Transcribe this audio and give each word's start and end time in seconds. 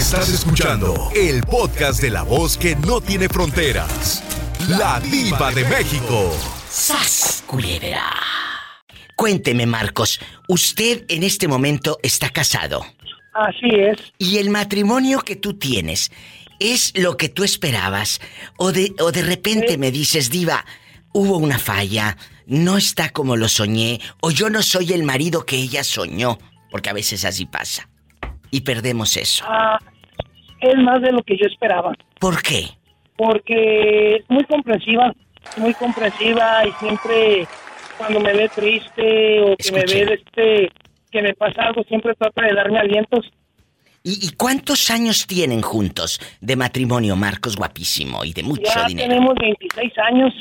Estás 0.00 0.30
escuchando 0.30 1.10
el 1.14 1.42
podcast 1.42 2.00
de 2.00 2.08
la 2.08 2.22
voz 2.22 2.56
que 2.56 2.74
no 2.74 3.02
tiene 3.02 3.28
fronteras. 3.28 4.24
La 4.66 4.98
diva 4.98 5.52
de 5.52 5.62
México. 5.64 6.32
¡Sas, 6.70 7.44
culebra! 7.46 8.10
Cuénteme, 9.14 9.66
Marcos, 9.66 10.18
usted 10.48 11.04
en 11.08 11.22
este 11.22 11.48
momento 11.48 11.98
está 12.02 12.30
casado. 12.30 12.82
Así 13.34 13.68
es. 13.74 13.98
¿Y 14.16 14.38
el 14.38 14.48
matrimonio 14.48 15.20
que 15.20 15.36
tú 15.36 15.58
tienes 15.58 16.10
es 16.58 16.92
lo 16.96 17.18
que 17.18 17.28
tú 17.28 17.44
esperabas? 17.44 18.22
¿O 18.56 18.72
de, 18.72 18.94
o 19.00 19.12
de 19.12 19.20
repente 19.20 19.76
me 19.76 19.90
dices, 19.90 20.30
diva, 20.30 20.64
hubo 21.12 21.36
una 21.36 21.58
falla, 21.58 22.16
no 22.46 22.78
está 22.78 23.10
como 23.10 23.36
lo 23.36 23.50
soñé, 23.50 24.00
o 24.22 24.30
yo 24.30 24.48
no 24.48 24.62
soy 24.62 24.94
el 24.94 25.02
marido 25.02 25.44
que 25.44 25.56
ella 25.56 25.84
soñó? 25.84 26.38
Porque 26.70 26.88
a 26.88 26.94
veces 26.94 27.26
así 27.26 27.44
pasa. 27.44 27.86
Y 28.50 28.62
perdemos 28.62 29.16
eso. 29.16 29.44
Ah, 29.46 29.78
es 30.60 30.76
más 30.76 31.00
de 31.02 31.12
lo 31.12 31.22
que 31.22 31.36
yo 31.36 31.46
esperaba. 31.46 31.94
¿Por 32.18 32.42
qué? 32.42 32.64
Porque 33.16 34.16
es 34.16 34.30
muy 34.30 34.44
comprensiva, 34.44 35.12
muy 35.56 35.74
comprensiva 35.74 36.66
y 36.66 36.72
siempre 36.72 37.46
cuando 37.98 38.20
me 38.20 38.32
ve 38.32 38.48
triste 38.48 39.40
o 39.42 39.56
que 39.56 39.72
me 39.72 39.84
ve 39.84 40.14
este 40.14 40.70
que 41.10 41.22
me 41.22 41.34
pasa 41.34 41.62
algo 41.62 41.82
siempre 41.84 42.14
trata 42.14 42.42
de 42.42 42.54
darme 42.54 42.78
alientos. 42.78 43.30
¿Y, 44.02 44.26
y 44.26 44.30
cuántos 44.30 44.90
años 44.90 45.26
tienen 45.26 45.60
juntos 45.60 46.20
de 46.40 46.56
matrimonio, 46.56 47.16
Marcos 47.16 47.56
guapísimo 47.56 48.24
y 48.24 48.32
de 48.32 48.42
mucho 48.42 48.62
ya 48.74 48.86
dinero? 48.86 49.10
tenemos 49.10 49.34
26 49.38 49.92
años. 49.98 50.32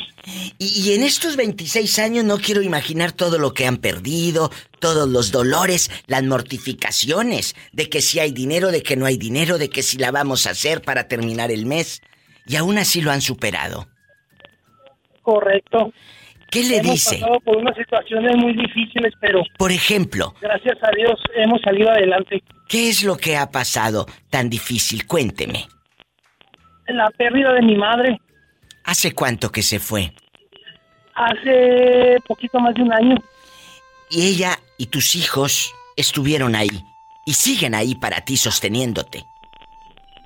Y, 0.57 0.81
y 0.81 0.93
en 0.93 1.03
estos 1.03 1.35
26 1.35 1.99
años 1.99 2.23
no 2.23 2.37
quiero 2.37 2.61
imaginar 2.61 3.11
todo 3.11 3.37
lo 3.37 3.53
que 3.53 3.67
han 3.67 3.77
perdido, 3.77 4.49
todos 4.79 5.09
los 5.09 5.31
dolores, 5.31 5.91
las 6.07 6.23
mortificaciones, 6.23 7.55
de 7.73 7.89
que 7.89 8.01
si 8.01 8.19
hay 8.19 8.31
dinero, 8.31 8.71
de 8.71 8.81
que 8.81 8.95
no 8.95 9.05
hay 9.05 9.17
dinero, 9.17 9.57
de 9.57 9.69
que 9.69 9.83
si 9.83 9.97
la 9.97 10.11
vamos 10.11 10.47
a 10.47 10.51
hacer 10.51 10.81
para 10.81 11.09
terminar 11.09 11.51
el 11.51 11.65
mes. 11.65 12.01
Y 12.45 12.55
aún 12.55 12.77
así 12.77 13.01
lo 13.01 13.11
han 13.11 13.21
superado. 13.21 13.87
Correcto. 15.21 15.91
¿Qué 16.51 16.63
le 16.63 16.77
hemos 16.77 16.93
dice? 16.93 17.15
pasado 17.19 17.39
por 17.41 17.57
unas 17.57 17.75
situaciones 17.77 18.35
muy 18.37 18.53
difíciles, 18.53 19.13
pero 19.21 19.43
Por 19.57 19.71
ejemplo, 19.71 20.33
gracias 20.41 20.77
a 20.81 20.89
Dios 20.95 21.19
hemos 21.35 21.61
salido 21.61 21.89
adelante. 21.91 22.41
¿qué 22.67 22.89
es 22.89 23.03
lo 23.03 23.17
que 23.17 23.35
ha 23.37 23.49
pasado 23.51 24.05
tan 24.29 24.49
difícil? 24.49 25.05
Cuénteme. 25.07 25.65
La 26.87 27.09
pérdida 27.11 27.53
de 27.53 27.61
mi 27.61 27.75
madre 27.75 28.19
¿Hace 28.83 29.13
cuánto 29.13 29.51
que 29.51 29.61
se 29.61 29.79
fue? 29.79 30.11
hace 31.15 32.15
poquito 32.27 32.59
más 32.59 32.73
de 32.75 32.81
un 32.81 32.93
año. 32.93 33.15
Y 34.09 34.27
ella 34.27 34.57
y 34.77 34.85
tus 34.87 35.15
hijos 35.15 35.73
estuvieron 35.97 36.55
ahí. 36.55 36.69
Y 37.25 37.33
siguen 37.33 37.75
ahí 37.75 37.93
para 37.95 38.21
ti 38.21 38.37
sosteniéndote. 38.37 39.23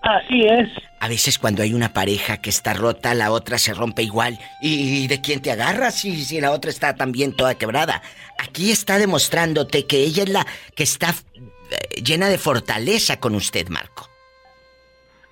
Así 0.04 0.42
es. 0.46 0.70
A 1.04 1.10
veces 1.10 1.38
cuando 1.38 1.64
hay 1.64 1.74
una 1.74 1.92
pareja 1.92 2.38
que 2.38 2.50
está 2.50 2.74
rota, 2.74 3.14
la 3.14 3.34
otra 3.34 3.58
se 3.58 3.74
rompe 3.74 4.04
igual. 4.04 4.40
¿Y 4.62 5.06
de 5.08 5.20
quién 5.20 5.42
te 5.42 5.52
agarras 5.52 5.96
si, 5.96 6.24
si 6.24 6.40
la 6.40 6.54
otra 6.54 6.72
está 6.72 6.96
también 6.96 7.36
toda 7.36 7.56
quebrada? 7.56 8.02
Aquí 8.40 8.72
está 8.72 8.98
demostrándote 8.98 9.86
que 9.86 9.98
ella 9.98 10.24
es 10.24 10.30
la 10.30 10.48
que 10.74 10.84
está 10.84 11.10
eh, 11.10 12.02
llena 12.02 12.30
de 12.30 12.38
fortaleza 12.38 13.20
con 13.20 13.36
usted, 13.36 13.68
Marco. 13.68 14.08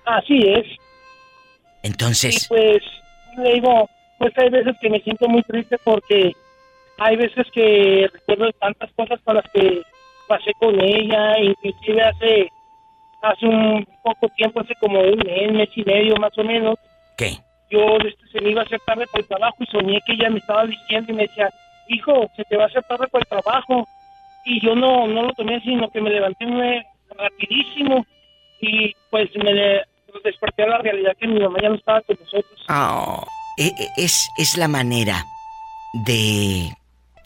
Así 0.04 0.40
es. 0.46 0.66
Entonces, 1.82 2.44
Y 2.44 2.48
pues, 2.48 2.82
le 3.38 3.54
digo, 3.54 3.88
pues 4.18 4.34
hay 4.36 4.50
veces 4.50 4.74
que 4.78 4.90
me 4.90 5.00
siento 5.00 5.26
muy 5.26 5.42
triste 5.44 5.78
porque 5.82 6.32
hay 6.98 7.16
veces 7.16 7.46
que 7.50 8.10
recuerdo 8.12 8.52
tantas 8.60 8.92
cosas 8.92 9.18
con 9.24 9.36
las 9.36 9.50
que 9.54 9.80
pasé 10.28 10.52
con 10.60 10.78
ella, 10.82 11.38
inclusive 11.38 12.02
hace 12.02 12.52
hace 13.22 13.46
un 13.46 13.86
poco 14.02 14.28
tiempo, 14.36 14.60
hace 14.60 14.74
como 14.76 15.00
un 15.00 15.18
mes, 15.18 15.52
mes 15.52 15.68
y 15.76 15.84
medio 15.84 16.16
más 16.16 16.36
o 16.36 16.44
menos, 16.44 16.76
¿qué? 17.16 17.38
yo 17.70 17.96
este, 17.98 18.26
se 18.32 18.40
me 18.40 18.50
iba 18.50 18.62
a 18.62 18.64
hacer 18.64 18.80
tarde 18.84 19.06
por 19.10 19.20
el 19.20 19.26
trabajo 19.28 19.56
y 19.60 19.66
soñé 19.66 20.00
que 20.04 20.12
ella 20.12 20.28
me 20.30 20.38
estaba 20.40 20.66
diciendo 20.66 21.12
y 21.12 21.14
me 21.16 21.22
decía, 21.22 21.48
hijo, 21.88 22.28
se 22.36 22.44
te 22.44 22.56
va 22.56 22.64
a 22.64 22.66
hacer 22.66 22.82
tarde 22.84 23.06
por 23.08 23.20
el 23.22 23.26
trabajo. 23.28 23.88
Y 24.44 24.60
yo 24.60 24.74
no, 24.74 25.06
no 25.06 25.22
lo 25.22 25.32
tomé, 25.34 25.60
sino 25.60 25.88
que 25.90 26.00
me 26.00 26.10
levanté 26.10 26.44
muy 26.46 26.82
rapidísimo 27.16 28.04
y 28.60 28.92
pues 29.10 29.30
me 29.36 29.52
de- 29.54 29.82
desperté 30.24 30.64
a 30.64 30.66
la 30.66 30.78
realidad 30.78 31.16
que 31.18 31.26
mi 31.28 31.40
mamá 31.40 31.58
ya 31.62 31.68
no 31.70 31.76
estaba 31.76 32.00
con 32.02 32.16
nosotros. 32.20 32.60
Oh, 32.68 33.24
e- 33.56 33.66
e- 33.68 33.88
es, 34.04 34.28
es 34.36 34.56
la 34.56 34.68
manera 34.68 35.24
de 36.06 36.70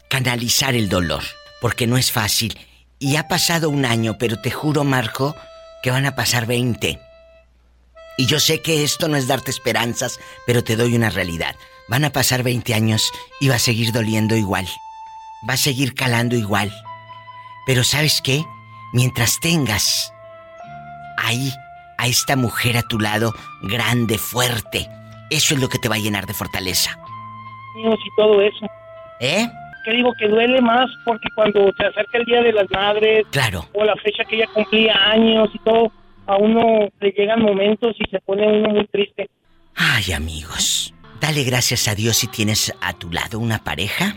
canalizar 0.09 0.75
el 0.75 0.89
dolor, 0.89 1.23
porque 1.61 1.87
no 1.87 1.97
es 1.97 2.13
fácil. 2.13 2.57
Y 2.99 3.17
ha 3.17 3.29
pasado 3.29 3.69
un 3.71 3.85
año, 3.85 4.17
pero 4.19 4.37
te 4.41 4.51
juro, 4.51 4.85
Marco, 4.85 5.35
que 5.87 5.93
van 5.93 6.05
a 6.05 6.17
pasar 6.17 6.47
20. 6.47 6.99
Y 8.19 8.27
yo 8.27 8.41
sé 8.41 8.61
que 8.61 8.83
esto 8.83 9.07
no 9.07 9.17
es 9.17 9.29
darte 9.29 9.53
esperanzas, 9.53 10.19
pero 10.45 10.65
te 10.65 10.75
doy 10.75 10.97
una 10.97 11.11
realidad. 11.11 11.55
Van 11.87 12.05
a 12.05 12.11
pasar 12.11 12.43
20 12.43 12.75
años 12.75 13.13
y 13.41 13.47
va 13.47 13.55
a 13.55 13.61
seguir 13.61 13.93
doliendo 13.93 14.35
igual. 14.35 14.67
Va 15.49 15.55
a 15.55 15.57
seguir 15.57 15.95
calando 15.95 16.35
igual. 16.35 16.73
Pero 17.67 17.85
¿sabes 17.85 18.21
qué? 18.21 18.45
Mientras 18.93 19.39
tengas 19.39 20.13
ahí 21.19 21.53
a 21.99 22.09
esta 22.09 22.35
mujer 22.35 22.79
a 22.79 22.83
tu 22.83 22.99
lado, 22.99 23.33
grande, 23.63 24.19
fuerte, 24.19 24.89
eso 25.31 25.55
es 25.55 25.61
lo 25.61 25.69
que 25.69 25.79
te 25.79 25.89
va 25.89 25.95
a 25.95 26.01
llenar 26.01 26.27
de 26.27 26.35
fortaleza. 26.35 26.99
y 27.77 28.17
todo 28.17 28.41
eso. 28.41 28.67
¿Eh? 29.21 29.49
Que 29.87 29.93
digo 29.93 30.13
que 30.19 30.27
duele 30.27 30.61
más 30.61 30.91
porque 31.05 31.29
cuando 31.37 31.71
se 31.79 31.87
acerca 31.87 32.19
el 32.19 32.25
Día 32.25 32.43
de 32.43 32.53
las 32.53 32.69
Madres 32.73 33.25
Claro. 33.31 33.69
o 33.73 33.85
la 33.85 33.95
fecha 33.97 34.25
que 34.25 34.35
ella 34.35 34.49
cumplía 34.53 34.93
años 35.13 35.49
y 35.55 35.59
todo, 35.61 35.93
a 36.27 36.37
uno 36.37 36.89
le 37.01 37.11
llegan 37.13 37.41
momentos 37.41 37.95
y 38.01 38.05
se 38.11 38.19
pone 38.21 38.45
uno 38.49 38.71
muy 38.71 38.87
triste. 38.89 39.31
Ay, 39.77 40.11
amigos, 40.13 40.93
dale 41.21 41.45
gracias 41.45 41.87
a 41.87 41.95
Dios 41.95 42.17
si 42.17 42.27
tienes 42.27 42.75
a 42.81 42.95
tu 42.95 43.13
lado 43.13 43.39
una 43.39 43.63
pareja 43.63 44.17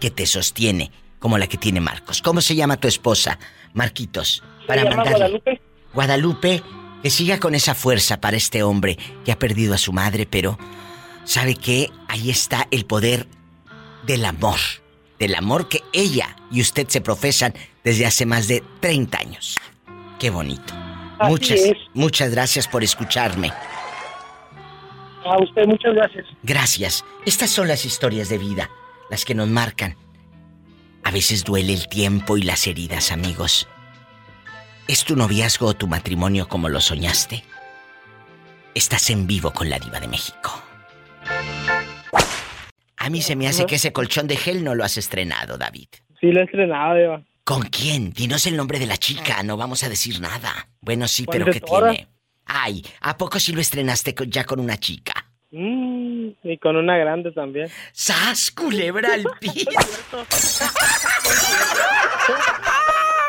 que 0.00 0.10
te 0.10 0.26
sostiene, 0.26 0.90
como 1.20 1.38
la 1.38 1.46
que 1.46 1.56
tiene 1.56 1.80
Marcos. 1.80 2.20
¿Cómo 2.20 2.40
se 2.40 2.56
llama 2.56 2.78
tu 2.78 2.88
esposa, 2.88 3.38
Marquitos? 3.74 4.42
Se 4.66 4.74
llama 4.76 5.04
Guadalupe. 5.04 5.60
Guadalupe, 5.94 6.62
que 7.00 7.10
siga 7.10 7.38
con 7.38 7.54
esa 7.54 7.76
fuerza 7.76 8.20
para 8.20 8.36
este 8.36 8.64
hombre 8.64 8.98
que 9.24 9.30
ha 9.30 9.38
perdido 9.38 9.72
a 9.72 9.78
su 9.78 9.92
madre, 9.92 10.26
pero 10.26 10.58
¿sabe 11.22 11.54
qué? 11.54 11.90
Ahí 12.08 12.28
está 12.28 12.66
el 12.72 12.86
poder 12.86 13.26
del 14.02 14.24
amor. 14.24 14.58
Del 15.18 15.34
amor 15.34 15.68
que 15.68 15.82
ella 15.92 16.36
y 16.50 16.60
usted 16.60 16.88
se 16.88 17.00
profesan 17.00 17.54
desde 17.84 18.06
hace 18.06 18.26
más 18.26 18.48
de 18.48 18.62
30 18.80 19.18
años. 19.18 19.56
Qué 20.18 20.30
bonito. 20.30 20.74
Así 21.18 21.30
muchas, 21.30 21.60
es. 21.60 21.76
muchas 21.94 22.30
gracias 22.30 22.66
por 22.66 22.82
escucharme. 22.82 23.52
A 25.24 25.38
usted 25.40 25.66
muchas 25.66 25.94
gracias. 25.94 26.26
Gracias. 26.42 27.04
Estas 27.24 27.50
son 27.50 27.68
las 27.68 27.84
historias 27.84 28.28
de 28.28 28.38
vida, 28.38 28.70
las 29.10 29.24
que 29.24 29.34
nos 29.34 29.48
marcan. 29.48 29.96
A 31.04 31.10
veces 31.10 31.44
duele 31.44 31.72
el 31.72 31.88
tiempo 31.88 32.36
y 32.36 32.42
las 32.42 32.66
heridas, 32.66 33.12
amigos. 33.12 33.68
¿Es 34.88 35.04
tu 35.04 35.14
noviazgo 35.14 35.66
o 35.66 35.74
tu 35.74 35.86
matrimonio 35.86 36.48
como 36.48 36.68
lo 36.68 36.80
soñaste? 36.80 37.44
Estás 38.74 39.10
en 39.10 39.26
vivo 39.26 39.52
con 39.52 39.70
la 39.70 39.78
diva 39.78 40.00
de 40.00 40.08
México. 40.08 40.62
A 43.04 43.10
mí 43.10 43.20
se 43.20 43.34
me 43.34 43.48
hace 43.48 43.66
que 43.66 43.74
ese 43.74 43.92
colchón 43.92 44.28
de 44.28 44.36
gel 44.36 44.62
no 44.62 44.76
lo 44.76 44.84
has 44.84 44.96
estrenado, 44.96 45.58
David. 45.58 45.88
Sí, 46.20 46.30
lo 46.30 46.38
he 46.40 46.44
estrenado, 46.44 46.94
Eva. 46.96 47.22
¿Con 47.42 47.62
quién? 47.62 48.12
Dinos 48.12 48.46
el 48.46 48.56
nombre 48.56 48.78
de 48.78 48.86
la 48.86 48.96
chica, 48.96 49.42
no 49.42 49.56
vamos 49.56 49.82
a 49.82 49.88
decir 49.88 50.20
nada. 50.20 50.68
Bueno, 50.80 51.08
sí, 51.08 51.26
pero 51.28 51.46
¿qué 51.46 51.60
tiene? 51.60 52.06
Ay, 52.46 52.84
¿a 53.00 53.16
poco 53.18 53.40
sí 53.40 53.52
lo 53.52 53.60
estrenaste 53.60 54.14
con- 54.14 54.30
ya 54.30 54.44
con 54.44 54.60
una 54.60 54.76
chica? 54.76 55.14
Mm, 55.50 56.28
y 56.44 56.58
con 56.58 56.76
una 56.76 56.96
grande 56.96 57.32
también. 57.32 57.68
¡Sas, 57.92 58.52
culebra 58.52 59.14
al 59.14 59.24
piso! 59.40 59.66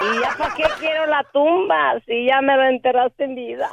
¿Y 0.01 0.21
ya 0.21 0.37
para 0.37 0.53
qué 0.55 0.63
quiero 0.79 1.07
la 1.07 1.23
tumba 1.33 1.99
si 2.05 2.27
ya 2.27 2.41
me 2.41 2.55
la 2.55 2.69
enterraste 2.69 3.23
en 3.23 3.33
vida? 3.35 3.69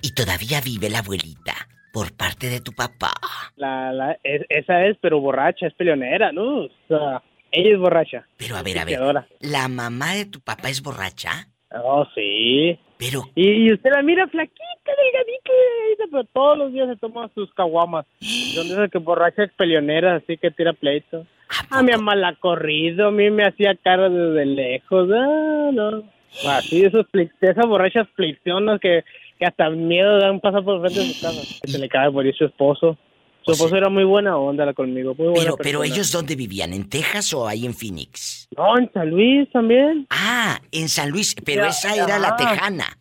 Y 0.00 0.12
todavía 0.12 0.60
vive 0.62 0.88
la 0.88 1.00
abuelita 1.00 1.54
por 1.92 2.16
parte 2.16 2.48
de 2.48 2.60
tu 2.60 2.72
papá. 2.72 3.12
La, 3.56 3.92
la, 3.92 4.18
es- 4.22 4.46
esa 4.48 4.86
es, 4.86 4.96
pero 5.00 5.20
borracha, 5.20 5.66
es 5.66 5.74
peleonera, 5.74 6.32
¿no? 6.32 6.64
O 6.64 6.68
sea, 6.88 7.22
ella 7.52 7.72
es 7.74 7.78
borracha. 7.78 8.26
Pero 8.36 8.56
a 8.56 8.62
ver, 8.62 8.78
a 8.78 8.84
ver. 8.84 9.00
¿la 9.40 9.68
mamá 9.68 10.14
de 10.14 10.26
tu 10.26 10.40
papá 10.40 10.68
es 10.70 10.82
borracha? 10.82 11.46
Oh, 11.72 12.06
sí. 12.14 12.78
Pero, 12.98 13.22
Y, 13.34 13.72
usted 13.72 13.90
la 13.94 14.02
mira 14.02 14.26
flaquita, 14.28 14.60
delgadita, 14.84 16.04
pero 16.10 16.24
todos 16.32 16.58
los 16.58 16.72
días 16.72 16.88
se 16.88 16.96
toma 16.96 17.30
sus 17.34 17.52
caguamas. 17.54 18.06
Donde 18.56 18.74
es 18.74 18.78
el 18.78 18.90
que 18.90 18.98
borracha 18.98 19.44
es 19.44 19.52
peleonera, 19.52 20.16
así 20.16 20.36
que 20.36 20.50
tira 20.50 20.72
pleito. 20.72 21.26
A 21.70 21.82
mi 21.82 21.90
mamá 21.92 22.14
la 22.14 22.28
ha 22.28 22.34
corrido, 22.36 23.08
a 23.08 23.10
mí 23.10 23.28
me 23.30 23.44
hacía 23.44 23.74
cara 23.74 24.08
desde 24.08 24.46
lejos. 24.46 25.08
Ah, 25.12 25.70
no. 25.72 26.02
Así, 26.48 26.84
esos 26.84 27.06
esas 27.40 27.66
borrachas 27.66 28.06
pleicionas 28.14 28.80
que, 28.80 29.02
que 29.40 29.46
hasta 29.46 29.70
miedo 29.70 30.18
dan 30.18 30.38
pasar 30.38 30.62
por 30.62 30.80
frente 30.82 31.00
de 31.00 31.06
su 31.06 31.20
casa. 31.22 31.40
Que 31.62 31.70
se 31.70 31.78
le 31.78 31.88
cae 31.88 32.12
por 32.12 32.26
ir 32.26 32.36
su 32.36 32.44
esposo. 32.44 32.98
Su 33.40 33.52
esposo 33.52 33.74
era 33.74 33.88
muy 33.88 34.04
buena 34.04 34.36
onda 34.36 34.70
conmigo, 34.74 35.14
muy 35.14 35.28
buena 35.28 35.40
Pero, 35.40 35.56
pero 35.56 35.82
ellos 35.82 36.12
dónde 36.12 36.36
vivían, 36.36 36.74
¿en 36.74 36.90
Texas 36.90 37.32
o 37.32 37.48
ahí 37.48 37.64
en 37.64 37.72
Phoenix? 37.72 38.46
No, 38.54 38.76
en 38.76 38.92
San 38.92 39.08
Luis 39.08 39.50
también. 39.50 40.06
Ah, 40.10 40.60
en 40.70 40.90
San 40.90 41.08
Luis, 41.08 41.34
pero 41.42 41.62
Ya, 41.62 41.68
esa 41.70 41.94
era 41.94 42.18
la 42.18 42.36
tejana. 42.36 42.98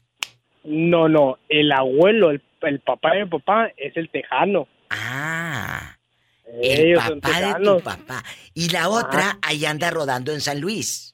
No, 0.64 1.10
no, 1.10 1.40
el 1.50 1.70
abuelo, 1.74 2.32
el, 2.32 2.42
el 2.62 2.80
papá 2.80 3.16
de 3.16 3.26
mi 3.26 3.30
papá 3.30 3.70
es 3.76 3.98
el 3.98 4.10
tejano. 4.10 4.70
Ah, 4.90 5.98
el 6.46 6.80
Ellos 6.80 7.04
papá 7.04 7.42
de 7.42 7.66
tu 7.66 7.80
papá. 7.82 8.24
Y 8.54 8.70
la 8.70 8.88
otra 8.88 9.38
ahí 9.42 9.66
anda 9.66 9.92
rodando 9.92 10.32
en 10.32 10.40
San 10.40 10.62
Luis. 10.62 11.14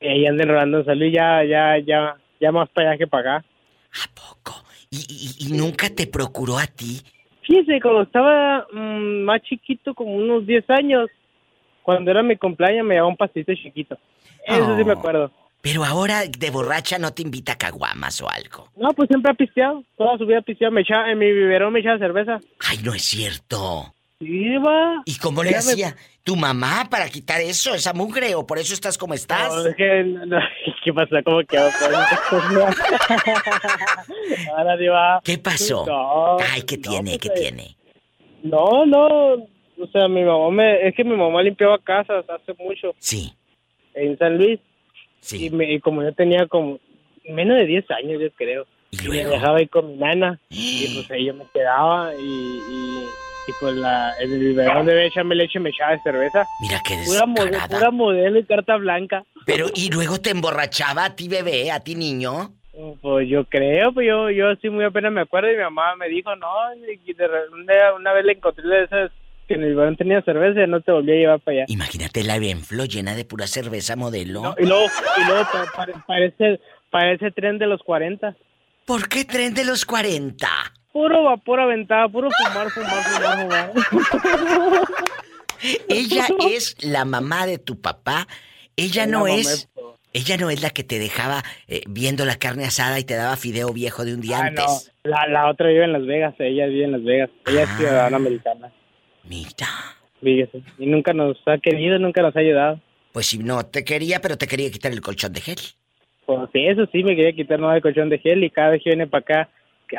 Ella 0.00 0.30
anda 0.30 0.44
enrolando 0.44 0.78
en 0.78 0.84
San 0.86 0.98
Luis 0.98 1.12
ya, 1.14 1.44
ya, 1.44 1.78
ya, 1.86 2.16
ya 2.40 2.50
más 2.50 2.70
para 2.70 2.90
allá 2.90 2.98
que 2.98 3.06
para 3.06 3.36
acá. 3.36 3.46
¿A 4.02 4.08
poco? 4.14 4.62
¿Y, 4.90 4.98
y- 5.08 5.48
y 5.48 5.52
nunca 5.56 5.88
te 5.90 6.06
procuró 6.06 6.58
a 6.58 6.66
ti? 6.66 7.00
Fíjese, 7.42 7.80
cuando 7.80 8.02
estaba 8.02 8.66
mm, 8.72 9.24
más 9.24 9.42
chiquito, 9.42 9.94
como 9.94 10.14
unos 10.14 10.46
10 10.46 10.64
años, 10.70 11.08
cuando 11.82 12.10
era 12.10 12.22
mi 12.22 12.36
cumpleaños 12.36 12.84
me 12.86 12.94
llevaba 12.94 13.10
un 13.10 13.16
pasito 13.16 13.52
chiquito. 13.54 13.98
Eso 14.46 14.76
sí 14.76 14.84
me 14.84 14.92
Oh. 14.94 14.98
acuerdo. 14.98 15.30
Pero 15.60 15.82
ahora 15.82 16.24
de 16.26 16.50
borracha 16.50 16.98
no 16.98 17.12
te 17.14 17.22
invita 17.22 17.52
a 17.52 17.56
caguamas 17.58 18.20
o 18.20 18.28
algo. 18.28 18.68
No, 18.76 18.90
pues 18.90 19.08
siempre 19.08 19.30
ha 19.32 19.34
pisteado. 19.34 19.82
Toda 19.96 20.18
su 20.18 20.26
vida 20.26 20.38
ha 20.40 20.42
pisteado. 20.42 20.72
Me 20.72 20.82
echaba, 20.82 21.10
en 21.10 21.18
mi 21.18 21.26
biberón 21.32 21.72
me 21.72 21.80
echaba 21.80 21.98
cerveza. 21.98 22.38
Ay, 22.68 22.78
no 22.84 22.92
es 22.92 23.02
cierto. 23.02 23.93
Sí, 24.20 24.56
va. 24.58 25.02
¿Y 25.04 25.18
cómo 25.18 25.42
le 25.42 25.50
me- 25.50 25.56
hacía 25.56 25.96
tu 26.22 26.36
mamá 26.36 26.86
para 26.90 27.08
quitar 27.08 27.40
eso, 27.40 27.74
esa 27.74 27.92
mugre? 27.92 28.34
¿O 28.34 28.46
por 28.46 28.58
eso 28.58 28.72
estás 28.72 28.96
como 28.96 29.14
estás? 29.14 29.52
No, 29.54 29.66
es 29.66 29.76
que, 29.76 30.04
no, 30.04 30.38
¿Qué 30.84 30.92
pasó? 30.92 31.16
¿Cómo 31.24 31.40
quedó? 31.48 31.68
Ahora 34.56 34.76
diva. 34.76 35.20
¿Qué 35.24 35.38
pasó? 35.38 35.84
No, 35.86 36.36
Ay, 36.38 36.62
¿qué 36.62 36.78
tiene? 36.78 37.18
pues, 37.18 37.20
¿Qué 37.20 37.28
eh, 37.28 37.32
tiene? 37.36 37.76
No, 38.42 38.86
no. 38.86 39.06
O 39.76 39.86
sea, 39.92 40.06
mi 40.08 40.22
mamá 40.22 40.50
me... 40.50 40.86
Es 40.88 40.94
que 40.94 41.04
mi 41.04 41.16
mamá 41.16 41.42
limpiaba 41.42 41.78
casas 41.78 42.24
hace 42.28 42.54
mucho 42.62 42.94
Sí, 42.98 43.34
en 43.94 44.16
San 44.18 44.38
Luis. 44.38 44.60
sí. 45.20 45.46
Y, 45.46 45.50
me- 45.50 45.72
y 45.72 45.80
como 45.80 46.02
yo 46.02 46.12
tenía 46.14 46.46
como 46.46 46.78
menos 47.28 47.56
de 47.56 47.66
10 47.66 47.90
años, 47.90 48.20
yo 48.22 48.30
creo. 48.36 48.66
¿Y 48.90 49.04
Y 49.04 49.08
me 49.08 49.14
luego? 49.16 49.30
dejaba 49.32 49.60
ir 49.60 49.68
con 49.70 49.88
mi 49.88 49.96
nana. 49.96 50.38
Y 50.50 50.94
pues 50.94 51.10
ahí 51.10 51.26
yo 51.26 51.34
me 51.34 51.44
quedaba 51.52 52.12
y... 52.14 52.24
y 52.24 53.04
y 53.46 53.52
pues 53.60 53.74
la, 53.74 54.12
en 54.20 54.32
el 54.32 54.38
biberón 54.40 54.86
de 54.86 55.06
echarme 55.06 55.34
leche 55.34 55.58
me 55.60 55.70
echaba 55.70 55.92
de 55.92 56.02
cerveza. 56.02 56.44
Mira 56.60 56.80
qué 56.86 56.94
Pura, 57.04 57.26
descarada. 57.26 57.68
pura 57.68 57.90
modelo 57.90 58.38
y 58.38 58.44
carta 58.44 58.76
blanca. 58.76 59.24
Pero, 59.46 59.66
¿y 59.74 59.90
luego 59.90 60.18
te 60.20 60.30
emborrachaba 60.30 61.04
a 61.04 61.14
ti, 61.16 61.28
bebé, 61.28 61.70
a 61.70 61.80
ti, 61.80 61.94
niño? 61.94 62.52
Pues 63.02 63.28
yo 63.28 63.44
creo, 63.44 63.92
pues 63.92 64.06
yo, 64.08 64.30
yo 64.30 64.46
sí 64.60 64.68
muy 64.68 64.84
apenas 64.84 65.12
me 65.12 65.20
acuerdo 65.20 65.48
y 65.52 65.56
mi 65.56 65.62
mamá 65.62 65.94
me 65.96 66.08
dijo, 66.08 66.34
no, 66.36 66.48
y 67.06 67.12
de 67.12 67.24
una, 67.52 67.92
una 67.94 68.12
vez 68.12 68.24
le 68.24 68.32
encontré 68.32 68.66
de 68.66 68.84
esas 68.84 69.10
que 69.46 69.54
en 69.54 69.62
el 69.62 69.68
biberón 69.70 69.94
tenía 69.96 70.22
cerveza 70.22 70.62
y 70.62 70.66
no 70.66 70.80
te 70.80 70.90
volví 70.90 71.12
a 71.12 71.14
llevar 71.14 71.40
para 71.40 71.58
allá. 71.58 71.64
Imagínate 71.68 72.24
la 72.24 72.38
Benflo 72.38 72.84
llena 72.86 73.14
de 73.14 73.24
pura 73.24 73.46
cerveza 73.46 73.94
modelo. 73.94 74.42
No, 74.42 74.54
y 74.58 74.66
luego, 74.66 74.86
y 75.18 75.24
luego 75.28 75.42
pa- 75.52 75.66
pare- 75.76 75.92
parece, 76.06 76.60
parece 76.90 77.30
tren 77.30 77.58
de 77.58 77.66
los 77.66 77.80
40. 77.82 78.34
¿Por 78.86 79.08
qué 79.08 79.24
tren 79.24 79.54
de 79.54 79.64
los 79.64 79.84
40? 79.84 80.48
Puro 80.94 81.24
vapor 81.24 81.58
aventado, 81.58 82.08
puro 82.08 82.28
fumar, 82.30 82.70
fumar, 82.70 83.02
fumar, 83.02 83.72
fumar. 83.72 84.80
Ella 85.88 86.26
es 86.50 86.76
la 86.84 87.04
mamá 87.04 87.46
de 87.46 87.58
tu 87.58 87.80
papá. 87.80 88.28
Ella 88.76 89.04
La 89.06 89.10
no 89.12 89.26
es. 89.26 89.68
Ella 90.12 90.36
no 90.36 90.50
es 90.50 90.62
la 90.62 90.70
que 90.70 90.84
te 90.84 91.00
dejaba 91.00 91.42
eh, 91.66 91.82
viendo 91.88 92.24
la 92.24 92.36
carne 92.36 92.64
asada 92.64 93.00
y 93.00 93.04
te 93.04 93.14
daba 93.14 93.36
fideo 93.36 93.72
viejo 93.72 94.04
de 94.04 94.14
un 94.14 94.20
día 94.20 94.38
Ah, 94.38 94.50
no, 94.52 94.62
antes. 94.62 94.92
la, 95.02 95.26
la 95.26 95.50
otra 95.50 95.66
vive 95.70 95.82
en 95.82 95.92
Las 95.92 96.06
Vegas, 96.06 96.34
ella 96.38 96.66
vive 96.66 96.84
en 96.84 96.92
Las 96.92 97.02
Vegas. 97.02 97.30
Ella 97.48 97.62
es 97.64 97.68
Ah. 97.70 97.76
ciudadana 97.76 98.16
americana, 98.18 98.72
Mira. 99.24 99.66
fíjese. 100.22 100.62
Y 100.78 100.86
nunca 100.86 101.12
nos 101.12 101.36
ha 101.48 101.58
querido, 101.58 101.98
nunca 101.98 102.22
nos 102.22 102.36
ha 102.36 102.38
ayudado. 102.38 102.80
Pues 103.12 103.26
si 103.26 103.38
no 103.38 103.66
te 103.66 103.82
quería, 103.82 104.20
pero 104.20 104.38
te 104.38 104.46
quería 104.46 104.70
quitar 104.70 104.92
el 104.92 105.00
colchón 105.00 105.32
de 105.32 105.40
gel. 105.40 105.58
Pues 106.26 106.48
sí, 106.52 106.64
eso 106.64 106.86
sí, 106.92 107.02
me 107.02 107.16
quería 107.16 107.32
quitar 107.32 107.58
no 107.58 107.74
el 107.74 107.82
colchón 107.82 108.08
de 108.08 108.20
gel 108.20 108.44
y 108.44 108.50
cada 108.50 108.70
vez 108.70 108.82
que 108.84 108.90
viene 108.90 109.08
para 109.08 109.22
acá, 109.22 109.48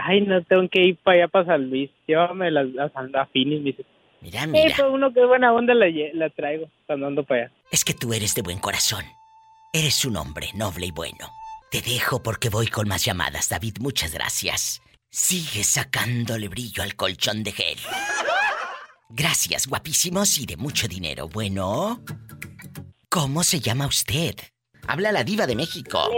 ay, 0.02 0.22
no 0.22 0.44
tengo 0.44 0.68
que 0.70 0.82
ir 0.82 0.98
para 0.98 1.18
allá 1.18 1.28
para 1.28 1.46
San 1.46 1.70
Luis, 1.70 1.90
llévame 2.08 2.52
las, 2.52 2.68
las 2.70 2.92
a 2.96 3.26
Finis, 3.28 3.60
me 3.60 3.66
dice. 3.72 3.86
Mira, 4.22 4.42
Sí, 4.42 4.48
mira. 4.48 4.76
pues 4.78 4.88
uno 4.92 5.14
que 5.14 5.22
es 5.22 5.28
buena 5.28 5.54
onda 5.54 5.74
la, 5.74 5.86
la 6.14 6.30
traigo 6.30 6.68
cuando 6.88 7.08
ando 7.08 7.24
para 7.24 7.44
allá. 7.46 7.52
Es 7.72 7.84
que 7.86 7.94
tú 7.94 8.14
eres 8.14 8.34
de 8.36 8.42
buen 8.42 8.60
corazón. 8.60 9.04
Eres 9.74 10.04
un 10.06 10.16
hombre 10.18 10.48
noble 10.56 10.88
y 10.88 10.92
bueno. 10.92 11.30
Te 11.72 11.82
dejo 11.82 12.24
porque 12.24 12.50
voy 12.50 12.68
con 12.68 12.88
más 12.88 13.04
llamadas, 13.04 13.50
David. 13.50 13.78
Muchas 13.80 14.14
gracias. 14.14 14.82
Sigue 15.10 15.64
sacándole 15.64 16.48
brillo 16.48 16.82
al 16.84 16.96
colchón 16.96 17.44
de 17.44 17.52
gel. 17.52 17.78
Gracias, 19.10 19.68
guapísimos 19.68 20.38
y 20.40 20.46
de 20.46 20.58
mucho 20.58 20.88
dinero. 20.88 21.28
Bueno, 21.28 22.02
¿cómo 23.10 23.44
se 23.44 23.60
llama 23.60 23.88
usted? 23.88 24.36
Habla 24.88 25.12
la 25.12 25.24
diva 25.24 25.46
de 25.48 25.56
México. 25.56 26.10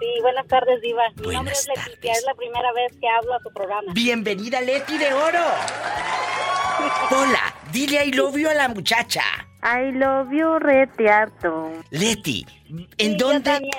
Sí, 0.00 0.06
buenas 0.22 0.46
tardes, 0.46 0.80
Diva. 0.80 1.02
Mi 1.16 1.22
Buenas 1.24 1.34
nombre 1.34 1.52
es 1.54 1.68
Leticia, 1.68 1.92
tardes. 2.00 2.18
es 2.18 2.24
la 2.26 2.34
primera 2.34 2.72
vez 2.72 2.92
que 3.00 3.08
hablo 3.08 3.34
a 3.34 3.38
su 3.40 3.52
programa. 3.52 3.92
Bienvenida, 3.92 4.60
Leti 4.62 4.96
de 4.98 5.12
Oro. 5.12 5.44
Hola, 7.10 7.54
dile 7.70 8.06
I 8.06 8.12
love 8.12 8.36
you 8.36 8.48
a 8.48 8.54
la 8.54 8.68
muchacha. 8.68 9.22
I 9.62 9.92
love 9.92 10.28
you, 10.32 10.58
retearto. 10.58 11.70
Leti, 11.90 12.46
¿en 12.70 12.88
Sí, 13.12 13.16
Yo 13.18 13.26
dónde? 13.26 13.40
también. 13.50 13.72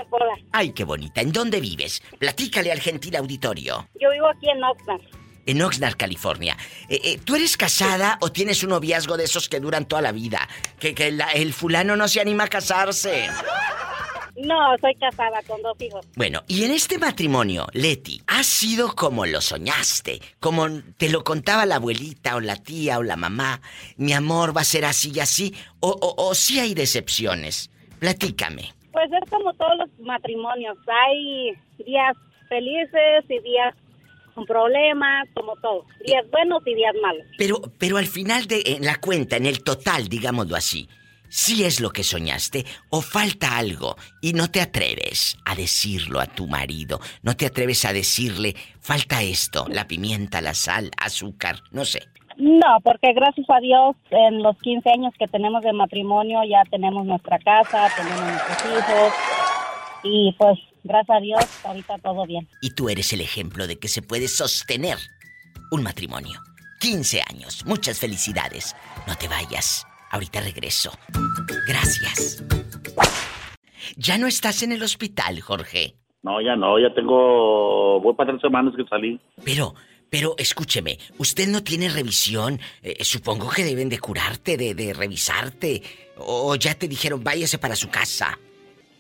Ay, 0.52 0.74
qué 0.74 0.84
bonita. 0.84 1.22
¿En 1.22 1.32
dónde 1.32 1.60
vives? 1.60 2.04
Platícale 2.20 2.72
al 2.72 2.80
gentil 2.80 3.16
auditorio. 3.16 3.88
Yo 4.00 4.12
vivo 4.12 4.28
aquí 4.28 4.48
en 4.50 4.64
Oxnard. 4.64 5.02
En 5.48 5.60
Oxnard, 5.64 5.96
California. 5.98 6.56
Eh, 6.88 7.02
eh, 7.04 7.20
¿Tú 7.26 7.36
eres 7.36 7.58
casada 7.58 8.20
o 8.22 8.32
tienes 8.32 8.62
un 8.62 8.70
noviazgo 8.70 9.18
de 9.18 9.24
esos 9.24 9.50
que 9.50 9.60
duran 9.60 9.86
toda 9.88 10.04
la 10.04 10.12
vida? 10.12 10.48
Que, 10.80 10.94
que 10.94 11.12
la- 11.12 11.32
el 11.32 11.52
fulano 11.54 11.96
no 11.96 12.08
se 12.08 12.22
anima 12.22 12.44
a 12.44 12.48
casarse. 12.48 13.28
No, 14.44 14.76
soy 14.80 14.96
casada 14.96 15.42
con 15.48 15.62
dos 15.62 15.80
hijos. 15.82 16.06
Bueno, 16.16 16.42
y 16.48 16.64
en 16.64 16.72
este 16.72 16.98
matrimonio, 16.98 17.68
Leti, 17.74 18.22
¿ha 18.28 18.44
sido 18.44 18.96
como 18.96 19.26
lo 19.26 19.42
soñaste? 19.42 20.20
Como 20.40 20.68
te 20.98 21.10
lo 21.10 21.24
contaba 21.24 21.66
la 21.66 21.76
abuelita 21.76 22.36
o 22.36 22.40
la 22.40 22.56
tía 22.56 22.98
o 22.98 23.04
la 23.04 23.16
mamá. 23.16 23.62
Mi 23.98 24.14
amor 24.14 24.56
va 24.56 24.62
a 24.62 24.66
ser 24.66 24.86
así 24.86 25.12
y 25.14 25.20
así. 25.20 25.54
O, 25.80 25.90
o, 25.90 26.30
o 26.30 26.34
sí 26.34 26.60
hay 26.60 26.74
decepciones. 26.74 27.70
Platícame. 28.00 28.74
Pues 28.92 29.10
es 29.12 29.30
como 29.30 29.54
todos 29.54 29.78
los 29.78 29.90
matrimonios. 30.00 30.78
Hay 30.88 31.54
días 31.86 32.18
felices 32.50 33.26
y 33.30 33.40
días 33.40 33.76
con 34.34 34.46
problemas, 34.46 35.28
como 35.34 35.56
todo. 35.58 35.86
Días 36.06 36.26
buenos 36.32 36.62
y 36.66 36.76
días 36.76 36.94
malos. 37.02 37.26
Pero, 37.38 37.62
pero 37.78 37.98
al 37.98 38.08
final 38.08 38.48
de 38.48 38.64
en 38.66 38.86
la 38.86 39.00
cuenta, 39.00 39.38
en 39.38 39.46
el 39.46 39.64
total, 39.64 40.08
digámoslo 40.08 40.56
así, 40.56 40.88
¿sí 41.32 41.64
es 41.64 41.80
lo 41.80 41.90
que 41.90 42.04
soñaste 42.04 42.66
o 42.90 43.02
falta 43.02 43.58
algo 43.58 43.96
y 44.22 44.34
no 44.34 44.52
te 44.52 44.62
atreves 44.62 45.38
a 45.46 45.56
decirlo 45.56 46.20
a 46.20 46.28
tu 46.28 46.48
marido? 46.48 47.00
No 47.24 47.36
te 47.36 47.48
atreves 47.48 47.86
a 47.86 47.94
decirle, 47.94 48.56
falta 48.80 49.24
esto, 49.24 49.66
la 49.70 49.88
pimienta, 49.88 50.42
la 50.42 50.54
sal, 50.54 50.92
azúcar, 50.98 51.62
no 51.72 51.86
sé. 51.86 52.02
No, 52.38 52.80
porque 52.84 53.14
gracias 53.14 53.48
a 53.50 53.60
Dios 53.60 53.96
en 54.10 54.44
los 54.44 54.58
15 54.62 54.90
años 54.90 55.14
que 55.18 55.28
tenemos 55.28 55.64
de 55.64 55.74
matrimonio 55.74 56.40
ya 56.50 56.64
tenemos 56.70 57.06
nuestra 57.06 57.40
casa, 57.40 57.90
tenemos 57.96 58.22
nuestros 58.22 58.66
hijos 58.66 59.14
y 60.04 60.36
pues 60.38 60.60
gracias 60.84 61.18
a 61.18 61.22
Dios 61.22 61.46
ahorita 61.64 61.98
todo 62.00 62.26
bien. 62.26 62.48
Y 62.62 62.72
tú 62.72 62.90
eres 62.90 63.14
el 63.14 63.22
ejemplo 63.22 63.68
de 63.68 63.80
que 63.80 63.88
se 63.88 64.02
puede 64.02 64.28
sostener 64.28 64.98
un 65.72 65.84
matrimonio. 65.84 66.42
15 66.80 67.22
años, 67.30 67.64
muchas 67.66 68.00
felicidades. 68.00 68.76
No 69.08 69.16
te 69.16 69.28
vayas, 69.28 69.86
ahorita 70.12 70.42
regreso. 70.42 70.92
Gracias. 71.68 72.44
Ya 73.98 74.18
no 74.18 74.28
estás 74.28 74.64
en 74.64 74.72
el 74.72 74.84
hospital, 74.84 75.42
Jorge. 75.42 75.96
No, 76.24 76.40
ya 76.42 76.56
no, 76.56 76.80
ya 76.80 76.94
tengo. 76.94 78.00
Voy 78.02 78.14
para 78.16 78.32
tres 78.32 78.42
semanas 78.42 78.74
que 78.78 78.84
salí. 78.86 79.20
Pero, 79.44 79.74
pero 80.10 80.36
escúcheme, 80.38 80.98
usted 81.18 81.48
no 81.48 81.64
tiene 81.64 81.90
revisión. 81.90 82.60
Eh, 82.84 83.04
supongo 83.04 83.50
que 83.50 83.64
deben 83.64 83.90
de 83.90 84.00
curarte, 84.00 84.56
de, 84.58 84.76
de 84.76 84.94
revisarte. 84.94 85.82
O 86.18 86.56
ya 86.56 86.76
te 86.76 86.88
dijeron, 86.88 87.24
váyase 87.24 87.58
para 87.58 87.76
su 87.76 87.90
casa. 87.90 88.38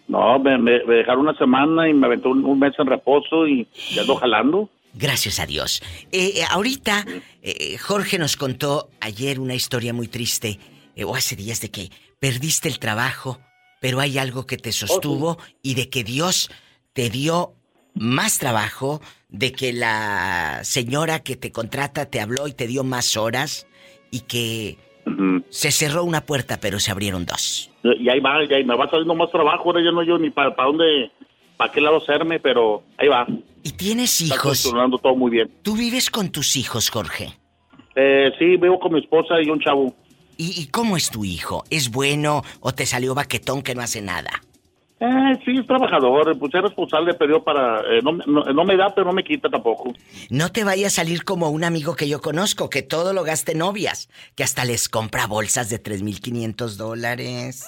No, 0.07 0.39
me, 0.39 0.57
me- 0.57 0.83
me 0.83 0.95
dejaron 0.95 1.21
una 1.27 1.37
semana 1.37 1.87
y 1.87 1.93
me 1.93 2.07
aventó 2.07 2.29
un, 2.29 2.43
un 2.43 2.59
mes 2.59 2.73
en 2.77 2.87
reposo 2.87 3.47
y 3.47 3.67
ya 3.93 4.01
ando 4.01 4.15
jalando. 4.15 4.69
Gracias 4.93 5.39
a 5.39 5.45
Dios. 5.45 5.81
Eh, 6.11 6.33
eh, 6.37 6.43
ahorita, 6.49 7.05
eh, 7.41 7.77
Jorge 7.77 8.17
nos 8.17 8.35
contó 8.35 8.89
ayer 8.99 9.39
una 9.39 9.53
historia 9.55 9.93
muy 9.93 10.09
triste, 10.09 10.59
eh, 10.95 11.03
o 11.03 11.15
hace 11.15 11.35
días, 11.35 11.61
de 11.61 11.71
que 11.71 11.89
perdiste 12.19 12.67
el 12.69 12.79
trabajo, 12.79 13.39
pero 13.79 13.99
hay 13.99 14.17
algo 14.17 14.45
que 14.45 14.57
te 14.57 14.71
sostuvo 14.71 15.37
y 15.61 15.75
de 15.75 15.89
que 15.89 16.03
Dios 16.03 16.51
te 16.93 17.09
dio 17.09 17.53
más 17.93 18.39
trabajo, 18.39 19.01
de 19.29 19.51
que 19.51 19.73
la 19.73 20.59
señora 20.63 21.19
que 21.19 21.35
te 21.35 21.51
contrata 21.51 22.05
te 22.05 22.19
habló 22.19 22.47
y 22.47 22.53
te 22.53 22.67
dio 22.67 22.83
más 22.83 23.17
horas 23.17 23.67
y 24.11 24.21
que 24.21 24.77
se 25.49 25.71
cerró 25.71 26.03
una 26.03 26.21
puerta, 26.25 26.59
pero 26.61 26.79
se 26.79 26.91
abrieron 26.91 27.25
dos. 27.25 27.69
Y 27.83 28.09
ahí 28.09 28.19
va, 28.19 28.43
y 28.43 28.53
ahí 28.53 28.63
me 28.63 28.75
va 28.75 28.89
saliendo 28.89 29.15
más 29.15 29.31
trabajo. 29.31 29.69
Ahora 29.69 29.83
yo 29.83 29.91
no 29.91 30.03
yo 30.03 30.17
ni 30.17 30.29
para 30.29 30.53
dónde, 30.55 31.11
para 31.57 31.71
qué 31.71 31.81
lado 31.81 31.97
hacerme, 31.97 32.39
pero 32.39 32.83
ahí 32.97 33.07
va. 33.07 33.25
¿Y 33.63 33.71
tienes 33.71 34.21
Está 34.21 34.35
hijos? 34.35 34.63
funcionando 34.63 34.97
todo 34.97 35.15
muy 35.15 35.31
bien. 35.31 35.51
¿Tú 35.61 35.75
vives 35.75 36.09
con 36.09 36.31
tus 36.31 36.55
hijos, 36.55 36.89
Jorge? 36.89 37.33
Eh, 37.95 38.31
sí, 38.39 38.57
vivo 38.57 38.79
con 38.79 38.93
mi 38.93 38.99
esposa 38.99 39.41
y 39.41 39.49
un 39.49 39.59
chavo. 39.59 39.93
¿Y, 40.37 40.61
¿Y 40.61 40.67
cómo 40.67 40.97
es 40.97 41.09
tu 41.09 41.25
hijo? 41.25 41.63
¿Es 41.69 41.91
bueno 41.91 42.43
o 42.59 42.73
te 42.73 42.85
salió 42.85 43.13
baquetón 43.15 43.61
que 43.61 43.75
no 43.75 43.81
hace 43.81 44.01
nada? 44.01 44.31
Eh, 45.03 45.39
sí, 45.43 45.57
es 45.57 45.65
trabajador, 45.65 46.37
pues 46.37 46.53
es 46.53 46.61
responsable, 46.61 47.15
pero 47.15 47.43
para... 47.43 47.79
Eh, 47.79 48.01
no, 48.03 48.11
no, 48.11 48.43
no 48.43 48.63
me 48.63 48.77
da, 48.77 48.93
pero 48.93 49.07
no 49.07 49.13
me 49.13 49.23
quita 49.23 49.49
tampoco. 49.49 49.91
No 50.29 50.51
te 50.51 50.63
vaya 50.63 50.87
a 50.87 50.89
salir 50.91 51.23
como 51.23 51.49
un 51.49 51.63
amigo 51.63 51.95
que 51.95 52.07
yo 52.07 52.21
conozco, 52.21 52.69
que 52.69 52.83
todo 52.83 53.11
lo 53.11 53.23
gaste 53.23 53.55
novias, 53.55 54.09
que 54.35 54.43
hasta 54.43 54.63
les 54.63 54.89
compra 54.89 55.25
bolsas 55.25 55.71
de 55.71 55.81
3.500 55.81 56.75
dólares. 56.75 57.65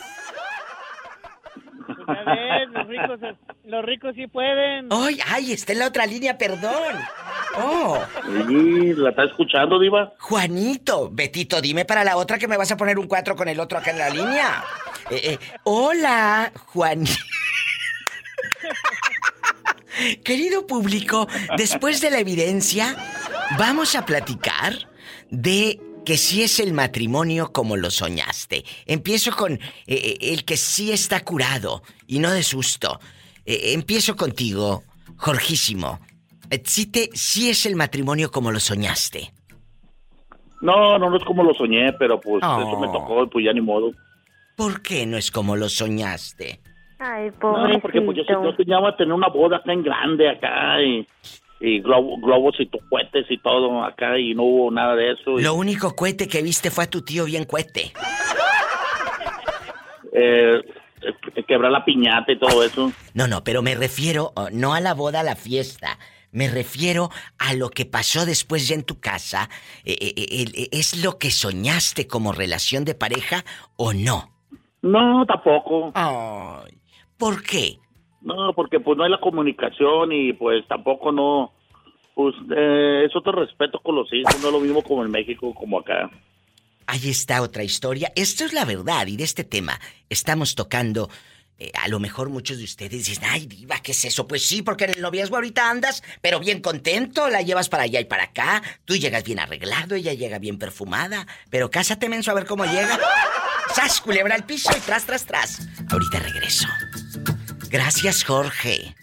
A 2.07 2.35
ver, 2.35 2.69
los 2.69 2.87
ricos, 2.87 3.19
los 3.65 3.85
ricos 3.85 4.15
sí 4.15 4.27
pueden. 4.27 4.87
¡Ay, 4.91 5.19
ay! 5.27 5.53
Está 5.53 5.73
en 5.73 5.79
la 5.79 5.87
otra 5.87 6.05
línea, 6.05 6.37
perdón. 6.37 6.95
¡Oh! 7.57 7.99
Sí, 8.47 8.93
¿la 8.93 9.09
está 9.09 9.25
escuchando, 9.25 9.79
Diva? 9.79 10.13
Juanito, 10.19 11.09
Betito, 11.11 11.61
dime 11.61 11.85
para 11.85 12.03
la 12.03 12.17
otra 12.17 12.37
que 12.37 12.47
me 12.47 12.57
vas 12.57 12.71
a 12.71 12.77
poner 12.77 12.97
un 12.97 13.07
4 13.07 13.35
con 13.35 13.47
el 13.47 13.59
otro 13.59 13.77
acá 13.77 13.91
en 13.91 13.99
la 13.99 14.09
línea. 14.09 14.63
Eh, 15.09 15.21
eh, 15.23 15.39
hola, 15.63 16.51
Juan. 16.67 17.03
Querido 20.23 20.65
público, 20.65 21.27
después 21.57 22.01
de 22.01 22.09
la 22.09 22.19
evidencia, 22.19 22.95
vamos 23.57 23.95
a 23.95 24.05
platicar 24.05 24.73
de 25.29 25.79
que 26.05 26.17
si 26.17 26.43
es 26.43 26.59
el 26.59 26.73
matrimonio 26.73 27.51
como 27.51 27.77
lo 27.77 27.89
soñaste. 27.89 28.63
Empiezo 28.85 29.31
con 29.35 29.53
eh, 29.53 29.59
eh, 29.87 30.17
el 30.21 30.45
que 30.45 30.57
sí 30.57 30.91
está 30.91 31.23
curado 31.23 31.81
y 32.07 32.19
no 32.19 32.31
de 32.31 32.43
susto. 32.43 32.99
Eh, 33.45 33.73
empiezo 33.73 34.15
contigo, 34.15 34.83
Jorgísimo. 35.17 35.99
Eh, 36.49 36.61
Sí, 36.65 36.85
te, 36.91 37.09
sí 37.13 37.49
es 37.49 37.65
el 37.65 37.75
matrimonio 37.75 38.29
como 38.31 38.51
lo 38.51 38.59
soñaste. 38.59 39.31
No, 40.61 40.97
no, 40.97 41.09
no 41.09 41.17
es 41.17 41.23
como 41.23 41.43
lo 41.43 41.53
soñé, 41.53 41.91
pero 41.93 42.19
pues 42.21 42.41
Oh. 42.45 42.61
eso 42.61 42.79
me 42.79 42.87
tocó, 42.87 43.27
pues 43.29 43.43
ya 43.45 43.53
ni 43.53 43.61
modo. 43.61 43.91
¿Por 44.55 44.81
qué 44.81 45.05
no 45.05 45.17
es 45.17 45.31
como 45.31 45.55
lo 45.55 45.67
soñaste? 45.67 46.61
Ay, 46.99 47.31
No, 47.41 47.79
porque 47.81 47.99
pues 48.01 48.15
yo, 48.17 48.23
pobrecito. 48.23 48.43
yo 48.51 48.55
soñaba 48.55 48.95
tener 48.95 49.13
una 49.13 49.27
boda 49.27 49.61
en 49.65 49.83
grande 49.83 50.29
acá 50.29 50.81
y, 50.81 51.05
y 51.65 51.81
globo- 51.81 52.19
globos 52.21 52.55
y 52.59 52.67
cohetes 52.67 53.25
y 53.29 53.37
todo 53.37 53.85
acá 53.85 54.19
y 54.19 54.35
no 54.35 54.43
hubo 54.43 54.69
nada 54.71 54.95
de 54.97 55.13
eso. 55.13 55.39
y, 55.39 55.43
Lo 55.43 55.53
único 55.55 55.95
cohete 55.95 56.27
que 56.27 56.41
viste 56.41 56.69
fue 56.69 56.83
a 56.83 56.89
tu 56.89 57.01
tío 57.03 57.23
bien 57.23 57.45
cohete. 57.45 57.93
eh, 60.11 60.61
eh, 61.01 61.43
quebrar 61.47 61.71
la 61.71 61.85
piñata 61.85 62.31
y 62.31 62.39
todo 62.39 62.63
eso. 62.63 62.91
No, 63.13 63.27
no, 63.27 63.43
pero 63.43 63.61
me 63.61 63.75
refiero 63.75 64.31
oh, 64.35 64.49
no 64.51 64.73
a 64.73 64.79
la 64.81 64.93
boda, 64.93 65.21
a 65.21 65.23
la 65.23 65.35
fiesta. 65.35 65.97
Me 66.31 66.49
refiero 66.49 67.09
a 67.37 67.53
lo 67.53 67.69
que 67.69 67.85
pasó 67.85 68.25
después 68.25 68.67
ya 68.67 68.75
en 68.75 68.83
tu 68.83 68.99
casa. 68.99 69.49
Eh, 69.85 70.67
¿Es 70.71 71.03
lo 71.03 71.17
que 71.19 71.29
soñaste 71.31 72.07
como 72.07 72.31
relación 72.33 72.85
de 72.85 72.95
pareja 72.95 73.45
o 73.77 73.93
no? 73.93 74.31
No, 74.81 75.25
tampoco. 75.25 75.91
Ay, 75.93 76.77
¿Por 77.17 77.43
qué? 77.43 77.77
No, 78.23 78.53
porque 78.55 78.79
pues 78.79 78.97
no 78.97 79.03
hay 79.03 79.11
la 79.11 79.19
comunicación 79.19 80.11
y 80.11 80.33
pues 80.33 80.67
tampoco 80.67 81.11
no... 81.11 81.51
Pues 82.15 82.35
eh, 82.55 83.05
es 83.07 83.15
otro 83.15 83.31
respeto 83.31 83.79
con 83.79 83.95
los 83.95 84.07
hijos, 84.13 84.39
no 84.41 84.47
es 84.47 84.53
lo 84.53 84.59
mismo 84.59 84.83
como 84.83 85.03
en 85.03 85.09
México 85.09 85.53
como 85.53 85.79
acá. 85.79 86.11
Ahí 86.85 87.09
está 87.09 87.41
otra 87.41 87.63
historia. 87.63 88.11
Esto 88.15 88.45
es 88.45 88.53
la 88.53 88.65
verdad 88.65 89.07
y 89.07 89.17
de 89.17 89.23
este 89.23 89.43
tema 89.43 89.79
estamos 90.09 90.53
tocando. 90.53 91.09
eh, 91.57 91.71
a 91.81 91.87
lo 91.87 91.99
mejor 91.99 92.29
muchos 92.29 92.57
de 92.57 92.65
ustedes 92.65 93.05
dicen, 93.05 93.23
ay, 93.29 93.45
diva, 93.47 93.79
¿qué 93.81 93.91
es 93.93 94.05
eso? 94.05 94.27
Pues 94.27 94.45
sí, 94.45 94.61
porque 94.61 94.85
en 94.85 94.91
el 94.91 95.01
noviazgo 95.01 95.35
ahorita 95.35 95.69
andas, 95.69 96.03
pero 96.21 96.39
bien 96.39 96.61
contento, 96.61 97.29
la 97.29 97.41
llevas 97.41 97.69
para 97.69 97.83
allá 97.83 97.99
y 97.99 98.05
para 98.05 98.25
acá, 98.25 98.61
tú 98.85 98.95
llegas 98.95 99.23
bien 99.23 99.39
arreglado, 99.39 99.95
ella 99.95 100.13
llega 100.13 100.39
bien 100.39 100.57
perfumada, 100.57 101.25
pero 101.49 101.69
cásate, 101.71 102.09
menso, 102.09 102.31
a 102.31 102.35
ver 102.35 102.45
cómo 102.45 102.65
llega. 102.65 102.99
¡Sas, 103.73 104.01
culebra 104.01 104.35
al 104.35 104.45
piso 104.45 104.69
y 104.77 104.79
tras, 104.81 105.05
tras, 105.05 105.25
tras! 105.25 105.67
Ahorita 105.89 106.19
regreso. 106.19 106.67
Gracias, 107.73 108.23
Jorge. 108.23 108.95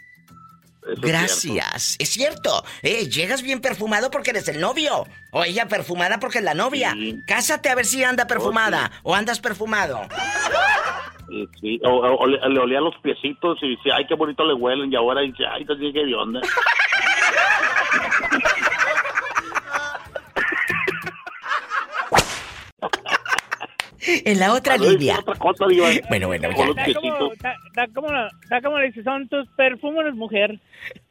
Eso 0.83 0.93
es 0.93 1.01
cierto. 1.01 1.07
Gracias. 1.09 1.97
Es 1.99 2.09
cierto. 2.09 2.65
Eh, 2.83 3.09
llegas 3.09 3.43
bien 3.43 3.61
perfumado 3.61 4.11
porque 4.11 4.31
eres 4.31 4.49
el 4.49 4.61
novio. 4.61 5.07
O 5.33 5.45
ella 5.45 5.67
perfumada 5.69 6.19
porque 6.19 6.39
es 6.39 6.45
la 6.45 6.55
novia. 6.55 6.93
Sí. 6.93 7.17
Cásate 7.27 7.69
a 7.69 7.75
ver 7.75 7.85
si 7.85 8.03
anda 8.03 8.27
perfumada. 8.27 8.91
O 9.03 9.15
andas 9.15 9.41
perfumado. 9.41 10.01
Sí, 11.61 11.81
o, 11.85 11.91
o- 11.91 12.17
o 12.17 12.27
le, 12.27 12.39
le 12.49 12.59
olía 12.61 12.81
los 12.81 12.95
piecitos 13.03 13.59
y 13.63 13.69
dice, 13.77 13.91
ay, 13.95 14.07
qué 14.07 14.15
bonito 14.15 14.45
le 14.45 14.55
huelen. 14.55 14.93
Y 14.93 14.97
ahora 14.97 15.21
dice, 15.21 15.45
ay, 15.53 15.63
entonces 15.63 15.91
qué 15.93 16.05
de 16.07 16.15
onda. 16.15 16.41
En 24.07 24.39
la 24.39 24.53
otra 24.55 24.75
Ay, 24.75 24.81
línea. 24.81 25.19
Otra 25.19 25.35
cosa, 25.37 25.67
digo. 25.69 25.87
Bueno, 26.09 26.29
bueno, 26.29 26.49
ya. 26.57 26.65
Está 26.65 27.01
como, 27.01 27.33
está, 27.33 27.55
está 27.67 27.89
como, 27.95 28.09
está 28.43 28.63
como 28.63 28.79
le 28.79 28.87
dice, 28.87 29.03
son 29.03 29.29
tus 29.29 29.49
perfumes, 29.57 30.15
mujer. 30.15 30.61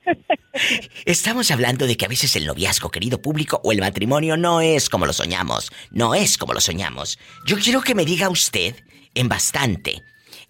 Estamos 1.05 1.51
hablando 1.51 1.85
de 1.85 1.95
que 1.95 2.05
a 2.05 2.09
veces 2.09 2.35
el 2.35 2.45
noviazgo, 2.45 2.89
querido 2.89 3.21
público, 3.21 3.61
o 3.63 3.71
el 3.71 3.79
matrimonio 3.79 4.37
no 4.37 4.61
es 4.61 4.89
como 4.89 5.05
lo 5.05 5.13
soñamos. 5.13 5.71
No 5.91 6.15
es 6.15 6.37
como 6.37 6.53
lo 6.53 6.61
soñamos. 6.61 7.19
Yo 7.45 7.57
quiero 7.57 7.81
que 7.81 7.95
me 7.95 8.05
diga 8.05 8.29
usted, 8.29 8.75
en 9.13 9.29
bastante, 9.29 10.01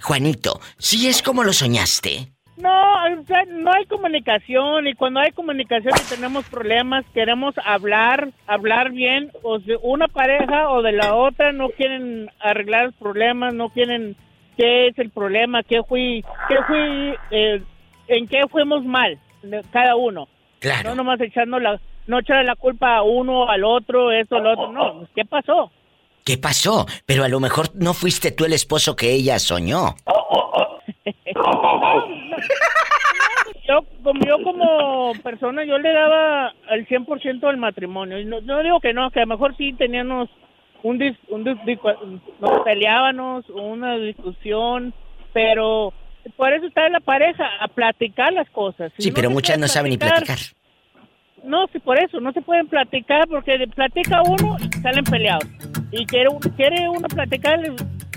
Juanito, 0.01 0.59
si 0.77 1.07
es 1.07 1.21
como 1.21 1.43
lo 1.43 1.53
soñaste. 1.53 2.33
No, 2.61 2.71
o 2.71 3.25
sea, 3.25 3.45
no 3.47 3.71
hay 3.71 3.85
comunicación 3.85 4.87
y 4.87 4.93
cuando 4.93 5.21
hay 5.21 5.31
comunicación 5.31 5.93
y 5.95 6.09
tenemos 6.09 6.45
problemas, 6.45 7.05
queremos 7.13 7.55
hablar, 7.63 8.31
hablar 8.47 8.91
bien, 8.91 9.31
o 9.43 9.59
de 9.59 9.77
una 9.81 10.09
pareja 10.09 10.69
o 10.69 10.81
de 10.81 10.91
la 10.91 11.15
otra 11.15 11.53
no 11.53 11.69
quieren 11.69 12.29
arreglar 12.39 12.87
los 12.87 12.95
problemas, 12.95 13.53
no 13.53 13.69
quieren 13.69 14.17
qué 14.57 14.87
es 14.87 14.99
el 14.99 15.09
problema, 15.09 15.63
qué 15.63 15.83
fui, 15.83 16.25
qué 16.49 16.55
fui, 16.67 17.15
eh, 17.31 17.61
en 18.09 18.27
qué 18.27 18.41
fuimos 18.49 18.83
mal, 18.83 19.17
cada 19.71 19.95
uno. 19.95 20.27
Claro. 20.59 20.89
No 20.89 20.95
nomás 20.95 21.21
echando 21.21 21.59
la, 21.59 21.79
no 22.07 22.19
echarle 22.19 22.43
la 22.43 22.57
culpa 22.57 22.97
a 22.97 23.03
uno, 23.03 23.47
al 23.47 23.63
otro, 23.63 24.11
eso, 24.11 24.35
al 24.35 24.47
otro, 24.47 24.73
no, 24.73 25.07
¿qué 25.15 25.23
pasó? 25.23 25.71
¿Qué 26.25 26.37
pasó? 26.37 26.85
Pero 27.05 27.23
a 27.23 27.29
lo 27.29 27.39
mejor 27.39 27.69
no 27.75 27.93
fuiste 27.93 28.31
tú 28.31 28.43
el 28.43 28.51
esposo 28.51 28.97
que 28.97 29.13
ella 29.13 29.39
soñó. 29.39 29.95
Yo 33.67 33.81
como, 34.03 34.21
yo 34.25 34.41
como 34.43 35.13
persona, 35.23 35.63
yo 35.63 35.77
le 35.77 35.91
daba 35.93 36.53
el 36.71 36.87
100% 36.87 37.43
al 37.47 37.57
matrimonio. 37.57 38.19
Y 38.19 38.25
no, 38.25 38.41
no 38.41 38.63
digo 38.63 38.79
que 38.79 38.93
no, 38.93 39.11
que 39.11 39.19
a 39.19 39.23
lo 39.23 39.27
mejor 39.35 39.55
sí 39.57 39.73
teníamos 39.73 40.29
un, 40.81 40.97
dis- 40.99 41.17
un 41.27 41.43
dis- 41.45 41.79
nos 42.39 42.61
peleábamos, 42.63 43.47
una 43.49 43.97
discusión, 43.97 44.93
pero 45.33 45.93
por 46.35 46.51
eso 46.53 46.65
está 46.67 46.87
en 46.87 46.93
la 46.93 46.99
pareja, 46.99 47.47
a 47.59 47.67
platicar 47.67 48.33
las 48.33 48.49
cosas. 48.49 48.91
Si 48.97 49.03
Sí, 49.03 49.09
no 49.09 49.15
pero 49.15 49.29
muchas 49.29 49.57
no 49.59 49.67
saben 49.67 49.91
ni 49.91 49.97
platicar. 49.97 50.37
No, 51.43 51.67
sí, 51.71 51.79
por 51.79 51.97
eso, 51.99 52.19
no 52.19 52.31
se 52.33 52.41
pueden 52.41 52.67
platicar 52.67 53.27
porque 53.27 53.65
platica 53.75 54.21
uno 54.23 54.57
y 54.59 54.81
salen 54.81 55.03
peleados. 55.05 55.45
Y 55.91 56.05
quiere, 56.05 56.29
quiere 56.57 56.89
uno 56.89 57.07
platicar 57.07 57.59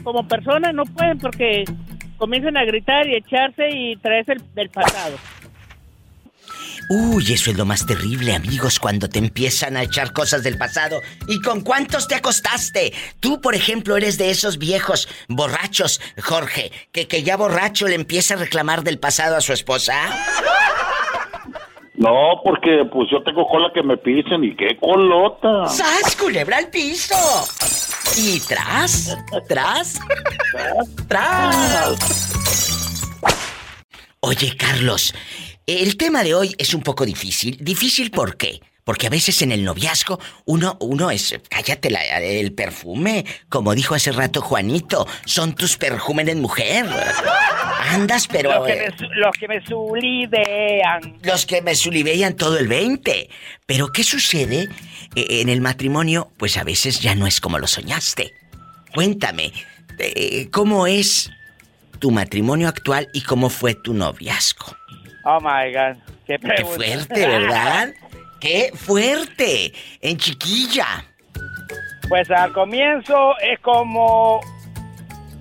como 0.03 0.27
persona, 0.27 0.73
no 0.73 0.85
pueden 0.85 1.19
porque 1.19 1.65
comienzan 2.23 2.57
a 2.57 2.65
gritar 2.65 3.05
y 3.09 3.17
echarse 3.17 3.69
y 3.69 3.97
traerse 3.97 4.35
el, 4.35 4.55
del 4.55 4.69
pasado. 4.69 5.17
Uy, 6.89 7.33
eso 7.33 7.51
es 7.51 7.57
lo 7.57 7.65
más 7.65 7.85
terrible, 7.85 8.33
amigos, 8.33 8.79
cuando 8.79 9.09
te 9.09 9.19
empiezan 9.19 9.77
a 9.77 9.83
echar 9.83 10.13
cosas 10.13 10.45
del 10.45 10.57
pasado. 10.57 11.01
¿Y 11.27 11.41
con 11.41 11.63
cuántos 11.63 12.07
te 12.07 12.15
acostaste? 12.15 12.93
Tú, 13.19 13.41
por 13.41 13.57
ejemplo, 13.57 13.97
eres 13.97 14.19
de 14.19 14.31
esos 14.31 14.59
viejos 14.59 15.09
borrachos, 15.27 16.01
Jorge, 16.23 16.71
que, 16.93 17.09
que 17.09 17.25
ya 17.25 17.37
borracho 17.37 17.89
le 17.89 17.97
empieza 17.97 18.35
a 18.35 18.37
reclamar 18.37 18.85
del 18.85 19.01
pasado 19.01 19.37
a 19.37 19.41
su 19.41 19.53
esposa. 19.53 19.95
No, 21.95 22.41
porque 22.45 22.85
pues 22.93 23.11
yo 23.11 23.21
tengo 23.25 23.49
cola 23.49 23.73
que 23.75 23.83
me 23.83 23.97
pisen 23.97 24.45
y 24.45 24.55
qué 24.55 24.77
colota. 24.79 25.67
¡Sas, 25.67 26.15
culebra 26.15 26.59
al 26.59 26.69
piso! 26.69 27.17
Y 28.17 28.41
tras, 28.41 29.17
tras, 29.49 29.99
tras. 31.09 32.31
Oye, 34.21 34.57
Carlos, 34.57 35.15
el 35.67 35.97
tema 35.97 36.23
de 36.23 36.35
hoy 36.35 36.55
es 36.59 36.75
un 36.75 36.83
poco 36.83 37.05
difícil. 37.05 37.57
¿Difícil 37.61 38.11
por 38.11 38.37
qué? 38.37 38.61
Porque 38.85 39.07
a 39.07 39.11
veces 39.11 39.41
en 39.43 39.53
el 39.53 39.65
noviazgo 39.65 40.19
uno, 40.45 40.77
uno 40.81 41.11
es, 41.11 41.35
cállate 41.49 41.89
la- 41.91 42.03
el 42.05 42.53
perfume, 42.53 43.25
como 43.49 43.75
dijo 43.75 43.95
hace 43.95 44.11
rato 44.13 44.41
Juanito, 44.41 45.07
son 45.25 45.55
tus 45.55 45.77
perjúmenes 45.77 46.37
mujer. 46.37 46.87
Andas, 47.91 48.29
pero... 48.29 48.51
Los 48.53 48.67
que 48.67 48.77
me, 48.77 49.09
los 49.17 49.33
que 49.39 49.49
me 49.49 49.67
sulidean. 49.67 51.19
los 51.23 51.47
que 51.47 51.63
me 51.63 51.75
sulivean 51.75 52.35
todo 52.37 52.59
el 52.59 52.69
20. 52.69 53.29
Pero 53.67 53.89
¿qué 53.89 54.03
sucede 54.05 54.69
Eh, 55.15 55.41
en 55.43 55.49
el 55.49 55.61
matrimonio? 55.61 56.31
Pues 56.39 56.57
a 56.57 56.65
veces 56.65 57.01
ya 57.01 57.15
no 57.15 57.27
es 57.27 57.41
como 57.41 57.59
lo 57.59 57.67
soñaste. 57.67 58.33
Cuéntame, 58.95 59.53
eh, 59.99 60.49
¿cómo 60.51 60.87
es 60.87 61.31
tu 61.99 62.11
matrimonio 62.11 62.69
actual 62.69 63.09
y 63.13 63.21
cómo 63.23 63.51
fue 63.51 63.75
tu 63.75 63.93
noviazgo? 63.95 64.75
Oh 65.25 65.39
my 65.41 65.73
God. 65.73 65.97
Qué, 66.27 66.39
Qué 66.39 66.65
fuerte, 66.65 67.27
¿verdad? 67.27 67.93
¡Qué 68.41 68.71
fuerte! 68.75 69.73
En 70.01 70.17
chiquilla. 70.17 71.05
Pues 72.09 72.31
al 72.31 72.53
comienzo 72.53 73.35
es 73.41 73.59
como 73.61 74.41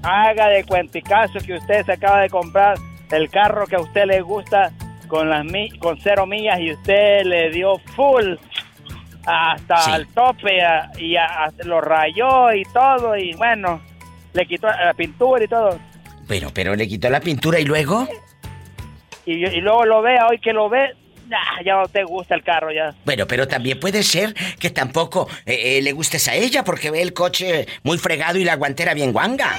haga 0.04 0.48
de 0.48 0.64
cuenticazo 0.64 1.40
que 1.46 1.56
usted 1.56 1.86
se 1.86 1.92
acaba 1.94 2.22
de 2.22 2.30
comprar 2.30 2.78
el 3.12 3.30
carro 3.30 3.68
que 3.68 3.76
a 3.76 3.82
usted 3.82 4.06
le 4.06 4.22
gusta 4.22 4.72
con 5.08 5.30
las 5.30 5.46
con 5.80 6.00
cero 6.02 6.26
millas 6.26 6.60
y 6.60 6.72
usted 6.72 7.24
le 7.26 7.50
dio 7.52 7.78
full 7.96 8.36
hasta 9.26 9.96
el 9.98 10.08
tope 10.08 10.62
a- 10.64 10.90
y 10.98 11.16
a- 11.16 11.46
a- 11.46 11.52
lo 11.66 11.82
rayó 11.82 12.54
y 12.54 12.64
todo 12.74 13.16
y 13.18 13.34
bueno 13.34 13.82
le 14.34 14.46
quitó 14.46 14.68
la 14.68 14.94
pintura 14.94 15.44
y 15.44 15.48
todo 15.48 15.78
Bueno, 16.28 16.50
pero 16.54 16.76
le 16.76 16.88
quitó 16.88 17.10
la 17.10 17.20
pintura 17.20 17.60
y 17.60 17.66
luego. 17.66 18.08
y, 19.26 19.46
y 19.46 19.62
luego 19.62 19.86
lo 19.86 20.02
ve 20.02 20.18
hoy 20.30 20.40
que 20.40 20.54
lo 20.54 20.70
ve 20.70 20.96
nah, 21.32 21.62
ya 21.66 21.76
no 21.76 21.88
te 21.88 22.04
gusta 22.04 22.36
el 22.36 22.44
carro 22.44 22.72
ya 22.72 22.94
Bueno, 23.06 23.26
pero 23.26 23.48
también 23.48 23.80
puede 23.80 24.04
ser 24.04 24.34
que 24.60 24.70
tampoco 24.70 25.28
eh, 25.46 25.78
eh, 25.78 25.82
le 25.82 25.92
gustes 25.94 26.28
a 26.28 26.36
ella 26.36 26.64
porque 26.64 26.92
ve 26.92 27.02
el 27.02 27.14
coche 27.14 27.68
muy 27.84 27.98
fregado 27.98 28.38
y 28.38 28.44
la 28.44 28.56
guantera 28.56 28.94
bien 28.94 29.12
guanga. 29.14 29.50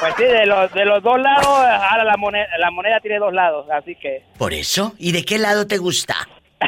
pues 0.00 0.14
sí 0.16 0.24
de 0.24 0.46
los 0.46 0.72
de 0.72 0.84
los 0.84 1.02
dos 1.02 1.20
lados 1.20 1.46
ahora 1.46 2.04
la 2.04 2.16
moneda 2.16 2.46
la 2.58 2.70
moneda 2.70 3.00
tiene 3.00 3.18
dos 3.18 3.32
lados 3.32 3.66
así 3.70 3.94
que 3.96 4.22
Por 4.38 4.52
eso, 4.54 4.94
¿y 4.98 5.12
de 5.12 5.24
qué 5.24 5.38
lado 5.38 5.66
te 5.66 5.78
gusta? 5.78 6.14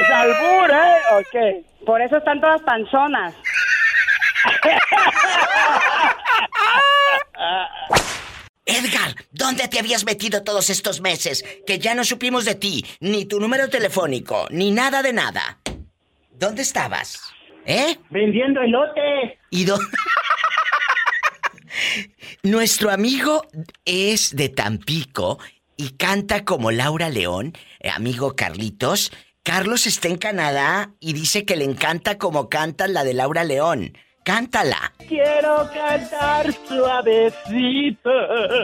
es 0.00 0.10
albur 0.10 0.70
eh 0.70 1.00
ok 1.18 1.36
Por 1.86 2.00
eso 2.00 2.16
están 2.18 2.40
todas 2.40 2.60
panzonas. 2.62 3.34
Edgar, 8.66 9.14
¿dónde 9.30 9.68
te 9.68 9.78
habías 9.78 10.04
metido 10.04 10.42
todos 10.42 10.70
estos 10.70 11.00
meses? 11.00 11.44
Que 11.66 11.78
ya 11.78 11.94
no 11.94 12.02
supimos 12.02 12.44
de 12.44 12.56
ti, 12.56 12.84
ni 12.98 13.24
tu 13.24 13.38
número 13.38 13.68
telefónico, 13.68 14.48
ni 14.50 14.72
nada 14.72 15.04
de 15.04 15.12
nada. 15.12 15.60
¿Dónde 16.32 16.62
estabas? 16.62 17.20
¿Eh? 17.64 17.96
Vendiendo 18.10 18.60
elotes. 18.60 19.38
¿Y 19.50 19.64
dónde? 19.64 19.86
Nuestro 22.42 22.90
amigo 22.90 23.46
es 23.84 24.34
de 24.34 24.48
Tampico 24.48 25.38
y 25.76 25.90
canta 25.90 26.44
como 26.44 26.72
Laura 26.72 27.08
León, 27.08 27.52
eh, 27.78 27.90
amigo 27.90 28.34
Carlitos. 28.34 29.12
Carlos 29.44 29.86
está 29.86 30.08
en 30.08 30.16
Canadá 30.16 30.90
y 30.98 31.12
dice 31.12 31.44
que 31.44 31.54
le 31.54 31.64
encanta 31.64 32.18
como 32.18 32.48
canta 32.48 32.88
la 32.88 33.04
de 33.04 33.14
Laura 33.14 33.44
León. 33.44 33.96
Cántala. 34.26 34.90
Quiero 35.06 35.70
cantar 35.72 36.52
suavecito. 36.66 38.10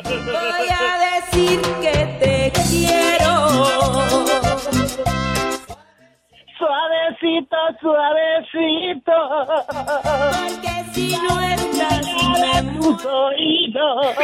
Voy 0.02 0.68
a 0.68 0.98
decir 1.14 1.60
que 1.80 1.96
te 2.18 2.52
quiero. 2.68 3.32
Suavecito, 6.58 7.56
suavecito. 7.80 9.16
Porque 10.32 10.74
si 10.94 11.16
no 11.16 11.40
estás 11.40 12.06
Para 12.10 12.62
tus 12.80 13.04
oídos. 13.06 14.16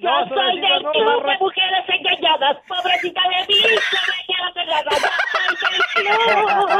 Yo 0.00 0.08
No, 0.10 0.28
soy 0.28 0.60
del 0.60 0.82
no, 0.82 0.90
club 0.90 1.22
no, 1.22 1.30
de 1.30 1.38
mujeres 1.38 1.84
engañadas. 1.88 2.56
Pobrecita 2.66 3.20
de 3.20 3.46
mí, 3.46 3.60
se 3.60 3.68
me 3.68 4.18
queda 4.26 4.48
pegada. 4.54 4.90
Yo 4.92 4.98
soy 5.60 6.02
del 6.02 6.16
club. 6.18 6.70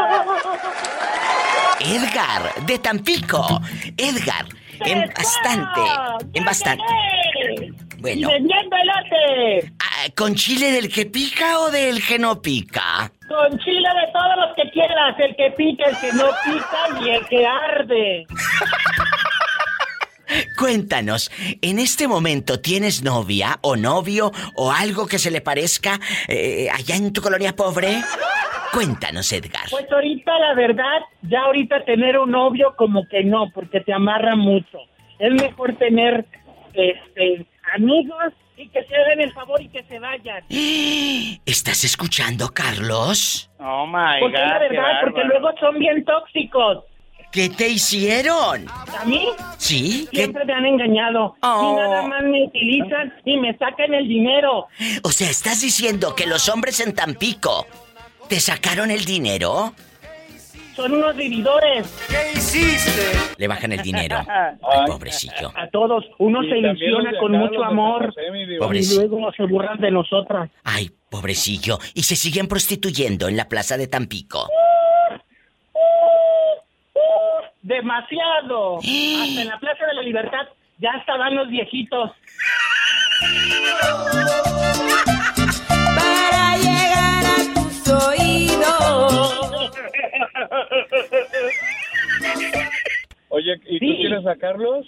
Edgar, 1.93 2.55
de 2.67 2.79
Tampico. 2.79 3.61
Edgar, 3.99 4.47
en 4.81 5.01
bastante, 5.15 5.81
en 6.33 6.45
bastante. 6.45 6.85
Bueno, 7.99 8.29
Vendiendo 8.31 8.75
elote. 8.77 9.73
ah, 9.79 10.07
¿con 10.17 10.35
chile 10.35 10.73
del 10.73 10.89
que 10.91 11.05
pica 11.05 11.59
o 11.61 11.71
del 11.71 12.03
que 12.05 12.19
no 12.19 12.41
pica? 12.41 13.13
Con 13.29 13.59
chile 13.59 13.89
de 14.01 14.11
todos 14.13 14.37
los 14.39 14.57
que 14.57 14.71
quieras. 14.71 15.15
El 15.19 15.37
que 15.37 15.51
pica, 15.55 15.85
el 15.91 15.97
que 15.99 16.13
no 16.15 16.31
pica 16.47 16.89
y 17.05 17.11
el 17.11 17.27
que 17.29 17.47
arde. 17.47 18.27
Cuéntanos, 20.57 21.31
¿en 21.61 21.79
este 21.79 22.09
momento 22.09 22.59
tienes 22.59 23.03
novia 23.03 23.59
o 23.61 23.77
novio 23.77 24.33
o 24.55 24.73
algo 24.73 25.07
que 25.07 25.19
se 25.19 25.31
le 25.31 25.43
parezca 25.43 26.01
eh, 26.27 26.71
allá 26.73 26.97
en 26.97 27.13
tu 27.13 27.21
colonia 27.21 27.55
pobre? 27.55 28.03
Cuéntanos, 28.73 29.31
Edgar. 29.33 29.65
Pues 29.71 29.91
ahorita, 29.93 30.39
la 30.39 30.55
verdad, 30.55 31.01
ya 31.23 31.41
ahorita 31.43 31.85
tener 31.85 32.19
un 32.19 32.31
novio 32.31 32.75
como 32.77 33.07
que 33.09 33.23
no, 33.23 33.51
porque 33.55 33.81
te 33.81 33.93
amarra 33.93 34.35
mucho. 34.35 34.79
Es 35.19 35.33
mejor 35.35 35.77
tener 35.77 36.25
este 36.75 37.47
amigos 37.75 38.33
y 38.57 38.69
que 38.69 38.83
se 38.85 38.95
den 39.11 39.21
el 39.21 39.33
favor 39.33 39.61
y 39.61 39.69
que 39.69 39.83
se 39.85 39.99
vayan. 39.99 40.43
¿Estás 41.47 41.85
escuchando, 41.85 42.49
Carlos? 42.53 43.51
oh 43.59 43.87
my 43.87 44.21
Porque 44.21 44.37
es 44.37 44.43
la 44.49 44.59
god 44.59 44.61
qué 44.61 44.69
verdad, 44.77 45.01
porque 45.03 45.25
luego 45.25 45.49
son 45.61 45.79
bien 45.79 46.05
tóxicos. 46.05 46.85
¿Qué 47.31 47.49
te 47.49 47.69
hicieron? 47.71 48.67
A 48.69 49.05
mí 49.07 49.27
¿Sí? 49.57 50.07
¿Qué- 50.11 50.19
siempre 50.19 50.45
me 50.45 50.53
han 50.53 50.67
engañado. 50.67 51.35
Oh. 51.43 51.73
Y 51.73 51.81
nada 51.81 52.03
más 52.07 52.23
me 52.25 52.45
utilizan 52.45 53.13
y 53.25 53.39
me 53.39 53.57
sacan 53.57 53.95
el 53.95 54.07
dinero. 54.07 54.67
O 55.03 55.11
sea, 55.11 55.31
¿estás 55.31 55.63
diciendo 55.63 56.15
que 56.15 56.27
los 56.27 56.49
hombres 56.51 56.81
en 56.81 56.95
Tampico 56.95 57.67
te 58.33 58.41
sacaron 58.41 58.91
el 58.91 59.05
dinero? 59.05 59.75
Son 60.75 60.91
unos 60.91 61.15
vividores. 61.15 61.87
¿Qué 62.09 62.39
hiciste? 62.39 63.35
Le 63.37 63.47
bajan 63.47 63.73
el 63.73 63.83
dinero. 63.83 64.25
Ay, 64.27 64.87
pobrecillo. 64.87 65.53
A 65.55 65.69
todos. 65.69 66.07
Uno 66.17 66.43
Y 66.43 66.49
se 66.49 66.57
ilusiona 66.57 67.11
con 67.21 67.33
mucho 67.33 67.63
amor. 67.63 68.15
Diva. 68.49 68.75
Y 68.75 68.95
luego 68.95 69.31
se 69.33 69.43
burlan 69.43 69.79
de 69.81 69.91
nosotras. 69.91 70.49
Ay, 70.65 70.91
pobrecillo. 71.11 71.79
Y 71.93 72.05
se 72.05 72.17
siguen 72.17 72.49
prostituyendo 72.49 73.29
en 73.29 73.37
la 73.37 73.51
plaza 73.51 73.77
de 73.77 73.87
Tampico. 73.87 74.49
Demasiado. 77.61 78.79
Hasta 78.79 79.43
en 79.43 79.49
la 79.49 79.59
Plaza 79.59 79.85
de 79.85 79.93
la 79.93 80.03
Libertad 80.03 80.49
ya 80.79 80.93
estaban 80.99 81.37
los 81.37 81.51
viejitos. 81.51 82.13
oídos. 87.93 89.41
Oye, 93.31 93.55
¿y 93.67 93.79
tú 93.79 93.87
Sí. 93.87 93.97
quieres 94.01 94.27
a 94.27 94.35
Carlos? 94.37 94.85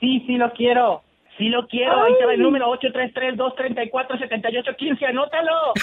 Sí, 0.00 0.22
sí 0.26 0.36
lo 0.36 0.52
quiero. 0.52 1.02
Sí 1.38 1.48
lo 1.48 1.66
quiero. 1.66 2.02
Ahí 2.04 2.12
te 2.18 2.26
va 2.26 2.34
el 2.34 2.42
número 2.42 2.66
833-234-7815. 2.78 5.06
Anótalo. 5.08 5.72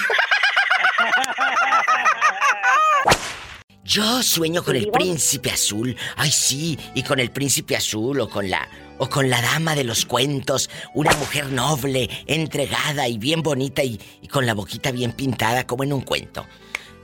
Yo 3.84 4.22
sueño 4.22 4.62
con 4.62 4.76
el 4.76 4.90
príncipe 4.90 5.50
azul. 5.50 5.96
Ay, 6.16 6.30
sí, 6.30 6.78
y 6.94 7.02
con 7.02 7.18
el 7.18 7.30
príncipe 7.30 7.76
azul 7.76 8.20
o 8.20 8.28
con 8.28 8.50
la 8.50 8.68
o 8.98 9.08
con 9.08 9.30
la 9.30 9.40
dama 9.40 9.74
de 9.74 9.82
los 9.84 10.04
cuentos, 10.04 10.68
una 10.94 11.12
mujer 11.16 11.46
noble, 11.52 12.10
entregada 12.26 13.08
y 13.08 13.16
bien 13.16 13.42
bonita 13.42 13.82
y, 13.82 13.98
y 14.20 14.28
con 14.28 14.44
la 14.44 14.52
boquita 14.52 14.92
bien 14.92 15.12
pintada 15.12 15.66
como 15.66 15.84
en 15.84 15.94
un 15.94 16.02
cuento. 16.02 16.46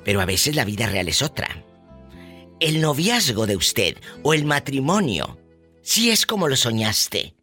Pero 0.04 0.20
a 0.20 0.26
veces 0.26 0.54
la 0.54 0.66
vida 0.66 0.86
real 0.86 1.08
es 1.08 1.22
otra. 1.22 1.48
El 2.60 2.82
noviazgo 2.82 3.46
de 3.46 3.56
usted 3.56 3.96
o 4.22 4.34
el 4.34 4.44
matrimonio, 4.44 5.38
sí 5.82 6.10
es 6.10 6.26
como 6.26 6.48
lo 6.48 6.56
soñaste. 6.56 7.34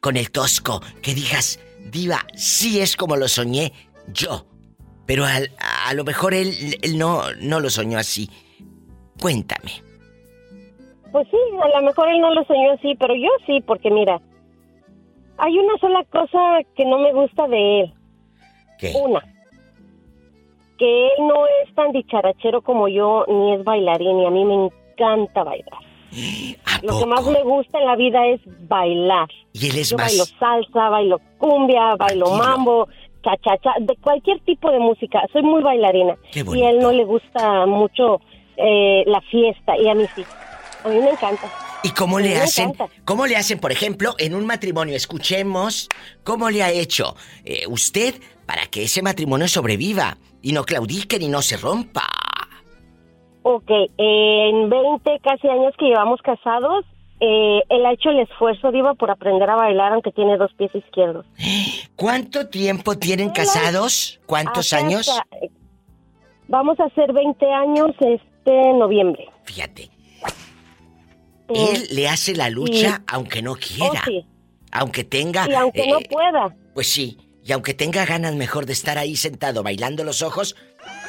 Con 0.00 0.16
el 0.16 0.30
tosco, 0.30 0.80
que 1.02 1.14
digas, 1.14 1.58
diva, 1.90 2.26
sí 2.34 2.80
es 2.80 2.96
como 2.96 3.16
lo 3.16 3.28
soñé 3.28 3.74
yo. 4.14 4.48
Pero 5.06 5.26
al- 5.26 5.54
a, 5.58 5.92
lo 5.92 6.04
mejor 6.04 6.32
él, 6.32 6.78
él 6.80 6.96
no, 6.96 7.24
no 7.34 7.60
lo 7.60 7.68
soñó 7.68 7.98
así. 7.98 8.30
Cuéntame. 9.20 9.70
Pues 11.12 11.26
sí, 11.30 11.36
a 11.62 11.80
lo 11.80 11.86
mejor 11.86 12.08
él 12.08 12.20
no 12.20 12.34
lo 12.34 12.44
soñó 12.44 12.72
así, 12.72 12.94
pero 12.98 13.14
yo 13.14 13.28
sí, 13.46 13.60
porque 13.66 13.90
mira, 13.90 14.20
hay 15.38 15.58
una 15.58 15.78
sola 15.78 16.04
cosa 16.10 16.58
que 16.76 16.84
no 16.84 16.98
me 16.98 17.12
gusta 17.12 17.48
de 17.48 17.80
él. 17.80 17.94
¿Qué? 18.78 18.92
Una, 19.02 19.20
que 20.78 21.06
él 21.06 21.12
no 21.26 21.46
es 21.64 21.74
tan 21.74 21.92
dicharachero 21.92 22.62
como 22.62 22.88
yo, 22.88 23.24
ni 23.26 23.54
es 23.54 23.64
bailarín, 23.64 24.20
y 24.20 24.26
a 24.26 24.30
mí 24.30 24.44
me 24.44 24.66
encanta 24.66 25.42
bailar. 25.44 25.80
¿A 26.64 26.80
Lo 26.86 26.98
que 27.00 27.06
más 27.06 27.26
me 27.26 27.42
gusta 27.42 27.78
en 27.78 27.86
la 27.86 27.96
vida 27.96 28.26
es 28.28 28.40
bailar. 28.68 29.28
Y 29.52 29.68
él 29.70 29.78
es 29.78 29.90
Yo 29.90 29.96
más... 29.96 30.06
bailo 30.08 30.24
salsa, 30.38 30.88
bailo 30.88 31.20
cumbia, 31.38 31.96
bailo 31.96 32.26
Tranquilo. 32.26 32.44
mambo, 32.44 32.88
cha-cha-cha, 33.22 33.74
de 33.80 33.96
cualquier 33.96 34.40
tipo 34.40 34.70
de 34.70 34.78
música. 34.78 35.22
Soy 35.32 35.42
muy 35.42 35.62
bailarina. 35.62 36.16
Qué 36.32 36.44
Y 36.54 36.62
a 36.62 36.70
él 36.70 36.78
no 36.78 36.92
le 36.92 37.04
gusta 37.04 37.66
mucho 37.66 38.20
eh, 38.58 39.04
la 39.06 39.20
fiesta, 39.22 39.76
y 39.76 39.88
a 39.88 39.94
mí 39.94 40.04
sí. 40.14 40.24
A 40.84 40.88
mí 40.88 40.96
me 41.00 41.10
encanta. 41.10 41.46
¿Y 41.82 41.90
cómo 41.90 42.18
le 42.18 42.36
hacen? 42.36 42.72
¿Cómo 43.04 43.26
le 43.26 43.36
hacen, 43.36 43.58
por 43.60 43.70
ejemplo, 43.72 44.14
en 44.18 44.34
un 44.34 44.44
matrimonio? 44.46 44.96
Escuchemos 44.96 45.88
cómo 46.24 46.50
le 46.50 46.62
ha 46.62 46.70
hecho 46.70 47.14
eh, 47.44 47.66
usted 47.68 48.14
para 48.46 48.66
que 48.66 48.82
ese 48.84 49.00
matrimonio 49.02 49.46
sobreviva 49.48 50.16
y 50.42 50.52
no 50.52 50.64
claudique 50.64 51.18
ni 51.18 51.28
no 51.28 51.40
se 51.42 51.56
rompa. 51.56 52.02
Ok, 53.42 53.70
en 53.96 54.68
20 54.68 55.20
casi 55.22 55.48
años 55.48 55.72
que 55.78 55.86
llevamos 55.86 56.20
casados, 56.22 56.84
eh, 57.20 57.60
él 57.68 57.86
ha 57.86 57.92
hecho 57.92 58.10
el 58.10 58.20
esfuerzo, 58.20 58.70
Diva, 58.72 58.94
por 58.94 59.10
aprender 59.10 59.48
a 59.48 59.56
bailar, 59.56 59.92
aunque 59.92 60.10
tiene 60.12 60.36
dos 60.36 60.52
pies 60.54 60.74
izquierdos. 60.74 61.24
¿Cuánto 61.96 62.48
tiempo 62.48 62.96
tienen 62.98 63.30
casados? 63.30 64.20
¿Cuántos 64.26 64.72
años? 64.72 65.08
hasta- 65.08 65.24
Vamos 66.48 66.78
a 66.80 66.84
hacer 66.84 67.12
20 67.12 67.46
años 67.52 67.90
este 68.48 68.72
noviembre. 68.78 69.28
Fíjate. 69.44 69.82
Eh, 71.48 71.70
Él 71.72 71.86
le 71.92 72.08
hace 72.08 72.34
la 72.34 72.50
lucha 72.50 73.02
aunque 73.06 73.42
no 73.42 73.54
quiera. 73.54 74.00
Oh, 74.02 74.04
sí. 74.06 74.24
Aunque 74.72 75.04
tenga. 75.04 75.48
Y 75.48 75.54
aunque 75.54 75.86
no 75.88 75.98
eh, 75.98 76.08
pueda. 76.10 76.54
Pues 76.74 76.90
sí. 76.92 77.18
Y 77.44 77.52
aunque 77.52 77.72
tenga 77.72 78.04
ganas 78.04 78.34
mejor 78.34 78.66
de 78.66 78.74
estar 78.74 78.98
ahí 78.98 79.16
sentado 79.16 79.62
bailando 79.62 80.04
los 80.04 80.20
ojos, 80.22 80.54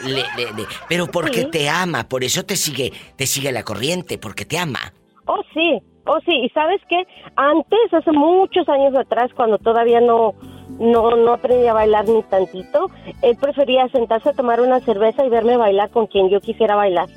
le, 0.03 0.23
le- 0.37 0.53
le- 0.55 0.67
pero 0.87 1.07
porque 1.07 1.41
Sí. 1.41 1.49
te 1.51 1.69
ama, 1.69 2.07
por 2.07 2.23
eso 2.23 2.43
te 2.45 2.55
sigue, 2.55 2.93
te 3.17 3.27
sigue 3.27 3.51
la 3.51 3.63
corriente, 3.63 4.17
porque 4.17 4.45
te 4.45 4.57
ama. 4.57 4.93
Oh, 5.25 5.41
sí, 5.53 5.79
oh, 6.05 6.17
sí. 6.25 6.31
¿Y 6.45 6.49
sabes 6.51 6.79
qué? 6.87 7.03
Antes, 7.35 7.93
hace 7.93 8.11
muchos 8.13 8.69
años 8.69 8.95
atrás, 8.97 9.29
cuando 9.35 9.57
todavía 9.57 9.99
no, 9.99 10.33
no, 10.79 11.17
no 11.17 11.33
aprendí 11.33 11.67
a 11.67 11.73
bailar 11.73 12.07
ni 12.07 12.23
tantito, 12.23 12.89
él 13.21 13.35
prefería 13.35 13.89
sentarse 13.89 14.29
a 14.29 14.33
tomar 14.33 14.61
una 14.61 14.79
cerveza 14.79 15.25
y 15.25 15.29
verme 15.29 15.57
bailar 15.57 15.89
con 15.89 16.07
quien 16.07 16.29
yo 16.29 16.39
quisiera 16.39 16.75
bailar. 16.75 17.09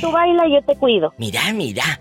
Tú 0.00 0.10
baila 0.10 0.46
y 0.46 0.54
yo 0.54 0.62
te 0.62 0.76
cuido. 0.76 1.12
Mira, 1.18 1.52
mira. 1.52 2.00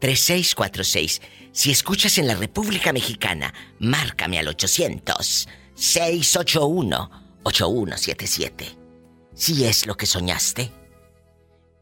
1877-354-3646. 0.00 1.22
Si 1.52 1.70
escuchas 1.70 2.18
en 2.18 2.26
la 2.26 2.34
República 2.34 2.92
Mexicana, 2.92 3.52
márcame 3.78 4.38
al 4.38 4.48
800 4.48 5.48
681 5.74 7.10
8177. 7.42 8.64
Si 9.34 9.64
es 9.64 9.86
lo 9.86 9.94
que 9.94 10.06
soñaste. 10.06 10.70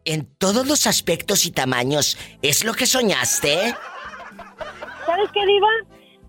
En 0.05 0.27
todos 0.39 0.67
los 0.67 0.87
aspectos 0.87 1.45
y 1.45 1.51
tamaños, 1.51 2.17
¿es 2.41 2.65
lo 2.65 2.73
que 2.73 2.87
soñaste? 2.87 3.75
¿Sabes 5.05 5.31
qué, 5.33 5.45
Diva? 5.45 5.69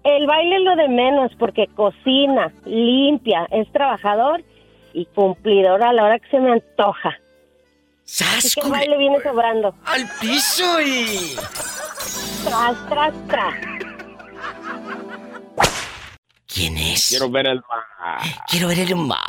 El 0.03 0.27
baile 0.27 0.55
es 0.57 0.63
lo 0.63 0.75
de 0.75 0.87
menos 0.87 1.31
porque 1.37 1.67
cocina, 1.75 2.51
limpia, 2.65 3.47
es 3.51 3.71
trabajador 3.71 4.43
y 4.93 5.05
cumplidor 5.05 5.83
a 5.83 5.93
la 5.93 6.03
hora 6.03 6.19
que 6.19 6.29
se 6.29 6.39
me 6.39 6.53
antoja. 6.53 7.19
Que 8.17 8.61
el 8.61 8.71
baile 8.71 8.97
viene 8.97 9.21
sobrando. 9.21 9.75
¡Al 9.85 10.09
piso 10.19 10.81
y... 10.81 11.35
Tras, 12.43 12.89
tras, 12.89 13.13
tras. 13.27 13.55
¿Quién 16.47 16.77
es? 16.77 17.09
Quiero 17.09 17.29
ver 17.29 17.47
el 17.47 17.61
mar. 17.61 18.19
Quiero 18.49 18.67
ver 18.67 18.79
el 18.79 18.95
mar. 18.95 19.19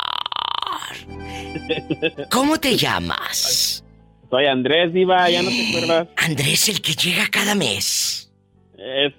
¿Cómo 2.31 2.59
te 2.59 2.75
llamas? 2.75 3.83
Soy 4.29 4.47
Andrés, 4.47 4.93
Diva, 4.93 5.29
ya 5.29 5.41
no 5.43 5.49
te 5.49 5.69
acuerdas. 5.69 6.07
Andrés, 6.17 6.69
el 6.69 6.81
que 6.81 6.93
llega 6.93 7.27
cada 7.29 7.53
mes. 7.53 8.31
Eh, 8.77 9.13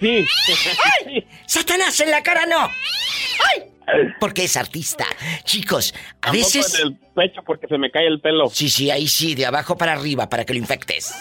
sí. 0.00 0.26
¡Satanás 1.46 2.00
en 2.00 2.10
la 2.10 2.22
cara 2.22 2.46
no! 2.46 2.60
¡Ay! 2.66 3.73
Porque 4.20 4.44
es 4.44 4.56
artista. 4.56 5.06
Chicos, 5.44 5.94
a 6.20 6.30
Tampoco 6.30 6.32
veces... 6.32 6.80
en 6.80 6.86
el 6.86 6.98
pecho 7.14 7.42
porque 7.46 7.66
se 7.66 7.78
me 7.78 7.90
cae 7.90 8.06
el 8.06 8.20
pelo. 8.20 8.48
Sí, 8.50 8.68
sí, 8.68 8.90
ahí 8.90 9.08
sí, 9.08 9.34
de 9.34 9.46
abajo 9.46 9.76
para 9.76 9.92
arriba, 9.92 10.28
para 10.28 10.44
que 10.44 10.54
lo 10.54 10.58
infectes. 10.58 11.14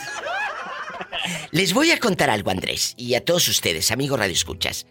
Les 1.52 1.74
voy 1.74 1.92
a 1.92 2.00
contar 2.00 2.30
algo, 2.30 2.52
Andrés, 2.52 2.96
y 2.98 3.16
a 3.16 3.24
todos 3.24 3.48
ustedes, 3.48 3.92
amigos 3.92 4.20
Radio 4.20 4.34
Escuchas. 4.34 4.88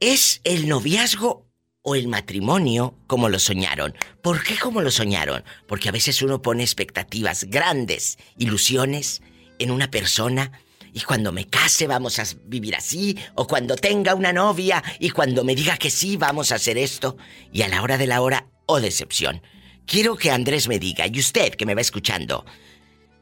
¿Es 0.00 0.40
el 0.44 0.68
noviazgo 0.68 1.46
o 1.82 1.94
el 1.94 2.08
matrimonio 2.08 2.94
como 3.06 3.28
lo 3.28 3.38
soñaron? 3.38 3.94
¿Por 4.22 4.42
qué 4.42 4.56
como 4.58 4.80
lo 4.80 4.90
soñaron? 4.90 5.44
Porque 5.66 5.88
a 5.88 5.92
veces 5.92 6.22
uno 6.22 6.40
pone 6.40 6.62
expectativas 6.62 7.44
grandes, 7.44 8.18
ilusiones 8.36 9.22
en 9.58 9.70
una 9.70 9.90
persona 9.90 10.52
y 10.92 11.00
cuando 11.00 11.32
me 11.32 11.46
case 11.46 11.86
vamos 11.86 12.18
a 12.18 12.24
vivir 12.44 12.76
así, 12.76 13.16
o 13.34 13.46
cuando 13.46 13.76
tenga 13.76 14.14
una 14.14 14.32
novia 14.32 14.82
y 14.98 15.10
cuando 15.10 15.44
me 15.44 15.54
diga 15.54 15.76
que 15.76 15.90
sí 15.90 16.16
vamos 16.16 16.52
a 16.52 16.56
hacer 16.56 16.78
esto, 16.78 17.16
y 17.52 17.62
a 17.62 17.68
la 17.68 17.82
hora 17.82 17.98
de 17.98 18.06
la 18.06 18.20
hora, 18.20 18.46
oh 18.66 18.80
decepción. 18.80 19.42
Quiero 19.86 20.16
que 20.16 20.30
Andrés 20.30 20.68
me 20.68 20.78
diga, 20.78 21.06
y 21.06 21.18
usted 21.18 21.54
que 21.54 21.66
me 21.66 21.74
va 21.74 21.80
escuchando, 21.80 22.44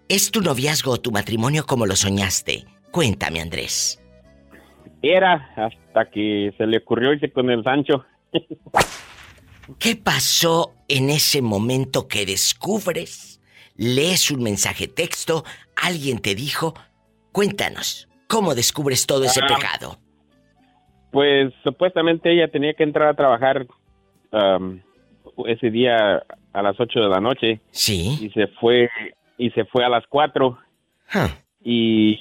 ¿es 0.08 0.30
tu 0.30 0.40
noviazgo 0.40 0.92
o 0.92 1.00
tu 1.00 1.12
matrimonio 1.12 1.64
como 1.64 1.86
lo 1.86 1.94
soñaste? 1.96 2.64
Cuéntame, 2.90 3.40
Andrés. 3.40 4.00
Era 5.02 5.52
hasta 5.56 6.10
que 6.10 6.52
se 6.56 6.66
le 6.66 6.78
ocurrió 6.78 7.12
irse 7.12 7.30
con 7.30 7.50
el 7.50 7.62
Sancho. 7.62 8.04
¿Qué 9.78 9.96
pasó 9.96 10.74
en 10.88 11.10
ese 11.10 11.42
momento 11.42 12.08
que 12.08 12.24
descubres? 12.24 13.40
Lees 13.76 14.30
un 14.30 14.42
mensaje 14.42 14.88
texto, 14.88 15.44
alguien 15.76 16.20
te 16.20 16.34
dijo, 16.34 16.74
cuéntanos, 17.36 18.08
¿cómo 18.28 18.54
descubres 18.54 19.06
todo 19.06 19.24
ese 19.24 19.40
Ah. 19.42 19.46
pecado? 19.46 19.98
Pues 21.12 21.52
supuestamente 21.62 22.32
ella 22.32 22.48
tenía 22.48 22.72
que 22.72 22.82
entrar 22.82 23.08
a 23.08 23.14
trabajar 23.14 23.66
ese 25.46 25.70
día 25.70 26.22
a 26.54 26.62
las 26.62 26.80
8 26.80 26.98
de 26.98 27.08
la 27.10 27.20
noche. 27.20 27.60
Sí. 27.70 28.16
Y 28.22 28.30
se 28.30 28.46
fue 28.58 28.88
y 29.36 29.50
se 29.50 29.66
fue 29.66 29.84
a 29.84 29.90
las 29.90 30.06
4 30.08 30.58
y 31.62 32.18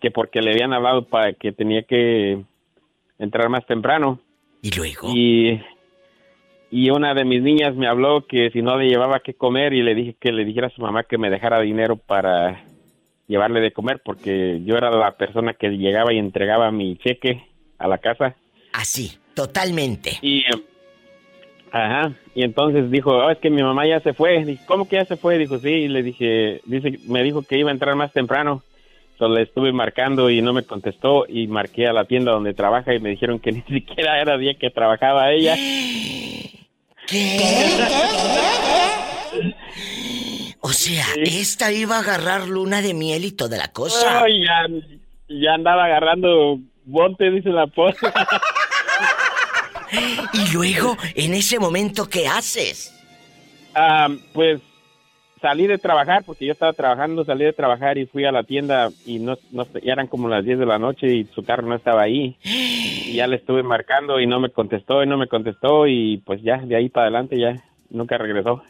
que 0.00 0.10
porque 0.10 0.40
le 0.42 0.50
habían 0.50 0.72
hablado 0.72 1.06
para 1.06 1.32
que 1.34 1.52
tenía 1.52 1.82
que 1.84 2.42
entrar 3.20 3.48
más 3.48 3.64
temprano. 3.66 4.18
¿Y 4.62 4.70
luego? 4.76 5.10
Y 5.14 5.62
y 6.72 6.90
una 6.90 7.14
de 7.14 7.24
mis 7.24 7.40
niñas 7.40 7.76
me 7.76 7.86
habló 7.86 8.26
que 8.26 8.50
si 8.50 8.62
no 8.62 8.76
le 8.76 8.88
llevaba 8.88 9.20
que 9.20 9.34
comer 9.34 9.72
y 9.74 9.82
le 9.82 9.94
dije 9.94 10.16
que 10.20 10.32
le 10.32 10.44
dijera 10.44 10.66
a 10.66 10.70
su 10.70 10.82
mamá 10.82 11.04
que 11.04 11.18
me 11.18 11.30
dejara 11.30 11.60
dinero 11.60 11.96
para 11.96 12.64
llevarle 13.28 13.60
de 13.60 13.72
comer 13.72 14.00
porque 14.04 14.60
yo 14.64 14.76
era 14.76 14.90
la 14.90 15.16
persona 15.16 15.54
que 15.54 15.70
llegaba 15.70 16.12
y 16.12 16.18
entregaba 16.18 16.70
mi 16.70 16.96
cheque 16.96 17.42
a 17.78 17.88
la 17.88 17.98
casa. 17.98 18.36
Así, 18.72 19.18
totalmente. 19.34 20.18
Y 20.22 20.44
ajá, 21.70 22.12
y 22.34 22.42
entonces 22.42 22.90
dijo, 22.90 23.10
"Oh, 23.10 23.30
es 23.30 23.38
que 23.38 23.50
mi 23.50 23.62
mamá 23.62 23.86
ya 23.86 24.00
se 24.00 24.12
fue." 24.12 24.44
Dije, 24.44 24.62
"¿Cómo 24.66 24.88
que 24.88 24.96
ya 24.96 25.04
se 25.04 25.16
fue?" 25.16 25.38
Dijo, 25.38 25.58
"Sí." 25.58 25.68
Y 25.68 25.88
le 25.88 26.02
dije, 26.02 26.60
dice, 26.64 26.98
me 27.08 27.22
dijo 27.22 27.42
que 27.42 27.58
iba 27.58 27.70
a 27.70 27.72
entrar 27.72 27.94
más 27.96 28.12
temprano. 28.12 28.62
Entonces 29.12 29.36
le 29.36 29.42
estuve 29.44 29.72
marcando 29.72 30.28
y 30.28 30.42
no 30.42 30.52
me 30.52 30.62
contestó 30.62 31.24
y 31.26 31.46
marqué 31.46 31.86
a 31.86 31.94
la 31.94 32.04
tienda 32.04 32.32
donde 32.32 32.52
trabaja 32.52 32.94
y 32.94 33.00
me 33.00 33.08
dijeron 33.08 33.38
que 33.38 33.52
ni 33.52 33.62
siquiera 33.62 34.20
era 34.20 34.36
día 34.36 34.54
que 34.54 34.70
trabajaba 34.70 35.32
ella. 35.32 35.56
O 40.66 40.72
sea, 40.72 41.04
esta 41.22 41.70
iba 41.70 41.94
a 41.94 42.00
agarrar 42.00 42.48
luna 42.48 42.82
de 42.82 42.92
miel 42.92 43.24
y 43.24 43.30
toda 43.30 43.56
la 43.56 43.68
cosa. 43.68 44.24
Ya, 44.28 44.66
ya 45.28 45.54
andaba 45.54 45.84
agarrando 45.84 46.58
bote, 46.84 47.30
dice 47.30 47.50
la 47.50 47.68
posta. 47.68 48.12
Y 50.32 50.52
luego, 50.52 50.96
en 51.14 51.32
ese 51.32 51.60
momento, 51.60 52.08
¿qué 52.08 52.26
haces? 52.26 52.92
Ah, 53.72 54.08
pues 54.32 54.60
salí 55.40 55.68
de 55.68 55.78
trabajar 55.78 56.24
porque 56.26 56.44
yo 56.44 56.52
estaba 56.52 56.72
trabajando, 56.72 57.24
salí 57.24 57.44
de 57.44 57.52
trabajar 57.52 57.96
y 57.96 58.06
fui 58.06 58.24
a 58.24 58.32
la 58.32 58.42
tienda 58.42 58.90
y 59.04 59.20
no, 59.20 59.38
no 59.52 59.64
ya 59.80 59.92
eran 59.92 60.08
como 60.08 60.28
las 60.28 60.44
10 60.44 60.58
de 60.58 60.66
la 60.66 60.80
noche 60.80 61.14
y 61.14 61.24
su 61.26 61.44
carro 61.44 61.68
no 61.68 61.76
estaba 61.76 62.02
ahí. 62.02 62.36
Y 62.42 63.14
ya 63.14 63.28
le 63.28 63.36
estuve 63.36 63.62
marcando 63.62 64.18
y 64.18 64.26
no 64.26 64.40
me 64.40 64.50
contestó 64.50 65.04
y 65.04 65.06
no 65.06 65.16
me 65.16 65.28
contestó 65.28 65.86
y 65.86 66.16
pues 66.26 66.42
ya 66.42 66.58
de 66.58 66.74
ahí 66.74 66.88
para 66.88 67.04
adelante 67.04 67.38
ya 67.38 67.62
nunca 67.88 68.18
regresó. 68.18 68.64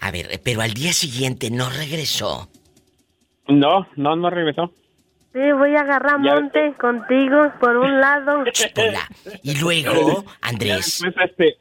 A 0.00 0.10
ver, 0.10 0.40
pero 0.44 0.60
al 0.62 0.72
día 0.74 0.92
siguiente 0.92 1.50
no 1.50 1.68
regresó. 1.70 2.48
No, 3.48 3.86
no, 3.96 4.16
no 4.16 4.30
regresó. 4.30 4.72
Sí, 5.32 5.38
voy 5.56 5.74
a 5.76 5.80
agarrar 5.82 6.20
Ya- 6.22 6.34
monte 6.34 6.72
contigo 6.78 7.52
por 7.60 7.76
un 7.76 8.00
lado. 8.00 8.44
Y 9.42 9.58
luego, 9.60 10.24
Andrés. 10.40 10.98
Ya 11.00 11.06
después, 11.08 11.30
este, 11.30 11.56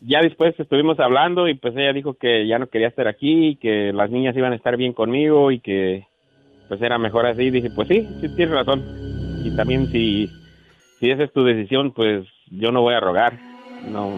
ya 0.00 0.20
después 0.22 0.54
estuvimos 0.58 0.98
hablando 1.00 1.46
y 1.48 1.54
pues 1.54 1.74
ella 1.76 1.92
dijo 1.92 2.14
que 2.14 2.46
ya 2.46 2.58
no 2.58 2.66
quería 2.68 2.88
estar 2.88 3.06
aquí, 3.08 3.56
que 3.60 3.92
las 3.92 4.10
niñas 4.10 4.36
iban 4.36 4.52
a 4.52 4.56
estar 4.56 4.76
bien 4.76 4.92
conmigo 4.94 5.50
y 5.50 5.60
que 5.60 6.06
pues 6.68 6.80
era 6.80 6.98
mejor 6.98 7.26
así. 7.26 7.50
Dije, 7.50 7.68
pues 7.74 7.88
sí, 7.88 8.08
sí 8.20 8.28
tienes 8.36 8.54
razón. 8.54 8.82
Y 9.44 9.54
también 9.56 9.90
si, 9.92 10.30
si 10.98 11.10
esa 11.10 11.24
es 11.24 11.32
tu 11.32 11.44
decisión, 11.44 11.92
pues 11.92 12.26
yo 12.50 12.70
no 12.72 12.80
voy 12.82 12.94
a 12.94 13.00
rogar. 13.00 13.38
No, 13.88 14.10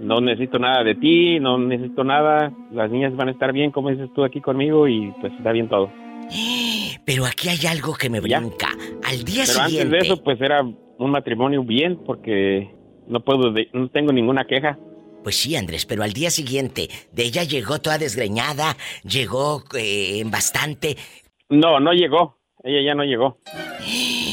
no 0.00 0.20
necesito 0.20 0.58
nada 0.58 0.82
de 0.82 0.94
ti, 0.94 1.38
no 1.40 1.58
necesito 1.58 2.02
nada. 2.04 2.52
Las 2.72 2.90
niñas 2.90 3.14
van 3.16 3.28
a 3.28 3.32
estar 3.32 3.52
bien, 3.52 3.70
como 3.70 3.90
dices 3.90 4.08
tú 4.14 4.24
aquí 4.24 4.40
conmigo, 4.40 4.88
y 4.88 5.12
pues 5.20 5.32
está 5.34 5.52
bien 5.52 5.68
todo. 5.68 5.90
Pero 7.04 7.24
aquí 7.26 7.48
hay 7.48 7.66
algo 7.66 7.94
que 7.94 8.08
me 8.10 8.20
brinca. 8.20 8.68
Al 9.04 9.24
día 9.24 9.44
Pero 9.46 9.64
siguiente. 9.64 9.82
antes 9.82 9.90
de 9.90 9.98
eso, 9.98 10.22
pues 10.22 10.40
era 10.40 10.62
un 10.62 11.10
matrimonio 11.10 11.62
bien, 11.64 11.98
porque 12.04 12.70
no 13.08 13.20
puedo, 13.20 13.52
de- 13.52 13.68
no 13.72 13.88
tengo 13.88 14.12
ninguna 14.12 14.44
queja. 14.44 14.78
Pues 15.24 15.36
sí, 15.36 15.54
Andrés, 15.56 15.84
pero 15.86 16.02
al 16.02 16.12
día 16.14 16.30
siguiente 16.30 16.88
de 17.12 17.24
ella 17.24 17.42
llegó 17.44 17.78
toda 17.80 17.98
desgreñada, 17.98 18.76
llegó 19.04 19.62
eh, 19.76 20.20
en 20.20 20.30
bastante. 20.30 20.96
No, 21.50 21.78
no 21.80 21.92
llegó. 21.92 22.38
Ella 22.62 22.80
ya 22.82 22.94
no 22.94 23.04
llegó. 23.04 23.38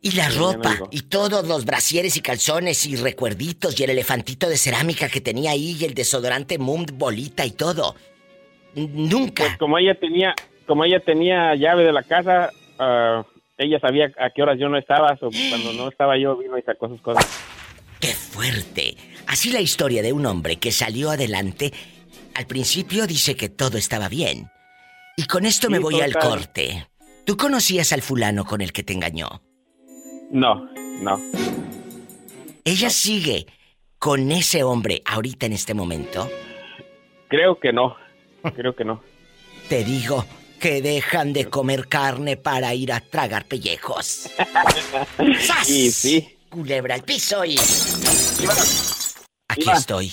Y 0.00 0.12
la 0.12 0.30
Sí, 0.30 0.38
ropa, 0.38 0.76
y 0.92 1.02
todos 1.02 1.46
los 1.48 1.64
brasieres 1.64 2.16
y 2.16 2.20
calzones 2.20 2.86
y 2.86 2.96
recuerditos 2.96 3.78
y 3.78 3.84
el 3.84 3.90
elefantito 3.90 4.48
de 4.48 4.56
cerámica 4.56 5.08
que 5.08 5.20
tenía 5.20 5.50
ahí 5.50 5.76
y 5.78 5.84
el 5.84 5.94
desodorante 5.94 6.58
Mum 6.58 6.86
bolita 6.94 7.44
y 7.44 7.50
todo. 7.50 7.96
Nunca. 8.74 9.44
Pues 9.44 9.58
como 9.58 9.76
ella 9.78 9.98
tenía, 9.98 10.34
como 10.66 10.84
ella 10.84 11.00
tenía 11.00 11.54
llave 11.56 11.84
de 11.84 11.92
la 11.92 12.04
casa, 12.04 12.50
ah, 12.78 13.26
ella 13.56 13.80
sabía 13.80 14.12
a 14.18 14.30
qué 14.30 14.42
horas 14.42 14.56
yo 14.58 14.68
no 14.68 14.78
estaba, 14.78 15.18
o 15.20 15.30
cuando 15.50 15.72
no 15.72 15.88
estaba 15.88 16.16
yo 16.16 16.36
vino 16.36 16.56
y 16.56 16.62
sacó 16.62 16.88
sus 16.88 17.00
cosas. 17.00 17.26
¡Qué 17.98 18.14
fuerte! 18.14 18.96
Así 19.26 19.50
la 19.50 19.60
historia 19.60 20.02
de 20.02 20.12
un 20.12 20.24
hombre 20.26 20.56
que 20.56 20.70
salió 20.70 21.10
adelante. 21.10 21.72
Al 22.34 22.46
principio 22.46 23.08
dice 23.08 23.34
que 23.34 23.48
todo 23.48 23.76
estaba 23.76 24.08
bien. 24.08 24.48
Y 25.16 25.24
con 25.24 25.44
esto 25.44 25.68
me 25.68 25.80
voy 25.80 26.00
al 26.00 26.14
corte. 26.14 26.86
¿Tú 27.26 27.36
conocías 27.36 27.92
al 27.92 28.02
fulano 28.02 28.44
con 28.44 28.60
el 28.60 28.72
que 28.72 28.84
te 28.84 28.92
engañó? 28.92 29.42
No, 30.30 30.68
no. 31.00 31.20
¿Ella 32.64 32.90
sigue 32.90 33.46
con 33.98 34.30
ese 34.30 34.62
hombre 34.62 35.02
ahorita 35.06 35.46
en 35.46 35.52
este 35.52 35.74
momento? 35.74 36.28
Creo 37.28 37.58
que 37.58 37.72
no. 37.72 37.96
Creo 38.54 38.74
que 38.74 38.84
no. 38.84 39.02
Te 39.68 39.84
digo 39.84 40.24
que 40.60 40.82
dejan 40.82 41.32
de 41.32 41.46
comer 41.46 41.88
carne 41.88 42.36
para 42.36 42.74
ir 42.74 42.92
a 42.92 43.00
tragar 43.00 43.44
pellejos. 43.46 44.30
¡Sas! 45.38 45.70
Y 45.70 45.90
sí. 45.90 46.28
Culebra 46.48 46.94
al 46.94 47.02
piso 47.02 47.44
y... 47.44 47.56
Aquí 49.48 49.62
Iba. 49.62 49.74
estoy. 49.74 50.12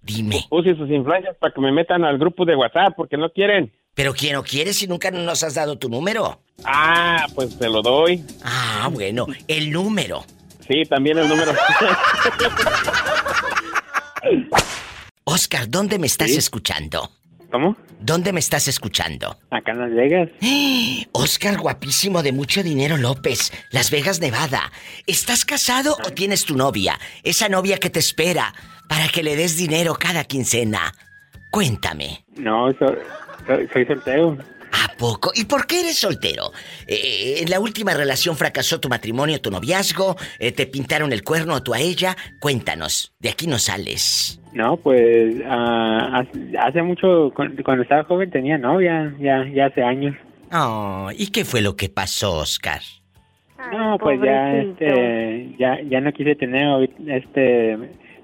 Dime. 0.00 0.46
Puse 0.48 0.74
sus 0.76 0.90
influencias 0.90 1.36
para 1.36 1.52
que 1.52 1.60
me 1.60 1.72
metan 1.72 2.04
al 2.04 2.18
grupo 2.18 2.44
de 2.44 2.56
WhatsApp 2.56 2.94
porque 2.96 3.16
no 3.16 3.30
quieren. 3.30 3.72
¿Pero 3.96 4.12
quién 4.12 4.34
no 4.34 4.42
quiere 4.44 4.74
si 4.74 4.86
nunca 4.86 5.10
nos 5.10 5.42
has 5.42 5.54
dado 5.54 5.78
tu 5.78 5.88
número? 5.88 6.38
Ah, 6.64 7.24
pues 7.34 7.58
te 7.58 7.66
lo 7.66 7.80
doy. 7.80 8.22
Ah, 8.44 8.90
bueno, 8.92 9.26
el 9.48 9.72
número. 9.72 10.22
Sí, 10.68 10.82
también 10.88 11.16
el 11.16 11.26
número. 11.28 11.52
Oscar, 15.24 15.68
¿dónde 15.70 15.98
me 15.98 16.06
estás 16.06 16.30
Sí. 16.30 16.36
escuchando? 16.36 17.10
¿Cómo? 17.50 17.74
¿Dónde 18.00 18.34
me 18.34 18.40
estás 18.40 18.68
escuchando? 18.68 19.38
Acá 19.50 19.72
en 19.72 19.80
Las 19.80 19.94
Vegas. 19.94 20.28
Oscar, 21.12 21.56
guapísimo 21.56 22.22
de 22.22 22.32
mucho 22.32 22.62
dinero 22.62 22.98
López, 22.98 23.50
Las 23.70 23.90
Vegas, 23.90 24.20
Nevada. 24.20 24.70
¿Estás 25.06 25.46
casado 25.46 25.96
o 26.04 26.10
tienes 26.10 26.44
tu 26.44 26.54
novia? 26.54 27.00
Esa 27.22 27.48
novia 27.48 27.78
que 27.78 27.88
te 27.88 28.00
espera 28.00 28.52
para 28.90 29.08
que 29.08 29.22
le 29.22 29.36
des 29.36 29.56
dinero 29.56 29.94
cada 29.94 30.24
quincena. 30.24 30.92
Cuéntame. 31.50 32.26
No, 32.36 32.70
so- 32.78 32.94
soy, 33.46 33.86
soltero. 33.86 34.36
¿A 34.72 34.92
poco? 34.98 35.30
¿Y 35.34 35.44
por 35.44 35.66
qué 35.66 35.80
eres 35.80 35.98
soltero? 35.98 36.50
Eh, 36.86 37.36
¿En 37.40 37.50
la 37.50 37.60
última 37.60 37.94
relación 37.94 38.36
fracasó 38.36 38.78
tu 38.78 38.88
matrimonio, 38.88 39.40
tu 39.40 39.50
noviazgo? 39.50 40.16
Eh, 40.38 40.52
¿Te 40.52 40.66
pintaron 40.66 41.12
el 41.12 41.22
cuerno 41.24 41.54
o 41.54 41.62
tú 41.62 41.72
a 41.72 41.78
ella? 41.80 42.16
Cuéntanos, 42.40 43.14
de 43.20 43.30
aquí 43.30 43.46
no 43.46 43.58
sales. 43.58 44.40
No, 44.52 44.76
pues 44.76 45.36
ah, 45.46 46.20
hace, 46.20 46.58
hace 46.58 46.82
mucho, 46.82 47.30
cu- 47.34 47.62
cuando 47.64 47.82
estaba 47.84 48.04
joven 48.04 48.30
tenía 48.30 48.58
novia, 48.58 49.14
ya, 49.18 49.46
ya 49.54 49.66
hace 49.66 49.82
años. 49.82 50.14
Oh, 50.52 51.10
¿y 51.16 51.28
qué 51.28 51.44
fue 51.44 51.60
lo 51.62 51.74
que 51.76 51.88
pasó, 51.88 52.34
Oscar? 52.38 52.80
No, 53.72 53.96
pues 53.98 54.20
ya, 54.22 54.54
este, 54.56 55.56
ya, 55.58 55.78
ya 55.88 56.00
no 56.00 56.12
quise 56.12 56.34
tener, 56.36 56.88
este, 57.06 57.78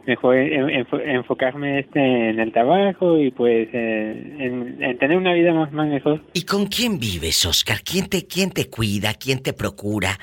mejor 0.07 0.37
en- 0.37 0.69
enfo- 0.85 1.01
enfocarme, 1.05 1.81
este, 1.81 2.01
en 2.31 2.41
el 2.41 2.53
trabajo 2.53 3.19
y 3.19 3.31
pues 3.31 3.69
eh, 3.73 4.37
en, 4.39 4.83
en 4.83 4.99
tener 4.99 5.17
una 5.17 5.33
vida 5.33 5.53
más, 5.55 5.73
más 5.73 5.89
mejor. 5.89 6.23
¿Y 6.33 6.43
con 6.45 6.67
quién 6.67 6.99
vives, 6.99 7.45
Oscar? 7.47 7.79
¿Quién 7.85 8.09
te, 8.09 8.27
quién 8.27 8.51
te 8.51 8.69
cuida? 8.69 9.15
¿Quién 9.15 9.43
te 9.43 9.53
procura? 9.53 10.19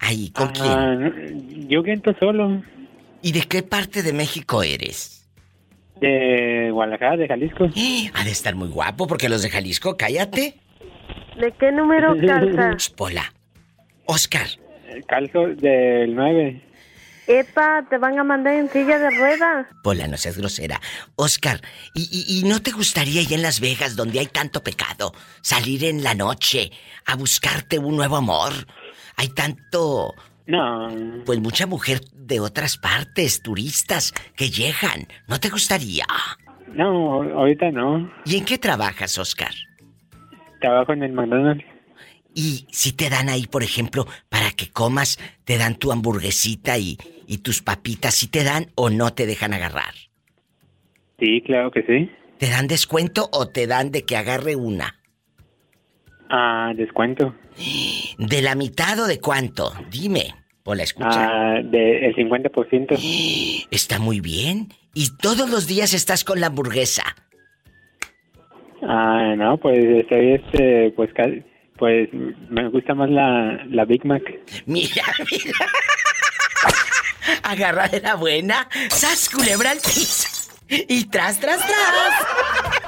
Ahí, 0.00 0.30
¿con 0.30 0.48
Ah, 0.60 0.94
quién? 0.98 1.00
no, 1.00 1.68
yo 1.68 1.82
viento 1.82 2.14
solo, 2.20 2.62
¿Y 3.22 3.32
de 3.32 3.40
qué 3.42 3.62
parte 3.62 4.02
de 4.02 4.12
México 4.12 4.62
eres? 4.62 5.12
de 6.00 6.70
Guadalajara, 6.72 7.16
de 7.16 7.28
Jalisco. 7.28 7.64
Ha 8.14 8.24
de 8.24 8.30
estar 8.30 8.54
muy 8.54 8.68
guapo 8.68 9.06
porque 9.06 9.28
los 9.28 9.42
de 9.42 9.48
Jalisco, 9.50 9.96
cállate. 9.96 10.54
¿De 11.38 11.52
qué 11.58 11.72
número 11.72 12.14
calza? 12.26 12.76
Ch, 12.76 12.94
Pola. 12.94 13.32
Oscar, 14.06 14.46
Calzo 15.08 15.46
del 15.48 16.14
9. 16.14 16.60
Epa, 17.26 17.86
te 17.88 17.98
van 17.98 18.18
a 18.18 18.24
mandar 18.24 18.54
en 18.54 18.68
silla 18.68 18.98
de 18.98 19.10
ruedas. 19.10 19.66
Pola, 19.82 20.06
no 20.06 20.16
seas 20.16 20.36
grosera. 20.36 20.80
Oscar, 21.16 21.60
¿y, 21.94 22.08
y, 22.10 22.38
y 22.38 22.44
no 22.48 22.60
te 22.60 22.70
gustaría 22.70 23.22
ir 23.22 23.32
en 23.32 23.42
Las 23.42 23.60
Vegas, 23.60 23.96
donde 23.96 24.20
hay 24.20 24.26
tanto 24.26 24.62
pecado, 24.62 25.12
salir 25.40 25.84
en 25.84 26.02
la 26.02 26.14
noche 26.14 26.70
a 27.06 27.16
buscarte 27.16 27.78
un 27.78 27.96
nuevo 27.96 28.16
amor? 28.16 28.52
Hay 29.16 29.28
tanto... 29.28 30.14
No. 30.46 30.88
Pues 31.24 31.40
mucha 31.40 31.66
mujer 31.66 32.00
de 32.12 32.40
otras 32.40 32.76
partes, 32.76 33.42
turistas, 33.42 34.12
que 34.36 34.50
llegan. 34.50 35.08
¿No 35.26 35.40
te 35.40 35.48
gustaría? 35.48 36.04
No, 36.74 37.22
ahorita 37.22 37.70
no. 37.70 38.12
¿Y 38.26 38.36
en 38.36 38.44
qué 38.44 38.58
trabajas, 38.58 39.16
Oscar? 39.16 39.52
Trabajo 40.60 40.92
en 40.92 41.02
el 41.02 41.12
McDonald's. 41.12 41.64
Y 42.34 42.66
si 42.72 42.92
te 42.92 43.08
dan 43.10 43.28
ahí, 43.28 43.46
por 43.46 43.62
ejemplo, 43.62 44.06
para 44.28 44.50
que 44.50 44.70
comas, 44.70 45.18
te 45.44 45.56
dan 45.56 45.76
tu 45.76 45.92
hamburguesita 45.92 46.76
y, 46.78 46.98
y 47.26 47.38
tus 47.38 47.62
papitas, 47.62 48.14
si 48.14 48.26
te 48.26 48.42
dan 48.42 48.66
o 48.74 48.90
no 48.90 49.12
te 49.12 49.26
dejan 49.26 49.54
agarrar? 49.54 49.94
Sí, 51.20 51.42
claro 51.46 51.70
que 51.70 51.82
sí. 51.84 52.10
¿Te 52.38 52.50
dan 52.50 52.66
descuento 52.66 53.28
o 53.32 53.46
te 53.48 53.66
dan 53.68 53.92
de 53.92 54.02
que 54.04 54.16
agarre 54.16 54.56
una? 54.56 54.96
Ah, 56.28 56.72
descuento. 56.74 57.34
¿De 58.18 58.42
la 58.42 58.56
mitad 58.56 58.98
o 58.98 59.06
de 59.06 59.20
cuánto? 59.20 59.72
Dime. 59.90 60.34
Hola, 60.64 60.82
escucha. 60.82 61.08
Ah, 61.28 61.60
de 61.62 62.06
el 62.06 62.16
50%. 62.16 63.66
Está 63.70 63.98
muy 64.00 64.20
bien. 64.20 64.68
Y 64.94 65.16
todos 65.18 65.48
los 65.50 65.66
días 65.68 65.94
estás 65.94 66.24
con 66.24 66.40
la 66.40 66.48
hamburguesa. 66.48 67.04
Ah, 68.82 69.34
no, 69.36 69.56
pues 69.58 69.78
estoy 69.84 70.32
este, 70.32 70.90
pues 70.96 71.12
ca- 71.14 71.30
pues 71.76 72.08
me 72.12 72.68
gusta 72.68 72.94
más 72.94 73.10
la, 73.10 73.64
la 73.68 73.84
Big 73.84 74.04
Mac. 74.04 74.22
Mira, 74.66 75.04
mira. 75.30 75.66
Agarra 77.42 77.88
de 77.88 78.00
la 78.00 78.14
buena. 78.14 78.68
¡Sas, 78.90 79.28
culebra! 79.28 79.72
Y 80.68 81.04
tras, 81.04 81.38
tras, 81.40 81.58
tras. 81.58 82.83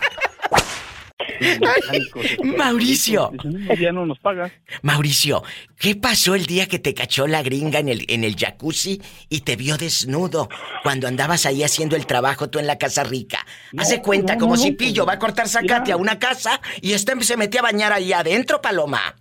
Mauricio. 2.57 3.33
Ya 3.79 3.93
no 3.93 4.07
nos 4.07 4.19
paga. 4.19 4.51
Mauricio, 4.83 5.43
¿qué 5.79 5.95
pasó 5.97 6.35
el 6.35 6.47
día 6.47 6.67
que 6.67 6.79
te 6.79 6.95
cachó 6.95 7.27
la 7.27 7.43
gringa 7.43 7.79
en 7.79 7.89
el, 7.89 8.05
en 8.09 8.25
el 8.25 8.37
jacuzzi 8.37 9.01
y 9.29 9.41
te 9.41 9.57
vio 9.57 9.77
desnudo 9.77 10.49
cuando 10.83 11.09
andabas 11.09 11.47
ahí 11.47 11.63
haciendo 11.63 11.97
el 11.97 12.07
trabajo 12.07 12.49
tú 12.51 12.59
en 12.59 12.67
la 12.67 12.79
casa 12.79 13.05
rica? 13.05 13.39
Hace 13.77 14.01
cuenta, 14.03 14.35
no, 14.35 14.41
como 14.41 14.57
no, 14.57 14.61
si 14.63 14.71
no, 14.73 14.77
Pillo 14.77 15.05
pues, 15.05 15.13
va 15.15 15.17
a 15.17 15.19
cortar 15.19 15.49
zacate 15.49 15.93
a 15.93 15.97
una 15.97 16.19
casa 16.19 16.61
y 16.81 16.93
este 16.93 17.15
se 17.23 17.37
metía 17.37 17.61
a 17.61 17.65
bañar 17.65 17.93
ahí 17.93 18.13
adentro, 18.13 18.61
Paloma. 18.61 19.15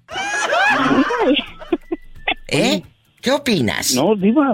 ¿Eh? 2.47 2.81
¿Qué 3.21 3.31
opinas? 3.31 3.95
No, 3.95 4.15
Diva, 4.15 4.53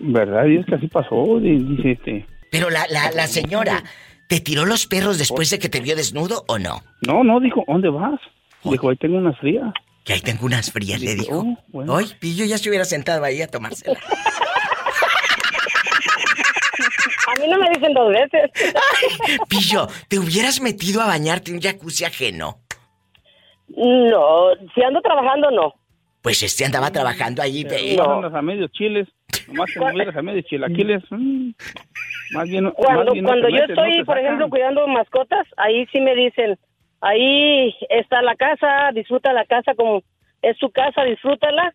verdad, 0.00 0.46
y 0.46 0.56
es 0.56 0.66
que 0.66 0.74
así 0.76 0.88
pasó. 0.88 1.38
di- 1.40 1.58
Dice 1.58 1.92
este. 1.92 2.26
Pero 2.50 2.70
la, 2.70 2.86
la, 2.90 3.10
la 3.12 3.26
señora, 3.26 3.82
¿te 4.32 4.40
tiró 4.40 4.64
los 4.64 4.86
perros 4.86 5.18
después 5.18 5.50
de 5.50 5.58
que 5.58 5.68
te 5.68 5.80
vio 5.80 5.94
desnudo 5.94 6.44
o 6.48 6.58
no? 6.58 6.80
No, 7.06 7.22
no, 7.22 7.38
dijo, 7.38 7.64
¿dónde 7.68 7.90
vas? 7.90 8.18
Dijo, 8.64 8.88
ahí 8.88 8.96
tengo 8.96 9.18
unas 9.18 9.38
frías. 9.38 9.74
Que 10.06 10.14
ahí 10.14 10.22
tengo 10.22 10.46
unas 10.46 10.72
frías, 10.72 11.02
le 11.02 11.16
dijo. 11.16 11.40
Oh, 11.40 11.58
bueno. 11.68 11.92
Hoy 11.92 12.06
Pillo 12.18 12.46
ya 12.46 12.56
se 12.56 12.70
hubiera 12.70 12.86
sentado 12.86 13.22
ahí 13.24 13.42
a 13.42 13.48
tomársela. 13.48 14.00
A 17.28 17.40
mí 17.40 17.46
no 17.46 17.58
me 17.58 17.68
dicen 17.74 17.92
dos 17.92 18.08
veces. 18.08 18.50
Pillo, 19.50 19.86
¿te 20.08 20.18
hubieras 20.18 20.62
metido 20.62 21.02
a 21.02 21.06
bañarte 21.06 21.50
en 21.50 21.58
un 21.58 21.62
jacuzzi 21.62 22.04
ajeno? 22.04 22.60
No, 23.68 24.54
si 24.74 24.82
ando 24.82 25.02
trabajando, 25.02 25.50
no. 25.50 25.74
Pues 26.22 26.42
este 26.42 26.64
andaba 26.64 26.90
trabajando 26.90 27.42
ahí. 27.42 27.64
Nomás 27.64 28.16
andas 28.16 28.34
a 28.34 28.40
medio 28.40 28.66
chiles. 28.68 29.08
Nomás 29.48 29.72
te 29.72 29.80
movieras 29.80 30.16
a 30.16 30.22
medio 30.22 30.42
chilaquiles. 30.42 31.02
mm, 31.10 31.50
Más 32.34 32.48
bien, 32.48 32.64
más 32.64 32.74
Cuando, 32.74 33.12
bien 33.12 33.24
no 33.24 33.28
cuando 33.30 33.48
yo 33.48 33.54
metes, 33.54 33.76
no 33.76 33.84
estoy, 33.84 34.04
por 34.04 34.18
ejemplo, 34.18 34.48
cuidando 34.48 34.86
mascotas, 34.88 35.46
ahí 35.56 35.86
sí 35.92 36.00
me 36.00 36.14
dicen, 36.14 36.58
ahí 37.00 37.74
está 37.90 38.22
la 38.22 38.36
casa, 38.36 38.90
disfruta 38.94 39.32
la 39.32 39.44
casa 39.44 39.74
como 39.74 40.02
es 40.42 40.56
tu 40.58 40.70
casa, 40.70 41.04
disfrútala. 41.04 41.74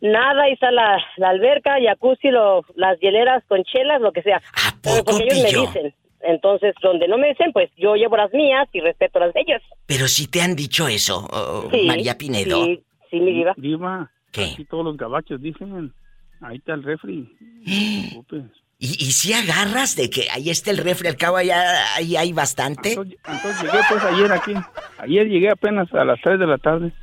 nada, 0.00 0.44
ahí 0.44 0.52
está 0.52 0.70
la, 0.70 0.98
la 1.16 1.28
alberca, 1.30 1.76
jacuzzi, 1.82 2.30
lo, 2.30 2.64
las 2.74 2.98
hieleras 3.00 3.44
con 3.46 3.62
chelas, 3.64 4.00
lo 4.00 4.12
que 4.12 4.22
sea. 4.22 4.40
Pero 4.82 5.04
porque 5.04 5.24
ellos 5.24 5.44
pillo? 5.46 5.60
me 5.62 5.66
dicen. 5.66 5.94
Entonces, 6.24 6.74
donde 6.82 7.08
no 7.08 7.18
me 7.18 7.28
dicen, 7.30 7.52
pues 7.52 7.68
yo 7.76 7.96
llevo 7.96 8.16
las 8.16 8.32
mías 8.32 8.68
y 8.72 8.80
respeto 8.80 9.18
las 9.18 9.32
de 9.34 9.40
ellos. 9.40 9.62
Pero 9.86 10.06
si 10.06 10.28
te 10.30 10.40
han 10.40 10.54
dicho 10.54 10.86
eso, 10.86 11.26
oh, 11.32 11.68
Sí, 11.72 11.84
María 11.86 12.16
Pinedo. 12.16 12.64
sí, 12.64 12.80
sí, 13.10 13.18
mi 13.20 13.32
diva. 13.32 13.54
Diva, 13.56 14.10
¿Qué? 14.30 14.44
aquí 14.52 14.64
todos 14.66 14.84
los 14.84 14.96
gabachos 14.96 15.40
dicen, 15.42 15.92
ahí 16.42 16.56
está 16.58 16.74
el 16.74 16.82
refri. 16.82 17.34
No 17.38 17.64
te 17.64 18.08
preocupes. 18.10 18.42
¿Y, 18.78 18.86
y 19.04 19.12
si 19.12 19.32
agarras 19.32 19.94
de 19.94 20.10
que 20.10 20.28
ahí 20.30 20.50
está 20.50 20.70
el 20.72 20.78
refri, 20.78 21.06
al 21.06 21.16
cabo 21.16 21.36
allá, 21.36 21.94
ahí 21.94 22.16
hay 22.16 22.32
bastante? 22.32 22.92
Entonces 22.94 23.62
llegué 23.62 23.78
pues 23.88 24.02
ayer 24.02 24.32
aquí. 24.32 24.54
Ayer 24.98 25.26
llegué 25.28 25.50
apenas 25.50 25.92
a 25.94 26.04
las 26.04 26.20
3 26.20 26.38
de 26.40 26.46
la 26.46 26.58
tarde. 26.58 26.92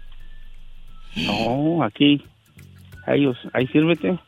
No, 1.15 1.83
aquí. 1.83 2.23
A 3.07 3.15
ellos, 3.15 3.37
ahí 3.53 3.65
sírvete. 3.67 4.19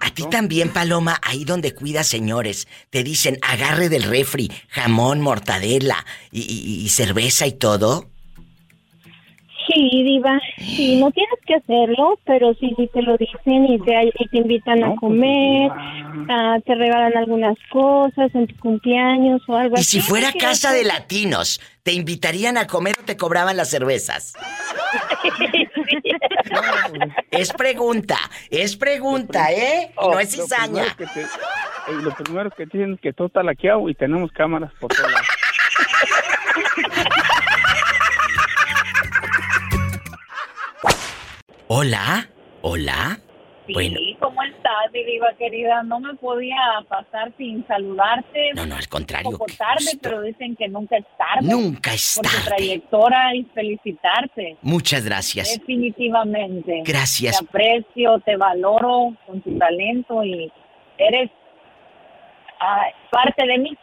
A 0.00 0.10
ti 0.10 0.24
también, 0.28 0.70
Paloma, 0.72 1.16
ahí 1.22 1.44
donde 1.44 1.74
cuidas, 1.74 2.08
señores, 2.08 2.66
te 2.90 3.04
dicen 3.04 3.38
agarre 3.40 3.88
del 3.88 4.02
refri, 4.02 4.50
jamón, 4.68 5.20
mortadela 5.20 6.04
y, 6.32 6.40
y- 6.40 6.84
y 6.84 6.88
cerveza 6.88 7.46
y 7.46 7.52
todo. 7.52 8.10
Sí, 9.74 10.02
diva. 10.04 10.38
Sí, 10.58 10.96
no 11.00 11.10
tienes 11.10 11.38
que 11.46 11.54
hacerlo, 11.54 12.18
pero 12.24 12.52
sí, 12.54 12.72
sí 12.76 12.88
te 12.92 13.02
lo 13.02 13.16
dicen 13.16 13.66
y 13.66 13.78
te, 13.80 14.12
y 14.18 14.28
te 14.28 14.38
invitan 14.38 14.84
a 14.84 14.94
comer, 14.96 15.70
ah, 16.28 16.58
te 16.64 16.74
regalan 16.74 17.16
algunas 17.16 17.56
cosas 17.70 18.34
en 18.34 18.46
tu 18.48 18.56
cumpleaños 18.58 19.40
o 19.48 19.56
algo 19.56 19.76
Y 19.76 19.80
así. 19.80 20.00
si 20.00 20.00
fuera 20.00 20.32
¿Qué 20.32 20.38
casa 20.40 20.72
de 20.72 20.84
latinos, 20.84 21.60
¿te 21.82 21.92
invitarían 21.92 22.58
a 22.58 22.66
comer 22.66 22.94
o 23.00 23.04
te 23.04 23.16
cobraban 23.16 23.56
las 23.56 23.70
cervezas? 23.70 24.34
Es 27.30 27.52
pregunta, 27.52 28.16
es 28.50 28.76
pregunta, 28.76 29.50
¿eh? 29.52 29.90
Y 30.02 30.08
no 30.08 30.18
es 30.20 30.36
Lo 30.36 30.44
cizaña. 30.44 30.84
primero 30.94 30.96
que 30.96 31.06
te- 31.06 31.92
lo 32.02 32.14
primero 32.14 32.50
que 32.50 32.64
dicen 32.66 32.94
es 32.94 33.00
que 33.00 33.12
todo 33.12 33.26
está 33.28 33.42
laqueado 33.42 33.88
y 33.88 33.94
tenemos 33.94 34.30
cámaras 34.32 34.72
por 34.78 34.92
todos 34.94 35.10
Hola, 41.74 42.28
hola. 42.60 43.18
Sí, 43.66 43.72
Bueno, 43.72 43.98
¿cómo 44.20 44.42
estás, 44.42 44.92
mi 44.92 45.04
diva 45.04 45.28
querida? 45.38 45.82
No 45.82 46.00
me 46.00 46.12
podía 46.16 46.58
pasar 46.86 47.32
sin 47.38 47.66
saludarte. 47.66 48.50
no, 48.54 48.66
no, 48.66 48.76
al 48.76 48.86
contrario. 48.88 49.30
Un 49.30 49.38
poco 49.38 49.50
tarde, 49.56 49.98
pero 50.02 50.20
dicen 50.20 50.54
que 50.54 50.68
nunca 50.68 50.98
es 50.98 51.06
tarde. 51.16 51.48
Nunca 51.48 51.94
es 51.94 52.16
por 52.16 52.26
tu 52.26 52.30
tarde. 52.30 52.44
trayectoria 52.44 53.34
y 53.36 53.44
felicitarte. 53.54 54.58
Muchas 54.60 55.06
gracias. 55.06 55.58
Definitivamente. 55.60 56.82
Gracias. 56.84 57.38
Te 57.38 57.46
aprecio, 57.46 58.20
te 58.20 58.36
valoro 58.36 59.16
con 59.26 59.40
tu 59.40 59.56
talento 59.56 60.22
y 60.22 60.52
eres 60.98 61.30
ah, 62.60 62.84
parte 63.10 63.46
de 63.46 63.58
mí. 63.58 63.78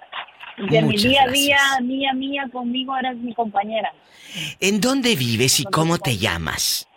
De 0.58 0.82
Muchas 0.84 1.04
mi 1.04 1.10
día 1.10 1.24
a 1.24 1.28
día, 1.28 1.58
mía, 1.82 2.14
mía, 2.14 2.50
conmigo 2.52 2.96
eres 2.96 3.18
mi 3.18 3.34
compañera. 3.34 3.92
¿En 4.60 4.80
dónde 4.80 5.16
vives 5.16 5.60
y 5.60 5.64
cómo 5.64 5.98
te 5.98 6.18
llamas? 6.18 6.89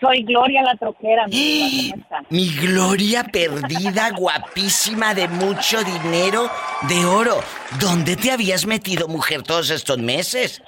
Soy 0.00 0.22
Gloria 0.24 0.62
la 0.62 0.74
troquera, 0.76 1.26
mi 1.26 1.36
diva, 1.36 1.68
¿cómo 1.70 2.02
estás? 2.02 2.22
Mi 2.30 2.48
gloria 2.48 3.24
perdida, 3.24 4.10
guapísima, 4.16 5.14
de 5.14 5.28
mucho 5.28 5.82
dinero, 5.82 6.50
de 6.88 7.04
oro. 7.04 7.36
¿Dónde 7.80 8.16
te 8.16 8.30
habías 8.30 8.66
metido, 8.66 9.08
mujer, 9.08 9.42
todos 9.42 9.70
estos 9.70 9.98
meses? 9.98 10.62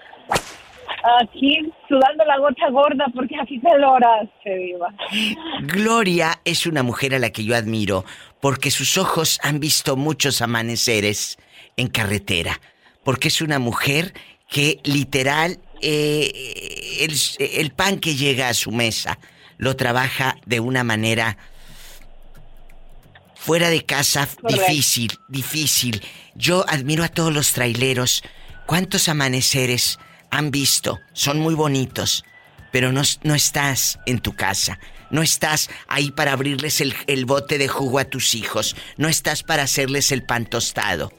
Aquí 1.21 1.73
sudando 1.88 2.25
la 2.25 2.38
gota 2.38 2.69
gorda 2.71 3.07
porque 3.14 3.37
aquí 3.41 3.61
te 3.61 4.59
viva. 4.59 4.93
Gloria 5.62 6.41
es 6.45 6.67
una 6.67 6.83
mujer 6.83 7.14
a 7.14 7.19
la 7.19 7.31
que 7.31 7.45
yo 7.45 7.55
admiro 7.55 8.05
porque 8.41 8.71
sus 8.71 8.99
ojos 8.99 9.38
han 9.43 9.61
visto 9.61 9.97
muchos 9.97 10.43
amaneceres 10.43 11.38
en 11.77 11.88
carretera. 11.88 12.61
Porque 13.05 13.29
es 13.29 13.41
una 13.41 13.59
mujer 13.59 14.12
que 14.49 14.81
literal 14.85 15.59
eh, 15.83 16.99
el, 17.01 17.19
el 17.38 17.71
pan 17.71 17.99
que 17.99 18.14
llega 18.14 18.49
a 18.49 18.55
su 18.55 18.71
mesa 18.71 19.19
lo 19.59 19.77
trabaja 19.77 20.37
de 20.47 20.61
una 20.61 20.85
manera 20.85 21.37
fuera 23.35 23.71
de 23.71 23.85
casa 23.85 24.27
Correcto. 24.27 24.62
difícil, 24.67 25.19
difícil. 25.29 26.03
Yo 26.35 26.64
admiro 26.69 27.05
a 27.05 27.09
todos 27.09 27.33
los 27.33 27.53
traileros. 27.53 28.23
¿Cuántos 28.67 29.09
amaneceres 29.09 29.99
han 30.31 30.51
visto? 30.51 30.99
Son 31.14 31.38
muy 31.38 31.55
bonitos, 31.55 32.25
pero 32.73 32.93
no, 32.93 33.03
no 33.23 33.35
estás 33.35 33.99
en 34.07 34.19
tu 34.21 34.35
casa. 34.37 34.79
No 35.11 35.23
estás 35.23 35.71
ahí 35.88 36.11
para 36.11 36.33
abrirles 36.33 36.83
el, 36.83 36.95
el 37.07 37.25
bote 37.25 37.57
de 37.57 37.67
jugo 37.69 37.99
a 37.99 38.05
tus 38.05 38.35
hijos. 38.35 38.77
No 38.99 39.09
estás 39.09 39.43
para 39.43 39.62
hacerles 39.62 40.12
el 40.12 40.23
pan 40.23 40.45
tostado. 40.45 41.11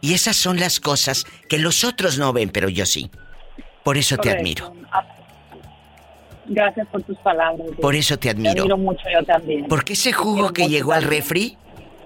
Y 0.00 0.14
esas 0.14 0.36
son 0.36 0.58
las 0.58 0.80
cosas 0.80 1.26
que 1.48 1.58
los 1.58 1.84
otros 1.84 2.16
no 2.16 2.32
ven, 2.32 2.48
pero 2.48 2.68
yo 2.70 2.86
sí. 2.86 3.10
Por 3.86 3.96
eso 3.96 4.16
te 4.16 4.30
admiro. 4.30 4.72
Gracias 6.46 6.88
por 6.88 7.04
tus 7.04 7.16
palabras. 7.18 7.68
Por 7.80 7.94
eso 7.94 8.18
te 8.18 8.30
admiro. 8.30 8.52
Te 8.52 8.58
admiro 8.58 8.78
mucho 8.78 9.04
yo 9.08 9.24
también. 9.24 9.68
Porque 9.68 9.92
ese 9.92 10.12
jugo 10.12 10.52
que 10.52 10.66
llegó 10.66 10.92
al 10.92 11.04
refri 11.04 11.56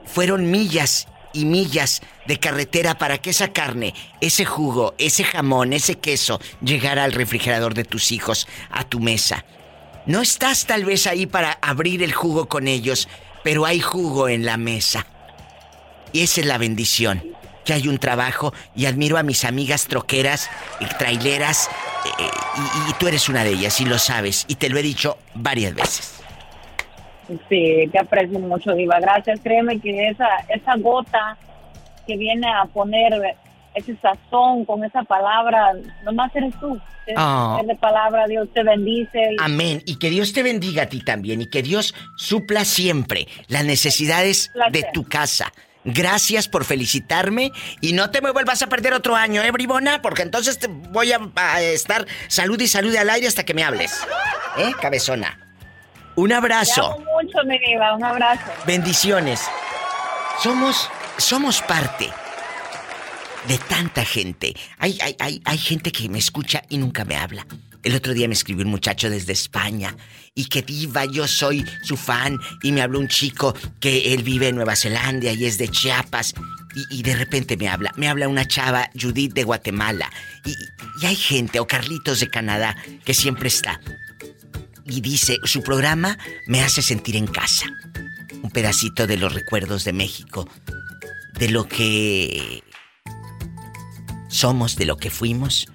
fueron 0.05 0.51
millas 0.51 1.09
y 1.33 1.47
millas 1.47 2.03
de 2.27 2.39
carretera 2.39 2.99
para 2.99 3.17
que 3.17 3.31
esa 3.31 3.55
carne, 3.55 3.95
ese 4.21 4.45
jugo, 4.45 4.93
ese 4.99 5.25
jamón, 5.25 5.73
ese 5.73 5.95
queso 5.95 6.39
llegara 6.63 7.03
al 7.03 7.13
refrigerador 7.13 7.73
de 7.73 7.85
tus 7.85 8.13
hijos, 8.13 8.47
a 8.71 8.85
tu 8.85 9.01
mesa. 9.01 9.47
No 10.05 10.21
estás 10.21 10.67
tal 10.67 10.85
vez 10.85 11.07
ahí 11.07 11.25
para 11.25 11.57
abrir 11.63 12.03
el 12.03 12.13
jugo 12.13 12.47
con 12.47 12.69
ellos, 12.69 13.09
pero 13.43 13.65
hay 13.65 13.81
jugo 13.81 14.29
en 14.29 14.45
la 14.45 14.59
mesa. 14.59 15.07
Y 16.13 16.21
esa 16.21 16.43
es 16.43 16.47
la 16.47 16.59
bendición, 16.59 17.23
que 17.65 17.73
hay 17.73 17.89
un 17.89 17.99
trabajo 17.99 18.53
y 18.75 18.87
admiro 18.87 19.19
a 19.19 19.23
mis 19.23 19.45
amigas 19.45 19.87
troqueras, 19.87 20.51
y 20.81 20.85
traileras, 20.97 21.69
eh, 22.19 22.23
y, 22.87 22.91
y 22.91 22.93
tú 22.95 23.07
eres 23.09 23.29
una 23.29 23.45
de 23.45 23.51
ellas 23.51 23.81
y 23.81 23.85
lo 23.85 23.99
sabes, 23.99 24.45
y 24.49 24.55
te 24.57 24.69
lo 24.69 24.79
he 24.79 24.83
dicho 24.83 25.19
varias 25.35 25.75
veces. 25.75 26.17
Sí, 27.49 27.89
te 27.93 27.99
aprecio 27.99 28.39
mucho, 28.41 28.73
Diva. 28.75 28.99
Gracias. 28.99 29.39
Créeme 29.41 29.79
que 29.79 30.09
esa, 30.09 30.27
esa 30.49 30.77
gota 30.79 31.37
que 32.07 32.17
viene 32.17 32.49
a 32.49 32.65
poner 32.65 33.13
ese 33.75 33.95
sazón 34.03 34.65
con 34.65 34.83
esa 34.85 35.05
palabra, 35.05 35.73
nomás 36.05 36.35
eres 36.35 36.53
tú. 36.59 36.75
Es, 37.07 37.15
Ah. 37.17 37.59
es 37.61 37.67
de 37.69 37.77
palabra, 37.77 38.27
Dios 38.27 38.49
te 38.53 38.65
bendice. 38.65 39.19
y- 39.33 39.37
Amén. 39.41 39.81
Y 39.87 39.97
que 39.97 40.11
Dios 40.11 40.33
te 40.33 40.43
bendiga 40.43 40.85
a 40.85 40.87
ti 40.87 41.03
también. 41.05 41.41
Y 41.41 41.47
que 41.47 41.63
Dios 41.63 41.95
supla 42.17 42.65
siempre 42.65 43.29
las 43.47 43.65
necesidades 43.65 44.51
de 44.73 44.87
tu 44.93 45.05
casa. 45.05 45.53
Gracias 45.85 46.49
por 46.49 46.65
felicitarme. 46.65 47.53
Y 47.81 47.93
no 47.93 48.11
te 48.11 48.21
me 48.21 48.31
vuelvas 48.31 48.63
a 48.63 48.69
perder 48.69 48.93
otro 48.93 49.17
año, 49.17 49.43
¿eh, 49.43 49.51
bribona? 49.51 50.03
Porque 50.03 50.23
entonces 50.23 50.59
te 50.59 50.67
voy 50.69 51.13
a, 51.13 51.21
a 51.37 51.63
estar 51.63 52.07
salud 52.29 52.61
y 52.61 52.69
salud 52.69 52.95
al 52.97 53.09
aire 53.11 53.27
hasta 53.27 53.45
que 53.45 53.55
me 53.55 53.65
hables. 53.65 53.93
¿Eh, 54.59 54.73
cabezona? 54.81 55.39
Un 56.17 56.29
Te 56.29 56.35
abrazo. 56.35 56.85
amo 56.93 57.05
mucho, 57.23 57.39
mi 57.47 57.59
Diva. 57.59 57.95
Un 57.95 58.05
abrazo. 58.05 58.43
Bendiciones. 58.67 59.41
Somos, 60.43 60.91
somos 61.17 61.63
parte 61.63 62.11
de 63.47 63.57
tanta 63.59 64.05
gente. 64.05 64.55
Hay, 64.79 64.99
hay, 65.01 65.17
hay, 65.19 65.41
hay 65.45 65.59
gente 65.59 65.93
que 65.93 66.09
me 66.09 66.19
escucha 66.19 66.63
y 66.69 66.77
nunca 66.79 67.05
me 67.07 67.17
habla. 67.17 67.47
El 67.83 67.95
otro 67.95 68.15
día 68.15 68.29
me 68.29 68.35
escribió 68.35 68.65
un 68.65 68.71
muchacho 68.71 69.09
desde 69.11 69.33
España 69.33 69.97
y 70.35 70.47
que 70.47 70.63
diva, 70.63 71.05
yo 71.07 71.27
soy 71.27 71.65
su 71.83 71.97
fan 71.97 72.39
y 72.63 72.73
me 72.73 72.83
habló 72.83 72.99
un 72.99 73.09
chico 73.09 73.55
que 73.81 74.13
él 74.15 74.23
vive 74.23 74.49
en 74.49 74.57
Nueva 74.57 74.77
Zelanda 74.77 75.33
y 75.33 75.45
es 75.45 75.59
de 75.59 75.69
Chiapas 75.69 76.35
y, 76.91 77.03
de 77.03 77.17
repente 77.17 77.57
me 77.57 77.69
habla, 77.69 77.93
me 77.97 78.09
habla 78.09 78.29
una 78.29 78.47
chava, 78.47 78.91
Judith 78.95 79.33
de 79.35 79.43
Guatemala 79.43 80.09
y, 80.45 80.55
y 81.03 81.07
hay 81.07 81.17
gente, 81.17 81.59
o 81.59 81.67
Carlitos 81.67 82.21
de 82.21 82.31
Canadá, 82.31 82.77
que 83.05 83.13
siempre 83.13 83.49
está 83.49 83.81
y 84.91 85.01
dice, 85.01 85.39
su 85.45 85.63
programa 85.63 86.19
me 86.47 86.63
hace 86.63 86.83
sentir 86.83 87.17
en 87.17 87.27
casa. 87.27 87.67
Un 88.43 88.51
pedacito 88.51 89.07
de 89.07 89.17
los 89.17 89.33
recuerdos 89.33 89.85
de 89.85 89.93
México, 89.93 90.49
de 91.39 91.49
lo 91.49 91.69
que 91.69 92.63
somos, 94.29 94.77
de 94.77 94.87
lo 94.87 94.97
que 94.97 95.11
fuimos, 95.11 95.69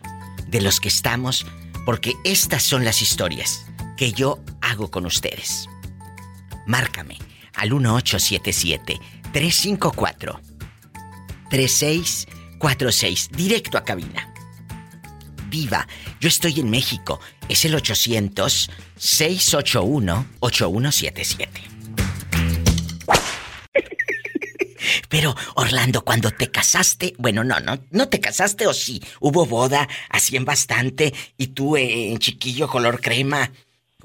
de 0.47 0.61
los 0.61 0.79
que 0.79 0.89
estamos, 0.89 1.45
porque 1.85 2.13
estas 2.23 2.63
son 2.63 2.83
las 2.83 3.01
historias 3.01 3.65
que 3.95 4.11
yo 4.11 4.39
hago 4.61 4.89
con 4.91 5.05
ustedes. 5.05 5.69
Márcame 6.65 7.17
al 7.53 7.71
1877 7.71 8.99
354 9.31 10.41
3646 11.49 13.29
directo 13.31 13.77
a 13.77 13.83
cabina. 13.83 14.33
Viva, 15.49 15.87
yo 16.19 16.27
estoy 16.27 16.59
en 16.59 16.69
México. 16.69 17.19
Es 17.47 17.63
el 17.65 17.75
800 17.75 18.71
681 18.97 20.25
8177. 20.39 21.74
Pero, 25.09 25.35
Orlando, 25.55 26.01
cuando 26.03 26.31
te 26.31 26.49
casaste, 26.51 27.13
bueno, 27.17 27.43
no, 27.43 27.59
no, 27.59 27.77
no 27.91 28.07
te 28.09 28.19
casaste 28.19 28.67
o 28.67 28.73
sí, 28.73 29.01
hubo 29.19 29.45
boda, 29.45 29.87
hacían 30.09 30.45
bastante, 30.45 31.13
y 31.37 31.47
tú 31.47 31.75
eh, 31.77 32.11
en 32.11 32.17
chiquillo 32.19 32.67
color 32.67 32.99
crema. 33.01 33.51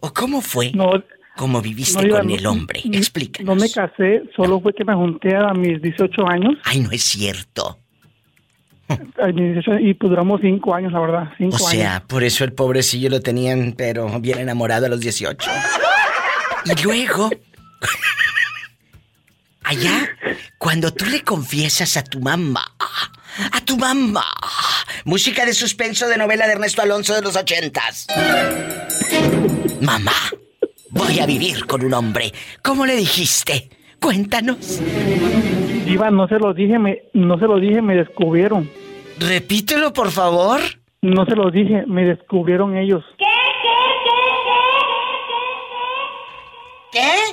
¿O 0.01 0.12
cómo 0.12 0.40
fue? 0.40 0.72
No, 0.72 0.92
como 1.36 1.61
viviste 1.62 2.07
No, 2.07 2.16
con 2.18 2.28
no- 2.28 2.34
el 2.34 2.46
hombre. 2.46 2.82
no- 2.84 2.96
Explica. 2.98 3.42
No 3.42 3.55
me 3.55 3.70
casé, 3.70 4.22
solo 4.34 4.61
fue 4.61 4.72
que 4.74 4.84
me 4.84 4.94
junté 4.94 5.34
a 5.36 5.53
mis 5.53 5.80
18 5.82 6.26
años. 6.28 6.55
Ay, 6.64 6.80
no 6.80 6.90
es 6.90 7.03
cierto. 7.03 7.78
A 8.88 9.26
mis 9.28 9.53
18 9.55 9.78
y 9.80 9.94
pues 9.94 10.11
duramos 10.11 10.40
5 10.42 10.74
años, 10.74 10.92
la 10.92 11.01
verdad. 11.01 11.32
5 11.38 11.55
O 11.57 11.68
años. 11.68 11.70
sea, 11.70 12.03
por 12.09 12.24
eso 12.24 12.42
el 12.44 12.53
pobrecillo 12.53 13.09
lo 13.09 13.20
tenían, 13.20 13.74
pero 13.78 14.18
bien 14.20 14.38
enamorado 14.40 14.86
a 14.86 14.88
los 14.88 14.98
18. 15.01 15.48
Y 16.64 16.82
luego, 16.82 17.30
allá, 19.71 20.09
cuando 20.59 20.93
tú 20.93 21.05
le 21.07 21.23
confiesas 21.23 21.97
a 21.97 22.03
tu 22.03 22.18
mamá, 22.21 22.64
a 23.53 23.61
tu 23.64 23.77
mamá, 23.77 24.27
música 25.05 25.47
de 25.47 25.53
suspenso 25.53 26.09
de 26.09 26.18
novela 26.18 26.47
de 26.47 26.55
Ernesto 26.55 26.83
Alonso 26.83 27.14
de 27.14 27.23
los 27.23 27.37
ochentas. 27.37 28.09
Mamá, 29.81 30.12
voy 30.91 31.21
a 31.21 31.27
vivir 31.27 31.66
con 31.66 31.85
un 31.85 31.95
hombre. 31.95 32.33
¿Cómo 32.64 32.85
le 32.85 32.97
dijiste? 32.97 33.71
Cuéntanos. 34.01 34.81
Diva, 35.85 36.11
no 36.11 36.27
se 36.27 36.41
lo 36.41 36.53
dije, 36.53 36.77
me, 36.79 37.03
no 37.12 37.39
se 37.39 37.47
lo 37.47 37.61
dije, 37.61 37.81
me 37.81 37.95
descubrieron. 37.95 38.68
Repítelo, 39.18 39.93
por 39.93 40.11
favor. 40.11 40.61
No 41.03 41.25
se 41.27 41.37
lo 41.37 41.49
dije, 41.51 41.85
me 41.87 42.05
descubrieron 42.07 42.77
ellos. 42.77 43.05
¿Qué? 43.18 43.25
¿Qué? 46.93 47.30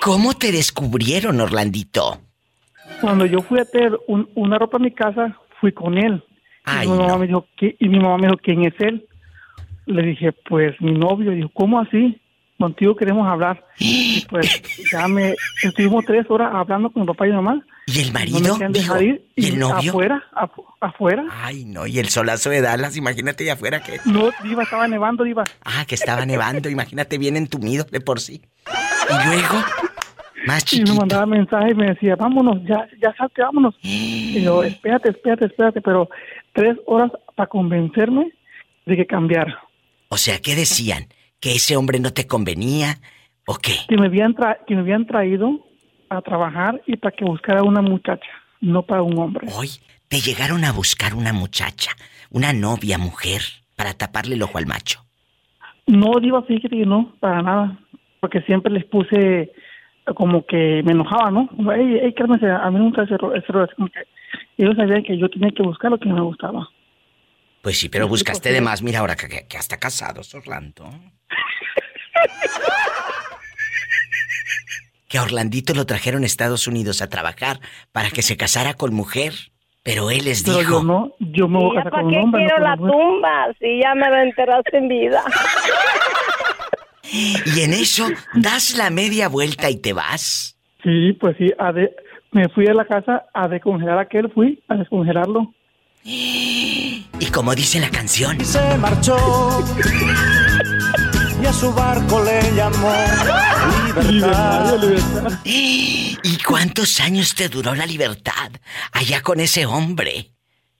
¿Cómo 0.00 0.34
te 0.34 0.52
descubrieron, 0.52 1.40
Orlandito? 1.40 2.20
Cuando 3.00 3.26
yo 3.26 3.40
fui 3.42 3.58
a 3.60 3.64
tener 3.64 3.98
un- 4.08 4.28
una 4.34 4.58
ropa 4.58 4.76
a 4.78 4.80
mi 4.80 4.90
casa, 4.92 5.36
fui 5.60 5.72
con 5.72 5.96
él. 5.98 6.22
Ay, 6.64 6.86
y, 6.86 6.90
mi 6.90 6.98
mamá 6.98 7.18
me 7.18 7.26
dijo, 7.26 7.46
"¿Qui- 7.58 7.76
y 7.78 7.88
mi 7.88 7.98
mamá 7.98 8.16
me 8.18 8.26
dijo, 8.28 8.38
¿quién 8.42 8.64
es 8.64 8.74
él? 8.80 9.06
Le 9.86 10.02
dije, 10.02 10.32
pues 10.48 10.74
mi 10.80 10.92
novio. 10.92 11.30
Dijo, 11.32 11.50
¿cómo 11.54 11.80
así? 11.80 12.20
Contigo 12.58 12.94
queremos 12.94 13.26
hablar. 13.26 13.64
Y 13.78 14.24
pues 14.28 14.62
ya 14.92 15.08
me... 15.08 15.34
Estuvimos 15.62 16.04
tres 16.04 16.26
horas 16.28 16.50
hablando 16.54 16.90
con 16.90 17.02
mi 17.02 17.06
papá 17.06 17.26
y 17.26 17.30
mi 17.30 17.36
mamá. 17.36 17.64
¿Y 17.86 18.00
el 18.00 18.12
marido? 18.12 18.58
Dijo, 18.70 19.00
ir, 19.00 19.24
¿Y 19.34 19.46
el 19.48 19.58
novio? 19.58 19.90
Afuera, 19.90 20.22
afu- 20.32 20.64
afuera. 20.80 21.24
Ay, 21.30 21.64
no, 21.64 21.86
y 21.86 21.98
el 21.98 22.08
solazo 22.10 22.50
de 22.50 22.60
Dallas, 22.60 22.96
imagínate 22.96 23.44
allá 23.44 23.54
afuera 23.54 23.82
que... 23.82 23.98
No, 24.04 24.30
Diva, 24.44 24.62
estaba 24.62 24.86
nevando, 24.86 25.24
Diva. 25.24 25.44
Ah, 25.64 25.84
que 25.86 25.94
estaba 25.94 26.24
nevando, 26.26 26.68
imagínate 26.68 27.16
bien 27.18 27.36
entumido 27.36 27.84
de 27.90 28.00
por 28.00 28.20
sí. 28.20 28.42
Y 29.08 29.26
luego, 29.26 29.56
más 30.46 30.62
Y 30.62 30.66
chiquito. 30.78 30.92
me 30.92 30.98
mandaba 31.00 31.26
mensajes 31.26 31.72
y 31.72 31.74
me 31.74 31.86
decía, 31.86 32.16
vámonos, 32.16 32.58
ya, 32.64 32.88
ya 33.02 33.14
salte, 33.16 33.42
vámonos. 33.42 33.74
Y 33.82 34.42
yo, 34.42 34.62
espérate, 34.62 35.10
espérate, 35.10 35.46
espérate, 35.46 35.80
pero 35.80 36.08
tres 36.52 36.76
horas 36.86 37.10
para 37.34 37.48
convencerme 37.48 38.32
de 38.86 38.96
que 38.96 39.06
cambiara. 39.06 39.58
O 40.08 40.16
sea, 40.16 40.38
¿qué 40.40 40.54
decían? 40.54 41.06
¿Que 41.40 41.52
ese 41.52 41.76
hombre 41.76 42.00
no 42.00 42.12
te 42.12 42.26
convenía? 42.26 42.98
¿O 43.46 43.54
qué? 43.56 43.72
Que 43.88 43.96
me 43.96 44.06
habían, 44.06 44.34
tra- 44.34 44.58
que 44.66 44.74
me 44.74 44.80
habían 44.80 45.06
traído 45.06 45.66
a 46.08 46.20
trabajar 46.22 46.80
y 46.86 46.96
para 46.96 47.14
que 47.16 47.24
buscara 47.24 47.62
una 47.62 47.80
muchacha, 47.82 48.28
no 48.60 48.82
para 48.82 49.02
un 49.02 49.18
hombre. 49.18 49.46
Hoy 49.56 49.68
te 50.08 50.20
llegaron 50.20 50.64
a 50.64 50.72
buscar 50.72 51.14
una 51.14 51.32
muchacha, 51.32 51.92
una 52.30 52.52
novia 52.52 52.98
mujer, 52.98 53.42
para 53.76 53.94
taparle 53.94 54.34
el 54.34 54.42
ojo 54.42 54.58
al 54.58 54.66
macho. 54.66 55.00
No, 55.86 56.18
Diva, 56.20 56.42
fíjate 56.42 56.76
que 56.76 56.84
no, 56.86 57.14
para 57.20 57.42
nada. 57.42 57.78
Porque 58.20 58.42
siempre 58.42 58.70
les 58.72 58.84
puse 58.84 59.50
como 60.14 60.44
que 60.46 60.82
me 60.84 60.92
enojaba, 60.92 61.30
¿no? 61.30 61.46
Como, 61.48 61.72
Ey, 61.72 61.98
ey, 62.02 62.12
cálmense, 62.14 62.46
a 62.50 62.70
mí 62.70 62.78
nunca 62.78 63.04
ro- 63.04 63.32
así 63.34 63.74
como 63.76 63.88
que 63.88 64.00
ellos 64.58 64.76
sabían 64.76 65.02
que 65.02 65.18
yo 65.18 65.28
tenía 65.28 65.50
que 65.50 65.62
buscar 65.62 65.90
lo 65.90 65.98
que 65.98 66.08
me 66.08 66.20
gustaba. 66.20 66.68
Pues 67.62 67.78
sí, 67.78 67.88
pero 67.88 68.08
buscaste 68.08 68.52
de 68.52 68.60
más. 68.60 68.82
Mira 68.82 69.00
ahora 69.00 69.16
que, 69.16 69.28
que, 69.28 69.46
que 69.46 69.56
hasta 69.58 69.78
casados, 69.78 70.34
Orlando. 70.34 70.88
Que 75.08 75.18
a 75.18 75.22
Orlandito 75.24 75.74
lo 75.74 75.86
trajeron 75.86 76.22
a 76.22 76.26
Estados 76.26 76.68
Unidos 76.68 77.02
a 77.02 77.08
trabajar 77.08 77.58
para 77.90 78.10
que 78.10 78.22
se 78.22 78.36
casara 78.36 78.74
con 78.74 78.94
mujer. 78.94 79.32
Pero 79.82 80.08
él 80.10 80.24
les 80.26 80.44
Pero 80.44 80.58
dijo... 80.58 80.70
yo 80.72 80.82
no, 80.84 81.12
yo 81.18 81.48
me 81.48 81.58
voy 81.58 81.76
a 81.78 81.82
casar 81.82 81.90
¿Para 81.90 82.02
con 82.02 82.06
un 82.06 82.12
qué 82.14 82.20
hombre. 82.20 82.42
no 82.42 82.48
quiero 82.48 82.62
con 82.62 82.70
la 82.70 82.76
mujer. 82.76 82.92
tumba 82.92 83.46
si 83.58 83.80
ya 83.82 83.94
me 83.96 84.08
la 84.10 84.22
enterraste 84.22 84.76
en 84.78 84.88
vida? 84.88 85.22
Y 87.12 87.60
en 87.60 87.72
eso 87.72 88.08
das 88.34 88.76
la 88.76 88.90
media 88.90 89.28
vuelta 89.28 89.68
y 89.70 89.76
te 89.76 89.92
vas. 89.92 90.56
Sí, 90.82 91.12
pues 91.20 91.36
sí, 91.38 91.48
a 91.58 91.72
de- 91.72 91.94
me 92.32 92.48
fui 92.50 92.66
a 92.68 92.74
la 92.74 92.84
casa 92.86 93.24
a 93.34 93.48
descongelar 93.48 93.98
aquel, 93.98 94.30
fui 94.32 94.62
a 94.68 94.74
descongelarlo. 94.76 95.52
Y 96.04 97.04
como 97.32 97.54
dice 97.54 97.78
la 97.80 97.90
canción, 97.90 98.40
Se 98.44 98.76
marchó 98.78 99.16
y 101.42 101.46
a 101.46 101.52
su 101.52 101.72
barco 101.74 102.22
le 102.24 102.54
llamó 102.54 102.92
libertad. 104.08 104.74
¿y 105.44 106.38
cuántos 106.46 107.00
años 107.00 107.34
te 107.34 107.48
duró 107.48 107.74
la 107.74 107.86
libertad 107.86 108.50
allá 108.92 109.20
con 109.22 109.40
ese 109.40 109.66
hombre? 109.66 110.30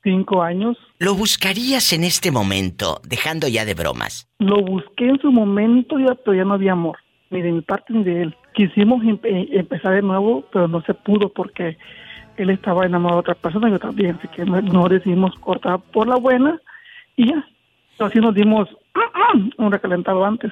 Cinco 0.03 0.43
años. 0.43 0.79
¿Lo 0.99 1.15
buscarías 1.15 1.93
en 1.93 2.05
este 2.05 2.31
momento, 2.31 3.01
dejando 3.07 3.49
ya 3.49 3.65
de 3.67 3.75
bromas? 3.75 4.27
Lo 4.39 4.63
busqué 4.63 5.07
en 5.09 5.21
su 5.21 5.31
momento, 5.31 5.99
ya- 5.99 6.15
pero 6.25 6.35
ya 6.37 6.45
no 6.45 6.55
había 6.55 6.73
amor, 6.73 6.97
ni 7.31 7.43
de 7.43 7.53
mi 7.53 7.61
parte 7.61 7.93
ni 7.93 8.03
de 8.05 8.23
él. 8.23 8.37
Quisimos 8.55 9.03
em- 9.05 9.19
eh, 9.25 9.49
empezar 9.53 9.93
de 9.95 10.03
nuevo, 10.03 10.45
pero 10.53 10.69
no 10.69 10.81
se 10.83 10.95
pudo 10.95 11.29
porque 11.29 11.77
él 12.39 12.49
estaba 12.51 12.87
enamorado 12.87 13.21
de 13.23 13.31
otra 13.31 13.35
persona 13.35 13.69
y 13.69 13.73
yo 13.73 13.79
también, 13.79 14.17
así 14.19 14.29
que 14.29 14.45
no, 14.47 14.61
no 14.63 14.89
decidimos 14.89 15.35
cortar 15.41 15.79
por 15.93 16.09
la 16.09 16.17
buena 16.17 16.59
y 17.17 17.29
ya. 17.29 17.47
Así 17.99 18.19
nos 18.21 18.35
dimos 18.35 18.69
un 19.59 19.71
recalentado 19.71 20.25
antes. 20.25 20.51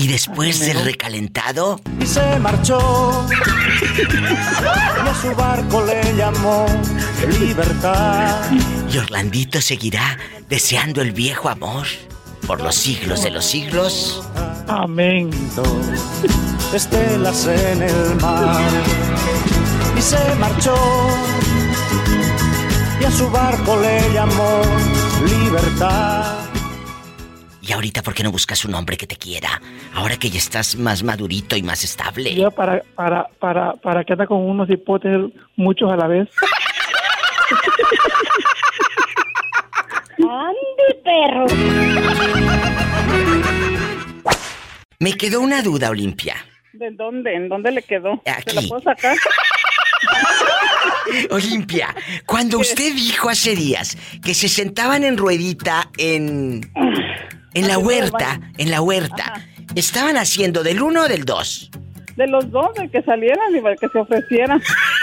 Y 0.00 0.06
después 0.06 0.60
del 0.60 0.84
recalentado, 0.84 1.80
Y 2.00 2.06
se 2.06 2.38
marchó 2.38 3.26
y 3.34 5.08
a 5.08 5.14
su 5.20 5.34
barco 5.34 5.84
le 5.84 6.14
llamó 6.14 6.66
libertad. 7.40 8.36
y 8.88 8.96
Orlandito 8.96 9.60
seguirá 9.60 10.16
deseando 10.48 11.02
el 11.02 11.10
viejo 11.10 11.48
amor 11.48 11.88
por 12.46 12.60
los 12.60 12.76
siglos 12.76 13.24
de 13.24 13.30
los 13.32 13.44
siglos. 13.44 14.22
Amén. 14.68 15.30
Estelas 16.72 17.46
en 17.48 17.82
el 17.82 18.14
mar. 18.20 18.62
Y 19.98 20.00
se 20.00 20.34
marchó 20.38 20.76
y 23.00 23.04
a 23.04 23.10
su 23.10 23.28
barco 23.30 23.80
le 23.80 24.12
llamó 24.12 24.62
libertad. 25.26 26.47
Y 27.68 27.72
ahorita, 27.74 28.02
¿por 28.02 28.14
qué 28.14 28.22
no 28.22 28.32
buscas 28.32 28.64
un 28.64 28.74
hombre 28.74 28.96
que 28.96 29.06
te 29.06 29.16
quiera? 29.16 29.60
Ahora 29.92 30.16
que 30.16 30.30
ya 30.30 30.38
estás 30.38 30.74
más 30.76 31.02
madurito 31.02 31.54
y 31.54 31.62
más 31.62 31.84
estable. 31.84 32.34
Ya 32.34 32.48
para, 32.50 32.80
para, 32.94 33.28
para, 33.38 33.74
para 33.74 34.04
que 34.04 34.14
anda 34.14 34.26
con 34.26 34.38
uno 34.38 34.64
si 34.64 34.78
puedo 34.78 35.00
tener 35.00 35.20
muchos 35.54 35.92
a 35.92 35.96
la 35.96 36.06
vez. 36.06 36.26
¡Ande, 40.16 41.02
perro! 41.04 41.44
Me 44.98 45.12
quedó 45.12 45.42
una 45.42 45.60
duda, 45.60 45.90
Olimpia. 45.90 46.36
¿De 46.72 46.90
dónde? 46.92 47.34
¿En 47.34 47.50
dónde 47.50 47.70
le 47.70 47.82
quedó? 47.82 48.18
¿Se 48.24 48.30
Aquí. 48.30 48.56
la 48.56 48.62
puedo 48.62 48.80
sacar? 48.80 49.14
Olimpia, 51.30 51.94
cuando 52.24 52.58
usted 52.58 52.94
dijo 52.94 53.28
hace 53.28 53.54
días 53.54 53.98
que 54.24 54.32
se 54.32 54.48
sentaban 54.48 55.04
en 55.04 55.18
ruedita 55.18 55.90
en. 55.98 56.62
En 57.54 57.68
la 57.68 57.78
huerta, 57.78 58.40
en 58.56 58.70
la 58.70 58.80
huerta, 58.80 59.34
¿estaban 59.74 60.16
haciendo 60.16 60.62
del 60.62 60.82
uno 60.82 61.02
o 61.02 61.08
del 61.08 61.24
dos? 61.24 61.70
De 62.16 62.26
los 62.26 62.50
dos, 62.50 62.74
de 62.74 62.88
que 62.88 63.02
salieran 63.02 63.54
y 63.54 63.60
de 63.60 63.76
que 63.76 63.88
se 63.88 63.98
ofrecieran. 63.98 64.60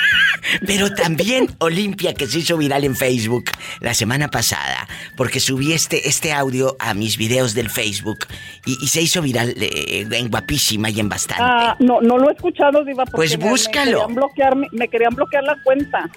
Pero 0.66 0.94
también 0.94 1.48
Olimpia, 1.60 2.14
que 2.14 2.28
se 2.28 2.40
hizo 2.40 2.58
viral 2.58 2.84
en 2.84 2.96
Facebook 2.96 3.46
la 3.80 3.94
semana 3.94 4.28
pasada, 4.30 4.88
porque 5.18 5.40
subí 5.40 5.74
este, 5.74 6.08
este 6.08 6.32
audio 6.34 6.76
a 6.80 6.94
mis 6.94 7.18
videos 7.18 7.54
del 7.54 7.70
Facebook 7.70 8.20
y, 8.66 8.78
y 8.84 8.88
se 8.88 9.02
hizo 9.02 9.22
viral 9.22 9.54
eh, 9.58 10.08
en 10.12 10.30
guapísima 10.30 10.90
y 10.90 11.00
en 11.00 11.10
bastante. 11.10 11.44
Ah, 11.46 11.76
no, 11.80 12.02
no 12.02 12.18
lo 12.18 12.30
he 12.30 12.34
escuchado, 12.34 12.84
Diva. 12.84 13.06
porque 13.06 13.16
Pues 13.16 13.38
búscalo. 13.38 13.86
Me 13.86 13.98
querían, 14.08 14.16
bloquear, 14.16 14.56
mi- 14.56 14.68
me 14.72 14.88
querían 14.88 15.16
bloquear 15.16 15.44
la 15.44 15.58
cuenta. 15.64 16.10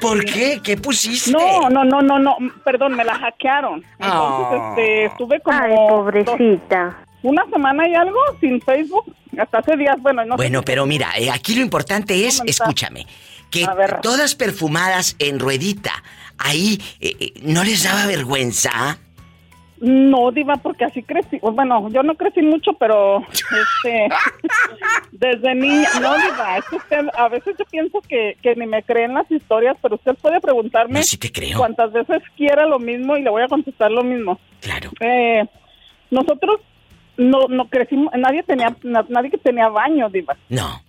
¿Por 0.00 0.24
qué? 0.24 0.60
¿Qué 0.62 0.76
pusiste? 0.76 1.30
No, 1.32 1.68
no, 1.70 1.84
no, 1.84 2.00
no, 2.02 2.18
no. 2.18 2.36
Perdón, 2.64 2.94
me 2.94 3.04
la 3.04 3.14
hackearon. 3.14 3.84
Entonces, 3.98 4.00
Ah. 4.00 4.68
este, 4.70 5.04
estuve 5.06 5.40
como. 5.40 5.58
Ay, 5.58 5.72
pobrecita. 5.88 6.98
Una 7.22 7.44
semana 7.50 7.88
y 7.88 7.94
algo 7.94 8.18
sin 8.40 8.60
Facebook. 8.60 9.14
Hasta 9.38 9.58
hace 9.58 9.76
días, 9.76 9.96
bueno, 10.00 10.24
no 10.24 10.32
sé 10.34 10.36
Bueno, 10.36 10.62
pero 10.62 10.84
mira, 10.86 11.10
eh, 11.16 11.30
aquí 11.30 11.54
lo 11.54 11.60
importante 11.62 12.26
es, 12.26 12.38
Comentar. 12.38 12.50
escúchame, 12.68 13.06
que 13.50 13.66
todas 14.02 14.34
perfumadas 14.34 15.16
en 15.18 15.38
ruedita, 15.38 15.92
ahí, 16.38 16.78
eh, 17.00 17.16
eh, 17.20 17.32
¿no 17.42 17.64
les 17.64 17.84
daba 17.84 18.06
vergüenza? 18.06 18.98
No, 19.80 20.32
Diva, 20.32 20.56
porque 20.56 20.84
así 20.84 21.04
crecí. 21.04 21.38
Bueno, 21.40 21.88
yo 21.90 22.02
no 22.02 22.16
crecí 22.16 22.42
mucho, 22.42 22.72
pero 22.80 23.20
este, 23.30 24.08
desde 25.12 25.54
niña. 25.54 25.88
No, 26.00 26.16
Diva, 26.16 26.58
es 26.58 26.64
que 26.68 26.76
usted, 26.76 27.06
a 27.16 27.28
veces 27.28 27.54
yo 27.58 27.64
pienso 27.66 28.00
que, 28.08 28.36
que 28.42 28.56
ni 28.56 28.66
me 28.66 28.82
creen 28.82 29.14
las 29.14 29.30
historias, 29.30 29.76
pero 29.80 29.94
usted 29.94 30.14
puede 30.16 30.40
preguntarme 30.40 30.98
No, 30.98 31.02
sí 31.04 31.16
te 31.16 31.30
creo. 31.30 31.58
cuántas 31.58 31.92
veces 31.92 32.22
quiera 32.36 32.66
lo 32.66 32.78
mismo 32.80 33.16
y 33.16 33.22
le 33.22 33.30
voy 33.30 33.42
a 33.42 33.48
contestar 33.48 33.90
lo 33.92 34.02
mismo. 34.02 34.40
Claro. 34.60 34.90
Eh, 35.00 35.44
nosotros 36.10 36.60
no, 37.16 37.46
no 37.48 37.68
crecimos, 37.68 38.12
nadie 38.16 38.42
tenía, 38.42 38.74
na- 38.82 39.06
nadie 39.08 39.30
que 39.30 39.38
tenía 39.38 39.68
baño, 39.68 40.08
Diva. 40.10 40.36
No. 40.48 40.82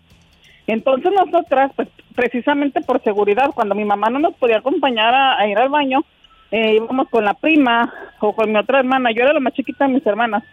Entonces 0.70 1.12
nosotras, 1.12 1.72
pues 1.76 1.88
precisamente 2.16 2.82
por 2.82 3.02
seguridad, 3.04 3.50
cuando 3.56 3.74
mi 3.74 3.86
mamá 3.86 4.10
no 4.10 4.20
nos 4.20 4.36
podía 4.36 4.58
acompañar 4.60 5.14
a, 5.14 5.40
a 5.40 5.48
ir 5.48 5.58
al 5.58 5.70
baño, 5.70 6.06
eh, 6.52 6.76
íbamos 6.76 7.10
con 7.10 7.26
la 7.26 7.34
prima 7.34 7.92
o 8.20 8.36
con 8.36 8.52
mi 8.52 8.58
otra 8.60 8.80
hermana. 8.80 9.10
Yo 9.12 9.24
era 9.24 9.34
la 9.34 9.40
más 9.40 9.54
chiquita 9.54 9.88
de 9.88 9.94
mis 9.94 10.06
hermanas. 10.06 10.44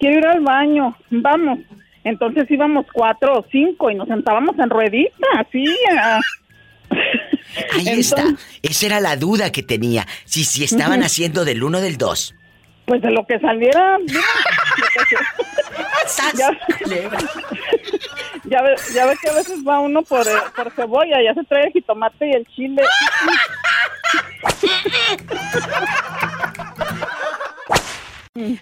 Quiero 0.00 0.18
ir 0.18 0.26
al 0.26 0.40
baño, 0.40 0.96
vamos. 1.10 1.60
Entonces 2.02 2.50
íbamos 2.50 2.86
cuatro 2.92 3.38
o 3.38 3.46
cinco 3.52 3.90
y 3.90 3.94
nos 3.94 4.08
sentábamos 4.08 4.58
en 4.58 4.70
ruedita, 4.70 5.26
así. 5.38 5.64
ah. 5.96 6.20
Ahí 7.72 8.00
está. 8.00 8.24
Esa 8.62 8.86
era 8.86 9.00
la 9.00 9.16
duda 9.16 9.52
que 9.52 9.62
tenía. 9.62 10.04
Si, 10.24 10.44
si 10.44 10.64
estaban 10.64 11.02
haciendo 11.02 11.44
del 11.44 11.62
uno 11.62 11.80
del 11.80 11.96
dos. 11.96 12.34
Pues 12.86 13.02
de 13.02 13.10
lo 13.12 13.24
que 13.24 13.38
saliera. 13.38 13.98
ya, 16.36 16.50
ya, 18.44 18.62
ve, 18.62 18.74
ya 18.94 19.06
ve 19.06 19.16
que 19.22 19.30
a 19.30 19.34
veces 19.34 19.58
va 19.66 19.80
uno 19.80 20.02
por, 20.02 20.26
eh, 20.26 20.32
por 20.56 20.70
cebolla, 20.72 21.16
ya 21.22 21.34
se 21.34 21.44
trae 21.44 21.66
el 21.66 21.72
jitomate 21.72 22.26
y 22.28 22.32
el 22.32 22.46
chile. 22.54 22.82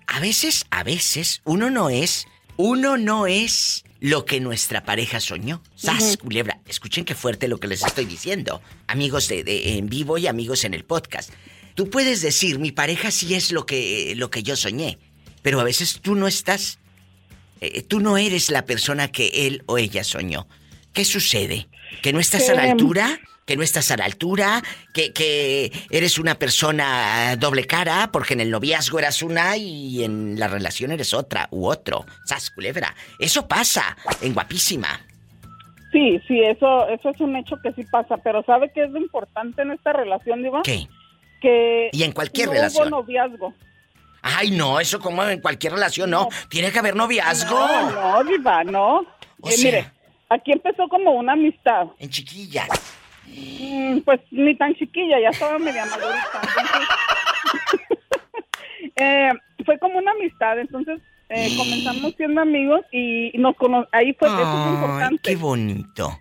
A 0.07 0.20
veces, 0.20 0.64
a 0.70 0.82
veces, 0.82 1.41
uno 1.45 1.70
no 1.70 1.91
es, 1.91 2.26
uno 2.57 2.97
no 2.97 3.26
es 3.26 3.84
lo 4.01 4.24
que 4.24 4.41
nuestra 4.41 4.84
pareja 4.84 5.20
soñó. 5.20 5.62
¡Sas, 5.76 6.16
culebra! 6.16 6.59
Escuchen 6.66 7.05
qué 7.05 7.14
fuerte 7.14 7.49
lo 7.49 7.59
que 7.59 7.68
les 7.68 7.84
estoy 7.84 8.07
diciendo. 8.07 8.62
Amigos 8.86 9.28
de, 9.28 9.45
de- 9.45 9.76
en 9.76 9.89
vivo 9.89 10.18
y 10.18 10.26
amigos 10.26 10.64
en 10.64 10.74
el 10.74 10.84
podcast. 10.84 11.30
Tú 11.74 11.91
puedes 11.91 12.22
decir, 12.22 12.59
mi 12.59 12.72
pareja 12.72 13.11
sí 13.11 13.34
es 13.34 13.53
lo 13.53 13.66
que, 13.66 14.14
lo 14.16 14.30
que 14.30 14.43
yo 14.43 14.57
soñé. 14.57 14.99
Pero 15.43 15.61
a 15.61 15.64
veces 15.64 16.01
tú 16.01 16.14
no 16.16 16.26
estás, 16.26 16.78
eh, 17.61 17.82
tú 17.82 18.00
no 18.00 18.16
eres 18.18 18.50
la 18.50 18.64
persona 18.64 19.09
que 19.09 19.46
él 19.46 19.62
o 19.66 19.78
ella 19.78 20.04
soñó. 20.04 20.46
¿Qué 20.92 21.04
sucede? 21.04 21.68
¿Que 22.02 22.12
no 22.12 22.20
estás 22.20 22.48
a 22.50 22.54
la 22.54 22.62
Que- 22.62 22.70
altura? 22.70 23.18
¿Que 23.46 23.56
no 23.56 23.62
estás 23.62 23.90
a 23.90 23.96
la 23.96 24.04
altura? 24.04 24.62
¿Que, 24.92 25.12
que 25.14 25.72
eres 25.90 26.18
una 26.18 26.34
persona 26.38 27.34
doble 27.36 27.66
cara? 27.66 28.11
Porque 28.12 28.34
en 28.34 28.40
el 28.40 28.50
noviazgo 28.50 28.98
eras 28.98 29.22
una 29.22 29.56
y 29.56 30.04
en 30.04 30.38
la 30.38 30.48
relación 30.48 30.92
eres 30.92 31.14
otra 31.14 31.48
u 31.50 31.66
otro. 31.66 32.04
¡Sas, 32.26 32.50
culebra! 32.50 32.94
Eso 33.18 33.48
pasa 33.48 33.96
en 34.20 34.34
guapísima. 34.34 35.00
Sí, 35.92 36.20
sí, 36.28 36.42
eso, 36.42 36.86
eso 36.90 37.09
es 37.09 37.20
un 37.20 37.36
hecho 37.36 37.56
que 37.62 37.72
sí 37.72 37.82
pasa, 37.90 38.18
pero 38.18 38.42
¿sabe 38.44 38.70
qué 38.74 38.84
es 38.84 38.90
lo 38.90 38.98
importante 38.98 39.62
en 39.62 39.70
esta 39.70 39.94
relación, 39.94 40.42
Diva? 40.42 40.61
¿Qué? 40.62 40.86
Que 41.40 41.88
Y 41.92 42.02
en 42.02 42.12
cualquier 42.12 42.48
no 42.48 42.52
relación. 42.52 42.88
hubo 42.88 43.00
noviazgo. 43.00 43.54
Ay, 44.36 44.50
no, 44.50 44.78
eso 44.80 45.00
como 45.00 45.22
en 45.24 45.40
cualquier 45.40 45.72
relación, 45.74 46.10
no. 46.10 46.28
Tiene 46.48 46.70
que 46.72 46.78
haber 46.78 46.94
noviazgo. 46.96 47.58
No, 47.58 47.90
no, 47.90 48.24
Diva, 48.24 48.64
no. 48.64 48.96
O 49.40 49.48
Eh, 49.48 49.52
sea- 49.52 49.70
mire, 49.70 49.92
aquí 50.28 50.52
empezó 50.52 50.88
como 50.88 51.12
una 51.12 51.32
amistad. 51.34 51.86
En 51.98 52.10
chiquilla. 52.10 52.66
Mm, 53.26 53.98
pues 54.00 54.20
ni 54.30 54.54
tan 54.56 54.74
chiquilla, 54.74 55.20
ya 55.20 55.28
estaba 55.30 55.58
media 55.58 55.84
madurita. 55.86 56.40
Eh, 59.00 59.30
fue 59.64 59.78
como 59.78 59.98
una 59.98 60.10
amistad, 60.12 60.58
entonces 60.58 61.00
eh, 61.28 61.54
comenzamos 61.56 62.14
siendo 62.16 62.40
amigos 62.40 62.80
y 62.90 63.30
nos 63.38 63.54
cono 63.56 63.86
ahí 63.92 64.12
fue 64.18 64.26
eso 64.28 64.40
es 64.40 64.74
importante. 64.74 65.30
qué 65.30 65.36
bonito. 65.36 66.18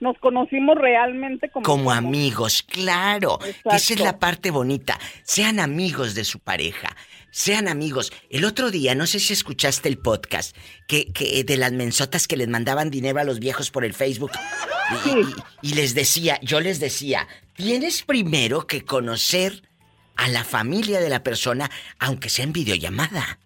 Nos 0.00 0.18
conocimos 0.18 0.76
realmente 0.76 1.48
como, 1.50 1.64
Como 1.64 1.90
amigos, 1.92 2.62
claro. 2.64 3.38
Esa 3.64 3.94
es 3.94 4.00
la 4.00 4.18
parte 4.18 4.50
bonita. 4.50 4.98
Sean 5.22 5.58
amigos 5.60 6.14
de 6.14 6.24
su 6.24 6.38
pareja. 6.40 6.88
Sean 7.30 7.68
amigos. 7.68 8.12
El 8.30 8.44
otro 8.44 8.70
día, 8.70 8.94
no 8.94 9.06
sé 9.06 9.20
si 9.20 9.32
escuchaste 9.34 9.88
el 9.88 9.98
podcast, 9.98 10.56
que, 10.86 11.12
que 11.12 11.44
de 11.44 11.56
las 11.58 11.72
mensotas 11.72 12.26
que 12.26 12.36
les 12.36 12.48
mandaban 12.48 12.90
dinero 12.90 13.20
a 13.20 13.24
los 13.24 13.40
viejos 13.40 13.70
por 13.70 13.84
el 13.84 13.92
Facebook. 13.92 14.30
Y, 15.04 15.10
y- 15.10 15.34
y 15.62 15.74
les 15.74 15.94
decía, 15.94 16.38
yo 16.42 16.60
les 16.60 16.80
decía, 16.80 17.28
tienes 17.54 18.02
primero 18.02 18.66
que 18.66 18.84
conocer 18.84 19.62
a 20.16 20.28
la 20.28 20.44
familia 20.44 21.00
de 21.00 21.10
la 21.10 21.22
persona, 21.22 21.70
aunque 21.98 22.30
sea 22.30 22.44
en 22.44 22.52
videollamada. 22.54 23.38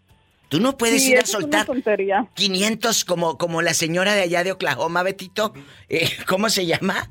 Tú 0.48 0.60
no 0.60 0.76
puedes 0.76 1.02
Sí, 1.02 1.12
ir 1.12 1.18
a 1.18 1.26
soltar 1.26 1.66
tontería. 1.66 2.28
500 2.34 3.04
como, 3.04 3.38
como 3.38 3.62
la 3.62 3.74
señora 3.74 4.14
de 4.14 4.22
allá 4.22 4.44
de 4.44 4.52
Oklahoma, 4.52 5.02
Betito. 5.02 5.52
Eh, 5.88 6.10
¿Cómo 6.26 6.48
se 6.50 6.66
llama? 6.66 7.08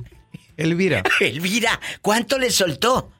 Elvira. 0.57 1.03
Elvira, 1.19 1.79
¿cuánto 2.01 2.37
le 2.37 2.51
soltó? 2.51 3.11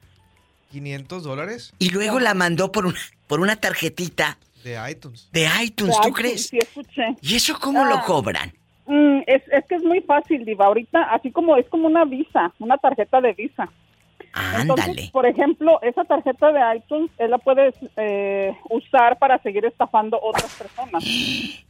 500 0.70 1.22
dólares 1.24 1.72
Y 1.78 1.90
luego 1.90 2.20
la 2.20 2.34
mandó 2.34 2.72
por 2.72 2.86
una, 2.86 2.98
por 3.26 3.40
una 3.40 3.56
tarjetita 3.56 4.38
de 4.64 4.78
iTunes. 4.90 5.28
de 5.32 5.48
iTunes, 5.62 5.96
¿tú 6.00 6.08
iTunes, 6.08 6.14
crees? 6.14 6.46
Sí, 6.48 6.58
escuché. 6.58 7.16
¿Y 7.22 7.34
eso 7.36 7.58
cómo 7.60 7.84
lo 7.84 7.96
Ah. 7.96 8.04
cobran? 8.06 8.52
Mm, 8.86 9.20
es, 9.26 9.42
es 9.52 9.64
que 9.68 9.76
es 9.76 9.82
muy 9.84 10.00
fácil, 10.00 10.44
Diva. 10.44 10.66
Ahorita, 10.66 11.02
así 11.04 11.30
como 11.30 11.56
es 11.56 11.68
como 11.68 11.86
una 11.86 12.04
visa, 12.04 12.52
una 12.58 12.76
tarjeta 12.76 13.20
de 13.20 13.32
visa. 13.34 13.68
Entonces, 14.58 14.86
Ándale. 14.88 15.10
por 15.12 15.26
ejemplo, 15.26 15.80
esa 15.82 16.04
tarjeta 16.04 16.52
de 16.52 16.76
iTunes, 16.76 17.10
él 17.18 17.30
la 17.30 17.38
puedes 17.38 17.74
eh, 17.96 18.54
usar 18.68 19.18
para 19.18 19.38
seguir 19.42 19.64
estafando 19.64 20.20
otras 20.22 20.54
personas. 20.56 21.04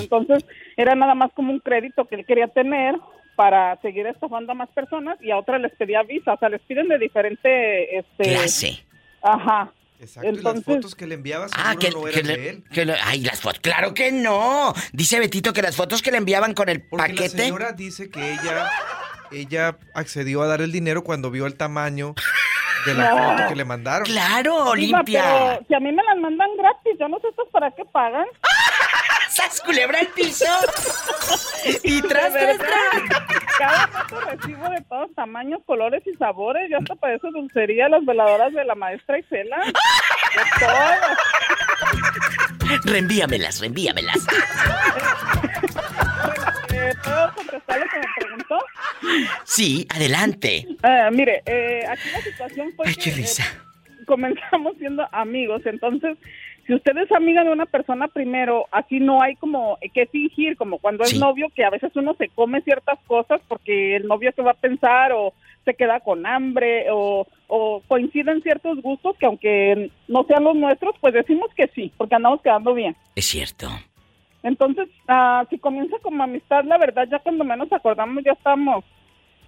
Entonces, 0.00 0.44
era 0.76 0.94
nada 0.94 1.14
más 1.14 1.32
como 1.32 1.52
un 1.52 1.60
crédito 1.60 2.04
que 2.06 2.16
él 2.16 2.26
quería 2.26 2.48
tener 2.48 2.96
para 3.36 3.80
seguir 3.80 4.06
estafando 4.06 4.52
a 4.52 4.54
más 4.54 4.68
personas 4.70 5.16
y 5.20 5.30
a 5.30 5.38
otras 5.38 5.60
les 5.60 5.72
pedía 5.72 6.02
visa. 6.02 6.34
O 6.34 6.38
sea, 6.38 6.48
les 6.48 6.60
piden 6.62 6.88
de 6.88 6.98
diferente... 6.98 7.98
Este, 7.98 8.22
Clase. 8.24 8.84
Ajá. 9.22 9.72
Exacto, 10.00 10.28
y 10.30 10.42
las 10.42 10.64
fotos 10.64 10.94
que 10.96 11.06
le 11.06 11.14
enviabas 11.14 11.52
Ah, 11.54 11.76
que, 11.78 11.90
no 11.90 12.02
que 12.02 12.22
de 12.24 12.48
él. 12.48 12.64
que 12.72 12.84
le- 12.84 12.96
Ay, 13.04 13.20
las 13.20 13.40
fotos. 13.40 13.60
¡Claro 13.60 13.94
que 13.94 14.10
no! 14.10 14.74
Dice 14.92 15.20
Betito 15.20 15.52
que 15.52 15.62
las 15.62 15.76
fotos 15.76 16.02
que 16.02 16.10
le 16.10 16.16
enviaban 16.18 16.54
con 16.54 16.68
el 16.68 16.82
Porque 16.82 17.12
la 17.12 17.14
paquete. 17.14 17.42
señora 17.44 17.70
dice 17.72 18.10
que 18.10 18.32
ella, 18.32 18.68
ella 19.30 19.78
accedió 19.94 20.42
a 20.42 20.48
dar 20.48 20.60
el 20.60 20.72
dinero 20.72 21.04
cuando 21.04 21.30
vio 21.30 21.46
el 21.46 21.54
tamaño 21.54 22.16
de 22.86 22.94
la 22.94 23.10
No. 23.14 23.30
foto 23.36 23.48
que 23.48 23.56
le 23.56 23.64
mandaron. 23.64 24.04
¡Claro, 24.06 24.72
pero 25.04 25.60
si 25.68 25.74
a 25.74 25.80
mí 25.80 25.92
me 25.92 26.02
las 26.02 26.16
mandan 26.18 26.48
gratis, 26.56 26.92
yo 26.98 27.08
no 27.08 27.18
sé 27.20 27.28
estos 27.28 27.48
para 27.50 27.70
qué 27.72 27.84
pagan. 27.86 28.26
¡Sas, 29.30 29.62
culebra 29.62 30.00
el 30.00 30.08
piso! 30.08 30.44
y 31.84 32.02
tras, 32.02 32.34
De 32.34 32.40
tras, 32.40 32.58
verdad, 32.58 33.16
Cada 33.58 33.86
foto 33.88 34.20
recibo 34.20 34.68
de 34.68 34.80
todos 34.82 35.14
tamaños, 35.14 35.60
colores 35.64 36.02
y 36.06 36.14
sabores. 36.18 36.68
Yo 36.70 36.76
hasta 36.78 36.94
para 36.96 37.14
eso 37.14 37.30
dulcería, 37.30 37.88
las 37.88 38.04
veladoras 38.04 38.52
de 38.52 38.64
la 38.64 38.74
maestra 38.74 39.18
Isela. 39.18 39.56
De 39.64 39.72
todas. 40.60 41.00
Reenvíamelas, 42.84 43.60
reenvíamelas. 43.60 44.18
Eh, 46.82 46.92
¿Puedo 47.04 47.34
contestar 47.34 47.78
lo 47.80 47.84
que 47.86 47.98
me 47.98 48.06
preguntó? 48.18 48.58
Sí, 49.44 49.86
adelante. 49.94 50.66
Eh, 50.82 51.08
mire, 51.12 51.42
eh, 51.46 51.84
aquí 51.88 52.08
la 52.12 52.20
situación 52.20 52.72
fue 52.76 52.86
Ay, 52.88 52.94
que 52.94 53.00
qué 53.02 53.10
risa. 53.12 53.42
eh, 53.44 54.04
comenzamos 54.06 54.76
siendo 54.78 55.06
amigos. 55.12 55.62
Entonces, 55.66 56.16
si 56.66 56.74
usted 56.74 56.96
es 56.96 57.10
amiga 57.12 57.44
de 57.44 57.50
una 57.50 57.66
persona 57.66 58.08
primero, 58.08 58.66
así 58.70 59.00
no 59.00 59.22
hay 59.22 59.34
como 59.36 59.78
que 59.94 60.06
fingir, 60.06 60.56
como 60.56 60.78
cuando 60.78 61.04
es 61.04 61.18
novio, 61.18 61.48
que 61.54 61.64
a 61.64 61.70
veces 61.70 61.90
uno 61.94 62.14
se 62.18 62.28
come 62.28 62.60
ciertas 62.62 62.98
cosas 63.06 63.40
porque 63.48 63.96
el 63.96 64.06
novio 64.06 64.32
se 64.34 64.42
va 64.42 64.52
a 64.52 64.54
pensar 64.54 65.12
o 65.12 65.34
se 65.64 65.74
queda 65.74 66.00
con 66.00 66.26
hambre 66.26 66.86
o, 66.90 67.26
o 67.46 67.82
coinciden 67.86 68.42
ciertos 68.42 68.80
gustos 68.82 69.16
que 69.18 69.26
aunque 69.26 69.90
no 70.08 70.24
sean 70.24 70.42
los 70.44 70.56
nuestros, 70.56 70.94
pues 71.00 71.14
decimos 71.14 71.50
que 71.56 71.68
sí, 71.74 71.92
porque 71.96 72.14
andamos 72.16 72.42
quedando 72.42 72.74
bien. 72.74 72.96
Es 73.14 73.26
cierto. 73.26 73.68
Entonces, 74.42 74.88
ah, 75.08 75.44
si 75.50 75.58
comienza 75.58 75.96
como 76.02 76.22
amistad, 76.22 76.64
la 76.64 76.78
verdad, 76.78 77.06
ya 77.10 77.18
cuando 77.20 77.44
menos 77.44 77.72
acordamos, 77.72 78.24
ya 78.24 78.32
estamos 78.32 78.84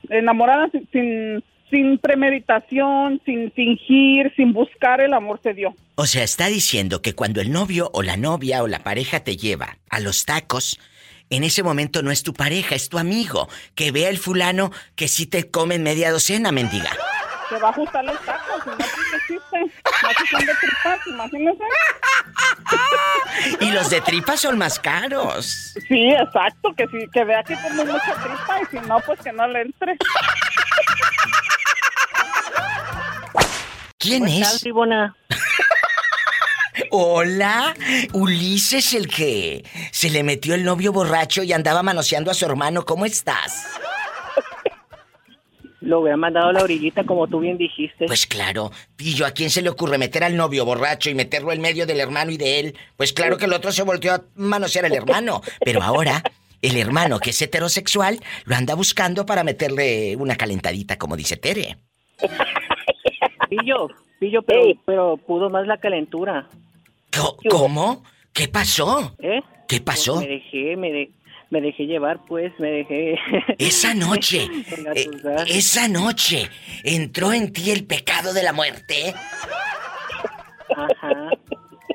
enamoradas 0.08 0.70
sin, 0.72 0.88
sin, 0.92 1.44
sin 1.70 1.98
premeditación, 1.98 3.20
sin 3.24 3.50
fingir, 3.52 4.32
sin 4.36 4.52
buscar 4.52 5.00
el 5.00 5.12
amor 5.12 5.40
se 5.42 5.54
dio. 5.54 5.74
O 5.96 6.06
sea, 6.06 6.22
está 6.22 6.46
diciendo 6.46 7.02
que 7.02 7.14
cuando 7.14 7.40
el 7.40 7.50
novio 7.50 7.90
o 7.92 8.02
la 8.02 8.16
novia 8.16 8.62
o 8.62 8.68
la 8.68 8.80
pareja 8.80 9.20
te 9.20 9.36
lleva 9.36 9.78
a 9.90 10.00
los 10.00 10.24
tacos, 10.24 10.78
en 11.30 11.42
ese 11.42 11.62
momento 11.62 12.02
no 12.02 12.10
es 12.10 12.22
tu 12.22 12.34
pareja, 12.34 12.74
es 12.74 12.88
tu 12.88 12.98
amigo. 12.98 13.48
Que 13.74 13.90
vea 13.90 14.10
el 14.10 14.18
fulano 14.18 14.70
que 14.94 15.08
sí 15.08 15.26
te 15.26 15.50
come 15.50 15.78
media 15.78 16.12
docena, 16.12 16.52
mendiga. 16.52 16.90
Se 17.48 17.58
va 17.58 17.68
a 17.68 17.70
ajustar 17.70 18.04
los 18.04 18.20
tacos, 18.24 18.66
no 18.66 18.72
existe. 18.74 19.58
No 19.60 20.38
de 20.38 20.54
tripas, 20.60 21.06
imagínese. 21.06 21.64
Y 23.60 23.70
los 23.70 23.90
de 23.90 24.00
tripa 24.00 24.36
son 24.36 24.58
más 24.58 24.78
caros. 24.78 25.74
Sí, 25.88 26.10
exacto, 26.10 26.72
que 26.76 26.86
sí, 26.88 27.06
que 27.12 27.24
vea 27.24 27.42
que 27.42 27.54
come 27.56 27.84
mucha 27.84 28.14
tripa 28.14 28.60
y 28.62 28.66
si 28.76 28.86
no, 28.86 29.00
pues 29.00 29.20
que 29.20 29.32
no 29.32 29.46
le 29.48 29.62
entre. 29.62 29.96
¿Quién 33.98 34.24
¿Cómo 34.24 34.32
es? 34.42 34.60
Tribuna? 34.60 35.16
Hola, 36.90 37.74
Ulises 38.12 38.94
el 38.94 39.08
que 39.08 39.64
se 39.90 40.10
le 40.10 40.22
metió 40.22 40.54
el 40.54 40.64
novio 40.64 40.92
borracho 40.92 41.42
y 41.42 41.52
andaba 41.52 41.82
manoseando 41.82 42.30
a 42.30 42.34
su 42.34 42.44
hermano. 42.44 42.84
¿Cómo 42.84 43.06
estás? 43.06 43.66
Lo 45.84 46.00
hubiera 46.00 46.16
mandado 46.16 46.48
a 46.48 46.52
la 46.52 46.62
orillita 46.62 47.04
como 47.04 47.26
tú 47.26 47.40
bien 47.40 47.58
dijiste. 47.58 48.06
Pues 48.06 48.26
claro, 48.26 48.70
Pillo, 48.96 49.26
¿a 49.26 49.32
quién 49.32 49.50
se 49.50 49.62
le 49.62 49.68
ocurre 49.68 49.98
meter 49.98 50.24
al 50.24 50.36
novio 50.36 50.64
borracho 50.64 51.10
y 51.10 51.14
meterlo 51.14 51.52
en 51.52 51.60
medio 51.60 51.86
del 51.86 52.00
hermano 52.00 52.30
y 52.30 52.36
de 52.36 52.60
él? 52.60 52.76
Pues 52.96 53.12
claro 53.12 53.36
que 53.36 53.44
el 53.44 53.52
otro 53.52 53.70
se 53.72 53.82
volteó 53.82 54.14
a 54.14 54.22
manosear 54.34 54.86
al 54.86 54.94
hermano. 54.94 55.42
Pero 55.64 55.82
ahora, 55.82 56.22
el 56.62 56.76
hermano 56.76 57.18
que 57.20 57.30
es 57.30 57.42
heterosexual 57.42 58.18
lo 58.46 58.56
anda 58.56 58.74
buscando 58.74 59.26
para 59.26 59.44
meterle 59.44 60.16
una 60.16 60.36
calentadita, 60.36 60.96
como 60.98 61.16
dice 61.16 61.36
Tere. 61.36 61.76
Pillo, 63.48 63.88
pillo, 64.18 64.42
pero, 64.42 64.62
pero 64.84 65.16
pudo 65.18 65.50
más 65.50 65.66
la 65.66 65.78
calentura. 65.78 66.48
¿Cómo? 67.50 68.02
¿Qué 68.32 68.48
pasó? 68.48 69.14
¿Eh? 69.20 69.40
¿Qué 69.68 69.80
pasó? 69.80 70.14
Pues 70.14 70.26
me 70.28 70.34
dejé, 70.34 70.76
me, 70.76 70.90
de- 70.92 71.10
me 71.50 71.60
dejé 71.60 71.84
llevar, 71.86 72.24
pues, 72.26 72.52
me 72.58 72.70
dejé... 72.70 73.18
Esa 73.58 73.94
noche, 73.94 74.48
eh, 74.94 75.08
esa 75.48 75.88
noche, 75.88 76.48
entró 76.82 77.32
en 77.32 77.52
ti 77.52 77.70
el 77.70 77.84
pecado 77.84 78.32
de 78.32 78.42
la 78.42 78.52
muerte. 78.52 79.14
Ajá. 80.76 81.30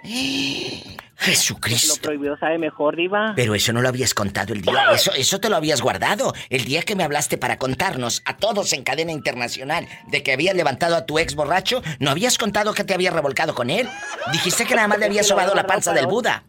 Jesucristo. 1.19 1.95
Lo 1.95 2.01
prohibido 2.01 2.37
sabe 2.37 2.57
mejor, 2.57 2.95
diva. 2.95 3.33
Pero 3.35 3.53
eso 3.53 3.73
no 3.73 3.81
lo 3.81 3.89
habías 3.89 4.13
contado 4.13 4.53
el 4.53 4.61
día, 4.61 4.91
eso, 4.93 5.11
eso 5.13 5.39
te 5.41 5.49
lo 5.49 5.57
habías 5.57 5.81
guardado. 5.81 6.33
El 6.49 6.63
día 6.63 6.81
que 6.83 6.95
me 6.95 7.03
hablaste 7.03 7.37
para 7.37 7.57
contarnos 7.57 8.21
a 8.23 8.37
todos 8.37 8.71
en 8.71 8.83
cadena 8.83 9.11
internacional 9.11 9.85
de 10.07 10.23
que 10.23 10.31
habías 10.31 10.55
levantado 10.55 10.95
a 10.95 11.05
tu 11.05 11.19
ex 11.19 11.35
borracho, 11.35 11.83
no 11.99 12.09
habías 12.09 12.37
contado 12.37 12.73
que 12.73 12.85
te 12.85 12.93
habías 12.93 13.13
revolcado 13.13 13.53
con 13.53 13.69
él. 13.69 13.89
Dijiste 14.31 14.65
que 14.65 14.75
nada 14.75 14.87
más 14.87 14.99
le 14.99 15.07
habías 15.07 15.25
lo 15.25 15.35
sobado 15.35 15.51
había 15.51 15.63
la 15.63 15.67
panza 15.67 15.93
del 15.93 16.07
Buda. 16.07 16.43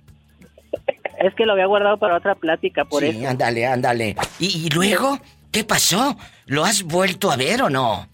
Es 1.20 1.34
que 1.34 1.44
lo 1.46 1.52
había 1.52 1.66
guardado 1.66 1.96
para 1.98 2.16
otra 2.16 2.34
plática, 2.34 2.84
por 2.84 3.02
sí, 3.02 3.10
eso. 3.10 3.28
ándale, 3.28 3.66
ándale. 3.66 4.16
¿Y, 4.38 4.66
y 4.66 4.70
luego? 4.70 5.18
¿Qué 5.52 5.64
pasó? 5.64 6.16
¿Lo 6.46 6.64
has 6.64 6.82
vuelto 6.82 7.30
a 7.30 7.36
ver 7.36 7.62
o 7.62 7.70
no? 7.70 8.08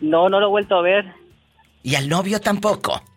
No, 0.00 0.28
no 0.28 0.40
lo 0.40 0.46
he 0.46 0.50
vuelto 0.50 0.76
a 0.76 0.82
ver. 0.82 1.04
¿Y 1.82 1.94
al 1.94 2.08
novio 2.08 2.40
tampoco? 2.40 3.00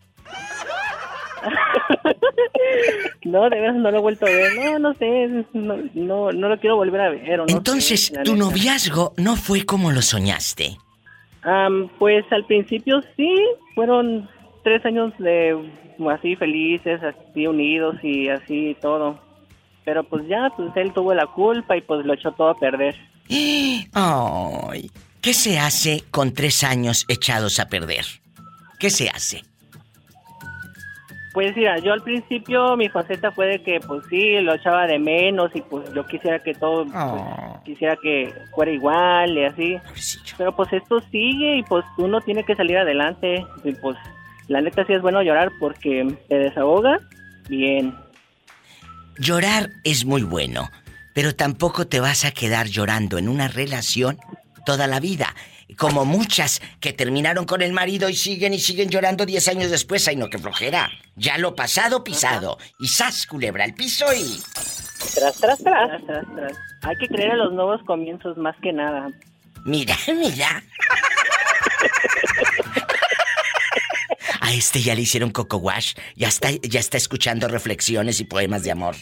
No, 3.26 3.50
de 3.50 3.60
veras 3.60 3.76
no 3.76 3.90
lo 3.92 3.98
he 3.98 4.02
vuelto 4.02 4.26
a 4.26 4.30
ver. 4.30 4.54
No, 4.56 4.80
no 4.80 4.94
sé, 4.94 5.46
no, 5.54 5.78
no, 5.94 6.32
no 6.32 6.50
lo 6.50 6.60
quiero 6.60 6.76
volver 6.76 7.02
a 7.02 7.10
ver. 7.10 7.40
o 7.40 7.46
no 7.46 7.58
Entonces, 7.58 8.06
sé, 8.08 8.24
tu 8.24 8.36
noviazgo 8.36 9.14
no 9.18 9.36
fue 9.36 9.66
como 9.66 9.92
lo 9.92 10.02
soñaste. 10.02 10.78
Am, 11.42 11.90
pues 12.00 12.24
al 12.32 12.46
principio 12.46 13.02
sí, 13.16 13.36
fueron 13.74 14.30
tres 14.64 14.86
años 14.86 15.12
de 15.18 15.56
así 16.12 16.36
felices, 16.36 17.02
así 17.04 17.48
unidos 17.48 17.98
y 18.04 18.30
así 18.30 18.76
todo. 18.82 19.20
Pero 19.84 20.04
pues 20.04 20.28
ya, 20.28 20.52
pues 20.56 20.70
él 20.76 20.94
tuvo 20.94 21.14
la 21.14 21.28
culpa 21.28 21.78
y 21.78 21.82
pues 21.82 22.06
lo 22.06 22.14
echó 22.14 22.32
todo 22.32 22.50
a 22.50 22.56
perder. 22.56 22.96
Ay, 23.94 24.92
¿qué 25.22 25.34
se 25.34 25.60
hace 25.60 26.04
con 26.12 26.34
tres 26.34 26.64
años 26.64 27.06
echados 27.08 27.60
a 27.60 27.68
perder? 27.68 28.06
¿Qué 28.80 28.90
se 28.90 29.10
hace? 29.10 29.44
Pues 31.34 31.54
mira, 31.56 31.78
yo 31.80 31.92
al 31.92 32.02
principio 32.02 32.78
mi 32.78 32.88
faceta 32.88 33.30
fue 33.30 33.48
de 33.48 33.62
que 33.62 33.82
pues 33.82 34.06
sí, 34.10 34.40
lo 34.40 34.54
echaba 34.54 34.88
de 34.88 34.98
menos 34.98 35.52
y 35.54 35.62
pues 35.62 35.94
yo 35.94 36.06
quisiera 36.08 36.40
que 36.40 36.54
todo, 36.54 36.86
pues, 36.86 37.24
quisiera 37.66 37.98
que 38.02 38.34
fuera 38.56 38.72
igual 38.72 39.38
y 39.38 39.44
así. 39.44 39.78
Pero 40.38 40.56
pues 40.56 40.72
esto 40.72 41.02
sigue 41.12 41.58
y 41.58 41.64
pues 41.64 41.84
uno 41.98 42.22
tiene 42.22 42.46
que 42.46 42.56
salir 42.56 42.78
adelante 42.78 43.46
y 43.66 43.74
pues 43.74 43.98
la 44.48 44.62
neta 44.62 44.86
sí 44.86 44.94
es 44.94 45.02
bueno 45.02 45.22
llorar 45.22 45.52
porque 45.60 46.16
te 46.30 46.38
desahoga 46.38 47.00
bien. 47.50 47.96
Llorar 49.18 49.70
es 49.84 50.06
muy 50.06 50.24
bueno, 50.24 50.70
pero 51.14 51.36
tampoco 51.36 51.88
te 51.88 52.00
vas 52.00 52.26
a 52.26 52.32
quedar 52.32 52.68
llorando 52.68 53.18
en 53.18 53.30
una 53.30 53.48
relación 53.48 54.18
toda 54.66 54.88
la 54.88 55.00
vida. 55.00 55.34
Como 55.78 56.06
muchas 56.06 56.62
que 56.80 56.94
terminaron 56.94 57.46
con 57.46 57.62
el 57.62 57.74
marido 57.74 58.08
y 58.08 58.16
siguen 58.16 58.54
y 58.54 58.60
siguen 58.60 58.90
llorando 58.90 59.26
10 59.26 59.48
años 59.48 59.72
después. 59.72 60.08
Ay, 60.08 60.16
no, 60.16 60.30
que 60.30 60.38
flojera. 60.38 60.90
Ya 61.16 61.38
lo 61.38 61.56
pasado, 61.56 62.04
pisado. 62.04 62.58
Y 62.80 62.88
sas, 62.88 63.26
culebra, 63.26 63.64
al 63.64 63.74
piso 63.74 64.06
y... 64.14 64.40
Tras, 65.16 65.36
tras, 65.38 65.60
tras. 65.60 66.06
tras, 66.06 66.26
tras. 66.36 66.54
Hay 66.84 66.96
que 66.98 67.08
creer 67.08 67.32
en 67.32 67.40
los 67.40 67.54
nuevos 67.54 67.82
comienzos 67.84 68.38
más 68.38 68.56
que 68.62 68.74
nada. 68.74 69.10
Mira, 69.66 69.96
mira. 70.08 70.64
A 74.46 74.54
este 74.54 74.80
ya 74.80 74.94
le 74.94 75.02
hicieron 75.02 75.32
coco 75.32 75.58
wash. 75.58 75.96
Ya 76.16 76.28
está, 76.28 76.52
ya 76.52 76.80
está 76.80 76.98
escuchando 76.98 77.48
reflexiones 77.48 78.20
y 78.20 78.26
poemas 78.26 78.62
de 78.62 78.70
amor. 78.70 78.96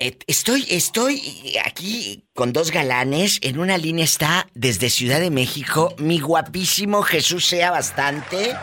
Estoy, 0.00 0.66
estoy 0.70 1.54
aquí 1.64 2.24
con 2.34 2.52
dos 2.52 2.72
galanes. 2.72 3.38
En 3.42 3.60
una 3.60 3.78
línea 3.78 4.04
está 4.04 4.48
desde 4.54 4.90
Ciudad 4.90 5.20
de 5.20 5.30
México 5.30 5.94
mi 5.98 6.18
guapísimo 6.18 7.02
Jesús 7.02 7.46
sea 7.46 7.70
bastante. 7.70 8.56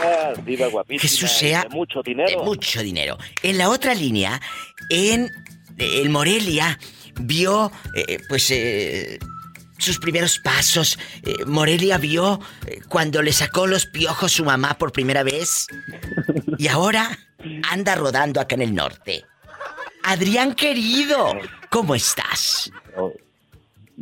Gracias, 0.00 0.44
diva 0.44 0.66
guapísima. 0.66 1.02
Jesús 1.02 1.30
sea 1.30 1.62
de 1.62 1.68
mucho 1.68 2.02
dinero. 2.02 2.30
de 2.30 2.44
mucho 2.44 2.82
dinero. 2.82 3.16
En 3.44 3.58
la 3.58 3.68
otra 3.68 3.94
línea, 3.94 4.40
en 4.88 5.30
el 5.78 6.10
Morelia, 6.10 6.80
vio 7.20 7.70
eh, 7.94 8.18
pues 8.28 8.50
eh, 8.50 9.20
sus 9.80 9.98
primeros 9.98 10.38
pasos. 10.38 10.98
Eh, 11.24 11.44
Morelia 11.46 11.98
vio 11.98 12.40
eh, 12.66 12.80
cuando 12.88 13.22
le 13.22 13.32
sacó 13.32 13.66
los 13.66 13.86
piojos 13.86 14.32
su 14.32 14.44
mamá 14.44 14.74
por 14.78 14.92
primera 14.92 15.22
vez. 15.22 15.66
Y 16.58 16.68
ahora 16.68 17.18
anda 17.70 17.94
rodando 17.94 18.40
acá 18.40 18.54
en 18.54 18.62
el 18.62 18.74
norte. 18.74 19.24
Adrián 20.04 20.54
querido, 20.54 21.32
¿cómo 21.70 21.94
estás? 21.94 22.70
Oh, 22.96 23.12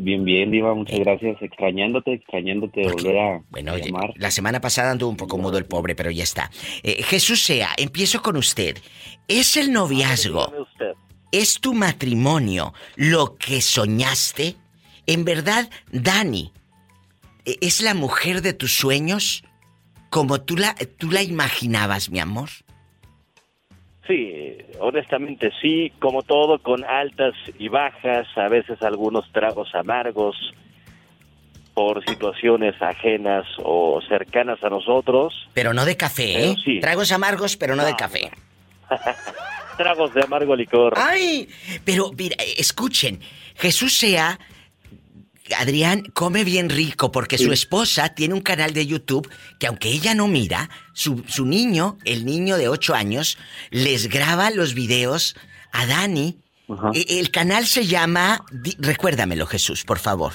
Bien, 0.00 0.24
bien, 0.24 0.52
Diva, 0.52 0.74
muchas 0.74 1.00
gracias. 1.00 1.42
Extrañándote, 1.42 2.12
extrañándote 2.14 2.82
de 2.82 2.92
volver 2.92 3.18
a 3.18 3.40
Bueno, 3.50 3.72
oye, 3.72 3.86
llamar. 3.86 4.12
la 4.14 4.30
semana 4.30 4.60
pasada 4.60 4.92
anduvo 4.92 5.10
un 5.10 5.16
poco 5.16 5.38
mudo 5.38 5.58
el 5.58 5.64
pobre, 5.64 5.96
pero 5.96 6.08
ya 6.12 6.22
está. 6.22 6.52
Eh, 6.84 7.02
Jesús 7.02 7.42
sea, 7.42 7.70
empiezo 7.76 8.22
con 8.22 8.36
usted. 8.36 8.78
¿Es 9.26 9.56
el 9.56 9.72
noviazgo, 9.72 10.52
es 11.32 11.58
tu 11.60 11.74
matrimonio 11.74 12.74
lo 12.94 13.34
que 13.36 13.60
soñaste? 13.60 14.54
¿En 15.08 15.24
verdad, 15.24 15.70
Dani, 15.90 16.52
eh, 17.46 17.56
es 17.62 17.80
la 17.80 17.94
mujer 17.94 18.42
de 18.42 18.52
tus 18.52 18.76
sueños 18.76 19.42
como 20.10 20.42
tú 20.42 20.56
la, 20.56 20.74
tú 20.98 21.10
la 21.10 21.22
imaginabas, 21.22 22.10
mi 22.10 22.20
amor? 22.20 22.50
Sí, 24.06 24.58
honestamente 24.80 25.50
sí, 25.62 25.92
como 25.98 26.22
todo, 26.22 26.58
con 26.58 26.84
altas 26.84 27.34
y 27.58 27.68
bajas, 27.68 28.26
a 28.36 28.48
veces 28.48 28.82
algunos 28.82 29.30
tragos 29.32 29.74
amargos 29.74 30.36
por 31.72 32.04
situaciones 32.04 32.74
ajenas 32.82 33.46
o 33.62 34.00
cercanas 34.08 34.62
a 34.62 34.68
nosotros. 34.68 35.48
Pero 35.54 35.72
no 35.72 35.86
de 35.86 35.96
café, 35.96 36.50
¿eh? 36.50 36.56
Sí. 36.62 36.80
Tragos 36.80 37.12
amargos, 37.12 37.56
pero 37.56 37.76
no 37.76 37.84
de 37.84 37.96
café. 37.96 38.30
Tragos 39.78 40.12
de 40.12 40.22
amargo 40.22 40.54
licor. 40.54 40.94
¡Ay! 40.96 41.48
Pero, 41.84 42.10
mira, 42.12 42.36
escuchen, 42.58 43.20
Jesús 43.54 43.96
sea. 43.96 44.38
Adrián 45.56 46.02
come 46.14 46.44
bien 46.44 46.68
rico 46.70 47.10
porque 47.12 47.38
su 47.38 47.52
esposa 47.52 48.10
tiene 48.10 48.34
un 48.34 48.40
canal 48.40 48.72
de 48.72 48.86
YouTube 48.86 49.28
que 49.58 49.66
aunque 49.66 49.88
ella 49.88 50.14
no 50.14 50.28
mira, 50.28 50.68
su, 50.92 51.24
su 51.28 51.46
niño, 51.46 51.98
el 52.04 52.24
niño 52.24 52.56
de 52.56 52.68
8 52.68 52.94
años, 52.94 53.38
les 53.70 54.08
graba 54.08 54.50
los 54.50 54.74
videos 54.74 55.36
a 55.72 55.86
Dani. 55.86 56.38
E- 56.94 57.18
El 57.18 57.30
canal 57.30 57.66
se 57.66 57.86
llama... 57.86 58.44
Recuérdamelo, 58.78 59.46
Jesús, 59.46 59.84
por 59.84 59.98
favor. 59.98 60.32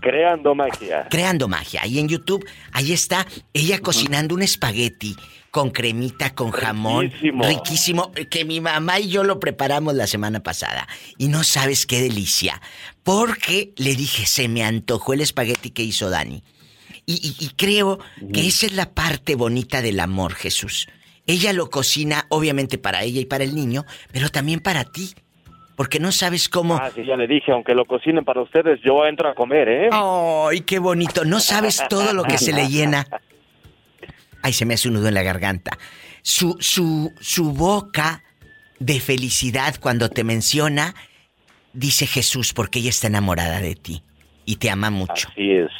Creando 0.00 0.54
magia. 0.54 1.06
Creando 1.10 1.48
magia. 1.48 1.82
Ahí 1.82 1.98
en 1.98 2.08
YouTube, 2.08 2.46
ahí 2.72 2.92
está 2.92 3.26
ella 3.52 3.80
cocinando 3.80 4.34
un 4.34 4.42
espagueti 4.42 5.16
con 5.50 5.70
cremita, 5.70 6.34
con 6.34 6.50
jamón. 6.50 7.04
Riquísimo. 7.04 7.44
Riquísimo. 7.44 8.12
Que 8.30 8.44
mi 8.44 8.60
mamá 8.60 9.00
y 9.00 9.08
yo 9.08 9.24
lo 9.24 9.40
preparamos 9.40 9.94
la 9.94 10.06
semana 10.06 10.40
pasada. 10.42 10.86
Y 11.16 11.28
no 11.28 11.42
sabes 11.44 11.86
qué 11.86 12.00
delicia. 12.02 12.60
Porque 13.02 13.72
le 13.76 13.94
dije, 13.94 14.26
se 14.26 14.48
me 14.48 14.62
antojó 14.64 15.14
el 15.14 15.20
espagueti 15.22 15.70
que 15.70 15.82
hizo 15.82 16.10
Dani. 16.10 16.42
Y, 17.06 17.14
y- 17.14 17.44
y 17.44 17.48
creo 17.56 17.98
que 18.34 18.46
esa 18.46 18.66
es 18.66 18.72
la 18.72 18.90
parte 18.92 19.34
bonita 19.34 19.80
del 19.80 20.00
amor, 20.00 20.34
Jesús. 20.34 20.88
Ella 21.26 21.52
lo 21.54 21.70
cocina, 21.70 22.26
obviamente, 22.28 22.76
para 22.78 23.02
ella 23.02 23.20
y 23.20 23.24
para 23.24 23.44
el 23.44 23.54
niño, 23.54 23.84
pero 24.12 24.28
también 24.28 24.60
para 24.60 24.84
ti. 24.84 25.14
Porque 25.76 26.00
no 26.00 26.10
sabes 26.12 26.48
cómo. 26.48 26.76
Ah, 26.76 26.90
sí, 26.94 27.04
ya 27.06 27.16
le 27.16 27.26
dije, 27.26 27.52
aunque 27.52 27.72
lo 27.74 27.84
cocinen 27.86 28.24
para 28.24 28.42
ustedes, 28.42 28.80
yo 28.84 29.06
entro 29.06 29.28
a 29.30 29.34
comer, 29.34 29.68
¿eh? 29.68 29.88
¡Ay, 29.92 30.62
qué 30.62 30.78
bonito! 30.80 31.24
No 31.24 31.38
sabes 31.40 31.82
todo 31.88 32.12
lo 32.12 32.24
que 32.24 32.36
se 32.36 32.52
le 32.52 32.68
llena. 32.68 33.06
Ay, 34.42 34.52
se 34.52 34.64
me 34.64 34.74
hace 34.74 34.88
un 34.88 34.94
nudo 34.94 35.08
en 35.08 35.14
la 35.14 35.22
garganta. 35.22 35.78
Su, 36.22 36.56
su, 36.60 37.12
su 37.20 37.52
boca 37.52 38.22
de 38.78 39.00
felicidad 39.00 39.76
cuando 39.80 40.08
te 40.08 40.24
menciona, 40.24 40.94
dice 41.72 42.06
Jesús, 42.06 42.52
porque 42.52 42.78
ella 42.78 42.90
está 42.90 43.08
enamorada 43.08 43.60
de 43.60 43.74
ti 43.74 44.02
y 44.44 44.56
te 44.56 44.70
ama 44.70 44.90
mucho. 44.90 45.28
Así 45.30 45.52
es. 45.52 45.70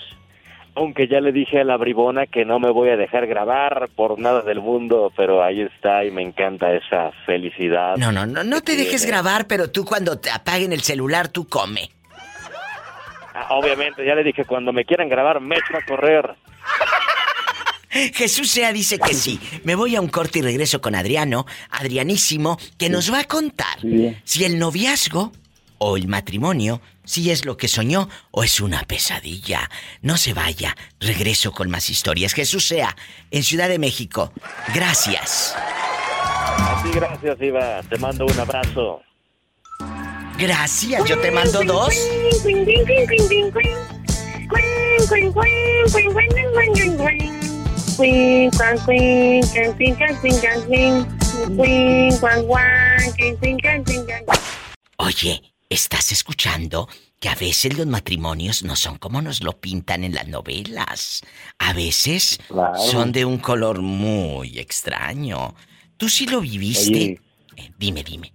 Aunque 0.74 1.08
ya 1.08 1.20
le 1.20 1.32
dije 1.32 1.60
a 1.60 1.64
la 1.64 1.76
bribona 1.76 2.26
que 2.26 2.44
no 2.44 2.60
me 2.60 2.70
voy 2.70 2.90
a 2.90 2.96
dejar 2.96 3.26
grabar 3.26 3.88
por 3.96 4.20
nada 4.20 4.42
del 4.42 4.60
mundo, 4.60 5.12
pero 5.16 5.42
ahí 5.42 5.62
está 5.62 6.04
y 6.04 6.12
me 6.12 6.22
encanta 6.22 6.72
esa 6.72 7.10
felicidad. 7.26 7.96
No, 7.96 8.12
no, 8.12 8.26
no, 8.26 8.44
no 8.44 8.60
te 8.60 8.76
dejes 8.76 9.04
grabar, 9.04 9.48
pero 9.48 9.72
tú 9.72 9.84
cuando 9.84 10.20
te 10.20 10.30
apaguen 10.30 10.72
el 10.72 10.82
celular, 10.82 11.28
tú 11.28 11.48
come. 11.48 11.90
Ah, 13.34 13.48
Obviamente, 13.50 14.04
ya 14.06 14.14
le 14.14 14.22
dije, 14.22 14.44
cuando 14.44 14.72
me 14.72 14.84
quieran 14.84 15.08
grabar, 15.08 15.40
me 15.40 15.56
echo 15.56 15.76
a 15.76 15.82
correr. 15.84 16.36
Jesús 17.90 18.50
Sea 18.50 18.72
dice 18.72 18.98
que 18.98 19.14
sí. 19.14 19.40
Me 19.64 19.74
voy 19.74 19.96
a 19.96 20.00
un 20.00 20.08
corte 20.08 20.40
y 20.40 20.42
regreso 20.42 20.80
con 20.80 20.94
Adriano, 20.94 21.46
Adrianísimo, 21.70 22.58
que 22.76 22.90
nos 22.90 23.12
va 23.12 23.20
a 23.20 23.24
contar 23.24 23.78
si 24.24 24.44
el 24.44 24.58
noviazgo 24.58 25.32
o 25.78 25.96
el 25.96 26.08
matrimonio, 26.08 26.80
si 27.04 27.30
es 27.30 27.44
lo 27.44 27.56
que 27.56 27.68
soñó 27.68 28.08
o 28.30 28.44
es 28.44 28.60
una 28.60 28.82
pesadilla. 28.82 29.70
No 30.02 30.16
se 30.16 30.34
vaya, 30.34 30.76
regreso 31.00 31.52
con 31.52 31.70
más 31.70 31.88
historias. 31.88 32.34
Jesús 32.34 32.66
Sea, 32.66 32.96
en 33.30 33.42
Ciudad 33.42 33.68
de 33.68 33.78
México. 33.78 34.32
Gracias. 34.74 35.54
A 35.56 36.82
ti, 36.82 36.90
gracias, 36.92 37.40
Iba. 37.40 37.82
Te 37.84 37.96
mando 37.98 38.26
un 38.26 38.38
abrazo. 38.38 39.02
Gracias, 40.38 41.04
yo 41.04 41.18
te 41.18 41.30
mando 41.30 41.64
dos. 41.64 41.94
Oye, 54.98 55.42
¿estás 55.68 56.12
escuchando 56.12 56.88
que 57.20 57.28
a 57.28 57.34
veces 57.34 57.76
los 57.76 57.86
matrimonios 57.86 58.62
no 58.62 58.76
son 58.76 58.98
como 58.98 59.20
nos 59.22 59.42
lo 59.42 59.52
pintan 59.52 60.04
en 60.04 60.14
las 60.14 60.28
novelas? 60.28 61.22
A 61.58 61.72
veces 61.72 62.38
son 62.76 63.10
de 63.12 63.24
un 63.24 63.38
color 63.38 63.80
muy 63.82 64.58
extraño. 64.58 65.54
¿Tú 65.96 66.08
sí 66.08 66.26
lo 66.26 66.40
viviste? 66.40 66.92
Oye. 66.96 67.20
Eh, 67.56 67.70
dime, 67.78 68.04
dime. 68.04 68.32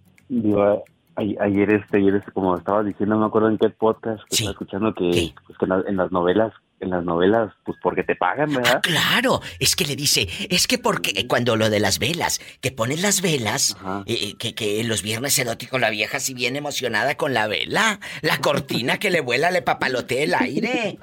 A- 1.15 1.43
ayer 1.45 1.69
este, 1.73 1.97
ayer 1.97 2.15
este, 2.15 2.31
como 2.31 2.57
estaba 2.57 2.83
diciendo, 2.83 3.15
no 3.15 3.21
me 3.21 3.27
acuerdo 3.27 3.47
en 3.49 3.57
qué 3.57 3.69
podcast 3.69 4.21
que 4.29 4.35
estaba 4.35 4.51
escuchando 4.51 4.93
que, 4.93 5.09
pues, 5.47 5.57
que 5.57 5.65
en, 5.65 5.69
la- 5.69 5.83
en 5.87 5.95
las 5.97 6.11
novelas, 6.11 6.51
en 6.83 6.91
las 6.91 7.03
novelas, 7.03 7.51
pues 7.65 7.77
porque 7.81 8.03
te 8.03 8.15
pagan, 8.15 8.53
¿verdad? 8.53 8.81
Claro, 8.81 9.41
es 9.59 9.75
que 9.75 9.85
le 9.85 9.95
dice, 9.95 10.27
es 10.49 10.67
que 10.67 10.77
porque 10.77 11.25
cuando 11.27 11.55
lo 11.55 11.69
de 11.69 11.79
las 11.79 11.99
velas, 11.99 12.39
que 12.61 12.71
ponen 12.71 13.01
las 13.01 13.21
velas, 13.21 13.75
eh, 14.05 14.35
que, 14.37 14.53
que 14.53 14.83
los 14.83 15.01
viernes 15.01 15.37
eróticos 15.39 15.79
la 15.79 15.89
vieja 15.89 16.19
si 16.19 16.33
bien 16.33 16.55
emocionada 16.55 17.15
con 17.15 17.33
la 17.33 17.47
vela, 17.47 17.99
la 18.21 18.37
cortina 18.39 18.99
que 18.99 19.09
le 19.09 19.21
vuela 19.21 19.51
le 19.51 19.61
papalotea 19.61 20.23
el 20.23 20.33
aire. 20.35 20.97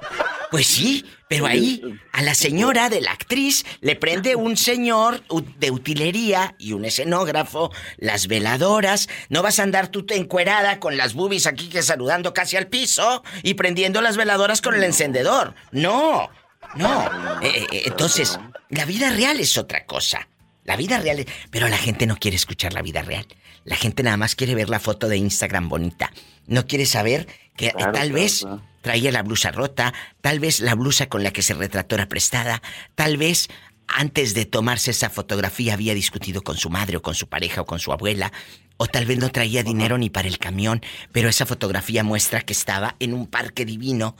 Pues 0.50 0.66
sí, 0.66 1.04
pero 1.30 1.46
ahí 1.46 1.80
a 2.12 2.22
la 2.22 2.34
señora 2.34 2.88
de 2.88 3.00
la 3.00 3.12
actriz 3.12 3.64
le 3.80 3.94
prende 3.94 4.34
un 4.34 4.56
señor 4.56 5.22
de 5.60 5.70
utilería 5.70 6.56
y 6.58 6.72
un 6.72 6.84
escenógrafo, 6.84 7.70
las 7.98 8.26
veladoras. 8.26 9.08
No 9.28 9.40
vas 9.40 9.60
a 9.60 9.62
andar 9.62 9.88
tú 9.88 10.04
encuerada 10.08 10.80
con 10.80 10.96
las 10.96 11.14
boobies 11.14 11.46
aquí 11.46 11.68
que 11.68 11.82
saludando 11.82 12.34
casi 12.34 12.56
al 12.56 12.66
piso 12.66 13.22
y 13.44 13.54
prendiendo 13.54 14.00
las 14.00 14.16
veladoras 14.16 14.60
con 14.60 14.74
el 14.74 14.82
encendedor. 14.82 15.54
No, 15.72 16.30
no. 16.76 17.40
Eh, 17.42 17.66
eh, 17.70 17.82
entonces, 17.86 18.38
la 18.68 18.84
vida 18.84 19.10
real 19.10 19.40
es 19.40 19.56
otra 19.58 19.86
cosa. 19.86 20.28
La 20.64 20.76
vida 20.76 20.98
real 21.00 21.20
es... 21.20 21.26
Pero 21.50 21.68
la 21.68 21.78
gente 21.78 22.06
no 22.06 22.16
quiere 22.16 22.36
escuchar 22.36 22.72
la 22.72 22.82
vida 22.82 23.02
real. 23.02 23.26
La 23.64 23.76
gente 23.76 24.02
nada 24.02 24.16
más 24.16 24.34
quiere 24.34 24.54
ver 24.54 24.68
la 24.68 24.80
foto 24.80 25.08
de 25.08 25.16
Instagram 25.16 25.68
bonita. 25.68 26.12
No 26.46 26.66
quiere 26.66 26.86
saber 26.86 27.26
que 27.56 27.68
eh, 27.68 27.72
Claro, 27.76 27.92
tal 27.92 28.08
claro, 28.08 28.14
vez 28.14 28.40
claro. 28.40 28.62
traía 28.82 29.12
la 29.12 29.22
blusa 29.22 29.50
rota, 29.50 29.92
tal 30.20 30.40
vez 30.40 30.60
la 30.60 30.74
blusa 30.74 31.08
con 31.08 31.22
la 31.22 31.32
que 31.32 31.42
se 31.42 31.54
retrató 31.54 31.96
era 31.96 32.08
prestada, 32.08 32.62
tal 32.94 33.16
vez 33.16 33.48
antes 33.86 34.34
de 34.34 34.46
tomarse 34.46 34.92
esa 34.92 35.10
fotografía 35.10 35.74
había 35.74 35.94
discutido 35.94 36.42
con 36.42 36.56
su 36.56 36.70
madre 36.70 36.96
o 36.96 37.02
con 37.02 37.14
su 37.14 37.28
pareja 37.28 37.62
o 37.62 37.66
con 37.66 37.80
su 37.80 37.92
abuela, 37.92 38.32
o 38.76 38.86
tal 38.86 39.04
vez 39.04 39.18
no 39.18 39.30
traía 39.30 39.62
dinero 39.62 39.98
ni 39.98 40.08
para 40.08 40.28
el 40.28 40.38
camión, 40.38 40.80
pero 41.12 41.28
esa 41.28 41.44
fotografía 41.44 42.02
muestra 42.04 42.40
que 42.40 42.52
estaba 42.52 42.96
en 43.00 43.12
un 43.12 43.26
parque 43.26 43.64
divino 43.64 44.16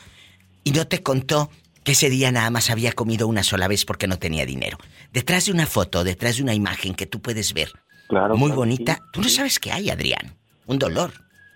y 0.65 0.73
no 0.73 0.87
te 0.87 1.03
contó 1.03 1.51
que 1.85 1.93
ese 1.93 2.11
día 2.11 2.31
nada 2.31 2.51
más 2.51 2.71
había 2.71 2.93
comido 2.93 3.27
una 3.27 3.43
sola 3.43 3.69
vez 3.69 3.85
porque 3.85 4.07
no 4.07 4.19
tenía 4.19 4.47
dinero. 4.47 4.79
Detrás 5.13 5.47
de 5.47 5.53
una 5.53 5.67
foto, 5.67 6.05
detrás 6.05 6.37
de 6.37 6.43
una 6.43 6.55
imagen 6.55 6.95
que 6.95 7.07
tú 7.07 7.21
puedes 7.21 7.55
ver, 7.55 7.73
Claro, 8.09 8.37
muy 8.37 8.49
claro, 8.49 8.61
bonita, 8.61 8.95
sí, 8.95 9.01
tú 9.13 9.23
no 9.23 9.29
sí. 9.29 9.37
sabes 9.37 9.59
qué 9.59 9.73
hay, 9.73 9.89
Adrián. 9.89 10.35
Un 10.67 10.79
dolor. 10.79 11.13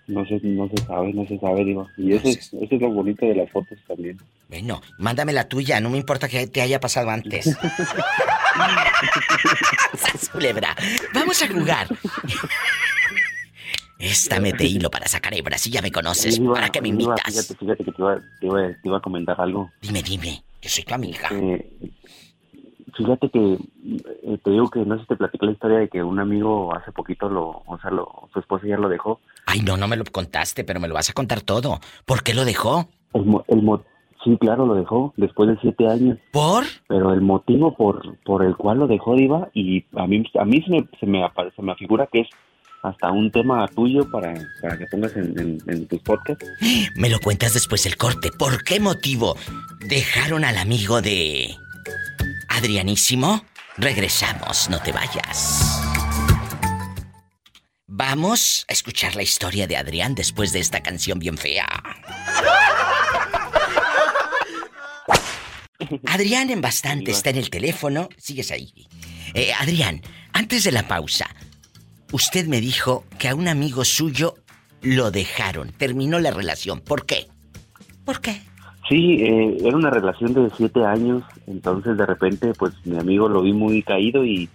No 0.07 0.25
se, 0.25 0.39
no 0.43 0.69
se 0.69 0.85
sabe, 0.85 1.13
no 1.13 1.27
se 1.27 1.37
sabe, 1.39 1.65
digo. 1.65 1.87
Y 1.97 2.13
eso 2.13 2.27
es, 2.27 2.53
eso 2.53 2.75
es 2.75 2.81
lo 2.81 2.91
bonito 2.91 3.25
de 3.25 3.35
las 3.35 3.51
fotos 3.51 3.77
también. 3.87 4.17
Bueno, 4.47 4.81
mándame 4.99 5.33
la 5.33 5.47
tuya, 5.47 5.79
no 5.81 5.89
me 5.89 5.97
importa 5.97 6.29
que 6.29 6.47
te 6.47 6.61
haya 6.61 6.79
pasado 6.79 7.09
antes. 7.09 7.45
Vamos 11.13 11.41
a 11.41 11.47
jugar. 11.47 11.87
Esta 14.05 14.39
mete 14.39 14.65
hilo 14.65 14.89
para 14.91 15.07
sacar 15.07 15.33
hebras 15.33 15.65
y 15.67 15.71
ya 15.71 15.81
me 15.81 15.91
conoces. 15.91 16.39
Diva, 16.39 16.53
¿Para 16.53 16.69
qué 16.69 16.81
me 16.81 16.89
invitas? 16.89 17.23
Fíjate, 17.25 17.55
fíjate 17.55 17.83
que 17.85 17.91
te 17.91 18.01
iba, 18.01 18.15
te, 18.39 18.45
iba, 18.45 18.61
te 18.67 18.79
iba 18.83 18.97
a 18.97 19.01
comentar 19.01 19.39
algo. 19.41 19.71
Dime, 19.81 20.01
dime. 20.03 20.43
Yo 20.61 20.69
soy 20.69 20.83
tu 20.83 20.93
amiga. 20.93 21.29
Eh, 21.31 21.91
fíjate 22.95 23.29
que 23.29 23.53
eh, 23.53 24.37
te 24.43 24.49
digo 24.51 24.69
que 24.69 24.79
no 24.85 24.95
sé 24.95 25.01
si 25.01 25.07
te 25.07 25.15
platicé 25.15 25.45
la 25.45 25.51
historia 25.51 25.77
de 25.79 25.89
que 25.89 26.01
un 26.03 26.19
amigo 26.19 26.73
hace 26.75 26.91
poquito 26.91 27.29
lo, 27.29 27.63
o 27.65 27.77
sea, 27.81 27.91
lo, 27.91 28.29
su 28.33 28.39
esposa 28.39 28.67
ya 28.67 28.77
lo 28.77 28.89
dejó. 28.89 29.19
Ay, 29.45 29.61
no, 29.61 29.77
no 29.77 29.87
me 29.87 29.97
lo 29.97 30.03
contaste, 30.05 30.63
pero 30.63 30.79
me 30.79 30.87
lo 30.87 30.93
vas 30.93 31.09
a 31.09 31.13
contar 31.13 31.41
todo. 31.41 31.79
¿Por 32.05 32.23
qué 32.23 32.33
lo 32.33 32.45
dejó? 32.45 32.87
El, 33.13 33.25
mo- 33.25 33.43
el 33.47 33.61
mo- 33.61 33.83
sí, 34.23 34.37
claro, 34.39 34.65
lo 34.65 34.75
dejó 34.75 35.13
después 35.17 35.49
de 35.49 35.57
siete 35.61 35.87
años. 35.87 36.17
¿Por? 36.31 36.65
Pero 36.87 37.13
el 37.13 37.21
motivo 37.21 37.75
por, 37.75 38.17
por 38.19 38.43
el 38.43 38.55
cual 38.55 38.79
lo 38.79 38.87
dejó, 38.87 39.15
Diva, 39.15 39.49
y 39.53 39.85
a 39.95 40.07
mí, 40.07 40.23
a 40.39 40.45
mí 40.45 40.61
se, 40.61 40.69
me, 40.71 40.87
se, 40.99 41.05
me, 41.05 41.21
se 41.55 41.61
me 41.61 41.71
afigura 41.71 42.07
que 42.11 42.21
es 42.21 42.27
hasta 42.89 43.11
un 43.11 43.31
tema 43.31 43.67
tuyo 43.69 44.09
para, 44.11 44.33
para 44.61 44.77
que 44.77 44.85
pongas 44.87 45.13
en, 45.15 45.37
en- 45.39 45.61
en 45.67 45.87
tus 45.87 46.01
podcasts. 46.01 46.45
Me 46.95 47.09
lo 47.09 47.19
cuentas 47.19 47.53
después 47.53 47.83
del 47.83 47.97
corte. 47.97 48.31
¿Por 48.31 48.63
qué 48.63 48.79
motivo 48.79 49.37
dejaron 49.87 50.43
al 50.45 50.57
amigo 50.57 51.01
de 51.01 51.55
Adrianísimo? 52.49 53.43
Regresamos, 53.77 54.69
no 54.69 54.79
te 54.81 54.91
vayas. 54.91 55.81
Vamos 57.87 58.65
a 58.69 58.73
escuchar 58.73 59.15
la 59.15 59.23
historia 59.23 59.67
de 59.67 59.77
Adrián 59.77 60.15
después 60.15 60.51
de 60.51 60.59
esta 60.59 60.81
canción 60.83 61.17
bien 61.19 61.37
fea. 61.37 61.65
Adrián 66.07 66.49
en 66.49 66.61
bastante 66.61 67.11
está 67.11 67.29
en 67.29 67.37
el 67.37 67.49
teléfono. 67.49 68.09
Sigues 68.17 68.51
ahí. 68.51 68.87
Eh, 69.33 69.51
Adrián, 69.59 70.01
antes 70.33 70.63
de 70.63 70.71
la 70.71 70.87
pausa, 70.87 71.27
usted 72.11 72.47
me 72.47 72.61
dijo 72.61 73.03
que 73.19 73.29
a 73.29 73.35
un 73.35 73.47
amigo 73.47 73.83
suyo 73.85 74.35
lo 74.81 75.11
dejaron, 75.11 75.71
terminó 75.71 76.19
la 76.19 76.31
relación. 76.31 76.79
¿Por 76.81 77.05
qué? 77.05 77.27
¿Por 78.05 78.21
qué? 78.21 78.41
Sí, 78.87 79.23
eh, 79.23 79.57
era 79.63 79.75
una 79.75 79.89
relación 79.89 80.33
de 80.33 80.49
siete 80.55 80.85
años, 80.85 81.23
entonces 81.47 81.97
de 81.97 82.05
repente 82.05 82.53
pues 82.57 82.73
mi 82.85 82.97
amigo 82.99 83.27
lo 83.27 83.41
vi 83.41 83.51
muy 83.51 83.81
caído 83.81 84.23
y, 84.23 84.47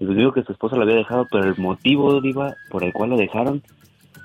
y 0.00 0.04
me 0.04 0.14
dijo 0.16 0.32
que 0.32 0.42
su 0.42 0.50
esposa 0.52 0.74
lo 0.76 0.82
había 0.82 0.96
dejado, 0.96 1.26
pero 1.30 1.44
el 1.44 1.56
motivo, 1.56 2.20
Diva, 2.20 2.54
por 2.70 2.82
el 2.82 2.92
cual 2.92 3.10
lo 3.10 3.16
dejaron 3.16 3.62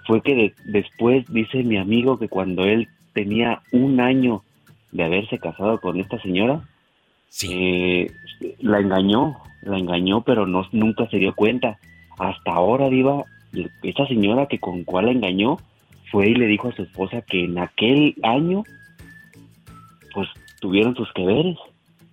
fue 0.08 0.22
que 0.22 0.34
de- 0.34 0.54
después 0.66 1.26
dice 1.32 1.62
mi 1.64 1.78
amigo 1.78 2.18
que 2.18 2.28
cuando 2.28 2.64
él 2.64 2.88
tenía 3.14 3.62
un 3.72 4.00
año 4.00 4.42
de 4.92 5.04
haberse 5.04 5.38
casado 5.38 5.80
con 5.80 6.00
esta 6.00 6.20
señora, 6.24 6.62
eh, 7.52 8.12
la 8.62 8.80
engañó, 8.80 9.38
la 9.62 9.78
engañó, 9.78 10.22
pero 10.22 10.48
no 10.48 10.68
nunca 10.72 11.08
se 11.10 11.18
dio 11.18 11.36
cuenta. 11.36 11.78
Hasta 12.18 12.52
ahora, 12.52 12.90
Diva, 12.90 13.24
esa 13.84 14.08
señora 14.08 14.48
que 14.48 14.60
con 14.60 14.84
cual 14.84 15.06
la 15.08 15.12
engañó 15.12 15.58
fue 16.12 16.30
y 16.30 16.36
le 16.36 16.46
dijo 16.48 16.68
a 16.70 16.76
su 16.76 16.84
esposa 16.84 17.22
que 17.22 17.46
en 17.46 17.58
aquel 17.58 18.16
año 18.24 18.64
pues 20.14 20.28
tuvieron 20.60 20.96
sus 20.96 21.12
que 21.14 21.26
veres. 21.26 21.58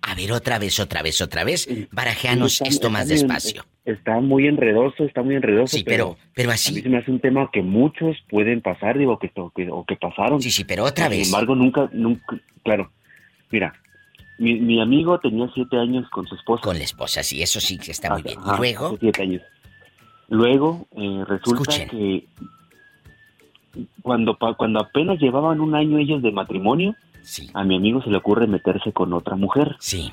A 0.01 0.15
ver, 0.15 0.31
otra 0.31 0.57
vez, 0.57 0.79
otra 0.79 1.01
vez, 1.03 1.21
otra 1.21 1.43
vez. 1.43 1.67
Barajeanos 1.91 2.61
esto 2.61 2.89
más 2.89 3.09
despacio. 3.09 3.65
Está 3.85 4.19
muy 4.21 4.47
enredoso, 4.47 5.03
está 5.03 5.21
muy 5.21 5.35
enredoso. 5.35 5.75
Sí, 5.75 5.83
pero- 5.83 6.17
pero 6.33 6.51
así- 6.51 6.71
A 6.71 6.75
mí 6.75 6.81
se 6.81 6.89
me 6.89 6.97
hace 6.97 7.11
un 7.11 7.19
tema 7.19 7.49
que 7.51 7.61
muchos 7.61 8.15
pueden 8.29 8.61
pasar, 8.61 8.97
digo, 8.97 9.19
que, 9.19 9.31
o 9.35 9.49
que, 9.51 9.69
o 9.69 9.83
que 9.83 9.95
pasaron. 9.97 10.41
Sí, 10.41 10.51
sí, 10.51 10.63
pero 10.63 10.85
otra 10.85 11.09
Sin 11.09 11.17
vez. 11.19 11.27
embargo, 11.27 11.55
nunca, 11.55 11.89
nunca, 11.91 12.39
claro. 12.63 12.91
Mira, 13.51 13.73
mi, 14.37 14.55
mi 14.59 14.79
amigo 14.81 15.19
tenía 15.19 15.49
siete 15.53 15.77
años 15.77 16.09
con 16.11 16.25
su 16.27 16.35
esposa. 16.35 16.61
Con 16.63 16.77
la 16.77 16.83
esposa, 16.85 17.21
sí, 17.23 17.41
eso 17.41 17.59
sí 17.59 17.77
que 17.77 17.91
está 17.91 18.11
muy 18.13 18.21
bien. 18.23 18.39
Y 18.53 18.57
luego, 18.57 18.95
siete 18.99 19.21
años. 19.23 19.41
Luego, 20.29 20.87
eh, 20.95 21.23
resulta 21.27 21.71
Escuchen. 21.73 21.89
que 21.89 22.25
cuando, 24.01 24.37
cuando 24.57 24.79
apenas 24.79 25.19
llevaban 25.19 25.59
un 25.61 25.75
año 25.75 25.97
ellos 25.97 26.21
de 26.21 26.31
matrimonio, 26.31 26.95
a 27.53 27.63
mi 27.63 27.75
amigo 27.75 28.01
se 28.01 28.09
le 28.09 28.17
ocurre 28.17 28.47
meterse 28.47 28.91
con 28.91 29.13
otra 29.13 29.35
mujer. 29.35 29.75
Sí. 29.79 30.11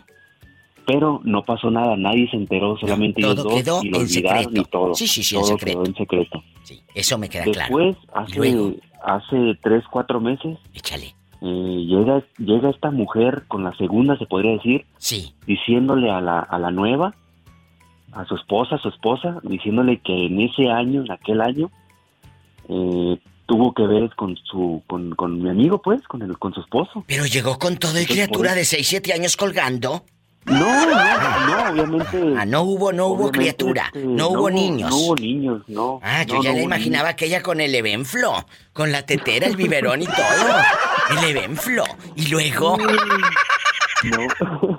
Pero 0.87 1.21
no 1.25 1.43
pasó 1.43 1.71
nada, 1.71 1.97
nadie 1.97 2.31
se 2.31 2.37
enteró, 2.37 2.77
solamente 2.79 3.21
ellos 3.21 3.35
todo 3.37 3.45
dos 3.51 3.55
quedó 3.55 3.81
y 3.83 3.89
lo 3.91 3.97
en 3.97 4.03
olvidaron 4.05 4.43
secreto. 4.45 4.61
y 4.61 4.71
todo. 4.71 4.95
Sí, 4.95 5.07
sí, 5.09 5.23
sí, 5.23 5.35
en 5.35 5.41
todo 5.43 5.51
secreto. 5.51 5.79
quedó 5.79 5.87
en 5.87 5.95
secreto. 5.97 6.43
eso 6.95 7.19
me 7.19 7.29
queda 7.29 7.45
claro. 7.45 7.77
Después, 7.77 7.97
hace, 8.14 8.81
hace 9.03 9.59
tres, 9.62 9.85
cuatro 9.91 10.21
meses, 10.21 10.59
eh, 11.43 11.85
llega, 11.87 12.23
llega 12.39 12.71
esta 12.71 12.91
mujer 12.91 13.45
con 13.49 13.64
la 13.64 13.77
segunda, 13.77 14.17
se 14.17 14.27
podría 14.27 14.53
decir, 14.53 14.87
sí. 14.99 15.35
diciéndole 15.47 16.11
a 16.11 16.21
la, 16.21 16.39
a 16.39 16.59
la 16.59 16.71
nueva, 16.71 17.14
a 18.17 18.25
su 18.25 18.35
esposa, 18.35 18.77
a 18.77 18.79
su 18.79 18.89
esposa, 18.89 19.39
diciéndole 19.43 20.01
que 20.01 20.27
en 20.27 20.41
ese 20.41 20.71
año, 20.71 21.05
en 21.05 21.12
aquel 21.12 21.41
año, 21.43 21.71
eh, 22.69 23.19
tuvo 23.45 23.75
que 23.75 23.87
ver 23.87 24.11
con 24.17 24.37
su, 24.37 24.83
con, 24.87 25.14
con 25.14 25.43
mi 25.43 25.51
amigo, 25.51 25.83
pues, 25.83 26.03
con 26.09 26.23
el, 26.23 26.39
con 26.39 26.55
su 26.55 26.61
esposo. 26.61 27.05
Pero 27.07 27.27
llegó 27.27 27.59
con 27.59 27.77
todo 27.77 28.01
y 28.01 28.07
criatura 28.07 28.55
de 28.55 28.64
6, 28.64 28.87
7 28.87 29.12
años 29.12 29.37
colgando. 29.37 30.03
No, 30.47 30.87
no, 30.87 31.47
no, 31.47 31.71
obviamente. 31.73 32.35
Ah, 32.39 32.47
no 32.47 32.62
hubo, 32.62 32.93
no 32.93 33.09
hubo 33.09 33.31
criatura, 33.33 33.87
este, 33.87 34.07
no 34.07 34.29
hubo 34.29 34.49
niños. 34.49 34.91
No 34.91 34.97
hubo 34.97 35.17
niños, 35.17 35.62
no. 35.67 36.01
Ah, 36.03 36.23
yo 36.23 36.37
No, 36.37 36.43
ya 36.45 36.53
le 36.53 36.62
imaginaba 36.62 37.11
aquella 37.11 37.43
con 37.43 37.61
el 37.61 37.75
evenflo, 37.75 38.47
con 38.73 38.93
la 38.93 39.03
tetera, 39.05 39.47
el 39.47 39.57
biberón 39.57 40.03
y 40.03 40.07
todo. 40.07 41.19
El 41.19 41.37
evenflo. 41.37 41.85
Y 42.14 42.29
luego. 42.29 42.79
No. 44.05 44.29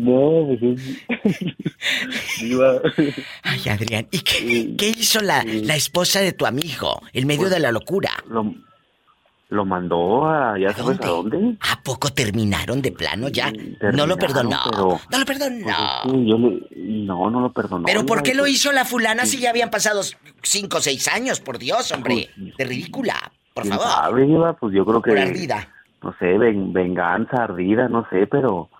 No, 0.00 0.46
pues 0.58 0.62
es... 0.62 2.40
Diva. 2.40 2.80
Ay, 3.42 3.68
Adrián, 3.68 4.06
¿y 4.10 4.20
qué, 4.20 4.74
qué 4.76 4.88
hizo 4.88 5.20
la, 5.20 5.44
la 5.44 5.76
esposa 5.76 6.20
de 6.20 6.32
tu 6.32 6.46
amigo 6.46 7.00
en 7.12 7.26
medio 7.26 7.42
Pues, 7.42 7.52
de 7.52 7.60
la 7.60 7.72
locura? 7.72 8.10
Lo, 8.28 8.54
lo 9.50 9.64
mandó 9.64 10.26
a, 10.26 10.58
ya 10.58 10.72
sabes 10.72 10.98
a 11.02 11.06
dónde. 11.06 11.56
¿A 11.60 11.82
poco 11.82 12.10
terminaron 12.12 12.80
de 12.82 12.92
plano 12.92 13.28
ya? 13.28 13.52
no 13.92 14.06
lo 14.06 14.16
perdonó. 14.16 14.58
pero- 14.70 15.00
No 15.10 15.18
lo 15.18 15.24
perdonó. 15.24 15.66
Pues 16.04 16.16
yo 16.26 16.38
le- 16.38 16.66
no, 17.04 17.30
no 17.30 17.40
lo 17.40 17.52
perdonó. 17.52 17.84
Pero 17.86 18.06
¿por 18.06 18.22
qué 18.22 18.34
lo 18.34 18.44
pues- 18.44 18.52
hizo 18.54 18.72
la 18.72 18.84
fulana 18.84 19.26
si 19.26 19.38
ya 19.38 19.50
habían 19.50 19.70
pasado 19.70 20.00
cinco 20.42 20.78
o 20.78 20.80
seis 20.80 21.08
años? 21.08 21.40
Por 21.40 21.58
Dios, 21.58 21.90
hombre. 21.92 22.30
De 22.56 22.64
ridícula. 22.64 23.14
Por 23.52 23.64
¿Quién 23.64 23.74
favor. 23.76 23.92
sabe, 23.92 24.26
Diva? 24.26 24.52
Pues 24.54 24.74
yo 24.74 24.84
creo 24.86 25.02
que... 25.02 25.10
Por 25.10 25.18
ardida. 25.18 25.68
No 26.02 26.14
sé, 26.18 26.38
ven- 26.38 26.72
venganza, 26.72 27.42
ardida, 27.44 27.88
no 27.88 28.06
sé, 28.08 28.26
pero... 28.26 28.70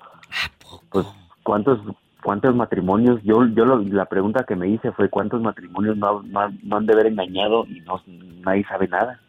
Pues, 0.91 1.07
¿cuántos 1.43 1.79
cuántos 2.23 2.55
matrimonios? 2.55 3.21
Yo 3.23 3.47
yo 3.55 3.65
lo- 3.65 3.79
la 3.83 4.05
pregunta 4.07 4.45
que 4.47 4.55
me 4.57 4.69
hice 4.69 4.93
fue 4.93 5.09
¿cuántos 5.09 5.41
matrimonios 5.41 5.97
no, 5.97 6.23
no- 6.23 6.53
no 6.63 6.77
han 6.77 6.87
de 6.87 6.93
haber 6.93 7.07
engañado 7.07 7.67
y 7.67 7.81
no 7.81 8.03
nadie 8.45 8.65
sabe 8.65 8.89
nada? 8.89 9.21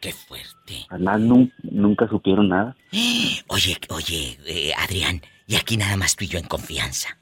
Qué 0.00 0.12
fuerte. 0.12 0.86
Además, 0.90 1.20
nun- 1.20 1.52
nunca 1.62 2.06
supieron 2.08 2.48
nada. 2.48 2.76
Oye, 3.48 3.76
oye, 3.90 4.38
eh, 4.46 4.72
Adrián, 4.76 5.22
y 5.46 5.56
aquí 5.56 5.76
nada 5.76 5.96
más 5.96 6.16
tú 6.16 6.24
y 6.24 6.28
yo 6.28 6.38
en 6.38 6.46
confianza. 6.46 7.16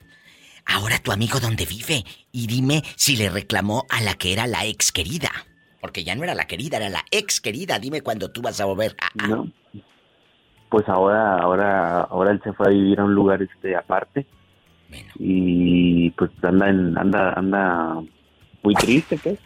Ahora 0.66 0.98
tu 0.98 1.12
amigo 1.12 1.38
dónde 1.40 1.66
vive 1.66 2.04
y 2.32 2.46
dime 2.46 2.82
si 2.96 3.16
le 3.16 3.28
reclamó 3.28 3.84
a 3.90 4.00
la 4.00 4.14
que 4.14 4.32
era 4.32 4.46
la 4.46 4.64
ex 4.64 4.90
querida. 4.92 5.30
Porque 5.80 6.02
ya 6.04 6.14
no 6.14 6.24
era 6.24 6.34
la 6.34 6.46
querida, 6.46 6.78
era 6.78 6.88
la 6.88 7.04
ex 7.10 7.42
querida. 7.42 7.78
Dime 7.78 8.00
cuándo 8.00 8.30
tú 8.30 8.40
vas 8.40 8.58
a 8.60 8.64
volver 8.64 8.96
a... 8.98 9.26
No. 9.28 9.50
Pues 10.74 10.88
ahora, 10.88 11.36
ahora, 11.36 12.00
ahora 12.00 12.32
él 12.32 12.40
se 12.42 12.52
fue 12.52 12.66
a 12.66 12.70
vivir 12.70 12.98
a 12.98 13.04
un 13.04 13.14
lugar 13.14 13.40
este 13.40 13.76
aparte. 13.76 14.26
Y 15.20 16.10
pues 16.10 16.32
anda 16.42 16.68
en, 16.68 16.98
anda, 16.98 17.32
anda 17.34 18.02
muy 18.60 18.74
triste, 18.74 19.16
pues. 19.22 19.38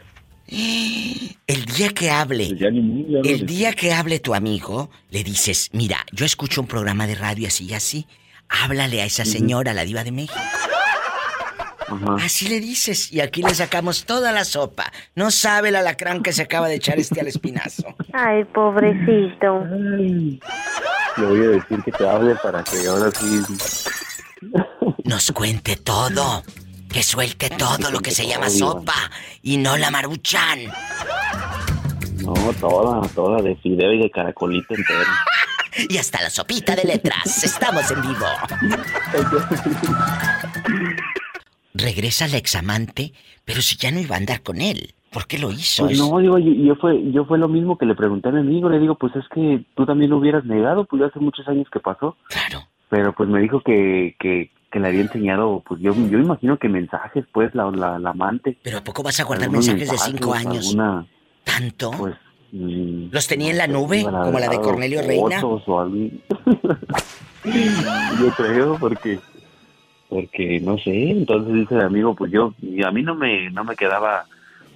El 0.48 1.64
día 1.66 1.90
que 1.90 2.10
hable, 2.10 2.48
no 2.70 3.20
el 3.22 3.44
día 3.44 3.74
que 3.74 3.92
hable 3.92 4.20
tu 4.20 4.34
amigo, 4.34 4.88
le 5.10 5.22
dices, 5.22 5.68
mira, 5.74 5.98
yo 6.12 6.24
escucho 6.24 6.62
un 6.62 6.66
programa 6.66 7.06
de 7.06 7.16
radio 7.16 7.48
así 7.48 7.66
y 7.66 7.74
así, 7.74 8.06
háblale 8.48 9.02
a 9.02 9.04
esa 9.04 9.26
señora, 9.26 9.74
la 9.74 9.84
diva 9.84 10.04
de 10.04 10.12
México. 10.12 10.40
Así 12.22 12.48
le 12.48 12.60
dices, 12.60 13.12
y 13.12 13.20
aquí 13.20 13.42
le 13.42 13.54
sacamos 13.54 14.04
toda 14.04 14.32
la 14.32 14.44
sopa. 14.44 14.92
No 15.14 15.30
sabe 15.30 15.70
el 15.70 15.76
alacrán 15.76 16.22
que 16.22 16.32
se 16.32 16.42
acaba 16.42 16.68
de 16.68 16.76
echar 16.76 16.98
este 16.98 17.20
al 17.20 17.28
espinazo. 17.28 17.84
Ay, 18.12 18.44
pobrecito. 18.44 19.64
Le 19.64 20.40
voy 21.16 21.44
a 21.44 21.48
decir 21.48 21.82
que 21.84 21.92
te 21.92 22.08
hable 22.08 22.34
para 22.36 22.62
que 22.62 22.86
ahora 22.86 23.10
sí... 23.10 23.42
Nos 25.04 25.32
cuente 25.32 25.76
todo. 25.76 26.42
Que 26.92 27.02
suelte 27.02 27.50
todo 27.50 27.90
lo 27.90 28.00
que 28.00 28.10
se 28.10 28.26
llama 28.26 28.48
sopa 28.48 29.10
y 29.42 29.58
no 29.58 29.76
la 29.76 29.90
maruchan. 29.90 30.60
No, 32.22 32.34
toda, 32.60 33.06
toda, 33.08 33.42
de 33.42 33.56
fideo 33.56 33.92
y 33.92 34.02
de 34.02 34.10
caracolito 34.10 34.74
entero. 34.74 35.00
Y 35.88 35.96
hasta 35.96 36.20
la 36.20 36.28
sopita 36.28 36.74
de 36.74 36.82
letras. 36.82 37.44
Estamos 37.44 37.88
en 37.92 38.02
vivo. 38.02 38.26
Regresa 41.78 42.26
la 42.28 42.36
examante, 42.36 43.12
pero 43.44 43.60
si 43.62 43.76
ya 43.76 43.90
no 43.90 44.00
iba 44.00 44.14
a 44.16 44.18
andar 44.18 44.42
con 44.42 44.60
él. 44.60 44.94
¿Por 45.10 45.26
qué 45.26 45.38
lo 45.38 45.50
hizo? 45.52 45.84
Pues 45.84 45.98
Es- 45.98 45.98
no, 46.06 46.18
digo, 46.18 46.38
yo, 46.38 46.52
yo 46.52 46.74
fue, 46.76 47.10
yo 47.12 47.24
fue 47.24 47.38
lo 47.38 47.48
mismo 47.48 47.78
que 47.78 47.86
le 47.86 47.94
pregunté 47.94 48.28
a 48.28 48.32
mi 48.32 48.40
amigo, 48.40 48.68
le 48.68 48.78
digo, 48.78 48.96
pues 48.96 49.14
es 49.16 49.24
que 49.34 49.64
tú 49.74 49.86
también 49.86 50.10
lo 50.10 50.18
hubieras 50.18 50.44
negado, 50.44 50.84
pues 50.84 51.00
ya 51.00 51.06
hace 51.06 51.18
muchos 51.20 51.48
años 51.48 51.66
que 51.72 51.80
pasó. 51.80 52.16
Claro. 52.28 52.64
Pero 52.90 53.14
pues 53.14 53.28
me 53.28 53.40
dijo 53.40 53.60
que, 53.62 54.16
que, 54.20 54.50
que 54.70 54.78
le 54.80 54.88
había 54.88 55.00
enseñado, 55.02 55.62
pues 55.66 55.80
yo, 55.80 55.94
yo 55.94 56.18
imagino 56.18 56.58
que 56.58 56.68
mensajes, 56.68 57.24
pues, 57.32 57.54
la, 57.54 57.70
la, 57.70 57.98
la 57.98 58.10
amante. 58.10 58.58
¿Pero 58.62 58.78
a 58.78 58.84
poco 58.84 59.02
vas 59.02 59.18
a 59.20 59.24
guardar 59.24 59.44
Algunos 59.46 59.66
mensajes 59.66 59.90
de 59.90 59.98
cinco 60.10 60.34
años? 60.34 60.66
alguna, 60.68 61.06
¿Tanto? 61.44 61.90
pues... 61.92 62.14
mm, 62.52 63.06
¿Los 63.10 63.26
tenía 63.28 63.50
en 63.50 63.58
la 63.58 63.66
nube? 63.66 64.00
iban 64.00 64.14
a 64.14 64.24
Como 64.24 64.38
la 64.38 64.48
de 64.48 64.60
Cornelio 64.60 65.00
Reina. 65.00 65.40
o 65.42 65.80
algo. 65.80 65.96
yo 67.44 68.30
creo, 68.36 68.76
porque... 68.78 69.18
Porque, 70.08 70.60
no 70.60 70.78
sé, 70.78 71.10
entonces 71.10 71.54
dice 71.54 71.74
el 71.74 71.82
amigo, 71.82 72.14
pues 72.14 72.32
yo, 72.32 72.54
y 72.62 72.82
a 72.82 72.90
mí 72.90 73.02
no 73.02 73.14
me, 73.14 73.50
no 73.50 73.64
me 73.64 73.76
quedaba... 73.76 74.24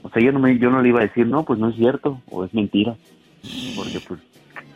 O 0.02 0.10
sea, 0.10 0.22
yo 0.22 0.32
no, 0.32 0.40
me, 0.40 0.58
yo 0.58 0.70
no 0.70 0.82
le 0.82 0.88
iba 0.88 1.00
a 1.00 1.06
decir, 1.06 1.26
no, 1.26 1.44
pues 1.44 1.58
no 1.58 1.68
es 1.68 1.76
cierto, 1.76 2.20
o 2.30 2.44
es 2.44 2.52
mentira. 2.52 2.96
Porque, 3.76 4.00
pues, 4.06 4.20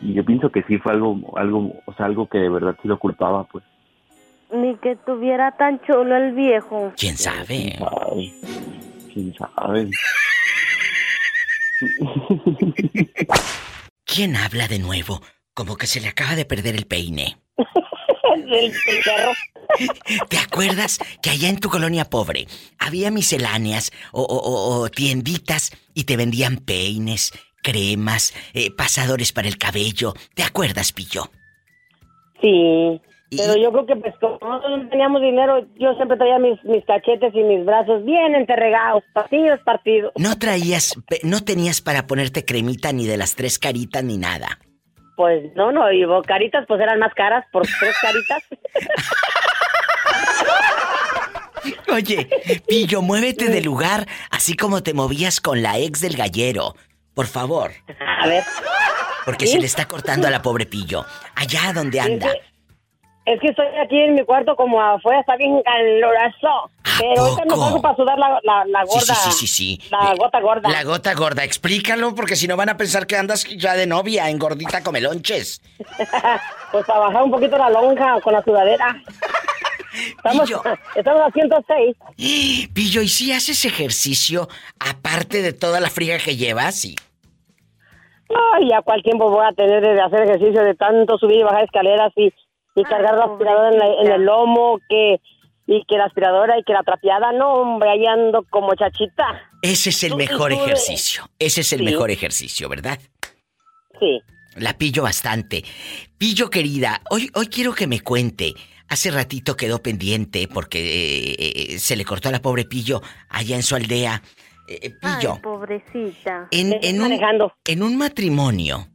y 0.01 0.13
yo 0.13 0.23
pienso 0.23 0.49
que 0.49 0.63
sí 0.63 0.77
fue 0.77 0.93
algo, 0.93 1.37
algo, 1.37 1.73
o 1.85 1.93
sea, 1.93 2.05
algo 2.05 2.27
que 2.27 2.37
de 2.37 2.49
verdad 2.49 2.75
sí 2.81 2.87
lo 2.87 2.97
culpaba, 2.97 3.43
pues. 3.45 3.63
Ni 4.51 4.75
que 4.75 4.95
tuviera 4.95 5.51
tan 5.57 5.81
chulo 5.81 6.15
el 6.15 6.33
viejo. 6.33 6.93
¿Quién 6.97 7.17
sabe? 7.17 7.77
Ay, 8.15 8.33
quién 9.13 9.33
sabe. 9.35 9.89
¿Quién 14.05 14.35
habla 14.35 14.67
de 14.67 14.79
nuevo? 14.79 15.21
Como 15.53 15.75
que 15.75 15.87
se 15.87 15.99
le 15.99 16.07
acaba 16.07 16.35
de 16.35 16.45
perder 16.45 16.75
el 16.75 16.85
peine. 16.85 17.37
El 18.51 18.71
perro. 19.03 19.31
¿Te 20.29 20.37
acuerdas 20.37 20.99
que 21.21 21.29
allá 21.29 21.49
en 21.49 21.59
tu 21.59 21.69
colonia 21.69 22.05
pobre 22.05 22.47
había 22.79 23.11
misceláneas 23.11 23.91
o, 24.13 24.21
o- 24.21 24.25
o- 24.37 24.79
o 24.81 24.89
tienditas 24.89 25.71
y 25.93 26.05
te 26.05 26.15
vendían 26.17 26.57
peines, 26.57 27.33
cremas, 27.63 28.33
eh, 28.53 28.71
pasadores 28.71 29.33
para 29.33 29.47
el 29.47 29.57
cabello? 29.57 30.13
¿Te 30.35 30.43
acuerdas, 30.43 30.93
Pillo? 30.93 31.29
Sí. 32.41 33.01
Pero 33.29 33.57
yo 33.57 33.71
creo 33.73 33.85
que 33.85 33.95
pues 33.97 34.13
como 34.21 34.37
no 34.41 34.87
teníamos 34.89 35.21
dinero, 35.21 35.59
yo 35.77 35.93
siempre 35.95 36.15
traía 36.15 36.39
mis, 36.39 36.63
mis 36.63 36.85
cachetes 36.85 37.33
y 37.35 37.43
mis 37.43 37.65
brazos 37.65 38.05
bien 38.05 38.35
enterregados, 38.35 39.03
partidos, 39.13 39.59
partidos. 39.65 40.13
No 40.15 40.37
traías, 40.39 40.93
no 41.23 41.41
tenías 41.43 41.81
para 41.81 42.07
ponerte 42.07 42.45
cremita 42.45 42.93
ni 42.93 43.05
de 43.05 43.17
las 43.17 43.35
tres 43.35 43.59
caritas 43.59 44.01
ni 44.01 44.17
nada. 44.17 44.59
Pues 45.17 45.51
no, 45.55 45.71
no, 45.71 45.91
y 45.91 46.05
caritas 46.27 46.63
pues 46.67 46.79
eran 46.79 46.99
más 46.99 47.11
caras 47.15 47.43
por 47.51 47.63
tres 47.79 47.95
caritas. 47.99 48.43
Oye, 51.91 52.29
Pillo, 52.67 53.01
muévete 53.01 53.49
de 53.49 53.61
lugar 53.61 54.07
así 54.29 54.55
como 54.55 54.83
te 54.83 54.93
movías 54.93 55.41
con 55.41 55.63
la 55.63 55.79
ex 55.79 56.01
del 56.01 56.15
gallero. 56.15 56.75
Por 57.15 57.25
favor. 57.25 57.71
A 58.21 58.27
ver. 58.27 58.43
Porque 59.25 59.47
¿Sí? 59.47 59.53
se 59.53 59.59
le 59.59 59.65
está 59.65 59.87
cortando 59.87 60.27
a 60.27 60.29
la 60.29 60.43
pobre 60.43 60.67
Pillo. 60.67 61.03
Allá 61.33 61.73
donde 61.73 61.99
anda. 61.99 62.29
Es 63.27 63.41
que 63.41 63.49
estoy 63.49 63.65
aquí 63.83 63.99
en 63.99 64.15
mi 64.15 64.23
cuarto 64.23 64.55
como 64.55 64.81
afuera, 64.81 65.19
está 65.19 65.35
bien 65.35 65.61
caloroso. 65.61 66.71
Pero 66.97 67.21
ahorita 67.21 67.43
me 67.43 67.55
pongo 67.55 67.81
para 67.81 67.95
sudar 67.95 68.17
la, 68.17 68.39
la, 68.41 68.63
la 68.65 68.85
gorda. 68.85 69.13
sí, 69.13 69.31
sí, 69.31 69.31
sí, 69.31 69.47
sí. 69.47 69.89
La 69.91 70.15
gota 70.17 70.39
gorda. 70.39 70.69
La 70.69 70.83
gota 70.83 71.13
gorda, 71.13 71.43
explícalo 71.43 72.15
porque 72.15 72.37
si 72.37 72.47
no 72.47 72.55
van 72.55 72.69
a 72.69 72.77
pensar 72.77 73.05
que 73.05 73.17
andas 73.17 73.43
ya 73.43 73.73
de 73.73 73.85
novia, 73.85 74.29
en 74.29 74.39
gordita 74.39 74.79
melonches. 74.91 75.61
pues 76.71 76.85
para 76.85 76.99
bajar 76.99 77.23
un 77.23 77.31
poquito 77.31 77.57
la 77.57 77.69
lonja 77.69 78.21
con 78.21 78.31
la 78.31 78.41
sudadera. 78.41 78.95
Estamos, 80.15 80.49
estamos 80.95 81.21
a 81.21 81.31
106. 81.31 81.97
Pillo, 82.73 83.01
¿y 83.01 83.07
si 83.07 83.33
haces 83.33 83.65
ejercicio 83.65 84.47
aparte 84.79 85.41
de 85.41 85.53
toda 85.53 85.79
la 85.79 85.89
friga 85.89 86.17
que 86.17 86.35
llevas? 86.35 86.75
Sí. 86.75 86.95
Ay, 88.53 88.71
¿a 88.73 88.81
cuál 88.81 89.01
tiempo 89.03 89.29
voy 89.29 89.45
a 89.45 89.53
tener 89.53 89.81
de 89.81 90.01
hacer 90.01 90.23
ejercicio 90.23 90.61
de 90.61 90.75
tanto 90.75 91.17
subir 91.17 91.39
y 91.39 91.43
bajar 91.43 91.63
escaleras 91.63 92.11
y, 92.15 92.31
y 92.77 92.83
cargar 92.85 93.15
la 93.17 93.25
aspiradora 93.25 93.69
en, 93.73 93.77
la- 93.79 94.01
en 94.03 94.11
el 94.13 94.21
lomo 94.25 94.79
que 94.87 95.19
y 95.69 95.83
que 95.85 95.97
la 95.97 96.05
aspiradora 96.05 96.57
y 96.57 96.63
que 96.63 96.71
la 96.71 96.83
trapeada? 96.83 97.33
No, 97.33 97.51
hombre, 97.55 97.89
ahí 97.89 98.05
ando 98.05 98.45
como 98.49 98.73
chachita. 98.75 99.41
Ese 99.61 99.89
es 99.89 100.03
el 100.03 100.11
Tú- 100.11 100.17
mejor 100.17 100.53
tú 100.53 100.63
ejercicio. 100.63 101.23
Ese 101.39 101.61
es 101.61 101.73
el 101.73 101.79
Sí. 101.79 101.85
mejor 101.85 102.09
ejercicio, 102.11 102.69
¿verdad? 102.69 102.99
Sí. 103.99 104.21
La 104.55 104.77
pillo 104.77 105.03
bastante. 105.03 105.63
Pillo 106.17 106.49
querida, 106.49 107.01
hoy, 107.09 107.29
hoy 107.35 107.47
quiero 107.47 107.73
que 107.73 107.85
me 107.87 107.99
cuente. 107.99 108.53
Hace 108.89 109.11
ratito 109.11 109.57
quedó 109.57 109.83
pendiente 109.83 110.47
porque 110.47 110.79
eh, 110.79 111.35
eh, 111.73 111.79
se 111.79 111.95
le 111.97 112.05
cortó 112.05 112.29
a 112.29 112.31
la 112.31 112.41
pobre 112.41 112.63
Pillo 112.63 113.01
allá 113.29 113.55
en 113.57 113.63
su 113.63 113.75
aldea. 113.75 114.21
Eh, 114.69 114.79
eh, 114.83 114.89
Pillo, 114.91 115.33
Ay, 115.35 115.41
pobrecita. 115.41 116.47
en, 116.51 116.77
en 116.81 117.01
un, 117.01 117.19
en 117.65 117.83
un 117.83 117.97
matrimonio, 117.97 118.87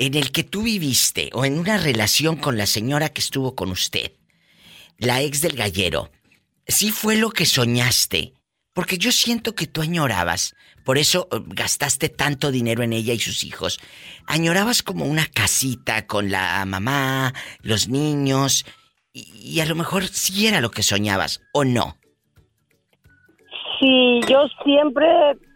en 0.00 0.14
el 0.14 0.32
que 0.32 0.44
tú 0.44 0.62
viviste 0.62 1.28
o 1.34 1.44
en 1.44 1.58
una 1.58 1.76
relación 1.76 2.36
con 2.36 2.56
la 2.56 2.64
señora 2.64 3.10
que 3.10 3.20
estuvo 3.20 3.54
con 3.54 3.70
usted, 3.70 4.12
la 4.96 5.20
ex 5.20 5.42
del 5.42 5.56
gallero, 5.56 6.10
¿sí 6.66 6.90
fue 6.90 7.18
lo 7.18 7.30
que 7.30 7.44
soñaste? 7.44 8.32
Porque 8.72 8.96
yo 8.96 9.12
siento 9.12 9.54
que 9.54 9.66
tú 9.66 9.82
añorabas, 9.82 10.54
por 10.86 10.96
eso 10.96 11.28
eh, 11.30 11.36
gastaste 11.48 12.08
tanto 12.08 12.50
dinero 12.50 12.82
en 12.82 12.94
ella 12.94 13.12
y 13.12 13.18
sus 13.18 13.44
hijos. 13.44 13.78
Añorabas 14.26 14.82
como 14.82 15.04
una 15.04 15.26
casita 15.26 16.06
con 16.06 16.30
la 16.30 16.64
mamá, 16.64 17.34
los 17.60 17.88
niños, 17.88 18.64
y, 19.12 19.30
y 19.38 19.60
a 19.60 19.66
lo 19.66 19.74
mejor 19.74 20.06
sí 20.06 20.46
era 20.46 20.62
lo 20.62 20.70
que 20.70 20.82
soñabas, 20.82 21.42
¿o 21.52 21.64
no? 21.64 21.98
Sí, 23.78 24.20
yo 24.26 24.46
siempre 24.64 25.06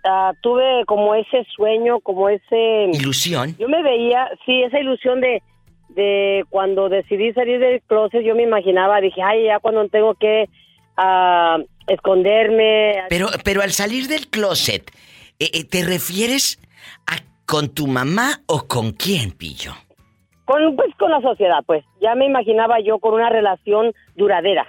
ah, 0.04 0.32
tuve 0.40 0.84
como 0.86 1.14
ese 1.14 1.44
sueño, 1.56 2.00
como 2.00 2.28
ese... 2.28 2.90
Ilusión. 2.92 3.56
Yo 3.58 3.68
me 3.68 3.82
veía, 3.82 4.28
sí, 4.46 4.62
esa 4.62 4.78
ilusión 4.78 5.20
de, 5.20 5.42
de 5.90 6.44
cuando 6.50 6.88
decidí 6.88 7.32
salir 7.32 7.58
del 7.60 7.80
closet, 7.82 8.22
yo 8.22 8.34
me 8.34 8.42
imaginaba, 8.42 9.00
dije, 9.00 9.22
ay, 9.22 9.44
ya 9.44 9.58
cuando 9.60 9.88
tengo 9.88 10.14
que 10.14 10.48
ah, 10.96 11.58
esconderme. 11.86 13.02
Pero, 13.08 13.28
pero 13.44 13.62
al 13.62 13.70
salir 13.70 14.06
del 14.06 14.28
closet, 14.28 14.90
eh, 15.38 15.50
eh, 15.52 15.64
¿te 15.64 15.82
refieres 15.84 16.58
a 17.06 17.16
con 17.46 17.68
tu 17.74 17.86
mamá 17.86 18.40
o 18.46 18.66
con 18.66 18.92
quién, 18.92 19.32
Pillo? 19.32 19.72
Con, 20.44 20.76
pues 20.76 20.94
con 20.96 21.10
la 21.10 21.20
sociedad, 21.20 21.60
pues. 21.66 21.84
Ya 22.00 22.14
me 22.14 22.26
imaginaba 22.26 22.78
yo 22.80 22.98
con 22.98 23.14
una 23.14 23.30
relación 23.30 23.92
duradera. 24.14 24.66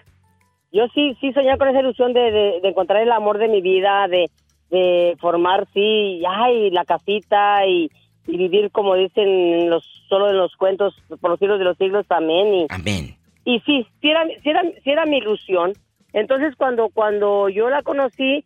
Yo 0.71 0.87
sí, 0.93 1.15
sí 1.21 1.31
soñaba 1.33 1.57
con 1.57 1.69
esa 1.69 1.79
ilusión 1.79 2.13
de, 2.13 2.31
de- 2.31 2.59
de 2.61 2.67
encontrar 2.69 3.01
el 3.01 3.11
amor 3.11 3.37
de 3.37 3.47
mi 3.47 3.61
vida, 3.61 4.07
de, 4.09 4.29
de 4.69 5.15
formar, 5.19 5.67
sí, 5.73 6.21
ay, 6.27 6.69
la 6.71 6.85
casita 6.85 7.65
y, 7.65 7.89
y 8.27 8.37
vivir 8.37 8.71
como 8.71 8.95
dicen 8.95 9.69
los 9.69 9.83
solo 10.09 10.29
en 10.29 10.37
los 10.37 10.55
cuentos 10.55 10.95
por 11.21 11.29
los 11.31 11.39
siglos 11.39 11.59
de 11.59 11.65
los 11.65 11.77
siglos, 11.77 12.05
amén. 12.09 12.53
Y, 12.53 12.67
Amén. 12.69 13.15
y 13.43 13.59
sí, 13.61 13.87
sí 14.01 14.09
era, 14.09 14.25
sí 14.43 14.49
era, 14.49 14.61
sí 14.83 14.89
era 14.91 15.05
mi 15.05 15.17
ilusión. 15.17 15.73
Entonces 16.13 16.55
cuando, 16.55 16.89
cuando 16.89 17.49
yo 17.49 17.69
la 17.69 17.81
conocí, 17.81 18.43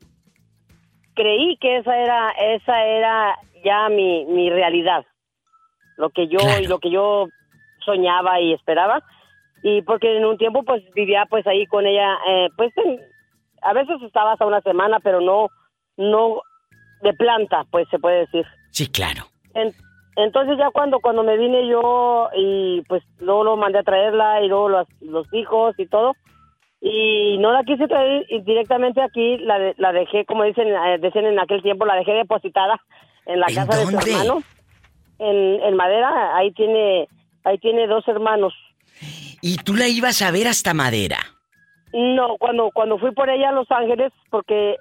creí 1.15 1.57
que 1.57 1.77
esa 1.77 1.97
era, 1.97 2.29
esa 2.31 2.85
era 2.85 3.37
ya 3.63 3.89
mi, 3.89 4.25
mi 4.25 4.49
realidad. 4.49 5.05
Lo 5.97 6.09
que 6.09 6.27
yo, 6.27 6.37
y 6.61 6.67
lo 6.67 6.79
que 6.79 6.89
yo 6.91 7.27
soñaba 7.85 8.39
y 8.39 8.53
esperaba. 8.53 9.03
Y 9.63 9.81
porque 9.81 10.15
en 10.15 10.25
un 10.25 10.37
tiempo 10.37 10.63
pues 10.63 10.81
vivía 10.93 11.25
pues 11.29 11.45
ahí 11.45 11.65
con 11.65 11.85
ella, 11.85 12.15
eh, 12.29 12.47
pues 12.55 12.71
en- 12.77 12.99
a 13.61 13.73
veces 13.73 14.01
estaba 14.03 14.31
hasta 14.33 14.45
una 14.45 14.61
semana, 14.61 14.99
pero 15.03 15.19
no, 15.19 15.49
no 15.99 16.41
de 17.03 17.13
planta, 17.13 17.65
pues 17.69 17.87
se 17.89 17.99
puede 17.99 18.21
decir. 18.21 18.45
Sí, 18.71 18.87
claro. 18.87 19.25
En- 19.53 19.73
entonces 20.15 20.57
ya 20.57 20.69
cuando 20.71 20.99
cuando 20.99 21.23
me 21.23 21.37
vine 21.37 21.67
yo 21.67 22.29
y 22.35 22.81
pues 22.89 23.03
luego 23.19 23.43
lo 23.43 23.55
mandé 23.57 23.79
a 23.79 23.83
traerla 23.83 24.41
y 24.41 24.47
luego 24.49 24.67
los, 24.69 24.87
los 25.01 25.31
hijos 25.33 25.75
y 25.77 25.85
todo 25.87 26.13
y 26.81 27.37
no 27.39 27.51
la 27.53 27.63
quise 27.63 27.87
traer 27.87 28.25
y 28.29 28.41
directamente 28.41 29.01
aquí 29.01 29.37
la, 29.39 29.59
de- 29.59 29.75
la 29.77 29.91
dejé 29.93 30.25
como 30.25 30.43
dicen 30.43 30.67
eh, 30.67 30.97
decían 30.99 31.25
en 31.25 31.39
aquel 31.39 31.61
tiempo 31.61 31.85
la 31.85 31.95
dejé 31.95 32.11
depositada 32.13 32.81
en 33.25 33.39
la 33.39 33.47
casa 33.47 33.77
de 33.77 33.85
su 33.85 33.97
hermano 33.97 34.43
en, 35.19 35.61
en 35.63 35.75
madera 35.75 36.35
ahí 36.35 36.51
tiene 36.51 37.07
ahí 37.45 37.57
tiene 37.59 37.87
dos 37.87 38.05
hermanos 38.07 38.53
Y 39.41 39.55
tú 39.57 39.73
la 39.75 39.87
ibas 39.87 40.21
a 40.21 40.31
ver 40.31 40.47
hasta 40.47 40.73
madera. 40.73 41.17
No, 41.93 42.37
cuando 42.37 42.69
cuando 42.71 42.97
fui 42.99 43.11
por 43.11 43.29
ella 43.29 43.49
a 43.49 43.53
Los 43.53 43.69
Ángeles, 43.71 44.11
porque 44.29 44.75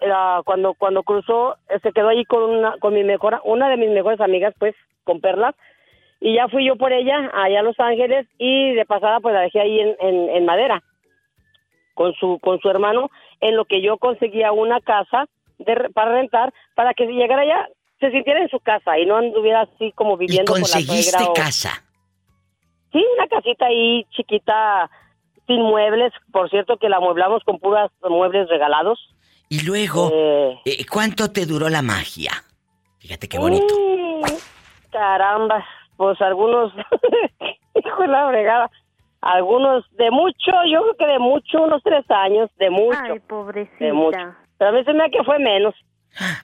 cuando 0.45 0.75
cuando 0.75 1.03
cruzó 1.03 1.57
eh, 1.69 1.79
se 1.83 1.93
quedó 1.93 2.09
allí 2.09 2.25
con 2.25 2.43
una 2.43 2.77
con 2.79 2.95
mi 2.95 3.03
mejor 3.05 3.41
una 3.45 3.69
de 3.69 3.77
mis 3.79 3.91
mejores 3.91 4.21
amigas, 4.21 4.55
pues, 4.59 4.75
con 5.05 5.21
Perla, 5.21 5.55
y 6.21 6.35
ya 6.35 6.49
fui 6.49 6.67
yo 6.67 6.77
por 6.77 6.93
ella 6.93 7.31
allá 7.35 7.61
a 7.61 7.63
Los 7.63 7.79
Ángeles 7.81 8.27
y 8.39 8.73
de 8.75 8.85
pasada 8.85 9.21
pues 9.21 9.35
la 9.35 9.41
dejé 9.41 9.61
ahí 9.61 9.81
en, 9.81 9.97
en, 10.01 10.29
en 10.31 10.45
madera 10.45 10.83
con 11.95 12.13
su 12.15 12.39
con 12.41 12.61
su 12.61 12.69
hermano 12.69 13.11
en 13.41 13.57
lo 13.57 13.65
que 13.65 13.81
yo 13.81 13.99
conseguía 13.99 14.53
una 14.53 14.81
casa 14.81 15.27
de, 15.59 15.75
para 15.95 16.13
rentar 16.13 16.53
para 16.75 16.93
que 16.95 17.07
si 17.07 17.13
llegara 17.15 17.43
allá 17.43 17.69
se 18.01 18.11
sintiera 18.11 18.41
en 18.41 18.49
su 18.49 18.61
casa 18.61 18.99
y 18.99 19.07
no 19.07 19.17
anduviera 19.17 19.63
así 19.63 19.93
como 19.93 20.15
Y 20.15 20.19
viviendo 20.27 20.53
con 20.53 20.61
la 20.61 20.67
conseguiste 20.67 21.11
suegra 21.19 21.31
o- 21.31 21.35
casa. 21.35 21.83
Sí, 22.93 23.05
una 23.17 23.27
casita 23.27 23.67
ahí 23.67 24.05
chiquita, 24.11 24.89
sin 25.49 25.61
muebles. 25.63 26.13
Por 26.31 26.49
cierto, 26.51 26.77
que 26.77 26.89
la 26.89 26.99
amueblamos 26.99 27.43
con 27.43 27.59
puras 27.59 27.91
muebles 28.09 28.49
regalados. 28.49 29.01
Y 29.49 29.65
luego, 29.67 30.13
eh, 30.15 30.85
¿cuánto 30.89 31.33
te 31.33 31.45
duró 31.47 31.69
la 31.69 31.83
magia? 31.83 32.31
Fíjate 32.99 33.29
qué 33.29 33.39
bonito. 33.39 33.75
Mm, 33.75 34.23
caramba, 34.93 35.65
pues 35.97 36.21
algunos, 36.21 36.73
hijo 37.75 38.03
de 38.03 38.09
la 38.09 38.29
fregada, 38.29 38.71
algunos 39.23 39.85
de 39.97 40.11
mucho, 40.11 40.53
yo 40.71 40.83
creo 40.83 40.95
que 40.99 41.07
de 41.07 41.19
mucho, 41.19 41.63
unos 41.63 41.83
tres 41.83 42.05
años, 42.11 42.51
de 42.59 42.71
mucho. 42.71 42.99
Ay, 43.03 43.19
pobrecita. 43.21 43.85
De 43.85 43.93
mucho. 43.93 44.19
Pero 44.59 44.69
a 44.71 44.73
veces 44.73 44.95
me 44.95 45.01
da 45.05 45.09
que 45.11 45.25
fue 45.25 45.39
menos. 45.39 45.75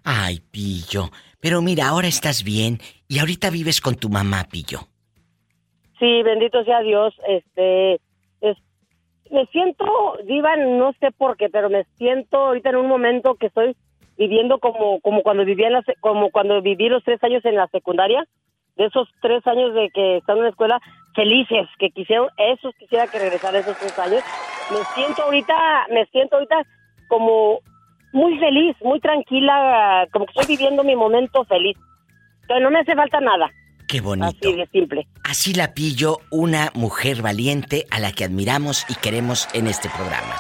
Ay, 0.05 0.41
Pillo. 0.51 1.11
Pero 1.41 1.61
mira, 1.61 1.89
ahora 1.89 2.07
estás 2.09 2.43
bien 2.43 2.79
y 3.07 3.19
ahorita 3.19 3.51
vives 3.51 3.81
con 3.81 3.97
tu 3.97 4.09
mamá, 4.09 4.45
Pillo. 4.51 4.81
Sí, 5.99 6.23
bendito 6.23 6.65
sea 6.65 6.81
Dios. 6.81 7.15
Este, 7.29 7.95
es- 7.95 8.01
me 9.31 9.47
siento, 9.47 9.85
Diva, 10.25 10.57
no 10.57 10.93
sé 11.01 11.11
por 11.13 11.37
qué, 11.37 11.49
pero 11.49 11.71
me 11.71 11.85
siento 11.97 12.37
ahorita 12.39 12.71
en 12.71 12.77
un 12.77 12.89
momento 12.89 13.37
que 13.37 13.47
estoy 13.47 13.77
viviendo 14.17 14.59
como, 14.59 15.01
como 15.01 15.23
cuando 15.23 15.45
vivía 15.45 15.69
en 15.69 15.73
la, 15.75 15.85
como 16.01 16.31
cuando 16.31 16.63
viví 16.63 16.89
los 16.89 17.03
tres 17.05 17.23
años 17.25 17.45
en 17.45 17.57
la 17.57 17.67
secundaria, 17.69 18.25
de 18.77 18.87
esos 18.87 19.09
tres 19.21 19.47
años 19.47 19.75
de 19.75 19.91
que 19.91 20.19
están 20.19 20.39
en 20.39 20.45
la 20.45 20.51
escuela, 20.51 20.81
felices, 21.15 21.69
que 21.79 21.91
quisieron, 21.91 22.29
esos 22.37 22.75
quisiera 22.77 23.07
que 23.07 23.19
regresara 23.19 23.59
esos 23.59 23.77
tres 23.79 23.99
años. 23.99 24.23
Me 24.71 24.79
siento 24.95 25.23
ahorita, 25.23 25.87
me 25.91 26.07
siento 26.07 26.37
ahorita 26.37 26.63
como 27.09 27.61
muy 28.13 28.39
feliz, 28.39 28.77
muy 28.83 29.01
tranquila, 29.01 30.07
como 30.13 30.27
que 30.27 30.33
estoy 30.37 30.57
viviendo 30.57 30.83
mi 30.83 30.97
momento 30.97 31.45
feliz. 31.45 31.77
Pero 32.49 32.61
no 32.61 32.71
me 32.71 32.81
hace 32.81 32.95
falta 32.95 33.21
nada. 33.21 33.51
Qué 33.95 34.01
bonito. 34.01 34.49
Así 34.49 34.57
de 34.57 34.67
simple. 34.73 35.07
Así 35.23 35.55
la 35.55 35.73
pillo 35.73 36.19
una 36.31 36.73
mujer 36.75 37.23
valiente 37.23 37.87
a 37.93 38.01
la 38.01 38.11
que 38.11 38.25
admiramos 38.25 38.85
y 38.89 38.97
queremos 38.97 39.47
en 39.53 39.69
este 39.69 39.89
programa. 39.89 40.35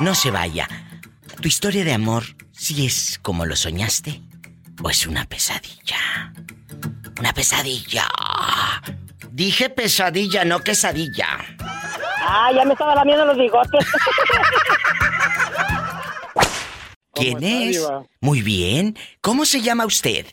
No 0.00 0.16
se 0.16 0.32
vaya. 0.32 0.66
¿Tu 1.40 1.46
historia 1.46 1.84
de 1.84 1.92
amor 1.92 2.24
sí 2.50 2.84
es 2.84 3.20
como 3.22 3.46
lo 3.46 3.54
soñaste? 3.54 4.22
¿O 4.82 4.90
es 4.90 5.06
una 5.06 5.24
pesadilla? 5.24 6.32
Una 7.20 7.32
pesadilla. 7.32 8.08
Dije 9.30 9.70
pesadilla, 9.70 10.44
no 10.44 10.58
quesadilla. 10.64 11.28
Ah, 12.22 12.50
ya 12.52 12.64
me 12.64 12.72
estaba 12.72 12.96
lamiendo 12.96 13.24
los 13.24 13.38
bigotes. 13.38 13.86
¿Quién 17.14 17.44
es? 17.44 17.88
Muy 18.20 18.42
bien. 18.42 18.98
¿Cómo 19.20 19.44
se 19.44 19.60
llama 19.60 19.86
usted? 19.86 20.26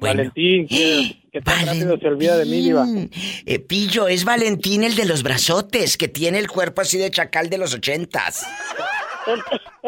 Valentín, 0.00 0.66
que, 0.66 1.22
que 1.32 1.40
tan 1.40 1.66
rápido 1.66 1.98
se 1.98 2.06
olvida 2.08 2.36
de 2.38 2.44
mí, 2.46 2.60
Diva. 2.60 2.84
Eh, 3.46 3.58
Pillo, 3.60 4.08
es 4.08 4.24
Valentín 4.24 4.82
el 4.84 4.94
de 4.96 5.04
los 5.06 5.22
brazotes, 5.22 5.96
que 5.96 6.08
tiene 6.08 6.38
el 6.38 6.48
cuerpo 6.48 6.80
así 6.80 6.98
de 6.98 7.10
chacal 7.10 7.48
de 7.50 7.58
los 7.58 7.74
ochentas. 7.74 8.46
El, 9.26 9.40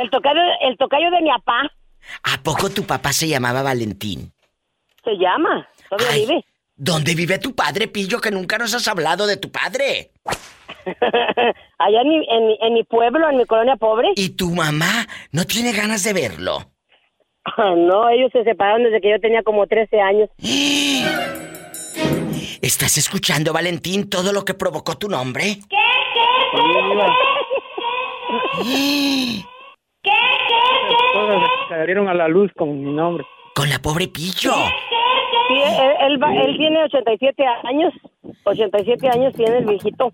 el 0.02 0.10
tocayo, 0.10 0.40
el 0.68 0.76
tocayo 0.76 1.10
de 1.10 1.22
mi 1.22 1.30
papá 1.30 1.62
¿A 2.24 2.42
poco 2.42 2.68
tu 2.70 2.84
papá 2.84 3.12
se 3.12 3.28
llamaba 3.28 3.62
Valentín? 3.62 4.32
se 5.04 5.12
llama. 5.16 5.66
Todavía 5.88 6.16
vive. 6.26 6.44
¿Dónde 6.76 7.14
vive 7.14 7.38
tu 7.38 7.54
padre, 7.54 7.86
Pillo, 7.88 8.20
que 8.20 8.30
nunca 8.30 8.58
nos 8.58 8.74
has 8.74 8.86
hablado 8.88 9.26
de 9.26 9.36
tu 9.36 9.50
padre? 9.50 10.10
Allá 11.78 12.00
en 12.02 12.08
mi, 12.08 12.16
en, 12.28 12.46
mi- 12.46 12.58
en 12.60 12.74
mi 12.74 12.82
pueblo, 12.84 13.28
en 13.30 13.36
mi 13.36 13.44
colonia 13.46 13.76
pobre. 13.76 14.08
¿Y 14.16 14.30
tu 14.30 14.50
mamá 14.50 15.06
no 15.30 15.44
tiene 15.44 15.72
ganas 15.72 16.02
de 16.02 16.12
verlo? 16.12 16.71
No, 17.76 18.08
ellos 18.08 18.30
se 18.32 18.44
separaron 18.44 18.84
desde 18.84 19.00
que 19.00 19.10
yo 19.10 19.20
tenía 19.20 19.42
como 19.42 19.66
13 19.66 20.00
años. 20.00 20.28
¿Estás 22.62 22.96
escuchando, 22.98 23.52
Valentín, 23.52 24.08
todo 24.08 24.32
lo 24.32 24.44
que 24.44 24.54
provocó 24.54 24.96
tu 24.96 25.08
nombre? 25.08 25.56
Todas 31.12 31.42
salieron 31.68 32.08
a 32.08 32.14
la 32.14 32.28
luz 32.28 32.50
con 32.56 32.82
mi 32.84 32.92
nombre. 32.92 33.24
Con 33.54 33.68
la 33.68 33.78
pobre 33.78 34.08
Pillo. 34.08 34.52
Sí, 35.48 35.54
él, 35.54 35.92
él, 36.12 36.22
va- 36.22 36.34
él 36.34 36.56
tiene 36.56 36.82
87 36.84 37.44
años. 37.64 37.92
87 38.44 39.08
años 39.08 39.34
tiene 39.34 39.58
el 39.58 39.66
viejito. 39.66 40.10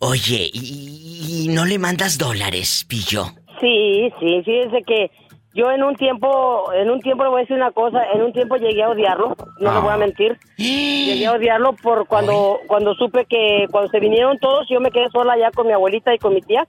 Oye, 0.00 0.50
¿y, 0.52 1.44
y 1.46 1.48
no 1.48 1.64
le 1.64 1.78
mandas 1.78 2.18
dólares, 2.18 2.84
Pillo? 2.88 3.24
Sí, 3.60 4.10
sí, 4.20 4.42
fíjese 4.44 4.82
que 4.86 5.10
yo 5.54 5.70
en 5.70 5.82
un 5.82 5.96
tiempo, 5.96 6.72
en 6.72 6.90
un 6.90 7.00
tiempo 7.00 7.24
le 7.24 7.30
voy 7.30 7.38
a 7.38 7.42
decir 7.42 7.56
una 7.56 7.72
cosa, 7.72 8.02
en 8.12 8.22
un 8.22 8.32
tiempo 8.32 8.56
llegué 8.56 8.82
a 8.82 8.90
odiarlo, 8.90 9.34
no 9.58 9.72
le 9.74 9.80
voy 9.80 9.92
a 9.92 9.96
mentir. 9.96 10.38
Llegué 10.56 11.26
a 11.26 11.32
odiarlo 11.32 11.72
por 11.82 12.06
cuando, 12.06 12.60
cuando 12.68 12.94
supe 12.94 13.24
que, 13.26 13.66
cuando 13.70 13.90
se 13.90 13.98
vinieron 14.00 14.38
todos, 14.38 14.66
yo 14.68 14.80
me 14.80 14.90
quedé 14.90 15.08
sola 15.10 15.32
allá 15.32 15.50
con 15.50 15.66
mi 15.66 15.72
abuelita 15.72 16.14
y 16.14 16.18
con 16.18 16.34
mi 16.34 16.40
tía, 16.42 16.66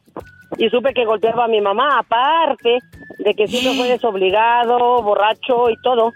y 0.58 0.70
supe 0.70 0.94
que 0.94 1.06
golpeaba 1.06 1.46
a 1.46 1.48
mi 1.48 1.62
mamá, 1.62 2.00
aparte 2.00 2.80
de 3.20 3.34
que 3.36 3.48
siempre 3.48 3.76
fue 3.76 3.88
desobligado, 3.96 5.02
borracho 5.04 5.70
y 5.70 5.76
todo. 5.84 6.12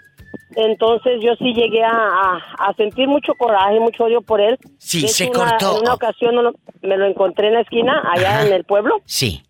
Entonces 0.56 1.20
yo 1.22 1.34
sí 1.36 1.52
llegué 1.54 1.84
a, 1.84 1.90
a- 1.90 2.40
a 2.68 2.72
sentir 2.74 3.06
mucho 3.08 3.34
coraje, 3.34 3.78
mucho 3.78 4.04
odio 4.04 4.22
por 4.22 4.40
él. 4.40 4.58
Sí, 4.78 5.06
se 5.08 5.28
una- 5.28 5.50
cortó. 5.50 5.76
En 5.76 5.82
una 5.82 5.94
ocasión 5.94 6.34
me 6.82 6.96
lo 6.96 7.04
encontré 7.06 7.48
en 7.48 7.54
la 7.54 7.60
esquina, 7.60 8.02
allá 8.10 8.38
Ajá. 8.38 8.46
en 8.46 8.52
el 8.54 8.64
pueblo, 8.64 8.96
Sí. 9.04 9.42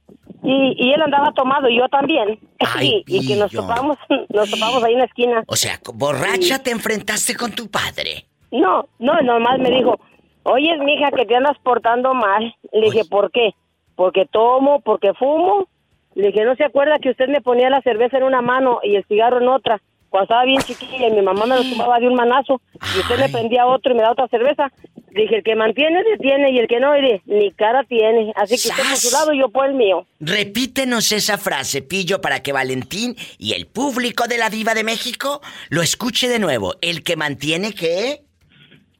Y, 0.47 0.77
y 0.79 0.93
él 0.93 1.03
andaba 1.03 1.33
tomado, 1.33 1.69
y 1.69 1.77
yo 1.77 1.89
también. 1.89 2.39
Ay, 2.61 3.03
y, 3.09 3.19
y 3.19 3.27
que 3.27 3.35
nos 3.35 3.51
topamos, 3.51 3.99
nos 4.29 4.49
topamos 4.49 4.83
ahí 4.85 4.93
en 4.93 5.01
la 5.01 5.05
esquina. 5.07 5.45
O 5.49 5.57
sea, 5.57 5.81
borracha 5.93 6.63
te 6.63 6.71
enfrentaste 6.71 7.35
con 7.35 7.51
tu 7.53 7.69
padre. 7.69 8.27
No, 8.53 8.87
no, 9.01 9.21
nomás 9.23 9.59
me 9.59 9.71
dijo, 9.71 9.99
oye, 10.45 10.79
mija, 10.79 11.11
que 11.11 11.27
te 11.27 11.35
andas 11.35 11.59
portando 11.65 12.15
mal. 12.15 12.55
Le 12.73 12.91
dije, 12.91 13.05
¿por 13.05 13.33
qué? 13.33 13.55
Porque 13.97 14.27
tomo, 14.27 14.81
porque 14.81 15.15
fumo. 15.15 15.67
Le 16.15 16.29
dije, 16.29 16.45
¿no 16.45 16.55
se 16.55 16.65
acuerda 16.65 16.99
que 16.99 17.11
usted 17.11 17.29
me 17.29 17.41
ponía 17.41 17.69
la 17.69 17.83
cerveza 17.83 18.17
en 18.17 18.23
una 18.23 18.41
mano 18.41 18.79
y 18.83 18.95
el 18.95 19.05
cigarro 19.07 19.41
en 19.41 19.49
otra? 19.49 19.83
Cuando 20.11 20.25
estaba 20.25 20.45
bien 20.45 20.61
chiquilla 20.63 21.09
y 21.09 21.13
mi 21.13 21.23
mamá 21.23 21.47
me 21.47 21.57
lo 21.57 21.63
tomaba 21.63 21.99
de 21.99 22.09
un 22.09 22.15
manazo 22.15 22.61
y 22.95 23.01
usted 23.01 23.19
me 23.19 23.29
prendía 23.29 23.67
otro 23.67 23.93
y 23.93 23.97
me 23.97 24.03
da 24.03 24.13
otra 24.13 24.29
cerveza. 24.29 24.73
Dije, 25.11 25.37
el 25.37 25.43
que 25.43 25.57
mantiene, 25.57 26.03
detiene 26.05 26.51
y 26.51 26.59
el 26.59 26.69
que 26.69 26.79
no, 26.79 26.93
mire, 26.93 27.23
ni 27.25 27.51
cara 27.53 27.85
tiene. 27.85 28.33
Así 28.37 28.57
que 28.61 28.69
usted 28.69 28.83
por 28.83 28.97
su 28.97 29.11
lado 29.11 29.33
y 29.33 29.39
yo 29.39 29.49
por 29.49 29.67
el 29.67 29.75
mío. 29.75 30.07
Repítenos 30.21 31.11
esa 31.11 31.39
frase, 31.39 31.81
Pillo, 31.81 32.21
para 32.21 32.43
que 32.43 32.53
Valentín 32.53 33.17
y 33.39 33.55
el 33.55 33.67
público 33.67 34.29
de 34.29 34.37
la 34.37 34.51
Diva 34.51 34.75
de 34.75 34.85
México 34.85 35.41
lo 35.71 35.81
escuche 35.81 36.29
de 36.29 36.39
nuevo. 36.39 36.75
El 36.83 37.03
que 37.03 37.17
mantiene 37.17 37.73
que... 37.73 38.21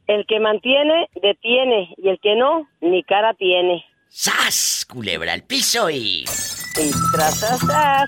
El 0.07 0.25
que 0.25 0.39
mantiene, 0.39 1.07
detiene 1.21 1.93
y 1.97 2.09
el 2.09 2.19
que 2.19 2.35
no, 2.35 2.67
ni 2.81 3.03
cara 3.03 3.33
tiene. 3.35 3.85
¡Sas! 4.09 4.87
Culebra 4.89 5.33
al 5.33 5.43
piso 5.43 5.89
y... 5.89 6.23
Y 6.79 6.91
tras, 7.13 7.39
tras, 7.39 7.59
tras. 7.59 8.07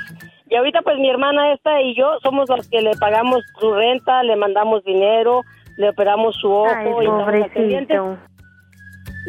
Y 0.49 0.55
ahorita 0.55 0.81
pues 0.81 0.97
mi 0.97 1.09
hermana 1.09 1.53
esta 1.53 1.81
y 1.81 1.95
yo 1.95 2.17
somos 2.23 2.49
los 2.49 2.67
que 2.69 2.81
le 2.81 2.91
pagamos 2.97 3.41
su 3.59 3.71
renta, 3.73 4.23
le 4.23 4.35
mandamos 4.35 4.83
dinero, 4.83 5.43
le 5.77 5.89
operamos 5.89 6.35
su 6.35 6.51
ojo 6.51 6.69
Ay, 6.99 7.05
y 7.05 7.07
pobrecito. 7.07 8.17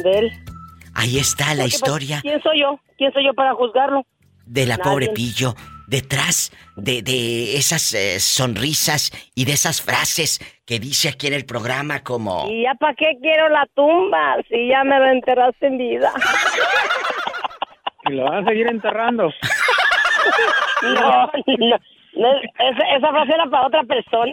de 0.03 0.11
él. 0.19 0.31
Ahí 0.95 1.19
está 1.19 1.53
la 1.53 1.63
Porque, 1.63 1.63
pues, 1.63 1.73
historia 1.73 2.19
¿Quién 2.21 2.41
soy 2.41 2.59
yo? 2.61 2.79
¿Quién 2.97 3.13
soy 3.13 3.25
yo 3.25 3.33
para 3.33 3.53
juzgarlo? 3.53 4.03
de 4.45 4.65
la 4.65 4.77
nadie. 4.77 4.91
pobre 4.91 5.07
Pillo. 5.09 5.53
Detrás 5.87 6.51
de, 6.77 7.01
de 7.01 7.57
esas 7.57 7.93
eh, 7.93 8.19
sonrisas 8.19 9.11
y 9.35 9.43
de 9.45 9.53
esas 9.53 9.81
frases 9.81 10.39
que 10.65 10.79
dice 10.79 11.09
aquí 11.09 11.27
en 11.27 11.33
el 11.33 11.45
programa 11.45 12.01
como... 12.01 12.47
¿Y 12.49 12.63
ya 12.63 12.73
para 12.75 12.93
qué 12.95 13.17
quiero 13.21 13.49
la 13.49 13.67
tumba? 13.75 14.37
Si 14.49 14.69
ya 14.69 14.83
me 14.85 14.97
la 14.99 15.11
enterraste 15.11 15.67
en 15.67 15.77
vida. 15.77 16.11
Y 18.09 18.13
lo 18.13 18.23
van 18.23 18.43
a 18.43 18.49
seguir 18.49 18.67
enterrando. 18.67 19.29
No, 20.83 20.91
no, 20.91 21.79
no, 22.13 22.27
esa, 22.59 22.97
esa 22.97 23.09
frase 23.09 23.33
era 23.33 23.45
para 23.49 23.67
otra 23.67 23.83
persona. 23.83 24.31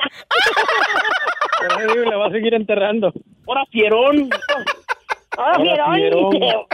Le 1.86 2.16
va 2.16 2.26
a 2.26 2.30
seguir 2.30 2.54
enterrando. 2.54 3.12
Ahora 3.46 3.64
fierón. 3.70 4.30
Vieron. 5.60 6.30
vieron. 6.30 6.66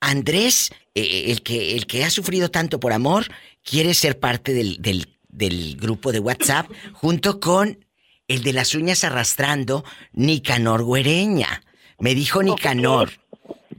Andrés, 0.00 0.72
eh, 0.94 1.26
el, 1.28 1.42
que, 1.42 1.76
el 1.76 1.86
que 1.86 2.04
ha 2.04 2.10
sufrido 2.10 2.50
tanto 2.50 2.80
por 2.80 2.92
amor, 2.92 3.26
quiere 3.62 3.94
ser 3.94 4.18
parte 4.18 4.52
del, 4.52 4.80
del, 4.80 5.06
del 5.28 5.76
grupo 5.76 6.12
de 6.12 6.20
WhatsApp 6.20 6.66
junto 6.92 7.38
con 7.38 7.84
el 8.26 8.42
de 8.42 8.52
las 8.52 8.74
uñas 8.74 9.04
arrastrando, 9.04 9.84
Nicanor 10.12 10.84
Güereña. 10.84 11.62
Me 11.98 12.14
dijo 12.14 12.42
Nicanor. 12.42 13.10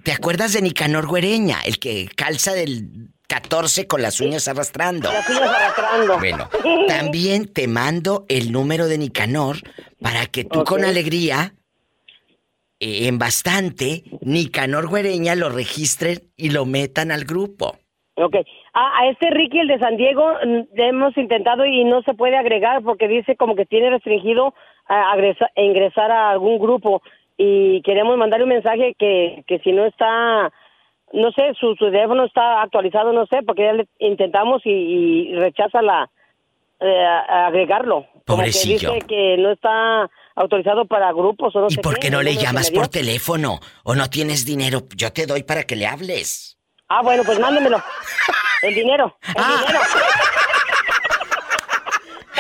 ¿Te 0.04 0.12
acuerdas 0.12 0.54
de 0.54 0.62
Nicanor 0.62 1.08
Güereña? 1.08 1.60
El 1.64 1.80
que 1.80 2.10
calza 2.16 2.54
del 2.54 3.11
14 3.32 3.88
con 3.88 4.02
las 4.02 4.20
uñas 4.20 4.48
arrastrando. 4.50 5.10
Las 5.12 5.30
uñas 5.30 5.44
arrastrando. 5.50 6.18
Bueno, 6.20 6.50
también 6.88 7.52
te 7.52 7.68
mando 7.68 8.26
el 8.28 8.52
número 8.52 8.88
de 8.88 8.98
Nicanor 8.98 9.56
para 10.02 10.26
que 10.26 10.44
tú 10.44 10.66
con 10.66 10.84
alegría, 10.84 11.54
eh, 12.82 13.08
en 13.08 13.18
bastante, 13.18 14.04
Nicanor 14.22 14.88
Güereña 14.90 15.36
lo 15.36 15.50
registren 15.50 16.20
y 16.36 16.50
lo 16.50 16.66
metan 16.66 17.10
al 17.12 17.24
grupo. 17.24 17.78
Ok. 18.16 18.36
Ah, 18.74 18.92
a 19.02 19.08
este 19.10 19.30
Ricky, 19.30 19.60
el 19.60 19.68
de 19.70 19.80
San 19.80 19.96
Diego, 19.96 20.26
mm, 20.46 20.80
hemos 20.80 21.18
intentado 21.18 21.66
y 21.66 21.86
no 21.86 22.02
se 22.04 22.14
puede 22.14 22.36
agregar 22.38 22.82
porque 22.84 23.08
dice 23.08 23.38
como 23.38 23.56
que 23.56 23.66
tiene 23.66 23.90
restringido 23.92 24.54
a 24.88 25.14
agresa- 25.14 25.50
a 25.56 25.62
ingresar 25.62 26.12
a 26.12 26.32
algún 26.32 26.60
grupo 26.60 27.02
y 27.38 27.82
queremos 27.84 28.18
mandarle 28.18 28.44
un 28.44 28.50
mensaje 28.50 28.94
que, 29.00 29.44
que 29.48 29.60
si 29.60 29.72
no 29.72 29.86
está, 29.86 30.52
no 31.14 31.32
sé, 31.32 31.54
su, 31.60 31.76
su 31.76 31.86
teléfono 31.92 32.26
está 32.26 32.62
actualizado, 32.62 33.12
no 33.14 33.26
sé, 33.28 33.40
porque 33.46 33.64
ya 33.64 33.74
le 33.74 33.88
intentamos 34.00 34.62
y, 34.66 34.70
y 34.72 35.36
rechaza 35.36 35.82
la 35.82 36.10
eh, 36.80 37.06
agregarlo. 37.30 38.06
Como 38.26 38.44
que 38.44 38.52
Pobrecillo. 38.52 38.94
dice 38.94 39.06
que 39.08 39.36
no 39.38 39.52
está 39.52 40.10
autorizado 40.36 40.86
para 40.86 41.12
grupos 41.12 41.56
o 41.56 41.62
no 41.62 41.68
¿Y 41.68 41.72
sé 41.76 41.82
por 41.82 42.00
qué 42.00 42.10
no 42.10 42.22
le 42.24 42.36
llamas 42.36 42.72
por 42.72 42.88
teléfono? 42.88 43.60
¿O 43.84 43.94
no 43.96 44.10
tienes 44.10 44.46
dinero? 44.46 44.82
Yo 44.96 45.12
te 45.12 45.26
doy 45.26 45.44
para 45.44 45.64
que 45.64 45.76
le 45.76 45.86
hables. 45.88 46.58
Ah, 46.88 47.02
bueno, 47.04 47.24
pues 47.26 47.40
mándemelo. 47.40 47.82
El 48.64 48.74
dinero. 48.76 49.16
El 49.28 49.36
Ah. 49.38 49.64
dinero. 49.66 49.80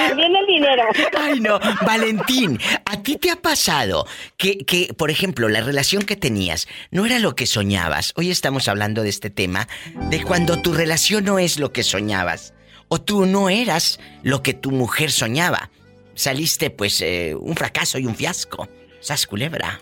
También 0.10 0.36
el 0.36 0.46
dinero. 0.48 0.84
Ay, 1.18 1.40
no. 1.40 1.60
Valentín, 1.86 2.60
¿a 2.86 3.02
ti 3.02 3.18
te 3.18 3.32
ha 3.32 3.36
pasado 3.36 4.06
que, 4.38 4.60
que, 4.60 4.94
por 4.98 5.12
ejemplo, 5.12 5.50
la 5.50 5.62
relación 5.62 6.04
que 6.04 6.16
tenías 6.16 6.68
no 6.92 7.06
era 7.06 7.20
lo 7.20 7.36
que 7.36 7.46
soñabas? 7.46 8.14
Hoy 8.16 8.32
estamos 8.32 8.68
hablando 8.68 9.04
de 9.04 9.10
este 9.10 9.30
tema, 9.30 9.68
de 10.10 10.24
cuando 10.24 10.62
tu 10.62 10.74
relación 10.74 11.26
no 11.26 11.40
es 11.40 11.60
lo 11.60 11.72
que 11.72 11.84
soñabas. 11.84 12.54
O 12.88 13.00
tú 13.00 13.26
no 13.26 13.50
eras 13.50 14.00
lo 14.24 14.44
que 14.44 14.54
tu 14.54 14.72
mujer 14.72 15.12
soñaba. 15.12 15.70
Saliste, 16.14 16.70
pues, 16.70 17.02
eh, 17.02 17.36
un 17.40 17.56
fracaso 17.56 17.98
y 17.98 18.06
un 18.06 18.16
fiasco. 18.16 18.68
Sas 19.00 19.26
culebra. 19.26 19.80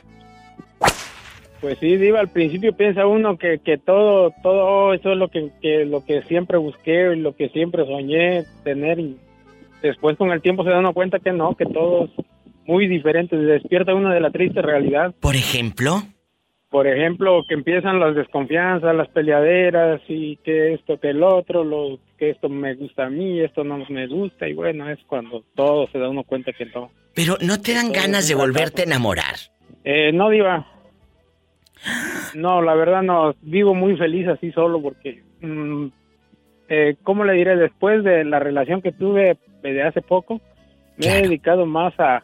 Pues 1.60 1.78
sí, 1.80 1.98
Diva, 1.98 2.20
al 2.20 2.30
principio 2.30 2.72
piensa 2.74 3.06
uno 3.06 3.38
que, 3.38 3.60
que 3.60 3.78
todo 3.78 4.32
todo 4.42 4.94
eso 4.94 5.12
es 5.12 5.18
lo 5.18 5.28
que, 5.28 5.50
que 5.62 5.84
lo 5.84 6.06
que 6.06 6.22
siempre 6.22 6.58
busqué, 6.58 7.16
lo 7.18 7.36
que 7.36 7.50
siempre 7.50 7.86
soñé 7.86 8.46
tener 8.64 9.00
y 9.00 9.18
después 9.82 10.18
con 10.18 10.32
el 10.32 10.42
tiempo 10.42 10.64
se 10.64 10.70
da 10.70 10.80
uno 10.80 10.94
cuenta 10.94 11.20
que 11.20 11.32
no, 11.32 11.56
que 11.56 11.66
todo 11.66 12.06
es 12.06 12.12
muy 12.66 12.88
diferente, 12.88 13.36
despierta 13.36 13.96
uno 13.96 14.10
de 14.12 14.20
la 14.20 14.30
triste 14.30 14.62
realidad. 14.62 15.14
Por 15.20 15.36
ejemplo, 15.36 16.04
Por 16.70 16.86
ejemplo, 16.86 17.44
que 17.48 17.56
empiezan 17.56 18.00
las 18.00 18.16
desconfianzas, 18.16 18.96
las 18.96 19.08
peleaderas 19.08 20.02
y 20.08 20.38
que 20.38 20.74
esto, 20.76 21.00
que 21.00 21.10
el 21.10 21.24
otro, 21.24 21.64
lo 21.64 21.98
que 22.18 22.30
esto 22.30 22.48
me 22.48 22.76
gusta 22.76 23.06
a 23.06 23.10
mí, 23.10 23.40
esto 23.40 23.64
no 23.64 23.84
me 23.90 24.06
gusta 24.06 24.48
y 24.48 24.54
bueno, 24.54 24.88
es 24.88 25.00
cuando 25.08 25.44
todo 25.56 25.88
se 25.88 25.98
da 25.98 26.10
uno 26.10 26.24
cuenta 26.24 26.54
que 26.54 26.66
no. 26.68 26.92
pero 27.16 27.38
no 27.42 27.60
te 27.60 27.74
dan 27.74 27.92
ganas 27.92 28.28
de 28.28 28.36
volverte 28.36 28.84
a 28.84 28.86
enamorar. 28.86 29.36
Eh, 29.84 30.12
no, 30.14 30.30
Diva. 30.30 30.68
No, 32.36 32.62
la 32.62 32.76
verdad 32.76 33.02
no. 33.02 33.34
Vivo 33.42 33.74
muy 33.74 33.98
feliz 33.98 34.28
así 34.28 34.52
solo 34.52 34.80
porque, 34.82 35.24
mm, 35.42 35.88
eh, 36.68 36.96
¿cómo 37.02 37.24
le 37.24 37.34
diré? 37.34 37.56
Después 37.56 38.04
de 38.04 38.26
la 38.26 38.38
relación 38.40 38.82
que 38.82 38.92
tuve 38.92 39.38
de 39.62 39.84
hace 39.84 40.02
poco, 40.02 40.42
me 40.98 41.08
he 41.08 41.22
dedicado 41.22 41.66
más 41.66 41.94
a 42.00 42.24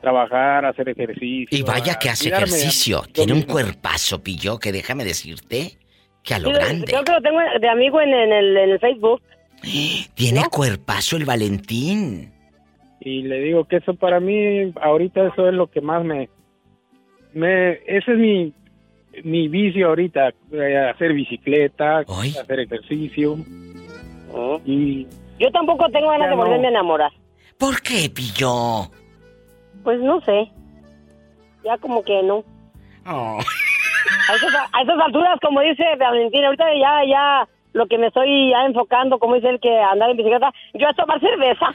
trabajar, 0.00 0.64
a 0.64 0.68
hacer 0.70 0.88
ejercicio. 0.88 1.48
Y 1.50 1.62
vaya 1.62 1.98
que 1.98 2.10
hace 2.10 2.28
ejercicio. 2.28 3.02
yo 3.06 3.12
Tiene 3.12 3.32
un 3.32 3.42
cuerpazo, 3.42 4.22
pillo, 4.22 4.58
que 4.58 4.72
déjame 4.72 5.04
decirte 5.04 5.78
que 6.22 6.34
a 6.34 6.38
lo 6.38 6.48
Sí, 6.48 6.54
grande. 6.54 6.84
Creo 6.86 7.04
que 7.04 7.12
lo 7.12 7.20
tengo 7.22 7.38
de 7.60 7.68
amigo 7.68 8.00
en, 8.00 8.12
en 8.12 8.32
el, 8.32 8.56
en 8.56 8.70
el 8.70 8.80
Facebook. 8.80 9.22
Tiene 10.14 10.42
cuerpazo 10.50 11.16
el 11.16 11.24
Valentín. 11.24 12.32
Y 13.00 13.22
le 13.22 13.40
digo 13.40 13.64
que 13.64 13.76
eso 13.76 13.94
para 13.94 14.20
mí, 14.20 14.72
ahorita 14.80 15.28
eso 15.28 15.48
es 15.48 15.54
lo 15.54 15.66
que 15.70 15.80
más 15.80 16.04
me... 16.04 16.28
me 17.34 17.72
ese 17.86 18.12
es 18.12 18.18
mi, 18.18 18.52
mi 19.22 19.48
vicio 19.48 19.88
ahorita, 19.88 20.34
eh, 20.52 20.90
hacer 20.92 21.12
bicicleta, 21.12 21.98
hacer 21.98 22.60
ejercicio. 22.60 23.36
Y 24.64 25.06
Yo 25.38 25.50
tampoco 25.50 25.88
tengo 25.90 26.08
ganas 26.10 26.26
Ya 26.26 26.30
de 26.30 26.36
no. 26.36 26.42
volverme 26.42 26.66
a 26.66 26.70
enamorar. 26.70 27.12
¿Por 27.58 27.80
qué, 27.82 28.10
pillo? 28.10 28.90
Pues 29.82 30.00
no 30.00 30.20
sé. 30.22 30.50
Ya 31.64 31.76
como 31.78 32.02
que 32.02 32.22
no. 32.22 32.44
Oh. 33.06 33.38
A, 34.28 34.34
esas, 34.34 34.54
a 34.72 34.82
esas 34.82 34.98
alturas, 34.98 35.38
como 35.42 35.60
dice 35.60 35.84
Valentín, 35.98 36.44
ahorita 36.44 36.64
ya, 36.80 37.04
ya, 37.08 37.48
lo 37.72 37.86
que 37.86 37.98
me 37.98 38.06
estoy 38.08 38.50
ya 38.50 38.64
enfocando, 38.66 39.18
como 39.18 39.34
dice 39.34 39.48
él, 39.50 39.60
que 39.60 39.76
andar 39.80 40.10
en 40.10 40.16
bicicleta, 40.16 40.52
yo 40.74 40.88
a 40.88 40.92
tomar 40.94 41.20
cerveza. 41.20 41.66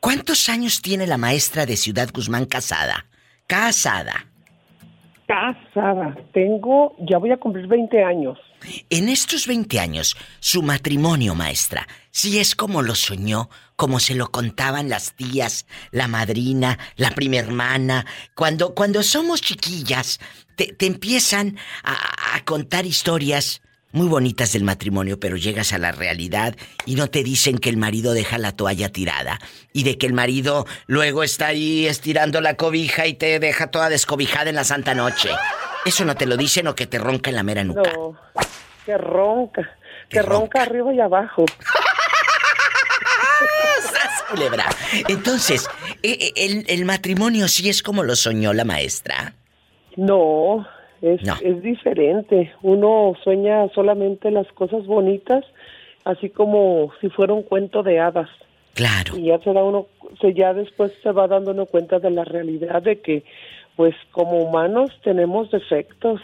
¿Cuántos 0.00 0.48
años 0.48 0.80
tiene 0.82 1.06
la 1.06 1.18
maestra 1.18 1.66
de 1.66 1.76
Ciudad 1.76 2.08
Guzmán 2.14 2.44
casada? 2.46 3.06
Casada. 3.46 4.26
Casada. 5.26 6.16
Tengo, 6.32 6.94
ya 7.00 7.18
voy 7.18 7.32
a 7.32 7.36
cumplir 7.36 7.66
20 7.66 8.04
años. 8.04 8.38
En 8.90 9.08
estos 9.08 9.46
20 9.46 9.78
años, 9.80 10.16
su 10.40 10.62
matrimonio, 10.62 11.34
maestra, 11.34 11.86
si 12.10 12.38
es 12.38 12.54
como 12.54 12.82
lo 12.82 12.94
soñó, 12.94 13.50
como 13.76 14.00
se 14.00 14.14
lo 14.14 14.30
contaban 14.30 14.88
las 14.88 15.12
tías, 15.12 15.66
la 15.90 16.08
madrina, 16.08 16.78
la 16.96 17.10
prima 17.10 17.36
hermana, 17.36 18.06
cuando, 18.34 18.74
cuando 18.74 19.02
somos 19.02 19.40
chiquillas, 19.40 20.18
te, 20.56 20.72
te 20.72 20.86
empiezan 20.86 21.58
a, 21.82 22.36
a 22.36 22.44
contar 22.44 22.86
historias 22.86 23.60
muy 23.92 24.08
bonitas 24.08 24.52
del 24.52 24.62
matrimonio, 24.62 25.18
pero 25.18 25.36
llegas 25.36 25.72
a 25.72 25.78
la 25.78 25.92
realidad 25.92 26.54
y 26.84 26.96
no 26.96 27.08
te 27.08 27.22
dicen 27.22 27.58
que 27.58 27.70
el 27.70 27.76
marido 27.76 28.12
deja 28.12 28.36
la 28.36 28.52
toalla 28.52 28.90
tirada 28.90 29.38
y 29.72 29.84
de 29.84 29.96
que 29.96 30.06
el 30.06 30.12
marido 30.12 30.66
luego 30.86 31.22
está 31.22 31.48
ahí 31.48 31.86
estirando 31.86 32.40
la 32.40 32.56
cobija 32.56 33.06
y 33.06 33.14
te 33.14 33.38
deja 33.38 33.68
toda 33.68 33.88
descobijada 33.88 34.50
en 34.50 34.56
la 34.56 34.64
santa 34.64 34.94
noche. 34.94 35.30
Eso 35.86 36.04
no 36.04 36.14
te 36.16 36.26
lo 36.26 36.36
dicen 36.36 36.66
o 36.66 36.74
que 36.74 36.86
te 36.86 36.98
ronca 36.98 37.30
en 37.30 37.36
la 37.36 37.42
mera 37.42 37.64
nuca. 37.64 37.90
No, 37.94 38.16
que 38.84 38.98
ronca, 38.98 39.70
que 40.08 40.20
ronca 40.20 40.62
arriba 40.62 40.92
y 40.92 41.00
abajo. 41.00 41.44
Entonces, 45.08 45.68
¿e- 46.02 46.32
e- 46.34 46.46
¿el, 46.46 46.64
el 46.68 46.84
matrimonio 46.84 47.48
sí 47.48 47.68
es 47.68 47.82
como 47.82 48.02
lo 48.02 48.16
soñó 48.16 48.52
la 48.52 48.64
maestra? 48.64 49.34
No, 49.96 50.66
es, 51.00 51.20
es 51.42 51.62
diferente. 51.62 52.52
Uno 52.62 53.14
sueña 53.22 53.68
solamente 53.74 54.30
las 54.30 54.46
cosas 54.52 54.84
bonitas, 54.86 55.44
así 56.04 56.30
como 56.30 56.92
si 57.00 57.08
fuera 57.08 57.32
un 57.32 57.42
cuento 57.42 57.82
de 57.82 58.00
hadas. 58.00 58.28
Claro. 58.74 59.16
Y 59.16 59.26
ya 59.26 59.38
se 59.38 59.52
da 59.52 59.62
uno, 59.64 59.86
se 60.20 60.34
ya 60.34 60.52
después 60.52 60.92
se 61.02 61.10
va 61.12 61.26
dando 61.28 61.52
uno 61.52 61.66
cuenta 61.66 61.98
de 61.98 62.10
la 62.10 62.24
realidad 62.24 62.82
de 62.82 63.00
que, 63.00 63.24
pues, 63.76 63.94
como 64.12 64.38
humanos 64.42 64.90
tenemos 65.04 65.50
defectos. 65.50 66.20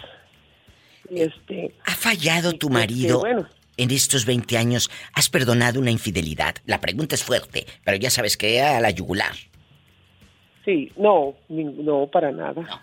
Y 1.11 1.20
este. 1.20 1.74
¿Ha 1.87 1.93
fallado 1.95 2.53
tu 2.55 2.69
que, 2.69 2.74
marido 2.74 3.20
bueno. 3.20 3.47
en 3.77 3.91
estos 3.91 4.24
20 4.24 4.57
años? 4.59 4.91
¿Has 5.15 5.29
perdonado 5.29 5.79
una 5.79 5.91
infidelidad? 5.91 6.55
La 6.66 6.81
pregunta 6.81 7.15
es 7.15 7.23
fuerte, 7.23 7.66
pero 7.85 7.97
ya 7.99 8.11
sabes 8.11 8.37
que 8.37 8.62
a 8.62 8.81
la 8.81 8.91
yugular. 8.91 9.33
Sí, 10.65 10.91
no, 10.97 11.35
no 11.49 12.07
para 12.07 12.31
nada. 12.33 12.83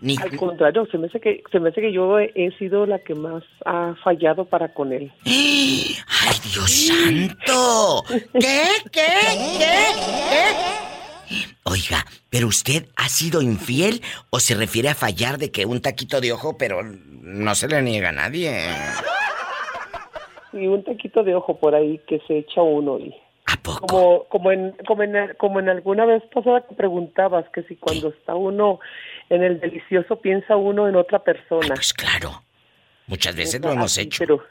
Ni- 0.00 0.16
Al 0.18 0.36
contrario, 0.36 0.86
se 0.90 0.98
me 0.98 1.06
hace 1.06 1.18
que 1.20 1.42
se 1.50 1.60
me 1.60 1.70
hace 1.70 1.80
que 1.80 1.92
yo 1.92 2.18
he, 2.18 2.30
he 2.34 2.50
sido 2.58 2.84
la 2.84 2.98
que 2.98 3.14
más 3.14 3.42
ha 3.64 3.94
fallado 4.02 4.44
para 4.44 4.74
con 4.74 4.92
él. 4.92 5.10
¡Ay, 5.24 6.36
Dios 6.52 6.70
santo! 6.70 8.04
¿Qué? 8.38 8.64
¿Qué? 8.92 9.08
¿Qué? 9.58 9.86
¿Qué? 10.30 11.03
Oiga, 11.64 12.04
¿pero 12.30 12.46
usted 12.46 12.86
ha 12.96 13.08
sido 13.08 13.42
infiel 13.42 14.02
o 14.30 14.40
se 14.40 14.54
refiere 14.54 14.88
a 14.88 14.94
fallar 14.94 15.38
de 15.38 15.50
que 15.50 15.66
un 15.66 15.80
taquito 15.80 16.20
de 16.20 16.32
ojo, 16.32 16.56
pero 16.58 16.82
no 16.82 17.54
se 17.54 17.68
le 17.68 17.82
niega 17.82 18.10
a 18.10 18.12
nadie? 18.12 18.66
Y 20.52 20.66
un 20.66 20.84
taquito 20.84 21.24
de 21.24 21.34
ojo 21.34 21.58
por 21.58 21.74
ahí 21.74 22.00
que 22.06 22.20
se 22.26 22.38
echa 22.38 22.62
uno 22.62 22.98
y 22.98 23.14
como 23.62 24.24
como 24.24 24.52
en 24.52 24.72
como 24.86 25.02
en 25.02 25.34
como 25.38 25.60
en 25.60 25.68
alguna 25.68 26.04
vez 26.06 26.22
pasada 26.32 26.66
que 26.66 26.74
preguntabas 26.74 27.44
que 27.50 27.62
si 27.64 27.76
cuando 27.76 28.08
está 28.08 28.34
uno 28.34 28.80
en 29.30 29.42
el 29.42 29.60
delicioso 29.60 30.16
piensa 30.16 30.56
uno 30.56 30.88
en 30.88 30.96
otra 30.96 31.20
persona. 31.20 31.74
pues 31.74 31.92
claro. 31.92 32.42
Muchas 33.06 33.36
veces 33.36 33.60
lo 33.60 33.70
hemos 33.70 33.92
así, 33.92 34.02
hecho. 34.02 34.18
Pero 34.18 34.42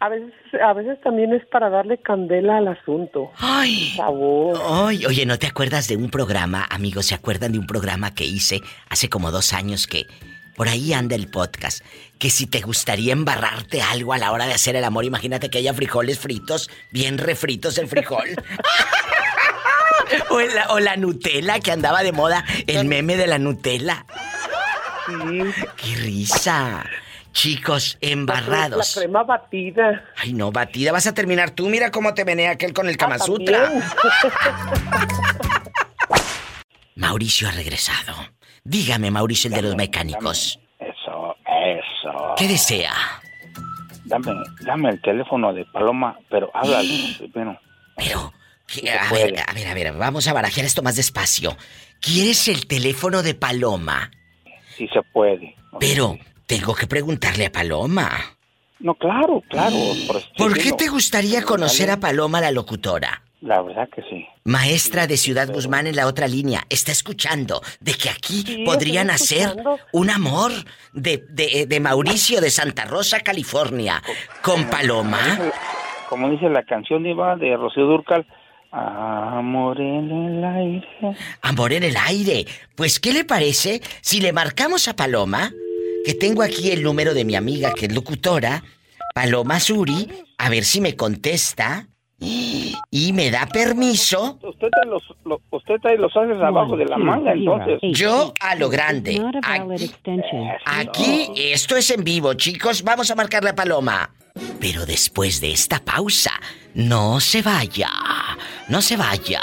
a 0.00 0.08
veces 0.08 0.32
a 0.62 0.72
veces 0.72 1.00
también 1.02 1.32
es 1.32 1.44
para 1.46 1.70
darle 1.70 1.98
candela 1.98 2.58
al 2.58 2.68
asunto. 2.68 3.30
Ay. 3.38 3.94
Sabor. 3.96 4.60
Ay, 4.68 5.06
oye, 5.06 5.26
¿no 5.26 5.38
te 5.38 5.46
acuerdas 5.46 5.88
de 5.88 5.96
un 5.96 6.10
programa, 6.10 6.66
amigos? 6.70 7.06
¿Se 7.06 7.14
acuerdan 7.14 7.52
de 7.52 7.58
un 7.58 7.66
programa 7.66 8.14
que 8.14 8.24
hice 8.24 8.60
hace 8.88 9.08
como 9.08 9.30
dos 9.30 9.52
años 9.52 9.86
que 9.86 10.06
por 10.56 10.68
ahí 10.68 10.92
anda 10.92 11.16
el 11.16 11.28
podcast? 11.28 11.84
Que 12.18 12.30
si 12.30 12.46
te 12.46 12.60
gustaría 12.60 13.12
embarrarte 13.12 13.82
algo 13.82 14.12
a 14.12 14.18
la 14.18 14.32
hora 14.32 14.46
de 14.46 14.54
hacer 14.54 14.76
el 14.76 14.84
amor, 14.84 15.04
imagínate 15.04 15.50
que 15.50 15.58
haya 15.58 15.74
frijoles 15.74 16.18
fritos, 16.18 16.70
bien 16.90 17.18
refritos 17.18 17.78
el 17.78 17.88
frijol. 17.88 18.28
o, 20.30 20.40
la, 20.40 20.66
o 20.70 20.80
la 20.80 20.96
Nutella 20.96 21.60
que 21.60 21.72
andaba 21.72 22.02
de 22.02 22.12
moda, 22.12 22.44
el 22.66 22.86
meme 22.86 23.16
de 23.16 23.26
la 23.26 23.38
Nutella. 23.38 24.06
¡Qué 25.76 25.96
risa! 25.96 26.84
Chicos, 27.34 27.98
embarrados. 28.00 28.96
La 28.96 29.02
crema 29.02 29.24
batida. 29.24 30.04
Ay, 30.16 30.32
no, 30.32 30.52
batida, 30.52 30.92
vas 30.92 31.06
a 31.08 31.14
terminar 31.14 31.50
tú. 31.50 31.68
Mira 31.68 31.90
cómo 31.90 32.14
te 32.14 32.24
menea 32.24 32.52
aquel 32.52 32.72
con 32.72 32.88
el 32.88 32.96
Kama 32.96 33.18
Sutra. 33.18 33.70
Mauricio 36.94 37.48
ha 37.48 37.50
regresado. 37.50 38.14
Dígame, 38.62 39.10
Mauricio, 39.10 39.48
el 39.48 39.56
de 39.56 39.62
los 39.62 39.74
mecánicos. 39.74 40.60
Eso, 40.78 41.36
eso. 41.44 42.34
¿Qué 42.38 42.46
desea? 42.46 42.92
Dame, 44.04 44.32
dame 44.60 44.90
el 44.90 45.02
teléfono 45.02 45.52
de 45.52 45.64
Paloma, 45.66 46.16
pero 46.30 46.50
háblale 46.54 47.16
primero. 47.18 47.58
Pero, 47.96 48.32
a 48.92 49.12
ver, 49.12 49.34
a 49.46 49.52
ver, 49.52 49.66
a 49.66 49.74
ver, 49.74 49.92
vamos 49.94 50.28
a 50.28 50.32
barajar 50.32 50.64
esto 50.64 50.82
más 50.82 50.94
despacio. 50.96 51.56
¿Quieres 52.00 52.46
el 52.46 52.68
teléfono 52.68 53.22
de 53.24 53.34
Paloma? 53.34 54.12
Si 54.76 54.86
se 54.88 55.02
puede. 55.12 55.56
Pero, 55.80 56.16
tengo 56.58 56.74
que 56.74 56.86
preguntarle 56.86 57.46
a 57.46 57.52
Paloma. 57.52 58.10
No, 58.80 58.94
claro, 58.94 59.42
claro. 59.48 59.76
por 60.06 60.16
eso 60.16 60.28
¿Por 60.36 60.52
te 60.54 60.60
qué 60.60 60.72
te 60.72 60.88
gustaría 60.88 61.42
conocer 61.42 61.90
a 61.90 61.98
Paloma, 61.98 62.40
la 62.40 62.50
locutora? 62.50 63.22
La 63.40 63.60
verdad 63.62 63.88
que 63.94 64.02
sí. 64.02 64.26
Maestra 64.44 65.06
de 65.06 65.16
Ciudad 65.16 65.52
Guzmán 65.52 65.86
en 65.86 65.96
la 65.96 66.06
otra 66.06 66.26
línea, 66.26 66.62
está 66.70 66.92
escuchando 66.92 67.60
de 67.80 67.92
que 67.92 68.08
aquí 68.08 68.64
podrían 68.64 69.10
estoy 69.10 69.38
hacer 69.38 69.48
escuchando. 69.48 69.78
un 69.92 70.10
amor 70.10 70.52
de, 70.92 71.24
de, 71.28 71.66
de 71.66 71.80
Mauricio 71.80 72.40
de 72.40 72.50
Santa 72.50 72.84
Rosa, 72.84 73.20
California, 73.20 74.02
con 74.42 74.64
Paloma. 74.70 75.38
Como 76.08 76.30
dice 76.30 76.48
la 76.48 76.62
canción 76.62 77.04
Iba 77.06 77.36
de 77.36 77.56
Rocío 77.56 77.84
Durcal, 77.84 78.26
Amor 78.76 79.80
en 79.80 80.10
el 80.10 80.44
aire. 80.44 80.88
Amor 81.42 81.72
en 81.72 81.84
el 81.84 81.96
aire. 81.96 82.44
Pues, 82.74 82.98
¿qué 82.98 83.12
le 83.12 83.24
parece 83.24 83.80
si 84.00 84.20
le 84.20 84.32
marcamos 84.32 84.88
a 84.88 84.96
Paloma? 84.96 85.52
Que 86.04 86.14
tengo 86.14 86.42
aquí 86.42 86.70
el 86.70 86.82
número 86.82 87.14
de 87.14 87.24
mi 87.24 87.34
amiga 87.34 87.72
que 87.72 87.86
es 87.86 87.94
locutora, 87.94 88.62
Paloma 89.14 89.58
Suri, 89.60 90.08
a 90.38 90.48
ver 90.50 90.64
si 90.64 90.80
me 90.80 90.96
contesta 90.96 91.88
y 92.18 93.12
me 93.12 93.30
da 93.30 93.46
permiso. 93.46 94.38
Usted 94.42 94.68
trae 94.70 94.86
los, 94.90 95.02
lo- 95.24 95.40
usted 95.50 95.74
trae 95.82 95.96
los 95.98 96.14
haces 96.16 96.40
abajo 96.42 96.76
de 96.76 96.84
la 96.86 96.96
manga, 96.98 97.32
entonces. 97.32 97.80
Yo 97.92 98.32
a 98.40 98.54
lo 98.54 98.68
grande. 98.68 99.20
Aquí, 100.64 101.28
esto 101.36 101.76
es 101.76 101.90
en 101.90 102.04
vivo, 102.04 102.34
chicos. 102.34 102.82
Vamos 102.82 103.10
a 103.10 103.14
marcarle 103.14 103.50
a 103.50 103.54
Paloma. 103.54 104.14
Pero 104.60 104.84
después 104.86 105.40
de 105.40 105.52
esta 105.52 105.84
pausa, 105.84 106.32
no 106.74 107.20
se 107.20 107.42
vaya. 107.42 107.90
No 108.68 108.80
se 108.82 108.96
vaya. 108.96 109.42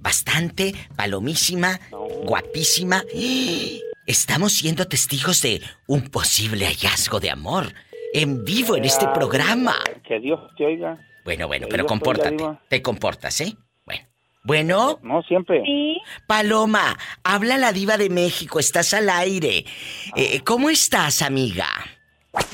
Bastante, 0.00 0.74
palomísima, 0.96 1.78
guapísima. 2.24 3.02
Estamos 4.06 4.52
siendo 4.54 4.86
testigos 4.88 5.42
de 5.42 5.62
un 5.86 6.02
posible 6.08 6.66
hallazgo 6.66 7.20
de 7.20 7.30
amor. 7.30 7.72
En 8.12 8.44
vivo 8.44 8.76
en 8.76 8.84
este 8.84 9.06
Ah, 9.06 9.12
programa. 9.12 9.76
Que 10.06 10.18
Dios 10.18 10.40
te 10.56 10.66
oiga. 10.66 10.98
Bueno, 11.24 11.46
bueno, 11.46 11.66
Que 11.66 11.70
pero 11.70 11.84
Dios 11.84 11.88
compórtate. 11.88 12.36
Te 12.68 12.82
comportas, 12.82 13.40
¿eh? 13.40 13.56
Bueno. 13.86 14.08
Bueno. 14.42 14.98
No, 15.02 15.22
siempre. 15.22 15.62
Paloma, 16.26 16.98
habla 17.22 17.56
la 17.58 17.72
diva 17.72 17.96
de 17.96 18.10
México, 18.10 18.58
estás 18.58 18.92
al 18.92 19.08
aire. 19.08 19.64
Eh, 20.16 20.40
¿Cómo 20.44 20.68
estás, 20.68 21.22
amiga? 21.22 21.68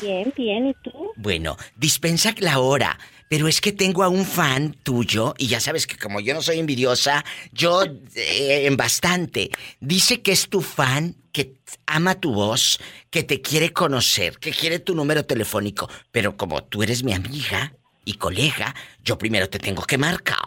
Bien, 0.03 0.33
bien, 0.37 0.69
¿y 0.69 0.75
tú? 0.85 1.13
Bueno, 1.17 1.57
dispensa 1.77 2.35
la 2.39 2.59
hora, 2.59 2.99
pero 3.31 3.49
es 3.49 3.61
que 3.61 3.73
tengo 3.73 4.03
a 4.03 4.09
un 4.09 4.27
fan 4.27 4.75
tuyo 4.83 5.35
y 5.39 5.47
ya 5.47 5.61
sabes 5.61 5.87
que 5.87 5.97
como 5.97 6.21
yo 6.21 6.35
no 6.35 6.43
soy 6.43 6.59
envidiosa, 6.59 7.25
yo 7.53 7.85
eh, 7.85 8.67
en 8.67 8.77
bastante. 8.77 9.51
Dice 9.81 10.21
que 10.21 10.33
es 10.33 10.49
tu 10.49 10.61
fan, 10.61 11.17
que 11.39 11.55
ama 11.87 12.17
tu 12.17 12.33
voz, 12.33 12.81
que 13.11 13.23
te 13.23 13.41
quiere 13.41 13.73
conocer, 13.73 14.39
que 14.39 14.51
quiere 14.51 14.81
tu 14.81 14.95
número 14.97 15.25
telefónico, 15.25 15.89
pero 16.11 16.37
como 16.37 16.65
tú 16.65 16.83
eres 16.83 17.05
mi 17.05 17.13
amiga 17.13 17.73
y 18.05 18.15
colega, 18.15 18.75
yo 19.05 19.19
primero 19.19 19.49
te 19.49 19.61
tengo 19.61 19.83
que 19.85 19.99
marcar 19.99 20.39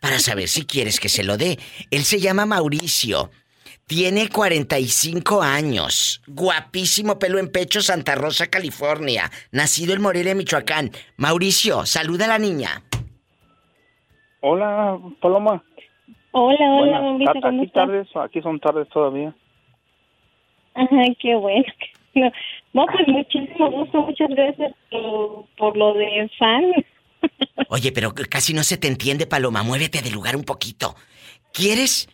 para 0.00 0.18
saber 0.18 0.48
si 0.48 0.64
quieres 0.64 0.98
que 0.98 1.10
se 1.10 1.24
lo 1.24 1.36
dé. 1.36 1.58
Él 1.90 2.04
se 2.04 2.20
llama 2.20 2.46
Mauricio. 2.46 3.30
Tiene 3.86 4.28
45 4.30 5.42
años. 5.42 6.22
Guapísimo 6.26 7.18
pelo 7.18 7.38
en 7.38 7.50
pecho, 7.50 7.82
Santa 7.82 8.14
Rosa, 8.14 8.46
California. 8.46 9.30
Nacido 9.50 9.92
en 9.92 10.00
Morelia, 10.00 10.34
Michoacán. 10.34 10.90
Mauricio, 11.18 11.84
saluda 11.84 12.24
a 12.24 12.28
la 12.28 12.38
niña. 12.38 12.82
Hola, 14.40 14.98
Paloma. 15.20 15.62
Hola, 16.32 16.56
hola, 16.60 16.78
Buenas 16.78 17.02
bombita, 17.02 17.32
tar- 17.32 17.42
¿cómo 17.42 17.58
aquí 17.62 17.66
estás? 17.66 17.86
tardes, 17.86 18.08
aquí 18.16 18.40
son 18.40 18.60
tardes 18.60 18.88
todavía. 18.88 19.34
Ajá, 20.82 21.02
qué 21.20 21.34
bueno. 21.36 21.64
No, 22.12 22.28
no, 22.72 22.86
pues 22.86 23.06
muchísimo 23.06 23.70
gusto, 23.70 24.02
muchas 24.02 24.28
gracias 24.30 24.72
por, 24.90 25.44
por 25.56 25.76
lo 25.76 25.94
de 25.94 26.28
fan. 26.36 26.64
Oye, 27.68 27.92
pero 27.92 28.12
casi 28.28 28.52
no 28.52 28.64
se 28.64 28.78
te 28.78 28.88
entiende, 28.88 29.28
Paloma. 29.28 29.62
Muévete 29.62 30.02
de 30.02 30.10
lugar 30.10 30.34
un 30.34 30.42
poquito. 30.44 30.96
¿Quieres... 31.52 32.08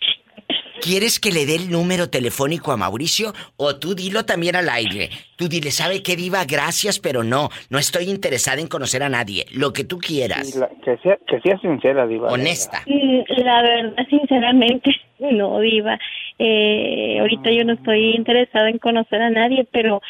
¿Quieres 0.83 1.19
que 1.19 1.33
le 1.33 1.47
dé 1.47 1.57
el 1.57 1.71
número 1.71 2.11
telefónico 2.11 2.71
a 2.71 2.77
Mauricio 2.77 3.33
o 3.57 3.77
tú 3.77 3.95
dilo 3.95 4.27
también 4.27 4.55
al 4.57 4.69
aire? 4.69 5.09
Tú 5.37 5.49
dile, 5.49 5.71
¿sabe 5.71 6.03
qué 6.03 6.17
diva? 6.17 6.45
Gracias, 6.45 7.01
pero 7.01 7.25
no, 7.25 7.49
no 7.71 7.79
estoy 7.79 8.11
interesada 8.11 8.61
en 8.61 8.69
conocer 8.69 9.03
a 9.03 9.09
nadie. 9.09 9.47
Lo 9.53 9.73
que 9.73 9.85
tú 9.85 9.99
quieras. 9.99 10.55
La- 10.55 10.69
que, 10.85 10.99
sea, 10.99 11.19
que 11.27 11.41
sea 11.41 11.59
sincera, 11.61 12.07
Diva. 12.07 12.29
Honesta. 12.31 12.83
Mm, 12.87 13.23
La 13.43 13.63
verdad, 13.63 14.07
sinceramente, 14.11 14.91
no, 15.19 15.59
Diva. 15.61 15.99
Eh, 16.39 17.19
ahorita 17.21 17.51
yo 17.51 17.65
no 17.65 17.75
estoy 17.75 18.15
interesada 18.15 18.69
en 18.69 18.79
conocer 18.79 19.23
a 19.23 19.31
nadie, 19.31 19.67
pero 19.73 20.03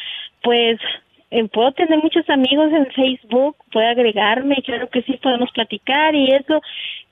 pues 0.42 0.78
eh, 1.30 1.48
puedo 1.48 1.72
tener 1.72 2.00
muchos 2.02 2.28
amigos 2.28 2.72
en 2.72 2.86
Facebook, 2.92 3.56
puede 3.72 3.88
agregarme, 3.88 4.56
claro 4.64 4.88
que 4.90 5.02
sí 5.02 5.18
podemos 5.22 5.50
platicar 5.52 6.14
y 6.14 6.32
eso, 6.32 6.60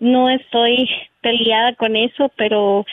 no 0.00 0.30
estoy 0.30 0.88
peleada 1.20 1.74
con 1.74 1.96
eso, 1.96 2.30
pero 2.36 2.84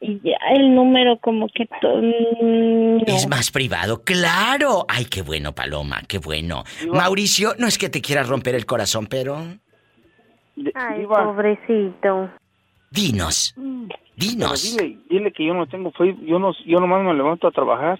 ya 0.00 0.36
el 0.54 0.74
número 0.74 1.18
como 1.18 1.48
que 1.48 1.64
mm, 1.64 3.02
es 3.06 3.28
más 3.28 3.50
privado, 3.50 4.02
claro. 4.02 4.86
Ay, 4.88 5.04
qué 5.04 5.22
bueno, 5.22 5.54
Paloma, 5.54 6.00
qué 6.08 6.18
bueno. 6.18 6.64
Mauricio, 6.90 7.52
no 7.58 7.66
es 7.66 7.76
que 7.76 7.90
te 7.90 8.00
quiera 8.00 8.22
romper 8.22 8.54
el 8.54 8.64
corazón, 8.64 9.06
pero 9.06 9.44
Ay, 10.74 11.06
pobrecito. 11.06 12.30
Dinos. 12.90 13.54
Dinos. 14.20 14.76
Dile, 14.76 14.98
dile, 15.08 15.32
que 15.32 15.46
yo 15.46 15.54
no 15.54 15.66
tengo 15.66 15.90
Facebook, 15.92 16.24
yo 16.26 16.38
no 16.38 16.52
yo 16.66 16.78
nomás 16.78 17.02
me 17.02 17.14
levanto 17.14 17.48
a 17.48 17.50
trabajar. 17.50 17.98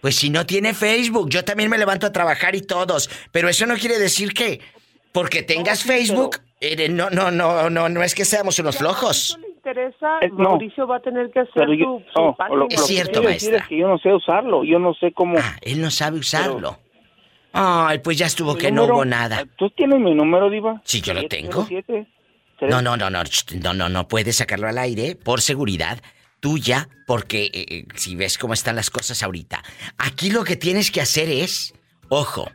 Pues 0.00 0.16
si 0.16 0.30
no 0.30 0.44
tiene 0.44 0.74
Facebook, 0.74 1.28
yo 1.30 1.44
también 1.44 1.70
me 1.70 1.78
levanto 1.78 2.06
a 2.06 2.12
trabajar 2.12 2.56
y 2.56 2.62
todos, 2.62 3.08
pero 3.30 3.48
eso 3.48 3.66
no 3.66 3.76
quiere 3.76 3.98
decir 3.98 4.32
que 4.32 4.60
porque 5.12 5.42
tengas 5.42 5.84
Facebook, 5.84 6.38
eh, 6.60 6.88
no, 6.88 7.10
no, 7.10 7.30
no, 7.30 7.70
no, 7.70 7.88
no 7.88 8.02
es 8.02 8.14
que 8.14 8.24
seamos 8.24 8.58
unos 8.58 8.78
flojos. 8.78 9.38
le 9.40 9.48
interesa, 9.48 10.18
eh, 10.22 10.30
Mauricio 10.32 10.86
va 10.86 10.96
a 10.96 11.00
tener 11.00 11.30
que 11.30 11.40
hacer 11.40 11.66
su, 11.66 12.02
lo, 12.54 12.66
Es 12.68 12.86
cierto, 12.86 13.22
maestra. 13.22 13.58
Es 13.58 13.66
que 13.68 13.78
yo 13.78 13.88
no 13.88 13.98
sé 13.98 14.12
usarlo, 14.12 14.64
yo 14.64 14.78
no 14.78 14.92
sé 14.94 15.12
cómo. 15.12 15.38
Ah, 15.38 15.56
él 15.62 15.80
no 15.80 15.90
sabe 15.90 16.18
usarlo. 16.18 16.78
Ay, 17.52 17.98
pues 17.98 18.18
ya 18.18 18.26
estuvo 18.26 18.56
que 18.56 18.70
no 18.72 18.84
hubo 18.84 19.04
nada. 19.04 19.44
¿Tú 19.56 19.70
tienes 19.70 20.00
mi 20.00 20.14
número, 20.14 20.50
Diva? 20.50 20.80
Sí, 20.84 21.00
yo 21.00 21.14
lo 21.14 21.26
tengo. 21.28 21.66
No, 22.68 22.82
no, 22.82 22.96
no, 22.96 23.10
no, 23.10 23.22
no, 23.62 23.74
no, 23.74 23.88
no 23.88 24.08
puedes 24.08 24.36
sacarlo 24.36 24.68
al 24.68 24.78
aire 24.78 25.16
por 25.16 25.40
seguridad 25.40 26.00
tuya, 26.40 26.88
porque 27.06 27.44
eh, 27.44 27.66
eh, 27.68 27.84
si 27.94 28.16
ves 28.16 28.38
cómo 28.38 28.54
están 28.54 28.76
las 28.76 28.90
cosas 28.90 29.22
ahorita. 29.22 29.62
Aquí 29.98 30.30
lo 30.30 30.42
que 30.44 30.56
tienes 30.56 30.90
que 30.90 31.00
hacer 31.00 31.28
es, 31.28 31.74
ojo, 32.08 32.50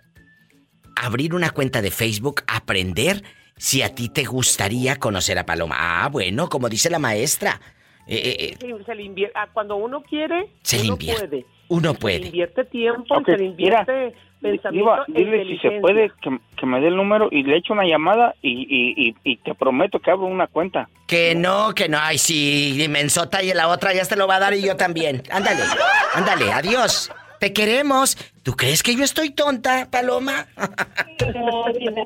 abrir 0.95 1.34
una 1.34 1.52
cuenta 1.52 1.82
de 1.82 1.91
Facebook, 1.91 2.44
aprender 2.48 3.23
si 3.57 3.84
a 3.84 3.94
ti 3.95 4.10
te 4.10 4.26
gustaría 4.26 4.98
conocer 4.98 5.38
a 5.40 5.45
Paloma. 5.45 5.76
Ah, 5.77 6.10
bueno, 6.10 6.49
como 6.49 6.68
dice 6.68 6.90
la 6.90 6.99
maestra. 6.99 7.61
Eh, 8.07 8.56
se 8.60 9.32
ah, 9.34 9.49
cuando 9.53 9.77
uno 9.77 10.03
quiere, 10.03 10.52
se 10.61 10.82
uno 10.82 10.98
puede. 10.98 11.45
Uno 11.69 11.94
puede. 11.95 12.19
Se 12.19 12.26
invierte 12.27 12.65
tiempo, 12.65 13.23
se 13.26 13.38
le 13.38 13.45
invierte 13.45 14.15
pensamiento. 14.51 15.03
dile 15.07 15.45
si 15.45 15.57
se 15.57 15.72
puede 15.81 16.11
que, 16.22 16.65
me 16.65 16.81
dé 16.81 16.88
el 16.88 16.95
número 16.95 17.27
y 17.31 17.43
le 17.43 17.57
echo 17.57 17.73
una 17.73 17.85
llamada 17.85 18.34
y, 18.41 19.13
y, 19.23 19.38
te 19.38 19.53
prometo 19.53 19.99
que 19.99 20.11
abro 20.11 20.26
una 20.26 20.47
cuenta. 20.47 20.89
Que 21.07 21.35
no, 21.35 21.73
que 21.73 21.89
no. 21.89 21.99
Ay, 22.01 22.17
sí, 22.17 22.85
mensota 22.89 23.43
y 23.43 23.53
la 23.53 23.67
otra 23.67 23.93
ya 23.93 24.05
te 24.05 24.15
lo 24.15 24.27
va 24.27 24.38
a 24.38 24.39
dar 24.39 24.53
y 24.53 24.61
yo 24.61 24.76
también. 24.76 25.22
Ándale, 25.31 25.63
ándale, 26.15 26.51
adiós. 26.51 27.11
Te 27.39 27.53
queremos. 27.53 28.17
¿Tú 28.43 28.55
crees 28.55 28.83
que 28.83 28.95
yo 28.95 29.03
estoy 29.03 29.31
tonta, 29.31 29.87
Paloma? 29.89 30.45
No, 31.33 31.65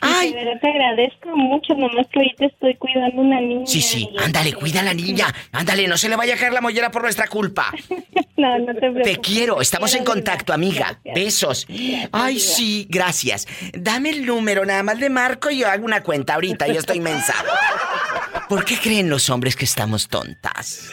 Ay. 0.00 0.32
te 0.32 0.68
agradezco 0.68 1.36
mucho, 1.36 1.74
nomás 1.74 2.06
que 2.12 2.20
ahorita 2.20 2.46
estoy 2.46 2.76
cuidando 2.76 3.20
una 3.20 3.40
niña. 3.40 3.66
Sí, 3.66 3.82
sí, 3.82 4.08
ándale, 4.18 4.52
cuida 4.52 4.80
a 4.80 4.84
la 4.84 4.94
niña. 4.94 5.26
Ándale, 5.50 5.88
no 5.88 5.96
se 5.96 6.08
le 6.08 6.14
vaya 6.14 6.34
a 6.34 6.36
caer 6.36 6.52
la 6.52 6.60
mollera 6.60 6.92
por 6.92 7.02
nuestra 7.02 7.26
culpa. 7.26 7.72
no, 8.36 8.58
no 8.60 8.66
te 8.66 8.74
preocupes. 8.74 9.02
Te 9.04 9.16
quiero, 9.18 9.60
estamos 9.60 9.92
en 9.96 10.04
contacto, 10.04 10.52
amiga. 10.52 11.00
Besos. 11.12 11.66
Ay, 12.12 12.38
sí, 12.38 12.86
gracias. 12.88 13.48
Dame 13.72 14.10
el 14.10 14.24
número, 14.24 14.64
nada 14.64 14.84
más 14.84 15.00
de 15.00 15.10
marco 15.10 15.50
y 15.50 15.58
yo 15.58 15.68
hago 15.68 15.84
una 15.84 16.02
cuenta 16.02 16.34
ahorita, 16.34 16.68
yo 16.68 16.78
estoy 16.78 17.00
mensa. 17.00 17.34
¿Por 18.48 18.64
qué 18.64 18.76
creen 18.76 19.10
los 19.10 19.28
hombres 19.28 19.56
que 19.56 19.64
estamos 19.64 20.08
tontas? 20.08 20.90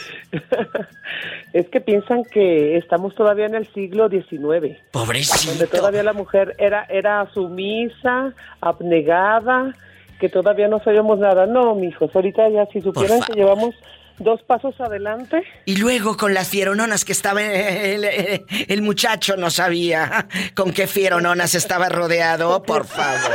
Es 1.60 1.68
que 1.70 1.82
piensan 1.82 2.24
que 2.24 2.78
estamos 2.78 3.16
todavía 3.16 3.48
en 3.48 3.56
el 3.56 3.66
siglo 3.74 4.10
XIX. 4.10 4.78
Pobrecito. 4.92 5.52
Donde 5.52 5.66
todavía 5.66 6.04
la 6.04 6.14
mujer 6.14 6.56
era, 6.60 6.86
era 6.88 7.28
sumisa, 7.34 8.34
abnegada, 8.62 9.74
que 10.20 10.30
todavía 10.30 10.68
no 10.68 10.80
sabíamos 10.84 11.18
nada. 11.18 11.48
No, 11.48 11.74
mijos, 11.74 12.16
ahorita 12.16 12.48
ya 12.50 12.68
si 12.68 12.82
supieran 12.82 13.22
que 13.22 13.34
llevamos 13.34 13.74
dos 14.20 14.42
pasos 14.44 14.80
adelante. 14.80 15.44
Y 15.66 15.78
luego 15.78 16.18
con 16.18 16.34
las 16.34 16.50
fierononas 16.50 17.06
que 17.06 17.12
estaba 17.12 17.42
el, 17.42 18.82
muchacho 18.82 19.36
no 19.38 19.50
sabía 19.50 20.28
con 20.56 20.72
qué 20.72 20.88
fierononas 20.88 21.56
estaba 21.56 21.90
rodeado, 21.90 22.62
por 22.64 22.86
favor. 22.86 23.32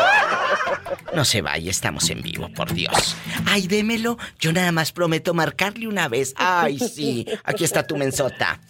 No 1.14 1.24
se 1.24 1.42
vaya, 1.42 1.70
estamos 1.70 2.08
en 2.10 2.22
vivo, 2.22 2.48
por 2.54 2.72
Dios. 2.72 3.16
Ay, 3.46 3.66
démelo, 3.66 4.16
yo 4.38 4.52
nada 4.52 4.72
más 4.72 4.92
prometo 4.92 5.34
marcarle 5.34 5.86
una 5.86 6.08
vez. 6.08 6.34
Ay, 6.36 6.78
sí, 6.78 7.26
aquí 7.44 7.64
está 7.64 7.86
tu 7.86 7.96
mensota. 7.96 8.60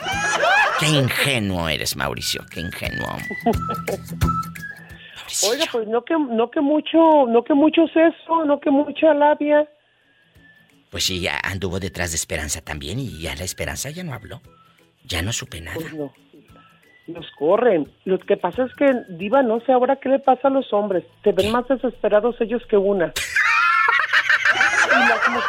Qué 0.78 0.86
ingenuo 0.86 1.68
eres, 1.68 1.96
Mauricio, 1.96 2.44
qué 2.50 2.60
ingenuo. 2.60 3.16
Oiga, 5.48 5.64
pues 5.72 5.88
no 5.88 6.04
que 6.04 6.14
no 6.14 6.50
que 6.50 6.60
mucho, 6.60 7.26
no 7.28 7.42
que 7.42 7.54
mucho 7.54 7.86
seso, 7.88 8.44
no 8.44 8.60
que 8.60 8.70
mucha 8.70 9.14
labia. 9.14 9.68
Pues 10.92 11.04
sí, 11.04 11.20
ya 11.20 11.40
anduvo 11.42 11.80
detrás 11.80 12.10
de 12.10 12.16
Esperanza 12.16 12.60
también 12.60 12.98
y 13.00 13.22
ya 13.22 13.34
la 13.34 13.44
Esperanza 13.44 13.88
ya 13.88 14.04
no 14.04 14.12
habló. 14.12 14.42
Ya 15.06 15.22
no 15.22 15.32
supe 15.32 15.62
nada. 15.62 15.74
Pues 15.74 15.94
no. 15.94 16.12
Los 17.06 17.30
corren. 17.30 17.90
Lo 18.04 18.18
que 18.18 18.36
pasa 18.36 18.64
es 18.64 18.74
que, 18.74 18.92
Diva, 19.08 19.42
no 19.42 19.60
sé 19.60 19.72
ahora 19.72 19.96
qué 19.96 20.10
le 20.10 20.18
pasa 20.18 20.48
a 20.48 20.50
los 20.50 20.70
hombres. 20.74 21.02
Te 21.22 21.32
ven 21.32 21.50
más 21.50 21.66
desesperados 21.66 22.38
ellos 22.42 22.62
que 22.68 22.76
una. 22.76 23.10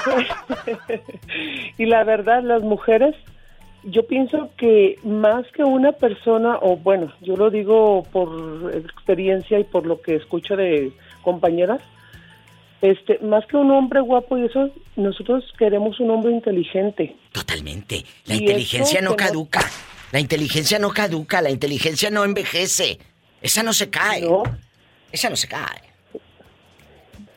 y, 1.77 1.85
la 1.87 2.05
verdad, 2.05 2.41
las 2.41 2.63
mujeres, 2.63 3.13
yo 3.83 4.07
pienso 4.07 4.49
que 4.57 4.97
más 5.03 5.45
que 5.51 5.65
una 5.65 5.91
persona, 5.91 6.57
o 6.61 6.77
bueno, 6.77 7.11
yo 7.19 7.35
lo 7.35 7.49
digo 7.49 8.03
por 8.13 8.71
experiencia 8.73 9.59
y 9.59 9.65
por 9.65 9.85
lo 9.85 10.01
que 10.01 10.15
escucho 10.15 10.55
de 10.55 10.93
compañeras, 11.21 11.81
este, 12.83 13.17
más 13.19 13.45
que 13.45 13.55
un 13.55 13.71
hombre 13.71 14.01
guapo 14.01 14.37
y 14.37 14.45
eso, 14.45 14.69
nosotros 14.97 15.45
queremos 15.57 16.01
un 16.01 16.11
hombre 16.11 16.33
inteligente. 16.33 17.15
Totalmente. 17.31 18.03
La 18.25 18.35
inteligencia 18.35 18.99
no 18.99 19.15
caduca. 19.15 19.61
La 20.11 20.19
inteligencia 20.19 20.77
no 20.79 20.89
caduca, 20.89 21.41
la 21.41 21.49
inteligencia 21.49 22.09
no 22.11 22.25
envejece. 22.25 22.99
Esa 23.41 23.63
no 23.63 23.71
se 23.71 23.89
cae. 23.89 24.23
No. 24.23 24.43
Esa 25.13 25.29
no 25.29 25.37
se 25.37 25.47
cae. 25.47 25.81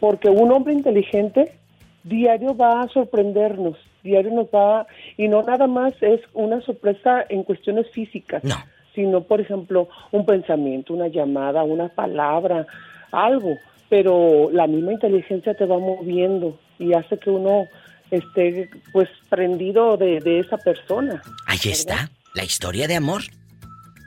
Porque 0.01 0.29
un 0.29 0.51
hombre 0.51 0.73
inteligente 0.73 1.57
diario 2.03 2.57
va 2.57 2.83
a 2.83 2.89
sorprendernos, 2.89 3.79
diario 4.03 4.33
nos 4.33 4.47
va, 4.47 4.89
y 5.17 5.29
no 5.29 5.43
nada 5.43 5.69
más 5.69 5.95
es 6.01 6.21
una 6.35 6.61
sorpresa 6.63 7.25
en 7.29 7.45
cuestiones 7.45 7.89
físicas, 7.93 8.43
no. 8.43 8.57
sino, 8.97 9.23
por 9.23 9.41
ejemplo, 9.41 9.89
un 10.11 10.27
pensamiento, 10.27 10.93
una 10.93 11.07
llamada, 11.07 11.63
una 11.63 11.89
palabra, 11.89 12.67
algo 13.13 13.57
pero 13.89 14.51
la 14.53 14.67
misma 14.67 14.93
inteligencia 14.93 15.55
te 15.55 15.65
va 15.65 15.79
moviendo 15.79 16.59
y 16.79 16.93
hace 16.95 17.19
que 17.19 17.31
uno 17.31 17.67
esté 18.11 18.69
pues 18.93 19.09
prendido 19.29 19.97
de, 19.97 20.41
esa 20.41 20.57
persona. 20.59 21.23
Ahí 21.47 21.71
está, 21.71 22.11
la 22.35 22.45
historia 22.45 22.89
de 22.89 22.97
amor. 22.97 23.23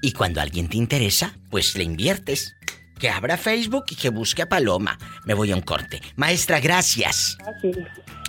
Y 0.02 0.14
cuando 0.14 0.40
alguien 0.40 0.70
te 0.70 0.78
interesa, 0.78 1.34
pues 1.50 1.76
le 1.76 1.84
inviertes. 1.84 2.56
Que 2.98 3.10
abra 3.10 3.38
Facebook 3.38 3.86
y 3.92 3.96
que 3.96 4.10
busque 4.10 4.42
a 4.42 4.50
Paloma. 4.50 4.98
Me 5.26 5.34
voy 5.34 5.52
a 5.52 5.56
un 5.56 5.62
corte. 5.62 6.02
Maestra, 6.18 6.60
gracias. 6.60 7.38
Ah, 7.46 7.52
sí. 7.62 7.72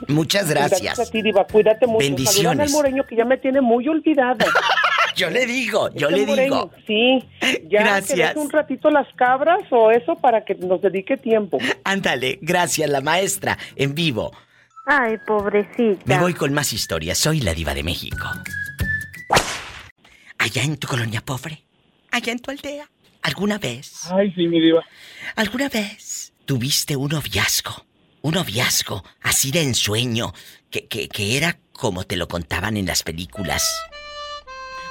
Muchas 0.06 0.48
gracias. 0.48 0.82
Gracias 0.82 1.09
a 1.09 1.10
ti, 1.10 1.22
Diva. 1.22 1.44
Cuídate 1.44 1.89
mucho. 1.89 1.98
Bendiciones. 1.98 2.68
al 2.68 2.72
moreño 2.72 3.05
que 3.05 3.16
ya 3.16 3.24
me 3.24 3.36
tiene 3.36 3.60
muy 3.60 3.89
olvidada. 3.89 4.47
yo 5.20 5.28
le 5.28 5.44
digo, 5.44 5.90
yo 5.94 6.10
le 6.10 6.24
digo. 6.24 6.70
Sí, 6.86 7.22
ya 7.68 7.82
gracias. 7.82 8.36
un 8.36 8.48
ratito 8.48 8.90
las 8.90 9.06
cabras 9.14 9.60
o 9.70 9.90
eso 9.90 10.14
para 10.14 10.44
que 10.47 10.55
nos 10.55 10.80
dedique 10.80 11.18
tiempo. 11.18 11.59
Ándale, 11.84 12.38
gracias, 12.40 12.88
la 12.88 13.02
maestra, 13.02 13.59
en 13.76 13.94
vivo. 13.94 14.32
Ay, 14.86 15.16
pobrecita. 15.26 16.02
Me 16.06 16.18
voy 16.18 16.32
con 16.32 16.55
más 16.55 16.72
historias. 16.72 17.18
Soy 17.18 17.40
la 17.40 17.52
diva 17.52 17.74
de 17.74 17.82
México. 17.82 18.26
Allá 20.38 20.62
en 20.62 20.78
tu 20.78 20.88
colonia 20.88 21.20
pobre, 21.20 21.64
allá 22.10 22.32
en 22.32 22.38
tu 22.38 22.51
aldea, 22.51 22.88
¿alguna 23.20 23.59
vez? 23.59 24.10
Ay, 24.10 24.32
sí, 24.32 24.48
mi 24.48 24.59
diva. 24.59 24.82
¿Alguna 25.36 25.68
vez 25.68 26.32
tuviste 26.47 26.97
un 26.97 27.10
noviazgo? 27.10 27.84
Un 28.22 28.34
noviazgo 28.34 29.05
así 29.20 29.51
de 29.51 29.62
ensueño, 29.62 30.32
que, 30.70 30.86
que, 30.86 31.09
que 31.09 31.36
era 31.36 31.59
como 31.72 32.05
te 32.05 32.16
lo 32.16 32.26
contaban 32.26 32.78
en 32.78 32.86
las 32.86 33.02
películas. 33.02 33.62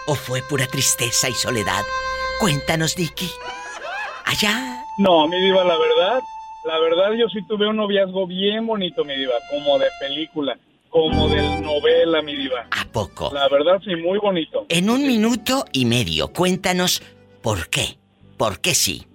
¿O 0.08 0.16
fue 0.16 0.42
pura 0.42 0.66
tristeza 0.66 1.30
y 1.30 1.34
soledad? 1.34 1.84
Cuéntanos, 2.40 2.96
Dicky. 2.96 3.30
Allá. 4.26 4.84
No, 4.98 5.28
mi 5.28 5.40
diva, 5.40 5.64
la 5.64 5.78
verdad, 5.78 6.20
la 6.66 6.80
verdad 6.80 7.14
yo 7.14 7.28
sí 7.30 7.40
tuve 7.48 7.68
un 7.68 7.78
noviazgo 7.78 8.28
bien 8.28 8.66
bonito, 8.66 9.04
mi 9.04 9.16
diva, 9.16 9.34
como 9.50 9.78
de 9.80 9.88
película, 10.00 10.58
como 10.90 11.28
de 11.30 11.42
novela, 11.62 12.22
mi 12.22 12.36
diva. 12.36 12.68
¿A 12.72 12.86
poco? 12.92 13.32
La 13.34 13.48
verdad 13.50 13.82
sí, 13.84 13.96
muy 13.96 14.20
bonito. 14.20 14.66
En 14.70 14.90
un 14.90 15.06
minuto 15.06 15.66
y 15.72 15.86
medio, 15.86 16.30
cuéntanos 16.30 17.02
por 17.42 17.70
qué. 17.70 17.98
¿Por 18.38 18.62
qué 18.62 18.74
sí? 18.74 19.06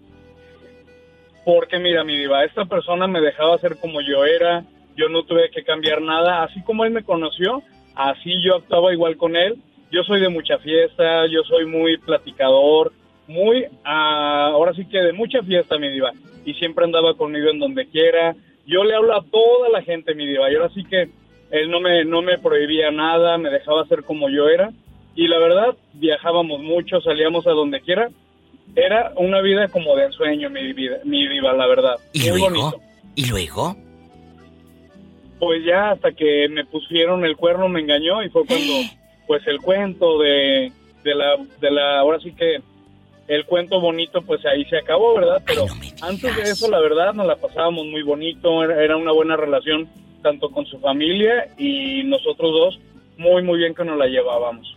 Porque 1.44 1.78
mira, 1.78 2.04
mi 2.04 2.16
diva, 2.16 2.44
esta 2.44 2.64
persona 2.64 3.06
me 3.06 3.20
dejaba 3.20 3.58
ser 3.58 3.78
como 3.78 4.00
yo 4.00 4.24
era, 4.24 4.64
yo 4.96 5.08
no 5.08 5.24
tuve 5.24 5.50
que 5.50 5.64
cambiar 5.64 6.00
nada, 6.02 6.44
así 6.44 6.62
como 6.62 6.84
él 6.84 6.92
me 6.92 7.04
conoció, 7.04 7.62
así 7.94 8.42
yo 8.42 8.56
actuaba 8.56 8.92
igual 8.92 9.16
con 9.16 9.36
él 9.36 9.62
yo 9.94 10.02
soy 10.04 10.20
de 10.20 10.28
mucha 10.28 10.58
fiesta, 10.58 11.26
yo 11.26 11.42
soy 11.44 11.66
muy 11.66 11.96
platicador, 11.98 12.92
muy, 13.26 13.64
ah, 13.84 14.50
ahora 14.52 14.74
sí 14.74 14.84
que 14.86 14.98
de 14.98 15.12
mucha 15.12 15.42
fiesta, 15.42 15.78
mi 15.78 15.88
diva. 15.90 16.12
Y 16.44 16.54
siempre 16.54 16.84
andaba 16.84 17.14
conmigo 17.14 17.48
en 17.50 17.58
donde 17.58 17.86
quiera. 17.86 18.34
Yo 18.66 18.84
le 18.84 18.94
hablo 18.94 19.14
a 19.16 19.24
toda 19.24 19.68
la 19.70 19.82
gente, 19.82 20.14
mi 20.14 20.26
diva. 20.26 20.50
Y 20.50 20.56
ahora 20.56 20.70
sí 20.74 20.84
que 20.84 21.08
él 21.50 21.70
no 21.70 21.80
me, 21.80 22.04
no 22.04 22.20
me 22.20 22.38
prohibía 22.38 22.90
nada, 22.90 23.38
me 23.38 23.50
dejaba 23.50 23.86
ser 23.86 24.02
como 24.04 24.28
yo 24.28 24.48
era. 24.48 24.72
Y 25.14 25.28
la 25.28 25.38
verdad, 25.38 25.76
viajábamos 25.94 26.60
mucho, 26.60 27.00
salíamos 27.00 27.46
a 27.46 27.52
donde 27.52 27.80
quiera. 27.80 28.10
Era 28.76 29.12
una 29.16 29.40
vida 29.40 29.68
como 29.68 29.94
de 29.96 30.06
ensueño, 30.06 30.50
mi 30.50 30.72
vida, 30.72 30.98
mi 31.04 31.26
diva, 31.28 31.52
la 31.52 31.66
verdad. 31.66 31.94
¿Y 32.12 32.20
Muy 32.20 32.40
luego? 32.40 32.44
bonito. 32.50 32.80
¿Y 33.14 33.26
luego? 33.26 33.76
Pues 35.38 35.64
ya 35.64 35.92
hasta 35.92 36.12
que 36.12 36.48
me 36.48 36.64
pusieron 36.64 37.24
el 37.24 37.36
cuerno 37.36 37.68
me 37.68 37.80
engañó 37.80 38.22
y 38.22 38.30
fue 38.30 38.44
cuando, 38.46 38.72
pues 39.26 39.46
el 39.46 39.60
cuento 39.60 40.18
de, 40.18 40.72
de 41.02 41.14
la, 41.14 41.36
de 41.60 41.70
la, 41.70 42.00
ahora 42.00 42.18
sí 42.20 42.32
que 42.32 42.60
el 43.28 43.44
cuento 43.46 43.80
bonito, 43.80 44.20
pues 44.22 44.44
ahí 44.44 44.64
se 44.66 44.78
acabó, 44.78 45.14
¿verdad? 45.14 45.42
Pero 45.46 45.66
antes 46.02 46.36
de 46.36 46.42
eso, 46.42 46.70
la 46.70 46.80
verdad, 46.80 47.14
nos 47.14 47.26
la 47.26 47.36
pasábamos 47.36 47.86
muy 47.86 48.02
bonito, 48.02 48.62
era, 48.62 48.82
era 48.82 48.96
una 48.96 49.12
buena 49.12 49.36
relación 49.36 49.88
tanto 50.22 50.50
con 50.50 50.66
su 50.66 50.78
familia 50.78 51.48
y 51.58 52.02
nosotros 52.04 52.52
dos, 52.52 52.80
muy, 53.16 53.42
muy 53.42 53.58
bien 53.58 53.74
que 53.74 53.84
nos 53.84 53.98
la 53.98 54.06
llevábamos. 54.06 54.74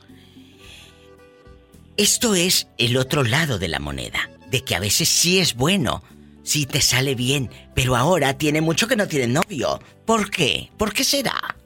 Esto 1.97 2.35
es 2.35 2.67
el 2.77 2.95
otro 2.97 3.23
lado 3.23 3.57
de 3.57 3.67
la 3.67 3.79
moneda, 3.79 4.29
de 4.51 4.61
que 4.61 4.75
a 4.75 4.79
veces 4.79 5.09
sí 5.09 5.39
es 5.39 5.55
bueno, 5.55 6.03
sí 6.43 6.65
te 6.65 6.79
sale 6.81 7.15
bien, 7.15 7.49
pero 7.73 7.95
ahora 7.95 8.37
tiene 8.37 8.61
mucho 8.61 8.87
que 8.87 8.95
no 8.95 9.07
tiene 9.07 9.27
novio. 9.27 9.79
¿Por 10.05 10.29
qué? 10.29 10.69
¿Por 10.77 10.93
qué 10.93 11.03
será? 11.03 11.57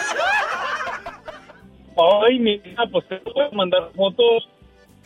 Ay, 1.96 2.40
mi 2.40 2.54
hija, 2.54 2.82
pues 2.90 3.06
te 3.08 3.18
puedo 3.18 3.52
mandar 3.52 3.88
fotos 3.94 4.48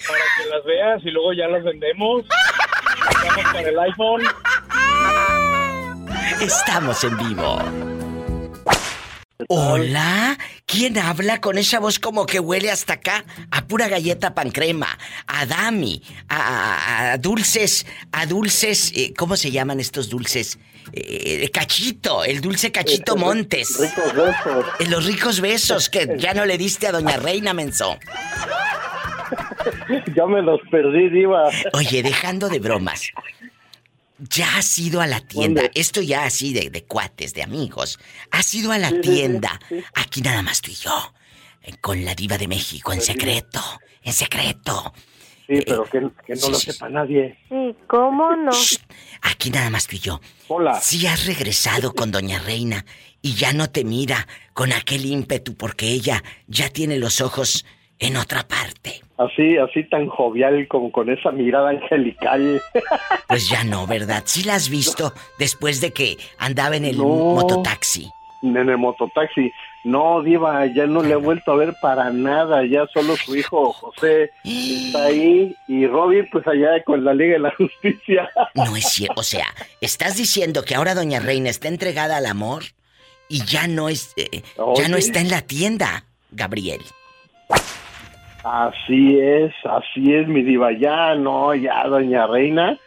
para 0.06 0.24
que 0.36 0.46
las 0.48 0.64
veas 0.64 1.04
y 1.04 1.10
luego 1.10 1.34
ya 1.34 1.48
las 1.48 1.64
vendemos. 1.64 2.24
Vamos 3.04 3.44
para 3.52 3.68
el 3.68 3.78
iPhone. 3.78 4.22
Estamos 6.40 7.04
en 7.04 7.16
vivo. 7.16 7.58
Hola, 9.48 10.36
¿quién 10.66 10.98
habla 10.98 11.40
con 11.40 11.58
esa 11.58 11.78
voz 11.78 12.00
como 12.00 12.26
que 12.26 12.40
huele 12.40 12.72
hasta 12.72 12.94
acá? 12.94 13.24
A 13.52 13.66
pura 13.66 13.86
galleta 13.88 14.34
pan 14.34 14.50
crema, 14.50 14.98
a 15.28 15.46
Dami, 15.46 16.02
a, 16.28 16.36
a- 16.36 17.12
a 17.12 17.18
dulces, 17.18 17.86
a 18.10 18.26
dulces, 18.26 18.92
eh, 18.96 19.14
¿cómo 19.16 19.36
se 19.36 19.52
llaman 19.52 19.78
estos 19.78 20.08
dulces? 20.08 20.58
Eh, 20.92 21.48
cachito, 21.52 22.24
el 22.24 22.40
dulce 22.40 22.72
Cachito 22.72 23.16
Montes. 23.16 23.78
Ricos 23.78 24.14
besos. 24.14 24.66
En 24.80 24.90
los 24.90 25.04
ricos 25.04 25.40
besos 25.40 25.88
que 25.88 26.16
ya 26.18 26.34
no 26.34 26.44
le 26.44 26.58
diste 26.58 26.88
a 26.88 26.92
Doña 26.92 27.16
Reina 27.18 27.52
Menso. 27.54 27.98
Ya 30.18 30.26
me 30.26 30.42
los 30.42 30.60
perdí, 30.68 31.10
Diva. 31.10 31.48
Oye, 31.74 32.02
dejando 32.02 32.48
de 32.48 32.58
bromas. 32.58 33.12
Ya 34.18 34.56
has 34.56 34.76
ido 34.80 35.00
a 35.00 35.06
la 35.06 35.20
tienda, 35.20 35.62
esto 35.76 36.00
ya 36.02 36.24
así 36.24 36.52
de, 36.52 36.70
de 36.70 36.82
cuates, 36.82 37.34
de 37.34 37.44
amigos. 37.44 38.00
Has 38.32 38.52
ido 38.52 38.72
a 38.72 38.78
la 38.78 38.88
Sí, 38.88 38.96
sí, 38.96 39.02
sí, 39.04 39.10
tienda, 39.14 39.60
sí. 39.68 39.76
aquí 39.94 40.22
nada 40.22 40.42
más 40.42 40.60
tú 40.60 40.72
y 40.72 40.74
yo, 40.74 41.14
eh, 41.62 41.74
con 41.80 42.04
la 42.04 42.16
diva 42.16 42.36
de 42.36 42.48
México, 42.48 42.92
en 42.92 43.00
secreto, 43.00 43.60
en 44.02 44.12
secreto. 44.12 44.92
Sí, 45.46 45.60
pero 45.64 45.84
que, 45.84 46.00
que 46.26 46.34
no 46.34 46.40
sí, 46.40 46.50
lo 46.50 46.58
sí, 46.58 46.72
sepa 46.72 46.88
nadie. 46.88 47.38
Sí, 47.48 47.76
¿cómo 47.86 48.34
no? 48.34 48.50
Aquí 49.22 49.50
nada 49.50 49.70
más 49.70 49.86
tú 49.86 49.94
y 49.94 50.00
yo. 50.00 50.20
Hola. 50.48 50.80
Si 50.80 51.06
has 51.06 51.26
regresado 51.26 51.94
con 51.94 52.10
Doña 52.10 52.40
Reina 52.40 52.84
y 53.22 53.34
ya 53.34 53.52
no 53.52 53.70
te 53.70 53.84
mira 53.84 54.26
con 54.52 54.72
aquel 54.72 55.06
ímpetu 55.06 55.54
porque 55.54 55.86
ella 55.86 56.24
ya 56.48 56.68
tiene 56.70 56.98
los 56.98 57.20
ojos 57.20 57.64
en 57.98 58.16
otra 58.16 58.46
parte. 58.46 59.02
Así, 59.16 59.56
así 59.56 59.82
tan 59.84 60.06
jovial 60.08 60.68
como 60.68 60.92
con 60.92 61.10
esa 61.10 61.30
mirada 61.32 61.70
angelical. 61.70 62.62
Pues 63.28 63.48
ya 63.50 63.62
no, 63.62 63.86
¿verdad? 63.86 64.22
Sí 64.26 64.42
la 64.44 64.54
has 64.54 64.70
visto 64.70 65.12
después 65.38 65.80
de 65.82 65.92
que 65.92 66.16
andaba 66.38 66.76
en 66.76 66.84
el 66.86 66.96
No. 66.96 67.04
mototaxi. 67.04 68.08
En 68.42 68.56
el 68.56 68.78
mototaxi. 68.78 69.52
No, 69.84 70.22
Diva, 70.22 70.64
ya 70.66 70.86
no 70.86 71.02
le 71.02 71.12
he 71.12 71.16
vuelto 71.16 71.52
a 71.52 71.56
ver 71.56 71.74
para 71.82 72.10
nada. 72.10 72.64
Ya 72.64 72.86
solo 72.94 73.16
su 73.16 73.36
hijo 73.36 73.72
José 73.74 74.30
está 74.44 75.04
ahí. 75.04 75.54
Y 75.68 75.86
Robin, 75.86 76.26
pues 76.32 76.46
allá 76.46 76.82
con 76.84 77.04
la 77.04 77.12
Liga 77.12 77.34
de 77.34 77.38
la 77.40 77.54
Justicia. 77.54 78.30
No 78.54 78.74
es 78.76 78.88
cierto. 78.88 79.20
O 79.20 79.24
sea, 79.24 79.46
estás 79.82 80.16
diciendo 80.16 80.64
que 80.64 80.74
ahora 80.74 80.94
Doña 80.94 81.20
Reina 81.20 81.50
está 81.50 81.68
entregada 81.68 82.16
al 82.16 82.26
amor 82.26 82.62
y 83.28 83.44
ya 83.44 83.66
no 83.66 83.88
es, 83.90 84.14
eh, 84.16 84.42
ya 84.76 84.88
no 84.88 84.96
está 84.96 85.20
en 85.20 85.30
la 85.30 85.42
tienda, 85.42 86.04
Gabriel. 86.30 86.80
Así 88.50 89.18
es, 89.20 89.52
así 89.64 90.14
es, 90.14 90.26
mi 90.26 90.42
Diva. 90.42 90.72
Ya, 90.72 91.14
no, 91.14 91.54
ya, 91.54 91.84
Doña 91.86 92.26
Reina. 92.26 92.78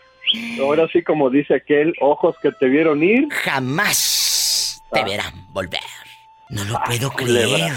Ahora 0.60 0.88
sí, 0.92 1.04
como 1.04 1.30
dice 1.30 1.56
aquel, 1.56 1.94
ojos 2.00 2.36
que 2.42 2.52
te 2.52 2.68
vieron 2.68 3.04
ir. 3.04 3.28
Jamás 3.32 4.82
te 4.92 5.04
verán 5.04 5.34
volver. 5.50 5.80
No 6.50 6.64
lo 6.64 6.80
puedo 6.86 7.12
culebra. 7.12 7.58
creer. 7.58 7.74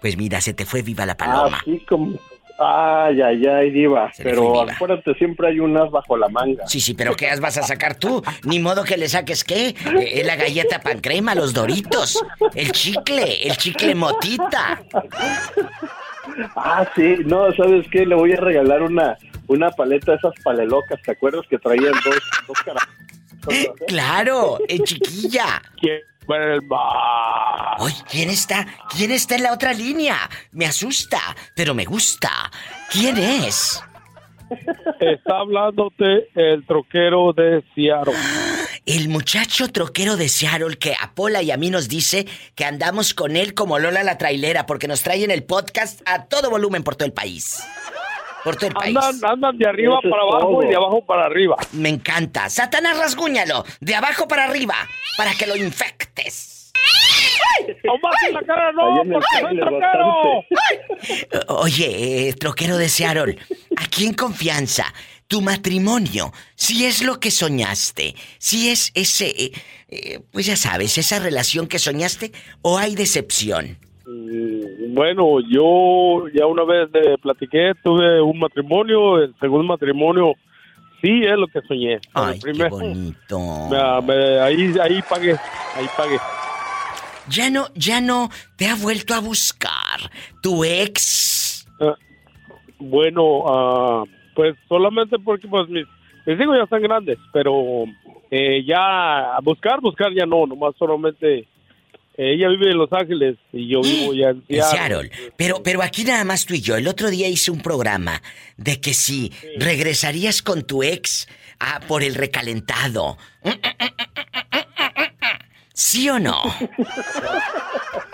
Pues 0.00 0.16
mira, 0.16 0.40
se 0.40 0.54
te 0.54 0.64
fue 0.64 0.82
viva 0.82 1.04
la 1.04 1.16
paloma. 1.16 1.58
Así 1.62 1.80
como. 1.88 2.16
Ay, 2.60 3.20
ay, 3.20 3.44
ay, 3.44 3.70
Diva. 3.70 4.12
le 4.16 4.22
Pero 4.22 4.60
acuérdate, 4.60 5.14
siempre 5.14 5.48
hay 5.48 5.58
un 5.58 5.76
as 5.76 5.90
bajo 5.90 6.16
la 6.16 6.28
manga. 6.28 6.64
Sí, 6.68 6.80
sí, 6.80 6.94
pero 6.94 7.16
¿qué 7.16 7.28
as 7.28 7.40
vas 7.40 7.58
a 7.58 7.64
sacar 7.64 7.96
tú? 7.96 8.22
Ni 8.44 8.60
modo 8.60 8.84
que 8.84 8.96
le 8.96 9.08
saques 9.08 9.42
qué. 9.42 9.74
Eh, 9.98 10.22
la 10.24 10.36
galleta 10.36 10.80
pan 10.80 11.00
crema, 11.00 11.34
los 11.34 11.52
doritos, 11.52 12.24
el 12.54 12.70
chicle, 12.70 13.48
el 13.48 13.56
chicle 13.56 13.96
motita. 13.96 14.80
Ah, 16.56 16.86
sí, 16.94 17.16
no, 17.26 17.52
¿sabes 17.54 17.86
qué? 17.90 18.06
Le 18.06 18.14
voy 18.14 18.32
a 18.32 18.36
regalar 18.36 18.82
una, 18.82 19.16
una 19.48 19.70
paleta 19.70 20.12
de 20.12 20.18
esas 20.18 20.34
palelocas, 20.42 21.00
¿te 21.02 21.12
acuerdas 21.12 21.46
que 21.48 21.58
traían 21.58 21.92
dos, 22.04 22.20
dos 22.46 22.58
caras? 22.64 22.84
Claro, 23.86 24.58
en 24.68 24.82
chiquilla. 24.84 25.62
El 25.82 26.60
Oye, 27.78 27.96
¿quién 28.10 28.30
está? 28.30 28.66
¿Quién 28.96 29.10
está 29.10 29.34
en 29.36 29.42
la 29.42 29.52
otra 29.52 29.74
línea? 29.74 30.16
Me 30.52 30.64
asusta, 30.64 31.18
pero 31.54 31.74
me 31.74 31.84
gusta. 31.84 32.50
¿Quién 32.90 33.18
es? 33.18 33.82
Está 35.00 35.38
hablándote 35.38 36.28
el 36.34 36.64
troquero 36.66 37.32
de 37.32 37.62
Seattle. 37.74 38.14
El 38.86 39.08
muchacho 39.08 39.68
troquero 39.72 40.18
de 40.18 40.28
Seattle 40.28 40.76
que 40.76 40.92
a 40.92 41.14
Pola 41.14 41.40
y 41.40 41.50
a 41.50 41.56
mí 41.56 41.70
nos 41.70 41.88
dice 41.88 42.26
que 42.54 42.66
andamos 42.66 43.14
con 43.14 43.34
él 43.34 43.54
como 43.54 43.78
Lola 43.78 44.02
la 44.04 44.18
trailera 44.18 44.66
porque 44.66 44.88
nos 44.88 45.02
traen 45.02 45.30
el 45.30 45.42
podcast 45.42 46.02
a 46.04 46.26
todo 46.26 46.50
volumen 46.50 46.84
por 46.84 46.94
todo 46.94 47.06
el 47.06 47.14
país. 47.14 47.62
Por 48.44 48.56
todo 48.56 48.66
el 48.66 48.74
país. 48.74 48.94
Andan, 48.94 49.30
andan 49.32 49.56
de 49.56 49.66
arriba 49.66 49.98
para 50.02 50.22
abajo 50.22 50.62
y 50.62 50.68
de 50.68 50.76
abajo 50.76 51.02
para 51.06 51.24
arriba. 51.24 51.56
Me 51.72 51.88
encanta. 51.88 52.50
Satanás, 52.50 52.98
rasguñalo. 52.98 53.64
De 53.80 53.94
abajo 53.94 54.28
para 54.28 54.44
arriba. 54.44 54.74
Para 55.16 55.32
que 55.32 55.46
lo 55.46 55.56
infectes. 55.56 56.54
¡Tomás 57.82 58.14
en 58.28 58.34
la 58.34 58.42
cara 58.42 58.72
no! 58.72 59.02
¡Porque 59.10 59.26
soy 59.40 59.58
troquero! 59.60 60.44
Oye, 61.48 62.28
eh, 62.28 62.32
troquero 62.34 62.76
de 62.76 62.88
Seattle, 62.88 63.38
aquí 63.76 64.06
en 64.06 64.14
confianza, 64.14 64.92
tu 65.28 65.40
matrimonio, 65.40 66.32
si 66.54 66.84
es 66.84 67.02
lo 67.02 67.18
que 67.20 67.30
soñaste, 67.30 68.14
si 68.38 68.68
es 68.70 68.90
ese, 68.94 69.26
eh, 69.30 69.52
eh, 69.88 70.20
pues 70.32 70.46
ya 70.46 70.56
sabes, 70.56 70.96
esa 70.98 71.18
relación 71.18 71.66
que 71.66 71.78
soñaste, 71.78 72.32
o 72.62 72.78
hay 72.78 72.94
decepción. 72.94 73.78
Mm, 74.06 74.94
Bueno, 74.94 75.40
yo 75.50 76.28
ya 76.32 76.46
una 76.46 76.62
vez 76.64 76.88
le 76.92 77.18
platiqué, 77.18 77.72
tuve 77.82 78.20
un 78.22 78.38
matrimonio, 78.38 79.18
el 79.18 79.34
segundo 79.40 79.64
matrimonio 79.64 80.34
sí 81.02 81.10
es 81.24 81.36
lo 81.36 81.48
que 81.48 81.60
soñé. 81.66 81.98
Ay, 82.12 82.34
el 82.34 82.40
primero, 82.40 82.78
qué 82.78 82.84
bonito. 82.86 83.68
me- 83.70 84.02
me- 84.02 84.40
ahí, 84.40 84.72
ahí 84.80 85.02
pagué, 85.08 85.32
ahí 85.74 85.86
pagué. 85.96 86.18
Ya 87.28 87.50
no, 87.50 87.66
ya 87.74 88.00
no 88.00 88.30
te 88.56 88.68
ha 88.68 88.76
vuelto 88.76 89.14
a 89.14 89.18
buscar 89.20 89.98
tu 90.42 90.62
ex. 90.64 91.66
Ah, 91.80 91.96
bueno, 92.78 93.42
ah, 93.48 94.04
pues 94.34 94.56
solamente 94.68 95.18
porque 95.18 95.48
pues 95.48 95.68
mis, 95.68 95.86
mis 96.26 96.40
hijos 96.40 96.56
ya 96.56 96.64
están 96.64 96.82
grandes, 96.82 97.18
pero 97.32 97.84
eh, 98.30 98.64
ya 98.64 99.36
a 99.36 99.40
buscar, 99.40 99.80
buscar 99.80 100.12
ya 100.12 100.26
no, 100.26 100.46
nomás 100.46 100.74
solamente 100.78 101.46
eh, 102.16 102.34
ella 102.34 102.48
vive 102.48 102.70
en 102.70 102.78
Los 102.78 102.92
Ángeles 102.92 103.36
y 103.52 103.68
yo 103.68 103.82
vivo 103.82 104.14
ya 104.14 104.28
en 104.30 104.44
Seattle. 104.48 105.10
Pero, 105.36 105.62
pero 105.62 105.82
aquí 105.82 106.04
nada 106.04 106.24
más 106.24 106.46
tú 106.46 106.54
y 106.54 106.60
yo. 106.60 106.76
El 106.76 106.86
otro 106.86 107.10
día 107.10 107.28
hice 107.28 107.50
un 107.50 107.60
programa 107.60 108.22
de 108.56 108.80
que 108.80 108.94
si 108.94 109.32
regresarías 109.58 110.40
con 110.42 110.62
tu 110.64 110.82
ex 110.82 111.28
ah, 111.58 111.80
por 111.86 112.02
el 112.02 112.14
recalentado. 112.14 113.18
¿Sí 115.72 116.08
o 116.08 116.18
no? 116.18 116.40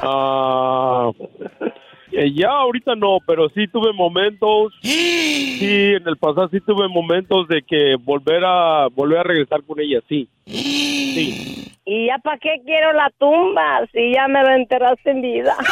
Ah, 0.02 1.10
eh, 2.12 2.32
ya 2.34 2.48
ahorita 2.50 2.94
no, 2.94 3.18
pero 3.26 3.48
sí 3.50 3.66
tuve 3.68 3.92
momentos, 3.92 4.72
sí, 4.82 5.92
en 5.96 6.06
el 6.08 6.16
pasado 6.16 6.48
sí 6.48 6.60
tuve 6.60 6.88
momentos 6.88 7.46
de 7.48 7.62
que 7.62 7.96
volver 8.00 8.42
a 8.44 8.88
volver 8.88 9.18
a 9.18 9.22
regresar 9.22 9.62
con 9.64 9.80
ella, 9.80 10.00
sí. 10.08 10.28
Sí. 10.46 11.56
¿Y 11.84 12.06
ya 12.06 12.18
para 12.18 12.38
qué 12.38 12.56
quiero 12.64 12.92
la 12.92 13.10
tumba 13.18 13.80
si 13.92 14.12
ya 14.14 14.28
me 14.28 14.42
la 14.42 14.56
enterraste 14.56 15.10
en 15.10 15.22
vida? 15.22 15.56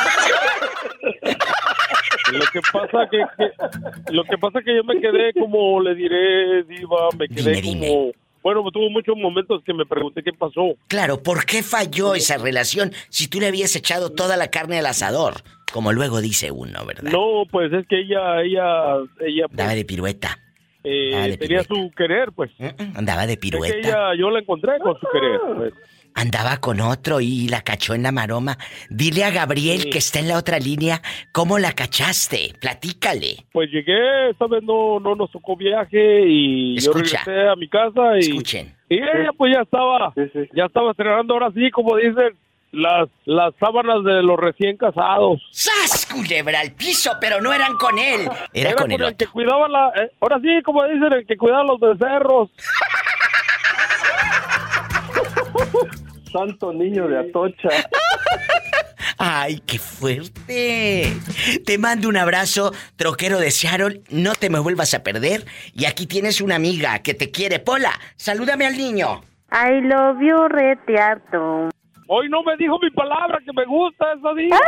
Lo 2.33 2.45
que 2.53 2.61
pasa 2.73 3.09
que, 3.11 3.19
que- 3.39 4.13
lo 4.13 4.25
que 4.25 4.37
pasa 4.39 4.61
que 4.63 4.77
yo 4.77 4.85
me 4.85 5.01
quedé 5.01 5.33
como 5.33 5.81
le 5.81 5.95
diré, 5.95 6.63
diva, 6.65 7.09
me 7.19 7.27
quedé 7.29 7.63
como 7.63 8.11
bueno, 8.55 8.71
tuvo 8.71 8.89
muchos 8.91 9.17
momentos 9.17 9.63
que 9.65 9.75
me 9.75 9.85
pregunté 9.87 10.23
qué 10.23 10.33
pasó. 10.33 10.75
Claro, 10.89 11.23
¿por 11.23 11.45
qué 11.45 11.63
falló 11.63 12.15
esa 12.15 12.39
relación 12.39 12.93
si 13.11 13.29
tú 13.29 13.41
le 13.41 13.47
habías 13.47 13.75
echado 13.77 14.11
toda 14.13 14.37
la 14.37 14.49
carne 14.51 14.79
al 14.79 14.87
asador? 14.87 15.35
Como 15.73 15.93
luego 15.93 16.21
dice 16.21 16.51
uno, 16.51 16.85
¿verdad? 16.87 17.11
No, 17.13 17.43
pues 17.51 17.73
es 17.73 17.87
que 17.87 18.01
ella 18.01 18.41
ella 18.43 18.97
ella 19.21 19.49
pues, 19.49 19.51
Andaba 19.53 19.75
de 19.75 19.85
pirueta. 19.85 20.39
eh, 20.85 21.13
Ah, 21.15 21.27
de 21.29 21.37
tenía 21.37 21.63
su 21.65 21.91
querer, 21.97 22.33
pues. 22.35 22.51
Andaba 22.95 23.27
de 23.27 23.35
Es 23.35 23.39
que 23.39 23.41
pirueta. 23.41 23.77
ella 23.77 24.15
yo 24.19 24.31
la 24.31 24.39
encontré 24.41 24.79
con 24.79 24.99
su 24.99 25.07
querer. 25.13 25.41
pues. 25.57 25.73
Andaba 26.19 26.57
con 26.57 26.81
otro 26.81 27.21
y 27.21 27.47
la 27.47 27.63
cachó 27.63 27.95
en 27.95 28.03
la 28.03 28.11
maroma. 28.11 28.59
Dile 28.91 29.23
a 29.23 29.31
Gabriel 29.31 29.89
que 29.89 29.99
está 29.99 30.19
en 30.19 30.27
la 30.27 30.37
otra 30.37 30.59
línea 30.59 31.01
cómo 31.31 31.61
la 31.61 31.71
cachaste. 31.73 32.55
Platícale. 32.61 33.47
Pues 33.53 33.71
llegué, 33.71 34.31
esta 34.31 34.49
vez 34.49 34.65
no, 34.65 34.99
no 34.99 35.15
nos 35.15 35.31
tocó 35.31 35.55
viaje 35.57 36.27
y 36.27 36.77
Escucha. 36.77 37.21
yo 37.25 37.31
regresé 37.31 37.49
a 37.49 37.55
mi 37.55 37.69
casa 37.69 38.17
y, 38.17 38.31
Escuchen. 38.31 38.75
y 38.89 38.97
ella 38.97 39.31
pues 39.37 39.55
ya 39.55 39.63
estaba, 39.63 40.13
ya 40.57 40.65
estaba 40.65 40.91
estrenando 40.91 41.35
ahora 41.35 41.53
sí, 41.55 41.71
como 41.71 41.95
dicen, 41.95 42.37
las, 42.73 43.09
las 43.25 43.55
sábanas 43.61 44.03
de 44.03 44.21
los 44.25 44.41
recién 44.41 44.77
casados. 44.77 45.41
¡Sas! 45.53 46.05
Culebra 46.13 46.59
al 46.59 46.73
piso, 46.73 47.13
pero 47.21 47.41
no 47.41 47.53
eran 47.53 47.77
con 47.77 47.97
él. 47.97 48.29
Era, 48.53 48.75
con 48.75 48.91
el 48.91 49.01
el 49.01 49.05
otro. 49.05 49.19
que 49.19 49.27
cuidaba 49.29 49.69
la, 49.69 49.93
eh, 49.95 50.11
ahora 50.21 50.41
sí, 50.41 50.49
como 50.65 50.83
dicen, 50.83 51.13
el 51.13 51.25
que 51.27 51.37
cuidaba 51.37 51.63
los 51.63 51.79
becerros. 51.79 52.51
Santo 56.31 56.73
niño 56.73 57.09
de 57.09 57.19
Atocha. 57.19 57.69
¡Ay, 59.19 59.61
qué 59.67 59.79
fuerte! 59.79 61.13
Te 61.67 61.79
mando 61.79 62.09
un 62.09 62.17
abrazo, 62.17 62.73
troquero 62.97 63.39
de 63.39 63.51
Seattle. 63.51 64.03
No 64.11 64.35
te 64.35 64.49
me 64.49 64.61
vuelvas 64.61 64.95
a 64.95 65.03
perder. 65.03 65.45
Y 65.75 65.87
aquí 65.87 66.07
tienes 66.07 66.41
una 66.41 66.55
amiga 66.55 67.01
que 67.01 67.15
te 67.15 67.31
quiere. 67.31 67.59
Pola, 67.59 67.93
salúdame 68.17 68.67
al 68.67 68.77
niño. 68.77 69.23
I 69.51 69.81
love 69.81 70.19
you, 70.21 70.49
reteato. 70.49 71.71
Hoy 72.07 72.29
no 72.29 72.43
me 72.43 72.57
dijo 72.57 72.79
mi 72.81 72.91
palabra 72.91 73.39
que 73.45 73.53
me 73.53 73.65
gusta 73.67 74.07
esa 74.13 74.35
día. 74.35 74.59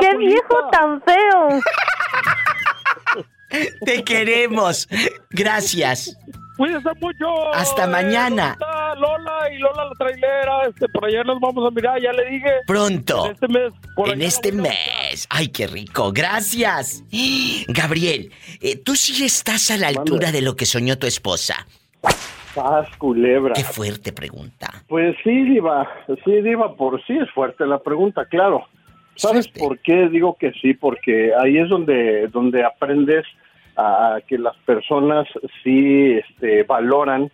¡Qué 0.00 0.16
viejo 0.16 0.68
tan 0.70 1.02
feo! 1.02 1.60
Te 3.84 4.04
queremos. 4.04 4.88
Gracias. 5.30 6.16
Cuídense 6.60 6.90
mucho. 7.00 7.54
Hasta 7.54 7.86
mañana. 7.86 8.50
Está 8.52 8.94
Lola 8.96 9.50
y 9.50 9.58
Lola 9.60 9.86
la 9.86 9.94
trailera, 9.98 10.66
este, 10.68 10.86
por 10.90 11.06
allá 11.06 11.24
nos 11.24 11.40
vamos 11.40 11.66
a 11.66 11.70
mirar, 11.70 11.98
ya 12.02 12.12
le 12.12 12.28
dije. 12.32 12.50
Pronto. 12.66 13.24
En 13.24 13.30
este 13.32 13.48
mes. 13.48 13.72
En 13.96 14.20
este 14.20 14.52
mes. 14.52 15.26
Ay, 15.30 15.48
qué 15.48 15.66
rico. 15.66 16.12
Gracias. 16.12 17.02
Gabriel, 17.68 18.30
eh, 18.60 18.76
tú 18.76 18.94
sí 18.94 19.24
estás 19.24 19.70
a 19.70 19.78
la 19.78 19.88
altura 19.88 20.32
de 20.32 20.42
lo 20.42 20.54
que 20.54 20.66
soñó 20.66 20.98
tu 20.98 21.06
esposa. 21.06 21.66
Paz, 22.54 22.94
culebra. 22.98 23.54
Qué 23.54 23.64
fuerte 23.64 24.12
pregunta. 24.12 24.84
Pues 24.86 25.16
sí, 25.24 25.44
Diva. 25.44 25.88
Sí, 26.26 26.42
Diva, 26.42 26.76
por 26.76 27.02
sí 27.06 27.16
es 27.16 27.30
fuerte 27.30 27.64
la 27.64 27.78
pregunta, 27.78 28.26
claro. 28.26 28.66
¿Sabes 29.14 29.48
por 29.48 29.78
qué 29.78 30.10
digo 30.10 30.36
que 30.38 30.52
sí? 30.60 30.74
Porque 30.74 31.32
ahí 31.42 31.56
es 31.56 31.70
donde, 31.70 32.28
donde 32.28 32.62
aprendes 32.62 33.24
a 34.16 34.20
que 34.22 34.38
las 34.38 34.56
personas 34.66 35.26
sí 35.62 36.12
este, 36.18 36.62
valoran 36.64 37.30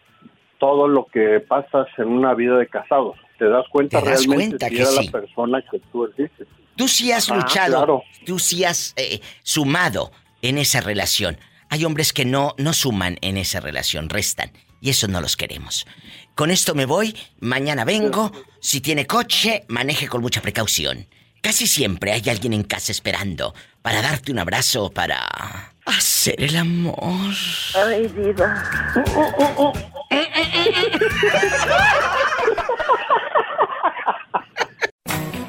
todo 0.58 0.88
lo 0.88 1.06
que 1.06 1.40
pasas 1.40 1.86
en 1.98 2.08
una 2.08 2.34
vida 2.34 2.56
de 2.56 2.66
casados. 2.66 3.16
Te 3.38 3.46
das 3.48 3.66
cuenta 3.70 4.00
Te 4.00 4.08
das 4.10 4.24
realmente 4.26 4.56
cuenta 4.56 4.68
si 4.68 4.74
que 4.74 4.82
era 4.82 4.90
sí. 4.90 5.06
la 5.06 5.12
persona 5.12 5.62
que 5.70 5.78
tú 5.92 6.04
elegiste. 6.06 6.46
Tú 6.76 6.88
sí 6.88 7.12
has 7.12 7.30
Ah, 7.30 7.36
luchado. 7.36 7.76
claro. 7.76 8.02
Tú 8.24 8.38
sí 8.38 8.64
has 8.64 8.94
eh, 8.96 9.20
sumado 9.42 10.10
en 10.42 10.58
esa 10.58 10.80
relación. 10.80 11.38
Hay 11.68 11.84
hombres 11.84 12.12
que 12.12 12.24
no, 12.24 12.54
no 12.58 12.72
suman 12.72 13.18
en 13.22 13.36
esa 13.36 13.60
relación, 13.60 14.08
restan. 14.08 14.50
Y 14.80 14.90
eso 14.90 15.08
no 15.08 15.20
los 15.20 15.36
queremos. 15.36 15.86
Con 16.34 16.50
esto 16.50 16.74
me 16.74 16.84
voy, 16.86 17.16
mañana 17.40 17.84
vengo. 17.84 18.30
Si 18.60 18.80
tiene 18.80 19.06
coche, 19.06 19.64
maneje 19.68 20.06
con 20.06 20.20
mucha 20.20 20.42
precaución. 20.42 21.06
Casi 21.42 21.66
siempre 21.66 22.12
hay 22.12 22.22
alguien 22.28 22.52
en 22.52 22.62
casa 22.62 22.92
esperando 22.92 23.54
para 23.82 24.02
darte 24.02 24.32
un 24.32 24.38
abrazo, 24.38 24.90
para 24.90 25.72
hacer 25.86 26.34
el 26.42 26.56
amor. 26.56 27.34
Ay, 27.74 28.08
diva. 28.08 28.62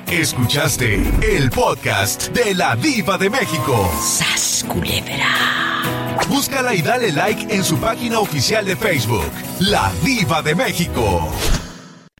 Escuchaste 0.07 0.95
el 1.22 1.49
podcast 1.49 2.30
de 2.30 2.55
la 2.55 2.76
Diva 2.76 3.18
de 3.18 3.30
México. 3.30 3.91
¡Sas, 4.01 4.65
culebra! 4.68 5.84
Búscala 6.30 6.73
y 6.73 6.81
dale 6.81 7.11
like 7.11 7.53
en 7.53 7.64
su 7.64 7.77
página 7.77 8.19
oficial 8.19 8.65
de 8.65 8.76
Facebook, 8.76 9.31
La 9.59 9.91
Diva 10.03 10.41
de 10.41 10.55
México. 10.55 11.30